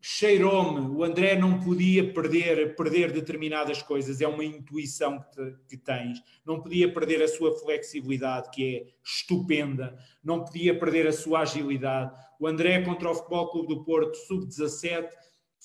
cheirou-me, 0.00 0.80
o 0.80 1.02
André 1.02 1.34
não 1.38 1.60
podia 1.60 2.12
perder, 2.12 2.76
perder 2.76 3.12
determinadas 3.12 3.82
coisas, 3.82 4.20
é 4.20 4.28
uma 4.28 4.44
intuição 4.44 5.18
que, 5.18 5.30
te, 5.30 5.56
que, 5.70 5.76
tens, 5.78 6.22
não 6.44 6.60
podia 6.60 6.92
perder 6.92 7.22
a 7.22 7.28
sua 7.28 7.58
flexibilidade, 7.58 8.50
que 8.50 8.76
é 8.76 8.86
estupenda, 9.02 9.96
não 10.22 10.44
podia 10.44 10.78
perder 10.78 11.06
a 11.06 11.12
sua 11.12 11.40
agilidade. 11.40 12.14
O 12.38 12.46
André 12.46 12.82
contra 12.82 13.10
o 13.10 13.14
Futebol 13.14 13.50
Clube 13.50 13.68
do 13.68 13.84
Porto, 13.84 14.14
sub-17, 14.16 15.08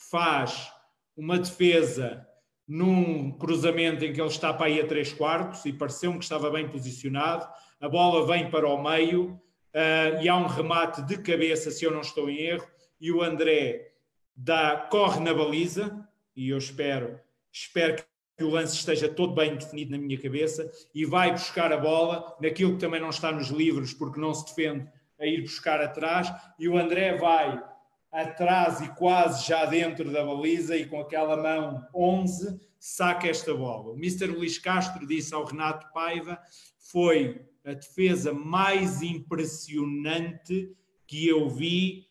faz 0.09 0.78
uma 1.19 1.37
defesa 1.37 2.25
num 2.65 3.29
cruzamento 3.31 4.05
em 4.05 4.13
que 4.13 4.21
ele 4.21 4.29
está 4.29 4.53
para 4.53 4.67
aí 4.67 4.79
a 4.79 4.87
três 4.87 5.11
quartos 5.11 5.65
e 5.65 5.73
pareceu-me 5.73 6.17
que 6.17 6.23
estava 6.23 6.49
bem 6.49 6.69
posicionado, 6.69 7.45
a 7.81 7.89
bola 7.89 8.25
vem 8.25 8.49
para 8.49 8.69
o 8.69 8.81
meio 8.81 9.31
uh, 9.31 10.21
e 10.21 10.29
há 10.29 10.37
um 10.37 10.47
remate 10.47 11.01
de 11.01 11.17
cabeça, 11.17 11.71
se 11.71 11.83
eu 11.83 11.91
não 11.91 11.99
estou 11.99 12.29
em 12.29 12.37
erro, 12.37 12.65
e 13.01 13.11
o 13.11 13.21
André 13.21 13.91
dá, 14.33 14.87
corre 14.89 15.19
na 15.19 15.33
baliza, 15.33 16.07
e 16.33 16.49
eu 16.49 16.57
espero, 16.57 17.19
espero 17.51 18.01
que 18.37 18.43
o 18.43 18.49
lance 18.49 18.75
esteja 18.75 19.09
todo 19.09 19.33
bem 19.33 19.57
definido 19.57 19.91
na 19.91 19.97
minha 19.97 20.17
cabeça 20.17 20.71
e 20.95 21.03
vai 21.03 21.31
buscar 21.31 21.73
a 21.73 21.77
bola 21.77 22.37
naquilo 22.39 22.75
que 22.75 22.79
também 22.79 23.01
não 23.01 23.09
está 23.09 23.29
nos 23.29 23.49
livros, 23.49 23.93
porque 23.93 24.21
não 24.21 24.33
se 24.33 24.45
defende 24.45 24.87
a 25.19 25.25
ir 25.25 25.41
buscar 25.41 25.81
atrás, 25.81 26.31
e 26.57 26.69
o 26.69 26.77
André 26.77 27.17
vai 27.17 27.61
atrás 28.11 28.81
e 28.81 28.89
quase 28.95 29.47
já 29.47 29.65
dentro 29.65 30.11
da 30.11 30.25
baliza 30.25 30.75
e 30.75 30.85
com 30.85 30.99
aquela 30.99 31.37
mão 31.37 31.87
11 31.93 32.59
saca 32.79 33.27
esta 33.27 33.53
bola. 33.53 33.91
O 33.91 33.95
Mr. 33.95 34.27
Luís 34.27 34.57
Castro 34.57 35.05
disse 35.05 35.33
ao 35.33 35.45
Renato 35.45 35.91
Paiva 35.93 36.39
foi 36.77 37.45
a 37.63 37.73
defesa 37.73 38.33
mais 38.33 39.01
impressionante 39.01 40.75
que 41.05 41.27
eu 41.27 41.49
vi 41.49 42.07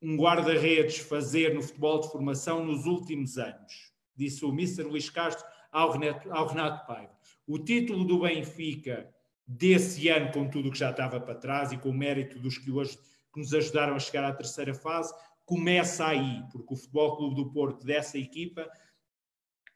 um 0.00 0.16
guarda-redes 0.16 0.98
fazer 0.98 1.54
no 1.54 1.62
futebol 1.62 2.00
de 2.00 2.10
formação 2.10 2.64
nos 2.64 2.86
últimos 2.86 3.38
anos. 3.38 3.92
Disse 4.16 4.44
o 4.44 4.50
Mr. 4.50 4.82
Luís 4.82 5.10
Castro 5.10 5.44
ao 5.70 5.92
Renato, 5.92 6.32
ao 6.32 6.46
Renato 6.46 6.86
Paiva. 6.86 7.12
O 7.46 7.58
título 7.58 8.04
do 8.04 8.20
Benfica 8.20 9.08
desse 9.46 10.08
ano, 10.08 10.32
com 10.32 10.48
tudo 10.48 10.68
o 10.68 10.72
que 10.72 10.78
já 10.78 10.90
estava 10.90 11.20
para 11.20 11.34
trás 11.34 11.72
e 11.72 11.78
com 11.78 11.90
o 11.90 11.94
mérito 11.94 12.38
dos 12.38 12.58
que 12.58 12.70
hoje 12.70 12.98
que 13.32 13.40
nos 13.40 13.54
ajudaram 13.54 13.94
a 13.94 13.98
chegar 13.98 14.24
à 14.24 14.32
terceira 14.32 14.74
fase, 14.74 15.14
começa 15.44 16.06
aí, 16.06 16.42
porque 16.50 16.74
o 16.74 16.76
Futebol 16.76 17.16
Clube 17.16 17.36
do 17.36 17.52
Porto 17.52 17.84
dessa 17.84 18.18
equipa 18.18 18.68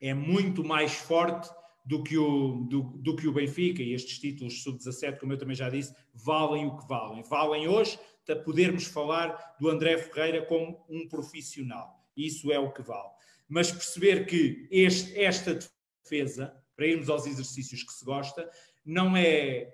é 0.00 0.14
muito 0.14 0.64
mais 0.64 0.94
forte 0.94 1.48
do 1.84 2.02
que 2.02 2.18
o, 2.18 2.64
do, 2.68 2.82
do 2.82 3.14
que 3.14 3.28
o 3.28 3.32
Benfica 3.32 3.82
e 3.82 3.92
estes 3.92 4.18
títulos 4.18 4.62
sub-17, 4.62 5.18
como 5.18 5.32
eu 5.32 5.38
também 5.38 5.54
já 5.54 5.70
disse, 5.70 5.94
valem 6.12 6.66
o 6.66 6.76
que 6.76 6.86
valem. 6.88 7.22
Valem 7.22 7.68
hoje 7.68 7.98
para 8.24 8.36
podermos 8.36 8.86
falar 8.86 9.56
do 9.60 9.68
André 9.68 9.96
Ferreira 9.96 10.44
como 10.44 10.84
um 10.88 11.08
profissional. 11.08 12.04
Isso 12.16 12.50
é 12.50 12.58
o 12.58 12.72
que 12.72 12.82
vale. 12.82 13.10
Mas 13.48 13.70
perceber 13.70 14.26
que 14.26 14.66
este, 14.70 15.18
esta 15.20 15.56
defesa, 16.02 16.52
para 16.74 16.86
irmos 16.86 17.08
aos 17.08 17.24
exercícios 17.24 17.84
que 17.84 17.92
se 17.92 18.04
gosta, 18.04 18.50
não 18.84 19.16
é 19.16 19.72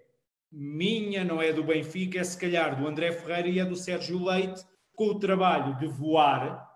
minha, 0.50 1.24
não 1.24 1.40
é 1.40 1.50
do 1.50 1.64
Benfica, 1.64 2.20
é 2.20 2.24
se 2.24 2.36
calhar 2.36 2.78
do 2.78 2.86
André 2.86 3.10
Ferreira 3.12 3.48
e 3.48 3.58
é 3.58 3.64
do 3.64 3.74
Sérgio 3.74 4.22
Leite, 4.22 4.62
com 4.94 5.06
o 5.06 5.18
trabalho 5.18 5.76
de 5.78 5.86
voar 5.86 6.70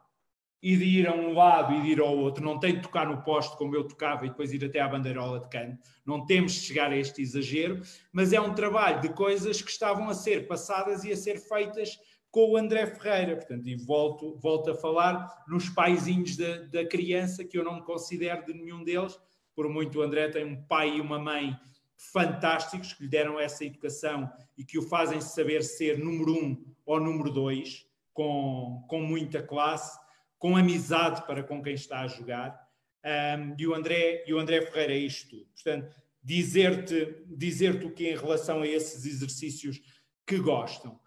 e 0.62 0.76
de 0.76 0.84
ir 0.84 1.06
a 1.06 1.14
um 1.14 1.32
lado 1.32 1.74
e 1.74 1.82
de 1.82 1.88
ir 1.90 2.00
ao 2.00 2.16
outro, 2.16 2.42
não 2.42 2.58
tem 2.58 2.76
de 2.76 2.82
tocar 2.82 3.06
no 3.06 3.22
poste 3.22 3.56
como 3.56 3.76
eu 3.76 3.86
tocava 3.86 4.26
e 4.26 4.30
depois 4.30 4.52
ir 4.52 4.64
até 4.64 4.80
à 4.80 4.88
bandeirola 4.88 5.40
de 5.40 5.48
canto, 5.48 5.78
não 6.04 6.24
temos 6.24 6.54
de 6.54 6.60
chegar 6.60 6.90
a 6.90 6.96
este 6.96 7.22
exagero, 7.22 7.80
mas 8.12 8.32
é 8.32 8.40
um 8.40 8.54
trabalho 8.54 9.00
de 9.00 9.10
coisas 9.10 9.60
que 9.60 9.70
estavam 9.70 10.08
a 10.08 10.14
ser 10.14 10.48
passadas 10.48 11.04
e 11.04 11.12
a 11.12 11.16
ser 11.16 11.38
feitas 11.38 11.98
com 12.30 12.50
o 12.50 12.56
André 12.56 12.86
Ferreira, 12.86 13.36
portanto, 13.36 13.66
e 13.66 13.76
volto, 13.76 14.36
volto 14.38 14.70
a 14.70 14.74
falar 14.74 15.44
nos 15.46 15.68
paizinhos 15.68 16.36
da, 16.36 16.58
da 16.64 16.86
criança, 16.86 17.44
que 17.44 17.56
eu 17.56 17.64
não 17.64 17.76
me 17.76 17.82
considero 17.82 18.44
de 18.44 18.52
nenhum 18.52 18.82
deles, 18.82 19.18
por 19.54 19.68
muito 19.68 19.98
o 19.98 20.02
André 20.02 20.28
tem 20.28 20.44
um 20.44 20.62
pai 20.64 20.96
e 20.96 21.00
uma 21.00 21.18
mãe 21.18 21.56
fantásticos 21.96 22.92
que 22.92 23.04
lhe 23.04 23.08
deram 23.08 23.40
essa 23.40 23.64
educação 23.64 24.30
e 24.56 24.64
que 24.64 24.78
o 24.78 24.82
fazem 24.82 25.20
saber 25.20 25.62
ser 25.62 25.98
número 25.98 26.32
um 26.32 26.62
ou 26.84 27.00
número 27.00 27.30
dois, 27.30 27.86
com, 28.16 28.82
com 28.88 29.00
muita 29.00 29.42
classe, 29.42 29.96
com 30.38 30.56
amizade 30.56 31.24
para 31.26 31.44
com 31.44 31.62
quem 31.62 31.74
está 31.74 32.00
a 32.00 32.08
jogar. 32.08 32.58
Um, 33.04 33.54
e, 33.58 33.66
o 33.66 33.74
André, 33.74 34.24
e 34.26 34.34
o 34.34 34.38
André 34.38 34.62
Ferreira 34.62 34.94
é 34.94 34.98
isto 34.98 35.28
tudo. 35.28 35.46
Portanto, 35.54 35.94
dizer-te 36.22 37.24
dizer 37.28 37.84
o 37.84 37.92
que 37.92 38.08
em 38.08 38.16
relação 38.16 38.62
a 38.62 38.66
esses 38.66 39.04
exercícios 39.04 39.80
que 40.26 40.38
gostam. 40.38 40.98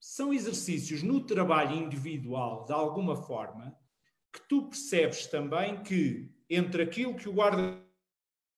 São 0.00 0.32
exercícios 0.32 1.02
no 1.02 1.26
trabalho 1.26 1.76
individual, 1.76 2.64
de 2.64 2.72
alguma 2.72 3.16
forma, 3.16 3.76
que 4.32 4.40
tu 4.48 4.68
percebes 4.68 5.26
também 5.26 5.82
que 5.82 6.32
entre 6.48 6.82
aquilo 6.82 7.14
que 7.14 7.28
o 7.28 7.32
guarda 7.32 7.84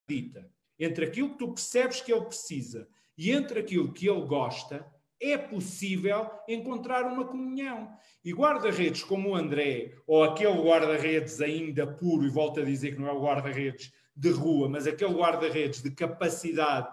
dita, 0.07 0.49
entre 0.79 1.05
aquilo 1.05 1.31
que 1.31 1.39
tu 1.39 1.53
percebes 1.53 2.01
que 2.01 2.13
ele 2.13 2.25
precisa 2.25 2.87
e 3.17 3.31
entre 3.31 3.59
aquilo 3.59 3.91
que 3.91 4.07
ele 4.07 4.25
gosta, 4.25 4.85
é 5.31 5.37
possível 5.37 6.29
encontrar 6.47 7.05
uma 7.05 7.25
comunhão. 7.25 7.89
E 8.23 8.33
guarda-redes 8.33 9.03
como 9.03 9.29
o 9.29 9.35
André, 9.35 9.93
ou 10.05 10.23
aquele 10.23 10.61
guarda-redes 10.61 11.41
ainda 11.41 11.85
puro, 11.85 12.25
e 12.25 12.29
volto 12.29 12.59
a 12.59 12.63
dizer 12.63 12.93
que 12.93 13.01
não 13.01 13.07
é 13.07 13.11
o 13.11 13.21
guarda-redes 13.21 13.91
de 14.15 14.29
rua, 14.29 14.69
mas 14.69 14.87
aquele 14.87 15.13
guarda-redes 15.13 15.81
de 15.83 15.91
capacidade 15.91 16.89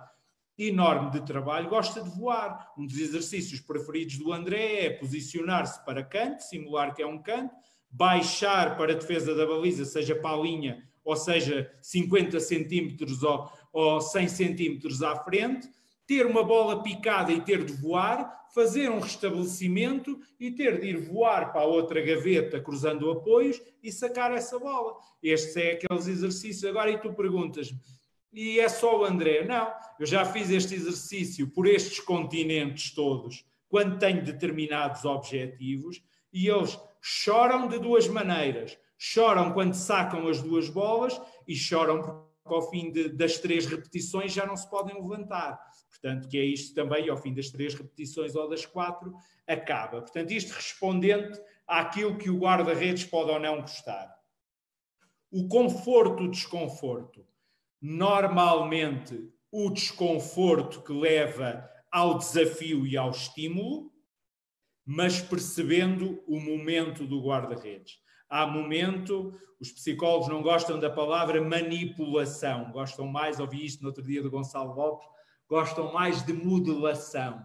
enorme 0.58 1.10
de 1.10 1.20
trabalho, 1.22 1.68
gosta 1.68 2.02
de 2.02 2.10
voar. 2.10 2.72
Um 2.76 2.86
dos 2.86 2.98
exercícios 2.98 3.60
preferidos 3.60 4.18
do 4.18 4.32
André 4.32 4.84
é 4.84 4.90
posicionar-se 4.90 5.84
para 5.84 6.04
canto, 6.04 6.40
simular 6.42 6.94
que 6.94 7.02
é 7.02 7.06
um 7.06 7.20
canto, 7.22 7.54
baixar 7.90 8.76
para 8.76 8.92
a 8.92 8.96
defesa 8.96 9.34
da 9.34 9.46
baliza, 9.46 9.84
seja 9.84 10.14
para 10.14 10.36
a 10.36 10.40
linha, 10.40 10.82
ou 11.04 11.16
seja, 11.16 11.70
50 11.80 12.38
centímetros 12.40 13.22
ou, 13.22 13.50
ou 13.72 14.00
100 14.00 14.28
centímetros 14.28 15.02
à 15.02 15.16
frente, 15.16 15.68
ter 16.12 16.26
uma 16.26 16.44
bola 16.44 16.82
picada 16.82 17.32
e 17.32 17.40
ter 17.40 17.64
de 17.64 17.72
voar, 17.72 18.44
fazer 18.54 18.90
um 18.90 19.00
restabelecimento 19.00 20.20
e 20.38 20.50
ter 20.50 20.78
de 20.78 20.88
ir 20.88 20.96
voar 20.98 21.50
para 21.52 21.62
a 21.62 21.66
outra 21.66 22.02
gaveta 22.02 22.60
cruzando 22.60 23.10
apoios 23.10 23.58
e 23.82 23.90
sacar 23.90 24.30
essa 24.30 24.58
bola. 24.58 24.94
Estes 25.22 25.56
é 25.56 25.72
aqueles 25.72 26.06
exercícios. 26.06 26.64
Agora, 26.66 26.90
e 26.90 26.98
tu 26.98 27.14
perguntas-me, 27.14 27.78
e 28.30 28.60
é 28.60 28.68
só 28.68 29.00
o 29.00 29.04
André? 29.06 29.46
Não, 29.46 29.72
eu 29.98 30.04
já 30.04 30.22
fiz 30.26 30.50
este 30.50 30.74
exercício 30.74 31.48
por 31.48 31.66
estes 31.66 31.98
continentes 32.00 32.94
todos, 32.94 33.42
quando 33.70 33.98
tenho 33.98 34.22
determinados 34.22 35.06
objetivos, 35.06 36.02
e 36.30 36.46
eles 36.46 36.78
choram 37.00 37.68
de 37.68 37.78
duas 37.78 38.06
maneiras. 38.06 38.76
Choram 38.98 39.54
quando 39.54 39.72
sacam 39.72 40.28
as 40.28 40.42
duas 40.42 40.68
bolas 40.68 41.18
e 41.48 41.56
choram 41.56 42.02
porque 42.42 42.54
ao 42.54 42.70
fim 42.70 42.90
de, 42.90 43.08
das 43.08 43.38
três 43.38 43.66
repetições 43.66 44.32
já 44.32 44.44
não 44.44 44.56
se 44.56 44.68
podem 44.68 45.00
levantar. 45.00 45.58
Portanto, 46.02 46.28
que 46.28 46.36
é 46.36 46.44
isto 46.44 46.74
também, 46.74 47.08
ao 47.08 47.16
fim 47.16 47.32
das 47.32 47.48
três 47.48 47.74
repetições 47.74 48.34
ou 48.34 48.48
das 48.48 48.66
quatro, 48.66 49.14
acaba. 49.46 50.00
Portanto, 50.02 50.32
isto 50.32 50.52
respondente 50.52 51.40
àquilo 51.66 52.18
que 52.18 52.28
o 52.28 52.38
guarda-redes 52.38 53.04
pode 53.04 53.30
ou 53.30 53.38
não 53.38 53.60
gostar. 53.60 54.12
O 55.30 55.46
conforto, 55.46 56.24
o 56.24 56.30
desconforto. 56.30 57.24
Normalmente, 57.80 59.32
o 59.50 59.70
desconforto 59.70 60.82
que 60.82 60.92
leva 60.92 61.68
ao 61.90 62.18
desafio 62.18 62.84
e 62.84 62.96
ao 62.96 63.10
estímulo, 63.10 63.92
mas 64.84 65.20
percebendo 65.20 66.22
o 66.26 66.40
momento 66.40 67.06
do 67.06 67.22
guarda-redes 67.22 68.02
há 68.32 68.46
momento, 68.46 69.38
os 69.60 69.70
psicólogos 69.70 70.26
não 70.26 70.40
gostam 70.40 70.80
da 70.80 70.88
palavra 70.88 71.38
manipulação, 71.42 72.72
gostam 72.72 73.06
mais, 73.06 73.38
ouvi 73.38 73.66
isto 73.66 73.82
no 73.82 73.88
outro 73.88 74.02
dia 74.02 74.22
do 74.22 74.30
Gonçalo 74.30 74.74
Lopes, 74.74 75.06
gostam 75.52 75.92
mais 75.92 76.24
de 76.24 76.32
modelação. 76.32 77.44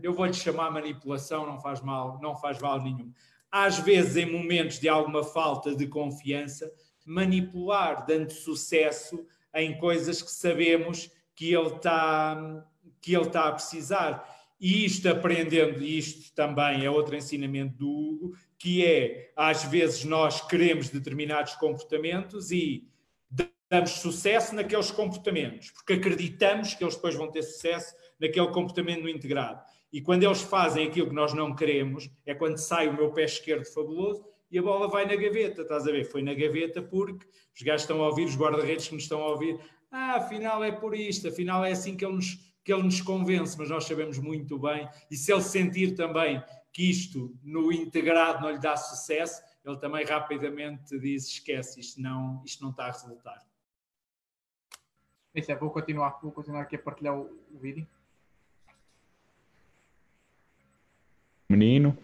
Eu 0.00 0.14
vou-lhe 0.14 0.32
chamar 0.32 0.70
manipulação, 0.70 1.44
não 1.44 1.58
faz 1.58 1.80
mal, 1.80 2.20
não 2.22 2.36
faz 2.36 2.60
mal 2.60 2.80
nenhum. 2.80 3.12
Às 3.50 3.80
vezes, 3.80 4.16
em 4.16 4.30
momentos 4.30 4.78
de 4.78 4.88
alguma 4.88 5.24
falta 5.24 5.74
de 5.74 5.88
confiança, 5.88 6.70
manipular, 7.04 8.06
dando 8.06 8.30
sucesso 8.30 9.26
em 9.52 9.76
coisas 9.76 10.22
que 10.22 10.30
sabemos 10.30 11.10
que 11.34 11.52
ele 11.52 11.66
está 11.66 12.64
que 13.00 13.12
ele 13.12 13.26
está 13.26 13.48
a 13.48 13.52
precisar. 13.52 14.24
E 14.60 14.84
isto 14.84 15.08
aprendendo, 15.08 15.82
isto 15.82 16.32
também 16.32 16.84
é 16.84 16.90
outro 16.90 17.16
ensinamento 17.16 17.76
do 17.76 17.90
Hugo, 17.90 18.36
que 18.56 18.84
é, 18.86 19.32
às 19.36 19.64
vezes, 19.64 20.04
nós 20.04 20.46
queremos 20.46 20.90
determinados 20.90 21.54
comportamentos 21.56 22.52
e 22.52 22.86
damos 23.70 23.90
sucesso 23.90 24.54
naqueles 24.54 24.90
comportamentos, 24.90 25.70
porque 25.70 25.94
acreditamos 25.94 26.74
que 26.74 26.82
eles 26.82 26.96
depois 26.96 27.14
vão 27.14 27.30
ter 27.30 27.42
sucesso 27.42 27.94
naquele 28.20 28.48
comportamento 28.48 29.08
integrado. 29.08 29.62
E 29.92 30.00
quando 30.00 30.22
eles 30.22 30.42
fazem 30.42 30.86
aquilo 30.86 31.08
que 31.08 31.14
nós 31.14 31.32
não 31.32 31.54
queremos, 31.54 32.10
é 32.26 32.34
quando 32.34 32.58
sai 32.58 32.88
o 32.88 32.94
meu 32.94 33.12
pé 33.12 33.24
esquerdo 33.24 33.64
fabuloso 33.64 34.24
e 34.50 34.58
a 34.58 34.62
bola 34.62 34.88
vai 34.88 35.06
na 35.06 35.16
gaveta, 35.16 35.62
estás 35.62 35.86
a 35.86 35.92
ver? 35.92 36.04
Foi 36.04 36.22
na 36.22 36.34
gaveta 36.34 36.82
porque 36.82 37.26
os 37.54 37.62
gajos 37.62 37.82
estão 37.82 38.02
a 38.02 38.08
ouvir, 38.08 38.24
os 38.24 38.36
guarda-redes 38.36 38.88
que 38.88 38.94
nos 38.94 39.04
estão 39.04 39.22
a 39.22 39.28
ouvir, 39.28 39.58
ah, 39.90 40.16
afinal 40.16 40.62
é 40.62 40.72
por 40.72 40.94
isto, 40.94 41.28
afinal 41.28 41.64
é 41.64 41.72
assim 41.72 41.96
que 41.96 42.04
ele 42.04 42.14
nos 42.14 42.48
que 42.68 42.72
ele 42.74 42.82
nos 42.82 43.00
convence, 43.00 43.56
mas 43.58 43.70
nós 43.70 43.84
sabemos 43.84 44.18
muito 44.18 44.58
bem, 44.58 44.86
e 45.10 45.16
se 45.16 45.32
ele 45.32 45.40
sentir 45.40 45.94
também 45.94 46.44
que 46.70 46.90
isto 46.90 47.34
no 47.42 47.72
integrado 47.72 48.42
não 48.42 48.50
lhe 48.50 48.58
dá 48.58 48.76
sucesso, 48.76 49.40
ele 49.64 49.78
também 49.78 50.04
rapidamente 50.04 50.98
diz: 50.98 51.26
esquece, 51.28 51.80
isto 51.80 51.98
não, 51.98 52.42
isto 52.44 52.62
não 52.62 52.70
está 52.70 52.84
a 52.84 52.90
resultar. 52.90 53.42
Isso 55.34 55.52
é, 55.52 55.54
vou 55.54 55.70
continuar, 55.70 56.18
vou 56.22 56.32
continuar 56.32 56.62
aqui 56.62 56.76
a 56.76 56.78
partilhar 56.78 57.16
o, 57.16 57.30
o 57.54 57.58
vídeo. 57.58 57.86
Menino, 61.50 61.96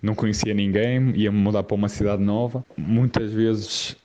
não 0.00 0.14
conhecia 0.14 0.54
ninguém, 0.54 1.10
ia-me 1.14 1.36
mudar 1.36 1.62
para 1.62 1.74
uma 1.74 1.88
cidade 1.88 2.22
nova. 2.22 2.64
Muitas 2.76 3.32
vezes, 3.32 3.96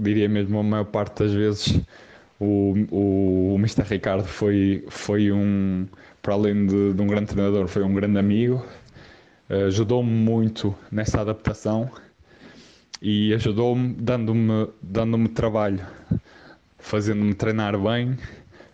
diria 0.00 0.28
mesmo 0.28 0.58
a 0.58 0.62
maior 0.62 0.84
parte 0.84 1.22
das 1.22 1.32
vezes, 1.32 1.80
o, 2.40 2.74
o, 2.90 3.54
o 3.54 3.56
Mr. 3.56 3.82
Ricardo 3.82 4.26
foi, 4.26 4.84
foi 4.88 5.30
um, 5.32 5.86
para 6.22 6.34
além 6.34 6.66
de, 6.66 6.94
de 6.94 7.02
um 7.02 7.06
grande 7.06 7.26
treinador, 7.26 7.68
foi 7.68 7.82
um 7.82 7.94
grande 7.94 8.18
amigo, 8.18 8.64
ajudou-me 9.48 10.10
muito 10.10 10.74
nessa 10.90 11.20
adaptação 11.20 11.90
e 13.00 13.32
ajudou-me 13.34 13.94
dando-me 13.94 14.68
dando 14.82 15.28
trabalho, 15.28 15.86
fazendo-me 16.86 17.34
treinar 17.34 17.76
bem, 17.76 18.16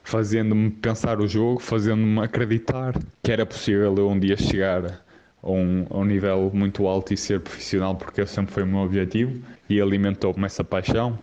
fazendo-me 0.04 0.70
pensar 0.70 1.18
o 1.18 1.26
jogo, 1.26 1.58
fazendo-me 1.58 2.20
acreditar 2.20 2.94
que 3.22 3.32
era 3.32 3.46
possível 3.46 3.94
eu 3.96 4.10
um 4.10 4.18
dia 4.18 4.36
chegar 4.36 5.02
a 5.42 5.50
um, 5.50 5.86
a 5.88 5.96
um 5.96 6.04
nível 6.04 6.50
muito 6.52 6.86
alto 6.86 7.14
e 7.14 7.16
ser 7.16 7.40
profissional, 7.40 7.96
porque 7.96 8.26
sempre 8.26 8.52
foi 8.52 8.64
o 8.64 8.66
meu 8.66 8.80
objetivo 8.80 9.40
e 9.66 9.80
alimentou-me 9.80 10.44
essa 10.44 10.62
paixão, 10.62 11.18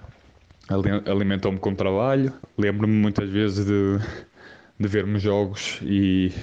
alimentou-me 1.06 1.60
com 1.60 1.76
trabalho. 1.76 2.34
Lembro-me 2.58 2.94
muitas 2.94 3.30
vezes 3.30 3.66
de, 3.68 4.00
de 4.80 4.88
vermos 4.88 5.22
jogos 5.22 5.80
e 5.84 6.34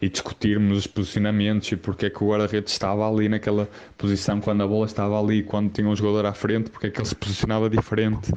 e 0.00 0.10
discutirmos 0.10 0.78
os 0.78 0.86
posicionamentos 0.86 1.72
e 1.72 1.76
porque 1.76 2.06
é 2.06 2.10
que 2.10 2.22
o 2.22 2.28
guarda-redes 2.28 2.72
estava 2.72 3.08
ali 3.08 3.30
naquela 3.30 3.66
posição 3.96 4.40
quando 4.40 4.62
a 4.62 4.66
bola 4.66 4.84
estava 4.84 5.18
ali, 5.18 5.42
quando 5.42 5.72
tinha 5.72 5.88
um 5.88 5.96
jogador 5.96 6.26
à 6.26 6.34
frente, 6.34 6.70
porque 6.70 6.88
é 6.88 6.90
que 6.90 7.00
ele 7.00 7.08
se 7.08 7.14
posicionava 7.14 7.70
diferente. 7.70 8.30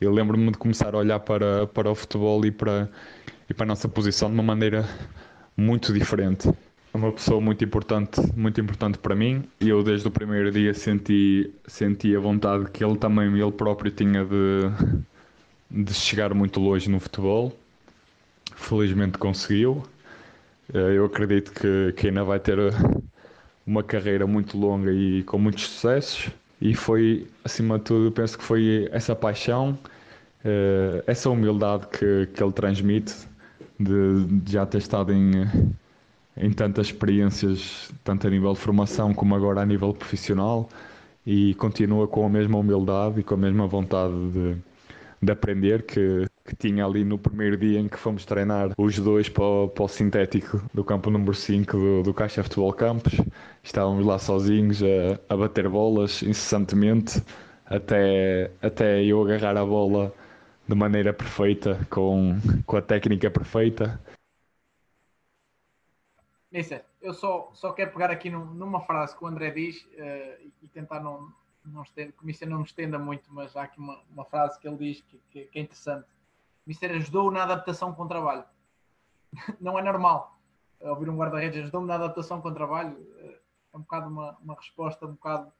Eu 0.00 0.12
lembro-me 0.12 0.50
de 0.50 0.58
começar 0.58 0.94
a 0.94 0.98
olhar 0.98 1.20
para, 1.20 1.66
para 1.66 1.90
o 1.90 1.94
futebol 1.94 2.44
e 2.44 2.50
para, 2.50 2.88
e 3.48 3.54
para 3.54 3.64
a 3.64 3.68
nossa 3.68 3.88
posição 3.88 4.28
de 4.28 4.34
uma 4.34 4.42
maneira 4.42 4.88
muito 5.56 5.92
diferente. 5.92 6.48
É 6.48 6.96
uma 6.96 7.12
pessoa 7.12 7.40
muito 7.40 7.64
importante, 7.64 8.20
muito 8.36 8.60
importante 8.60 8.98
para 8.98 9.14
mim 9.14 9.44
e 9.60 9.68
eu 9.68 9.82
desde 9.82 10.06
o 10.06 10.10
primeiro 10.10 10.50
dia 10.50 10.74
senti, 10.74 11.52
senti 11.66 12.14
a 12.14 12.20
vontade 12.20 12.70
que 12.70 12.84
ele 12.84 12.96
também, 12.96 13.26
ele 13.38 13.52
próprio 13.52 13.90
tinha 13.90 14.24
de, 14.24 14.70
de 15.70 15.94
chegar 15.94 16.34
muito 16.34 16.60
longe 16.60 16.88
no 16.88 17.00
futebol. 17.00 17.52
Felizmente 18.54 19.18
conseguiu 19.18 19.82
eh, 20.72 20.96
eu 20.96 21.04
acredito 21.04 21.52
que, 21.52 21.92
que 21.92 22.08
ainda 22.08 22.24
vai 22.24 22.38
ter 22.40 22.58
uma 23.66 23.82
carreira 23.82 24.26
muito 24.26 24.56
longa 24.56 24.92
e 24.92 25.22
com 25.24 25.38
muitos 25.38 25.64
sucessos. 25.64 26.30
E 26.64 26.74
foi, 26.74 27.26
acima 27.44 27.78
de 27.78 27.84
tudo, 27.84 28.10
penso 28.10 28.38
que 28.38 28.42
foi 28.42 28.88
essa 28.90 29.14
paixão, 29.14 29.78
eh, 30.42 31.04
essa 31.06 31.28
humildade 31.28 31.86
que, 31.88 32.26
que 32.34 32.42
ele 32.42 32.52
transmite 32.52 33.14
de, 33.78 34.24
de 34.40 34.52
já 34.52 34.64
ter 34.64 34.78
estado 34.78 35.12
em, 35.12 35.32
em 36.34 36.50
tantas 36.50 36.86
experiências, 36.86 37.92
tanto 38.02 38.26
a 38.26 38.30
nível 38.30 38.54
de 38.54 38.60
formação 38.60 39.12
como 39.12 39.34
agora 39.34 39.60
a 39.60 39.66
nível 39.66 39.92
profissional, 39.92 40.66
e 41.26 41.54
continua 41.56 42.08
com 42.08 42.24
a 42.24 42.30
mesma 42.30 42.56
humildade 42.56 43.20
e 43.20 43.22
com 43.22 43.34
a 43.34 43.38
mesma 43.38 43.66
vontade 43.66 44.14
de, 44.30 44.56
de 45.22 45.32
aprender 45.32 45.82
que, 45.82 46.26
que 46.44 46.54
tinha 46.54 46.84
ali 46.84 47.04
no 47.04 47.18
primeiro 47.18 47.56
dia 47.56 47.80
em 47.80 47.88
que 47.88 47.96
fomos 47.96 48.26
treinar 48.26 48.72
os 48.76 48.98
dois 48.98 49.28
para 49.28 49.44
o, 49.44 49.68
para 49.68 49.84
o 49.84 49.88
sintético 49.88 50.62
do 50.74 50.84
campo 50.84 51.10
número 51.10 51.32
5 51.32 51.72
do, 51.72 52.02
do 52.02 52.14
Caixa 52.14 52.42
Futebol 52.42 52.72
Campos. 52.72 53.14
Estávamos 53.62 54.04
lá 54.04 54.18
sozinhos 54.18 54.82
a, 54.82 55.32
a 55.32 55.36
bater 55.36 55.68
bolas 55.68 56.22
incessantemente 56.22 57.22
até, 57.64 58.50
até 58.60 59.02
eu 59.02 59.22
agarrar 59.22 59.56
a 59.56 59.64
bola 59.64 60.12
de 60.68 60.74
maneira 60.74 61.12
perfeita, 61.12 61.86
com, 61.90 62.38
com 62.66 62.76
a 62.76 62.82
técnica 62.82 63.30
perfeita. 63.30 64.00
Mister, 66.52 66.84
eu 67.02 67.12
só, 67.12 67.50
só 67.54 67.72
quero 67.72 67.90
pegar 67.90 68.10
aqui 68.10 68.30
numa 68.30 68.80
frase 68.82 69.16
que 69.16 69.24
o 69.24 69.26
André 69.26 69.50
diz 69.50 69.82
uh, 69.82 70.52
e 70.62 70.68
tentar 70.68 71.00
não, 71.00 71.32
não 71.64 71.82
estender, 71.82 72.12
que 72.12 72.46
o 72.46 72.48
não 72.48 72.58
me 72.58 72.64
estenda 72.64 72.98
muito, 72.98 73.32
mas 73.32 73.56
há 73.56 73.64
aqui 73.64 73.78
uma, 73.78 74.00
uma 74.10 74.24
frase 74.24 74.58
que 74.60 74.68
ele 74.68 74.76
diz 74.76 75.00
que, 75.00 75.18
que, 75.30 75.44
que 75.46 75.58
é 75.58 75.62
interessante. 75.62 76.06
O 76.66 76.68
Mister 76.68 76.90
ajudou 76.92 77.30
na 77.30 77.42
adaptação 77.42 77.92
com 77.94 78.04
o 78.04 78.08
trabalho. 78.08 78.44
não 79.60 79.78
é 79.78 79.82
normal 79.82 80.34
ouvir 80.90 81.08
um 81.08 81.16
guarda-redes 81.16 81.62
ajudou-me 81.62 81.86
na 81.86 81.94
adaptação 81.94 82.40
com 82.40 82.48
o 82.48 82.54
trabalho. 82.54 82.96
Eh, 83.18 83.40
é 83.72 83.76
um 83.76 83.80
bocado 83.80 84.08
uma, 84.08 84.36
uma 84.40 84.54
resposta 84.54 85.06
um 85.06 85.12
bocado 85.12 85.52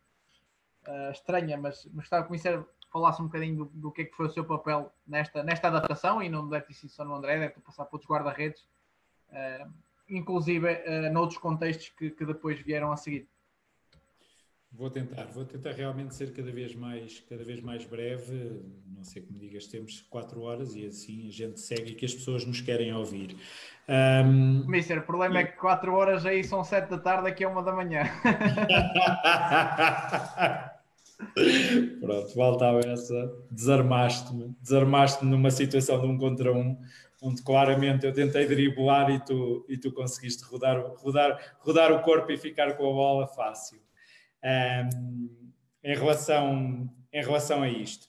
uh, 0.86 1.10
estranha, 1.10 1.56
mas, 1.56 1.84
mas 1.86 2.04
gostava 2.04 2.22
que 2.22 2.28
o 2.28 2.32
Mister 2.32 2.64
falasse 2.92 3.20
um 3.20 3.26
bocadinho 3.26 3.56
do, 3.56 3.64
do, 3.64 3.90
que 3.90 4.02
é 4.02 4.04
que 4.04 4.14
foi 4.14 4.26
o 4.26 4.30
seu 4.30 4.44
papel 4.44 4.92
nesta, 5.04 5.42
nesta 5.42 5.66
adaptação 5.66 6.22
e 6.22 6.28
não 6.28 6.48
deve 6.48 6.66
ter 6.66 6.74
sido 6.74 6.90
só 6.90 7.04
no 7.04 7.14
André, 7.14 7.38
deve 7.38 7.54
ter 7.54 7.60
passado 7.60 7.88
por 7.88 7.96
outros 7.96 8.08
guarda-redes, 8.08 8.62
uh, 9.30 9.68
inclusive 10.08 10.68
uh, 10.68 11.12
noutros 11.12 11.38
contextos 11.38 11.88
que, 11.88 12.10
que 12.10 12.24
depois 12.24 12.60
vieram 12.60 12.92
a 12.92 12.96
seguir. 12.96 13.28
Vou 14.76 14.90
tentar, 14.90 15.26
vou 15.26 15.44
tentar 15.44 15.70
realmente 15.70 16.16
ser 16.16 16.32
cada 16.32 16.50
vez 16.50 16.74
mais, 16.74 17.22
cada 17.28 17.44
vez 17.44 17.60
mais 17.60 17.84
breve. 17.84 18.60
Não 18.96 19.04
sei 19.04 19.22
como 19.22 19.38
digas, 19.38 19.68
temos 19.68 20.00
quatro 20.10 20.42
horas 20.42 20.74
e 20.74 20.86
assim 20.86 21.28
a 21.28 21.30
gente 21.30 21.60
segue 21.60 21.92
e 21.92 21.94
que 21.94 22.04
as 22.04 22.12
pessoas 22.12 22.44
nos 22.44 22.60
querem 22.60 22.92
ouvir. 22.92 23.36
Um... 23.88 24.66
Mister, 24.66 24.98
o 24.98 25.02
problema 25.02 25.38
é 25.38 25.44
que 25.44 25.56
quatro 25.58 25.94
horas 25.94 26.26
aí 26.26 26.42
são 26.42 26.64
sete 26.64 26.90
da 26.90 26.98
tarde, 26.98 27.28
aqui 27.28 27.44
é 27.44 27.48
uma 27.48 27.62
da 27.62 27.72
manhã. 27.72 28.02
Pronto, 32.00 32.34
voltava 32.34 32.80
essa. 32.80 33.32
Desarmaste-me, 33.52 34.56
desarmaste-me 34.60 35.30
numa 35.30 35.52
situação 35.52 36.00
de 36.00 36.06
um 36.08 36.18
contra 36.18 36.52
um, 36.52 36.76
onde 37.22 37.42
claramente 37.42 38.06
eu 38.06 38.12
tentei 38.12 38.44
driblar 38.44 39.08
e 39.08 39.20
tu, 39.20 39.64
e 39.68 39.78
tu 39.78 39.92
conseguiste 39.92 40.42
rodar, 40.44 40.84
rodar, 40.96 41.38
rodar 41.60 41.92
o 41.92 42.02
corpo 42.02 42.32
e 42.32 42.36
ficar 42.36 42.76
com 42.76 42.90
a 42.90 42.92
bola 42.92 43.28
fácil 43.28 43.84
um, 44.44 45.52
em, 45.82 45.94
relação, 45.96 46.90
em 47.12 47.22
relação 47.22 47.62
a 47.62 47.68
isto. 47.68 48.06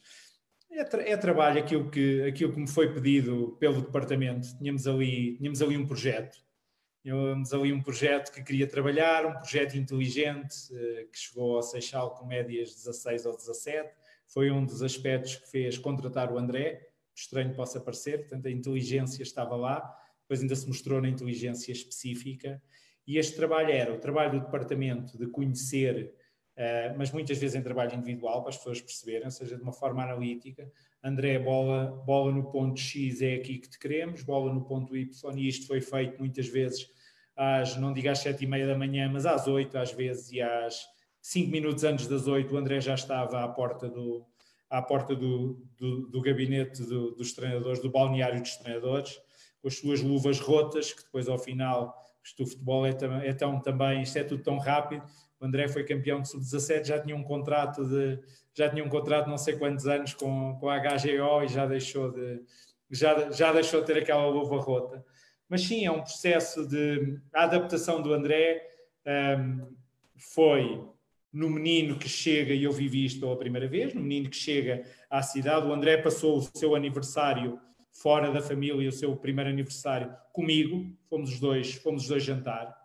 É, 0.72 0.84
tra 0.84 1.02
é, 1.02 1.16
trabalho 1.16 1.60
aquilo 1.60 1.90
que, 1.90 2.24
aquilo 2.24 2.52
que 2.52 2.60
me 2.60 2.68
foi 2.68 2.94
pedido 2.94 3.56
pelo 3.60 3.82
departamento. 3.82 4.58
Tínhamos 4.58 4.86
ali, 4.88 5.38
tínhamos 5.38 5.62
ali 5.62 5.78
um 5.78 5.88
projeto. 5.88 6.38
Tínhamos 7.02 7.54
ali 7.54 7.72
um 7.72 7.82
projeto 7.82 8.32
que 8.34 8.44
queria 8.44 8.68
trabalhar, 8.68 9.26
um 9.26 9.34
projeto 9.34 9.78
inteligente, 9.78 10.56
uh, 10.72 11.08
que 11.10 11.18
chegou 11.18 11.56
ao 11.56 11.64
Seixal 11.64 12.16
com 12.16 12.26
médias 12.26 12.74
16 12.74 13.26
ou 13.26 13.38
17. 13.38 13.90
Foi 14.28 14.52
um 14.52 14.66
dos 14.66 14.82
aspectos 14.82 15.36
que 15.36 15.50
fez 15.50 15.78
contratar 15.78 16.34
o 16.34 16.38
André, 16.38 16.90
estranho 17.16 17.54
possa 17.54 17.80
parecer, 17.80 18.22
portanto 18.22 18.48
a 18.48 18.52
inteligência 18.52 19.24
estava 19.24 19.56
lá, 19.56 19.80
depois 20.22 20.42
ainda 20.42 20.56
se 20.56 20.68
mostrou 20.68 21.00
na 21.00 21.08
inteligência 21.08 21.72
específica. 21.72 22.62
E 23.08 23.18
este 23.18 23.36
trabalho 23.36 23.72
era 23.72 23.94
o 23.94 24.00
trabalho 24.00 24.40
do 24.40 24.46
departamento 24.46 25.18
de 25.18 25.28
conhecer 25.28 26.12
mas 26.98 27.12
muitas 27.12 27.38
vezes 27.38 27.56
em 27.56 27.62
trabalho 27.62 27.96
individual, 27.96 28.42
para 28.42 28.50
as 28.50 28.58
pessoas 28.58 28.82
perceberem, 28.82 29.26
ou 29.26 29.32
seja, 29.32 29.58
de 29.58 29.62
uma 29.62 29.74
forma 29.74 30.04
analítica. 30.04 30.72
André, 31.04 31.38
bola, 31.38 32.02
bola 32.06 32.32
no 32.32 32.50
ponto 32.50 32.80
X 32.80 33.22
é 33.22 33.36
aqui 33.36 33.60
que 33.60 33.70
te 33.70 33.78
queremos, 33.78 34.24
bola 34.24 34.54
no 34.54 34.64
ponto 34.64 34.96
Y, 34.96 35.38
e 35.38 35.48
isto 35.48 35.68
foi 35.68 35.82
feito 35.82 36.18
muitas 36.18 36.48
vezes 36.48 36.90
às, 37.36 37.76
não 37.76 37.94
digo 37.94 38.10
às 38.10 38.20
sete 38.20 38.46
e 38.46 38.48
meia 38.48 38.66
da 38.66 38.78
manhã, 38.78 39.10
mas 39.12 39.26
às 39.26 39.48
oito 39.48 39.78
às 39.78 39.92
vezes, 39.92 40.32
e 40.32 40.42
às 40.42 40.86
cinco 41.22 41.52
minutos 41.52 41.84
antes 41.84 42.08
das 42.08 42.28
oito 42.28 42.56
o 42.56 42.58
André 42.58 42.80
já 42.80 42.94
estava 42.94 43.44
à 43.44 43.48
porta 43.48 43.90
do, 43.90 44.26
à 44.70 44.82
porta 44.82 45.16
do, 45.16 45.62
do, 45.78 46.08
do 46.08 46.22
gabinete 46.22 46.84
do, 46.84 47.12
dos 47.12 47.34
treinadores, 47.34 47.82
do 47.82 47.90
balneário 47.90 48.42
dos 48.42 48.56
treinadores, 48.56 49.20
com 49.62 49.68
as 49.68 49.78
suas 49.78 50.02
luvas 50.02 50.40
rotas, 50.40 50.94
que 50.94 51.04
depois 51.04 51.28
ao 51.28 51.38
final, 51.38 51.96
isto 52.24 52.44
do 52.44 52.50
futebol 52.50 52.86
é, 52.86 52.96
é 53.24 53.34
tão 53.34 53.60
também, 53.60 54.02
isto 54.02 54.18
é 54.18 54.24
tudo 54.24 54.42
tão 54.42 54.58
rápido, 54.58 55.04
o 55.46 55.48
André 55.48 55.68
foi 55.68 55.84
campeão 55.84 56.22
de 56.22 56.30
sub-17, 56.30 56.86
já 56.86 57.00
tinha 57.00 57.16
um 57.16 57.24
contrato 57.24 57.86
de 57.86 58.20
já 58.54 58.68
tinha 58.68 58.84
um 58.84 58.90
contrato 58.90 59.30
não 59.30 59.38
sei 59.38 59.56
quantos 59.58 59.86
anos 59.86 60.14
com, 60.14 60.58
com 60.60 60.70
a 60.70 60.80
HGO 60.80 61.44
e 61.44 61.48
já 61.48 61.68
deixou 61.68 62.12
de 62.12 62.42
já, 62.90 63.30
já 63.32 63.54
deixou 63.54 63.82
de 63.82 63.88
ter 63.88 63.98
aquela 63.98 64.28
luva 64.28 64.58
rota. 64.58 65.06
Mas 65.48 65.62
sim, 65.62 65.86
é 65.86 65.92
um 65.92 66.02
processo 66.02 66.68
de 66.68 67.20
a 67.34 67.44
adaptação 67.44 68.02
do 68.02 68.14
André 68.14 68.68
um, 69.06 69.76
foi 70.18 70.84
no 71.32 71.50
menino 71.50 72.00
que 72.00 72.10
chega, 72.10 72.54
e 72.54 72.64
eu 72.64 72.72
vivi 72.72 73.06
isto 73.06 73.20
pela 73.20 73.38
primeira 73.38 73.68
vez, 73.68 73.94
no 73.94 74.02
menino 74.02 74.30
que 74.30 74.38
chega 74.38 74.84
à 75.10 75.22
cidade, 75.22 75.68
o 75.68 75.74
André 75.74 75.98
passou 75.98 76.38
o 76.38 76.42
seu 76.42 76.74
aniversário 76.76 77.60
fora 77.92 78.32
da 78.32 78.42
família, 78.42 78.90
o 78.90 78.92
seu 78.92 79.16
primeiro 79.16 79.50
aniversário 79.50 80.16
comigo, 80.32 80.90
fomos 81.10 81.34
os 81.34 81.40
dois, 81.40 81.76
fomos 81.76 82.04
os 82.04 82.08
dois 82.08 82.24
jantar 82.24 82.85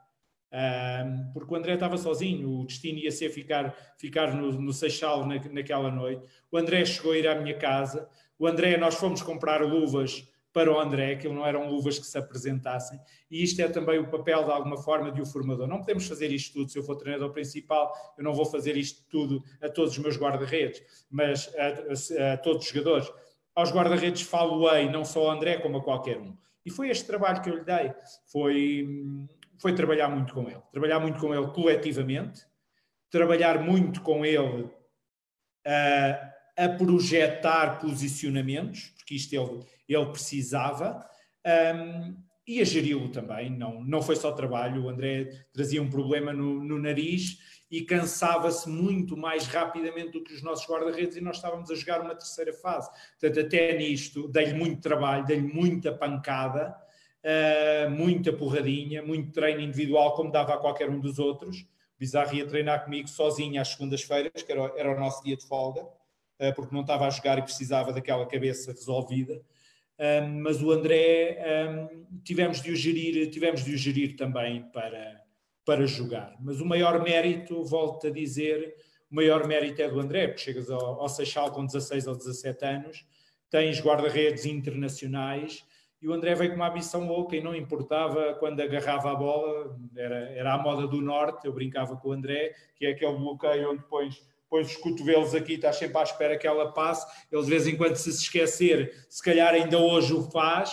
porque 1.32 1.52
o 1.52 1.56
André 1.56 1.74
estava 1.74 1.96
sozinho, 1.96 2.60
o 2.60 2.66
destino 2.66 2.98
ia 2.98 3.10
ser 3.10 3.30
ficar, 3.30 3.74
ficar 3.96 4.34
no, 4.34 4.52
no 4.52 4.72
Seixal 4.72 5.26
na, 5.26 5.36
naquela 5.50 5.90
noite. 5.90 6.26
O 6.50 6.56
André 6.56 6.84
chegou 6.84 7.12
a 7.12 7.18
ir 7.18 7.28
à 7.28 7.34
minha 7.34 7.56
casa, 7.56 8.08
o 8.38 8.46
André, 8.46 8.76
nós 8.76 8.94
fomos 8.94 9.22
comprar 9.22 9.62
luvas 9.62 10.26
para 10.52 10.72
o 10.72 10.80
André, 10.80 11.14
que 11.16 11.28
não 11.28 11.46
eram 11.46 11.70
luvas 11.70 11.98
que 11.98 12.06
se 12.06 12.18
apresentassem, 12.18 12.98
e 13.30 13.42
isto 13.42 13.60
é 13.60 13.68
também 13.68 13.98
o 14.00 14.10
papel, 14.10 14.44
de 14.44 14.50
alguma 14.50 14.76
forma, 14.76 15.12
de 15.12 15.20
um 15.20 15.26
formador. 15.26 15.68
Não 15.68 15.78
podemos 15.78 16.06
fazer 16.08 16.32
isto 16.32 16.54
tudo, 16.54 16.70
se 16.70 16.78
eu 16.78 16.82
for 16.82 16.96
treinador 16.96 17.30
principal, 17.30 17.92
eu 18.18 18.24
não 18.24 18.32
vou 18.32 18.44
fazer 18.44 18.76
isto 18.76 19.04
tudo 19.08 19.44
a 19.62 19.68
todos 19.68 19.92
os 19.92 19.98
meus 19.98 20.16
guarda-redes, 20.16 20.82
mas 21.08 21.54
a, 21.54 21.66
a, 21.66 22.32
a, 22.32 22.36
todos 22.36 22.64
os 22.64 22.72
jogadores. 22.72 23.12
Aos 23.54 23.70
guarda-redes 23.70 24.22
falo-ei, 24.22 24.90
não 24.90 25.04
só 25.04 25.20
ao 25.20 25.30
André, 25.30 25.58
como 25.58 25.78
a 25.78 25.84
qualquer 25.84 26.18
um. 26.18 26.36
E 26.64 26.70
foi 26.70 26.88
este 26.88 27.06
trabalho 27.06 27.42
que 27.42 27.50
eu 27.50 27.56
lhe 27.56 27.64
dei. 27.64 27.92
Foi 28.26 28.86
hum, 28.88 29.28
foi 29.60 29.74
trabalhar 29.74 30.08
muito 30.08 30.32
com 30.32 30.48
ele. 30.48 30.62
Trabalhar 30.72 30.98
muito 30.98 31.20
com 31.20 31.34
ele 31.34 31.46
coletivamente, 31.48 32.46
trabalhar 33.10 33.62
muito 33.62 34.00
com 34.00 34.24
ele 34.24 34.70
a, 35.66 36.64
a 36.64 36.68
projetar 36.70 37.78
posicionamentos, 37.78 38.92
porque 38.96 39.14
isto 39.14 39.34
ele, 39.34 39.64
ele 39.88 40.06
precisava, 40.06 41.06
um, 41.74 42.16
e 42.46 42.60
a 42.60 42.64
geri-lo 42.64 43.10
também. 43.10 43.50
Não, 43.50 43.84
não 43.84 44.02
foi 44.02 44.16
só 44.16 44.32
trabalho, 44.32 44.84
o 44.84 44.88
André 44.88 45.46
trazia 45.52 45.80
um 45.80 45.88
problema 45.88 46.32
no, 46.32 46.64
no 46.64 46.78
nariz 46.78 47.38
e 47.70 47.82
cansava-se 47.82 48.68
muito 48.68 49.16
mais 49.16 49.46
rapidamente 49.46 50.10
do 50.10 50.24
que 50.24 50.34
os 50.34 50.42
nossos 50.42 50.68
guarda-redes 50.68 51.16
e 51.16 51.20
nós 51.20 51.36
estávamos 51.36 51.70
a 51.70 51.74
jogar 51.76 52.00
uma 52.00 52.14
terceira 52.14 52.52
fase. 52.52 52.90
Portanto, 53.20 53.46
até 53.46 53.76
nisto, 53.78 54.26
dei-lhe 54.26 54.54
muito 54.54 54.80
trabalho, 54.80 55.24
dei-lhe 55.24 55.46
muita 55.46 55.92
pancada, 55.92 56.74
uh, 57.24 57.90
muita 57.90 58.32
porradinha, 58.32 59.02
muito 59.02 59.32
treino 59.32 59.60
individual, 59.60 60.14
como 60.14 60.30
dava 60.30 60.54
a 60.54 60.58
qualquer 60.58 60.88
um 60.88 61.00
dos 61.00 61.18
outros. 61.18 61.66
Bizarro 61.98 62.34
ia 62.34 62.46
treinar 62.46 62.84
comigo 62.84 63.08
sozinho 63.08 63.60
às 63.60 63.68
segundas-feiras, 63.68 64.42
que 64.42 64.50
era, 64.50 64.72
era 64.76 64.96
o 64.96 64.98
nosso 64.98 65.22
dia 65.22 65.36
de 65.36 65.46
folga, 65.46 65.82
uh, 65.82 66.54
porque 66.54 66.74
não 66.74 66.82
estava 66.82 67.06
a 67.06 67.10
jogar 67.10 67.38
e 67.38 67.42
precisava 67.42 67.92
daquela 67.92 68.26
cabeça 68.26 68.72
resolvida. 68.72 69.40
Um, 70.00 70.40
mas 70.40 70.62
o 70.62 70.70
André 70.70 71.38
um, 71.68 72.20
tivemos 72.24 72.62
de 72.62 72.70
o 72.70 72.76
gerir, 72.76 73.30
tivemos 73.30 73.62
de 73.62 73.74
o 73.74 73.76
gerir 73.76 74.16
também 74.16 74.62
para, 74.72 75.20
para 75.62 75.86
jogar. 75.86 76.34
Mas 76.40 76.58
o 76.58 76.64
maior 76.64 77.02
mérito, 77.02 77.62
volto 77.64 78.06
a 78.06 78.10
dizer, 78.10 78.74
o 79.10 79.14
maior 79.14 79.46
mérito 79.46 79.82
é 79.82 79.90
do 79.90 80.00
André, 80.00 80.28
porque 80.28 80.42
chegas 80.42 80.70
ao, 80.70 81.02
ao 81.02 81.08
Seixal 81.08 81.50
com 81.50 81.66
16 81.66 82.06
ou 82.06 82.16
17 82.16 82.64
anos, 82.64 83.04
tens 83.50 83.78
guarda-redes 83.78 84.46
internacionais 84.46 85.66
e 86.02 86.08
o 86.08 86.12
André 86.12 86.34
veio 86.34 86.50
com 86.50 86.56
uma 86.56 86.70
missão 86.70 87.06
louca 87.06 87.36
e 87.36 87.42
não 87.42 87.54
importava 87.54 88.34
quando 88.34 88.60
agarrava 88.60 89.12
a 89.12 89.14
bola, 89.14 89.76
era, 89.94 90.30
era 90.30 90.54
a 90.54 90.58
moda 90.58 90.86
do 90.86 91.00
Norte, 91.00 91.46
eu 91.46 91.52
brincava 91.52 91.96
com 91.96 92.08
o 92.08 92.12
André, 92.12 92.54
que 92.74 92.86
é 92.86 92.90
aquele 92.90 93.16
bloqueio 93.16 93.72
onde 93.72 93.82
pões 93.84 94.22
pões 94.50 94.66
os 94.66 94.76
cotovelos 94.76 95.32
aqui, 95.32 95.54
estás 95.54 95.76
sempre 95.76 95.96
à 95.98 96.02
espera 96.02 96.36
que 96.36 96.46
ela 96.46 96.72
passe. 96.72 97.06
Ele, 97.30 97.42
de 97.42 97.48
vez 97.48 97.68
em 97.68 97.76
quando, 97.76 97.94
se 97.94 98.12
se 98.12 98.24
esquecer, 98.24 99.06
se 99.08 99.22
calhar 99.22 99.54
ainda 99.54 99.78
hoje 99.78 100.12
o 100.12 100.28
faz. 100.28 100.72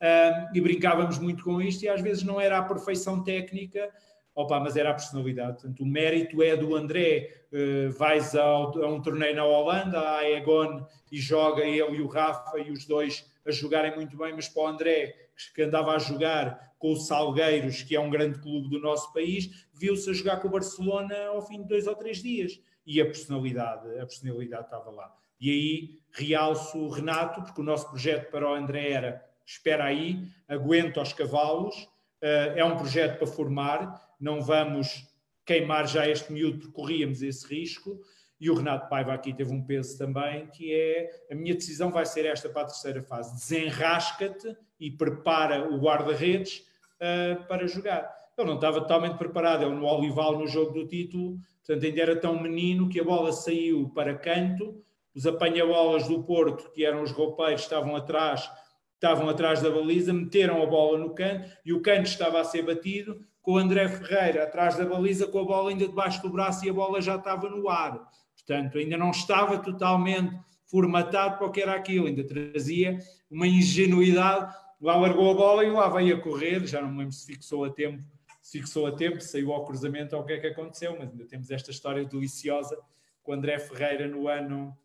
Um, 0.00 0.56
e 0.56 0.60
brincávamos 0.60 1.18
muito 1.18 1.42
com 1.42 1.60
isto, 1.60 1.82
e 1.82 1.88
às 1.88 2.00
vezes 2.00 2.22
não 2.22 2.40
era 2.40 2.58
a 2.58 2.62
perfeição 2.62 3.24
técnica, 3.24 3.90
opa, 4.34 4.60
mas 4.60 4.76
era 4.76 4.90
a 4.90 4.94
personalidade. 4.94 5.54
Portanto, 5.54 5.82
o 5.82 5.86
mérito 5.86 6.40
é 6.42 6.56
do 6.56 6.76
André. 6.76 7.30
Uh, 7.52 7.90
vais 7.92 8.34
ao, 8.36 8.78
a 8.80 8.88
um 8.88 9.02
torneio 9.02 9.34
na 9.34 9.44
Holanda, 9.44 10.16
a 10.16 10.30
Egon, 10.30 10.86
e 11.10 11.18
joga 11.18 11.64
ele 11.64 11.96
e 11.96 12.00
o 12.00 12.06
Rafa 12.06 12.58
e 12.60 12.70
os 12.70 12.86
dois 12.86 13.24
a 13.46 13.50
jogarem 13.50 13.94
muito 13.94 14.16
bem, 14.16 14.32
mas 14.34 14.48
para 14.48 14.62
o 14.62 14.66
André, 14.66 15.28
que 15.54 15.62
andava 15.62 15.92
a 15.92 15.98
jogar 15.98 16.74
com 16.78 16.92
o 16.92 16.96
Salgueiros, 16.96 17.82
que 17.82 17.94
é 17.94 18.00
um 18.00 18.10
grande 18.10 18.38
clube 18.38 18.68
do 18.68 18.78
nosso 18.78 19.12
país, 19.12 19.66
viu-se 19.72 20.10
a 20.10 20.12
jogar 20.12 20.40
com 20.40 20.48
o 20.48 20.50
Barcelona 20.50 21.16
ao 21.28 21.46
fim 21.46 21.62
de 21.62 21.68
dois 21.68 21.86
ou 21.86 21.94
três 21.94 22.22
dias 22.22 22.60
e 22.86 23.00
a 23.00 23.04
personalidade, 23.04 23.88
a 23.98 24.06
personalidade 24.06 24.64
estava 24.64 24.90
lá. 24.90 25.14
E 25.40 25.50
aí 25.50 25.98
realço 26.12 26.78
o 26.78 26.88
Renato, 26.88 27.42
porque 27.42 27.60
o 27.60 27.64
nosso 27.64 27.88
projeto 27.88 28.30
para 28.30 28.48
o 28.48 28.54
André 28.54 28.92
era 28.92 29.26
espera 29.44 29.84
aí, 29.84 30.28
aguenta 30.48 31.00
os 31.00 31.12
cavalos, 31.12 31.88
eh, 32.20 32.54
é 32.56 32.64
um 32.64 32.76
projeto 32.76 33.18
para 33.18 33.26
formar, 33.26 34.14
não 34.18 34.40
vamos 34.40 35.06
queimar 35.44 35.86
já 35.86 36.08
este 36.08 36.32
miúdo 36.32 36.58
porque 36.58 36.72
corríamos 36.72 37.22
esse 37.22 37.46
risco. 37.46 38.00
E 38.40 38.50
o 38.50 38.54
Renato 38.54 38.88
Paiva 38.88 39.14
aqui 39.14 39.32
teve 39.32 39.52
um 39.52 39.64
peso 39.64 39.96
também, 39.96 40.46
que 40.48 40.74
é 40.74 41.10
a 41.30 41.34
minha 41.34 41.54
decisão 41.54 41.90
vai 41.90 42.04
ser 42.04 42.26
esta 42.26 42.48
para 42.48 42.62
a 42.62 42.66
terceira 42.66 43.02
fase. 43.02 43.34
Desenrasca-te 43.34 44.56
e 44.78 44.90
prepara 44.90 45.70
o 45.70 45.78
guarda-redes 45.78 46.64
uh, 46.96 47.46
para 47.46 47.66
jogar. 47.66 48.14
Ele 48.36 48.48
não 48.48 48.56
estava 48.56 48.80
totalmente 48.82 49.16
preparado, 49.16 49.64
ele 49.64 49.74
no 49.74 49.86
Olival, 49.86 50.38
no 50.38 50.46
jogo 50.46 50.72
do 50.72 50.86
título, 50.86 51.38
Portanto, 51.66 51.84
ainda 51.84 52.00
era 52.00 52.16
tão 52.16 52.40
menino 52.40 52.88
que 52.88 53.00
a 53.00 53.04
bola 53.04 53.32
saiu 53.32 53.90
para 53.92 54.16
canto, 54.16 54.80
os 55.12 55.26
apanha-bolas 55.26 56.06
do 56.06 56.22
Porto, 56.22 56.70
que 56.70 56.84
eram 56.84 57.02
os 57.02 57.10
roupeiros, 57.10 57.62
estavam 57.62 57.96
atrás, 57.96 58.48
estavam 58.94 59.28
atrás 59.28 59.60
da 59.60 59.68
baliza, 59.68 60.12
meteram 60.12 60.62
a 60.62 60.66
bola 60.66 60.96
no 60.96 61.12
canto 61.12 61.50
e 61.64 61.72
o 61.72 61.82
canto 61.82 62.06
estava 62.06 62.40
a 62.40 62.44
ser 62.44 62.62
batido, 62.62 63.20
com 63.42 63.54
o 63.54 63.58
André 63.58 63.88
Ferreira 63.88 64.44
atrás 64.44 64.76
da 64.76 64.84
baliza, 64.84 65.26
com 65.26 65.40
a 65.40 65.44
bola 65.44 65.70
ainda 65.70 65.88
debaixo 65.88 66.22
do 66.22 66.30
braço 66.30 66.64
e 66.64 66.70
a 66.70 66.72
bola 66.72 67.00
já 67.00 67.16
estava 67.16 67.48
no 67.50 67.68
ar. 67.68 68.00
Portanto, 68.46 68.78
ainda 68.78 68.96
não 68.96 69.10
estava 69.10 69.58
totalmente 69.58 70.38
formatado 70.66 71.38
para 71.38 71.46
o 71.46 71.50
que 71.50 71.60
era 71.60 71.74
aquilo, 71.74 72.06
ainda 72.06 72.24
trazia 72.24 72.98
uma 73.30 73.46
ingenuidade. 73.46 74.54
Lá 74.80 74.96
largou 74.96 75.30
a 75.30 75.34
bola 75.34 75.64
e 75.64 75.70
lá 75.70 75.88
veio 75.88 76.16
a 76.16 76.20
correr, 76.20 76.66
já 76.66 76.80
não 76.80 76.90
me 76.90 76.98
lembro 76.98 77.12
se 77.12 77.26
fixou 77.26 77.64
a 77.64 77.70
tempo 77.70 78.02
se 78.46 78.60
fixou 78.60 78.86
a 78.86 78.92
tempo, 78.92 79.20
saiu 79.20 79.52
ao 79.52 79.64
cruzamento 79.64 80.14
ao 80.14 80.24
que 80.24 80.34
é 80.34 80.38
que 80.38 80.46
aconteceu, 80.46 80.96
mas 80.96 81.10
ainda 81.10 81.26
temos 81.26 81.50
esta 81.50 81.72
história 81.72 82.04
deliciosa 82.04 82.80
com 83.20 83.32
André 83.32 83.58
Ferreira 83.58 84.06
no 84.06 84.28
ano, 84.28 84.76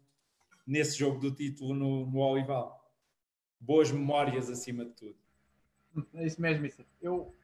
nesse 0.65 0.97
jogo 0.97 1.19
do 1.19 1.29
título 1.29 1.75
no, 1.75 2.07
no 2.07 2.17
Olival. 2.21 2.91
Boas 3.59 3.91
memórias 3.91 4.49
acima 4.49 4.83
de 4.83 4.93
tudo. 4.93 5.15
É 6.15 6.25
isso 6.25 6.41
mesmo, 6.41 6.65
isso. 6.65 6.83
Eu, 6.99 7.35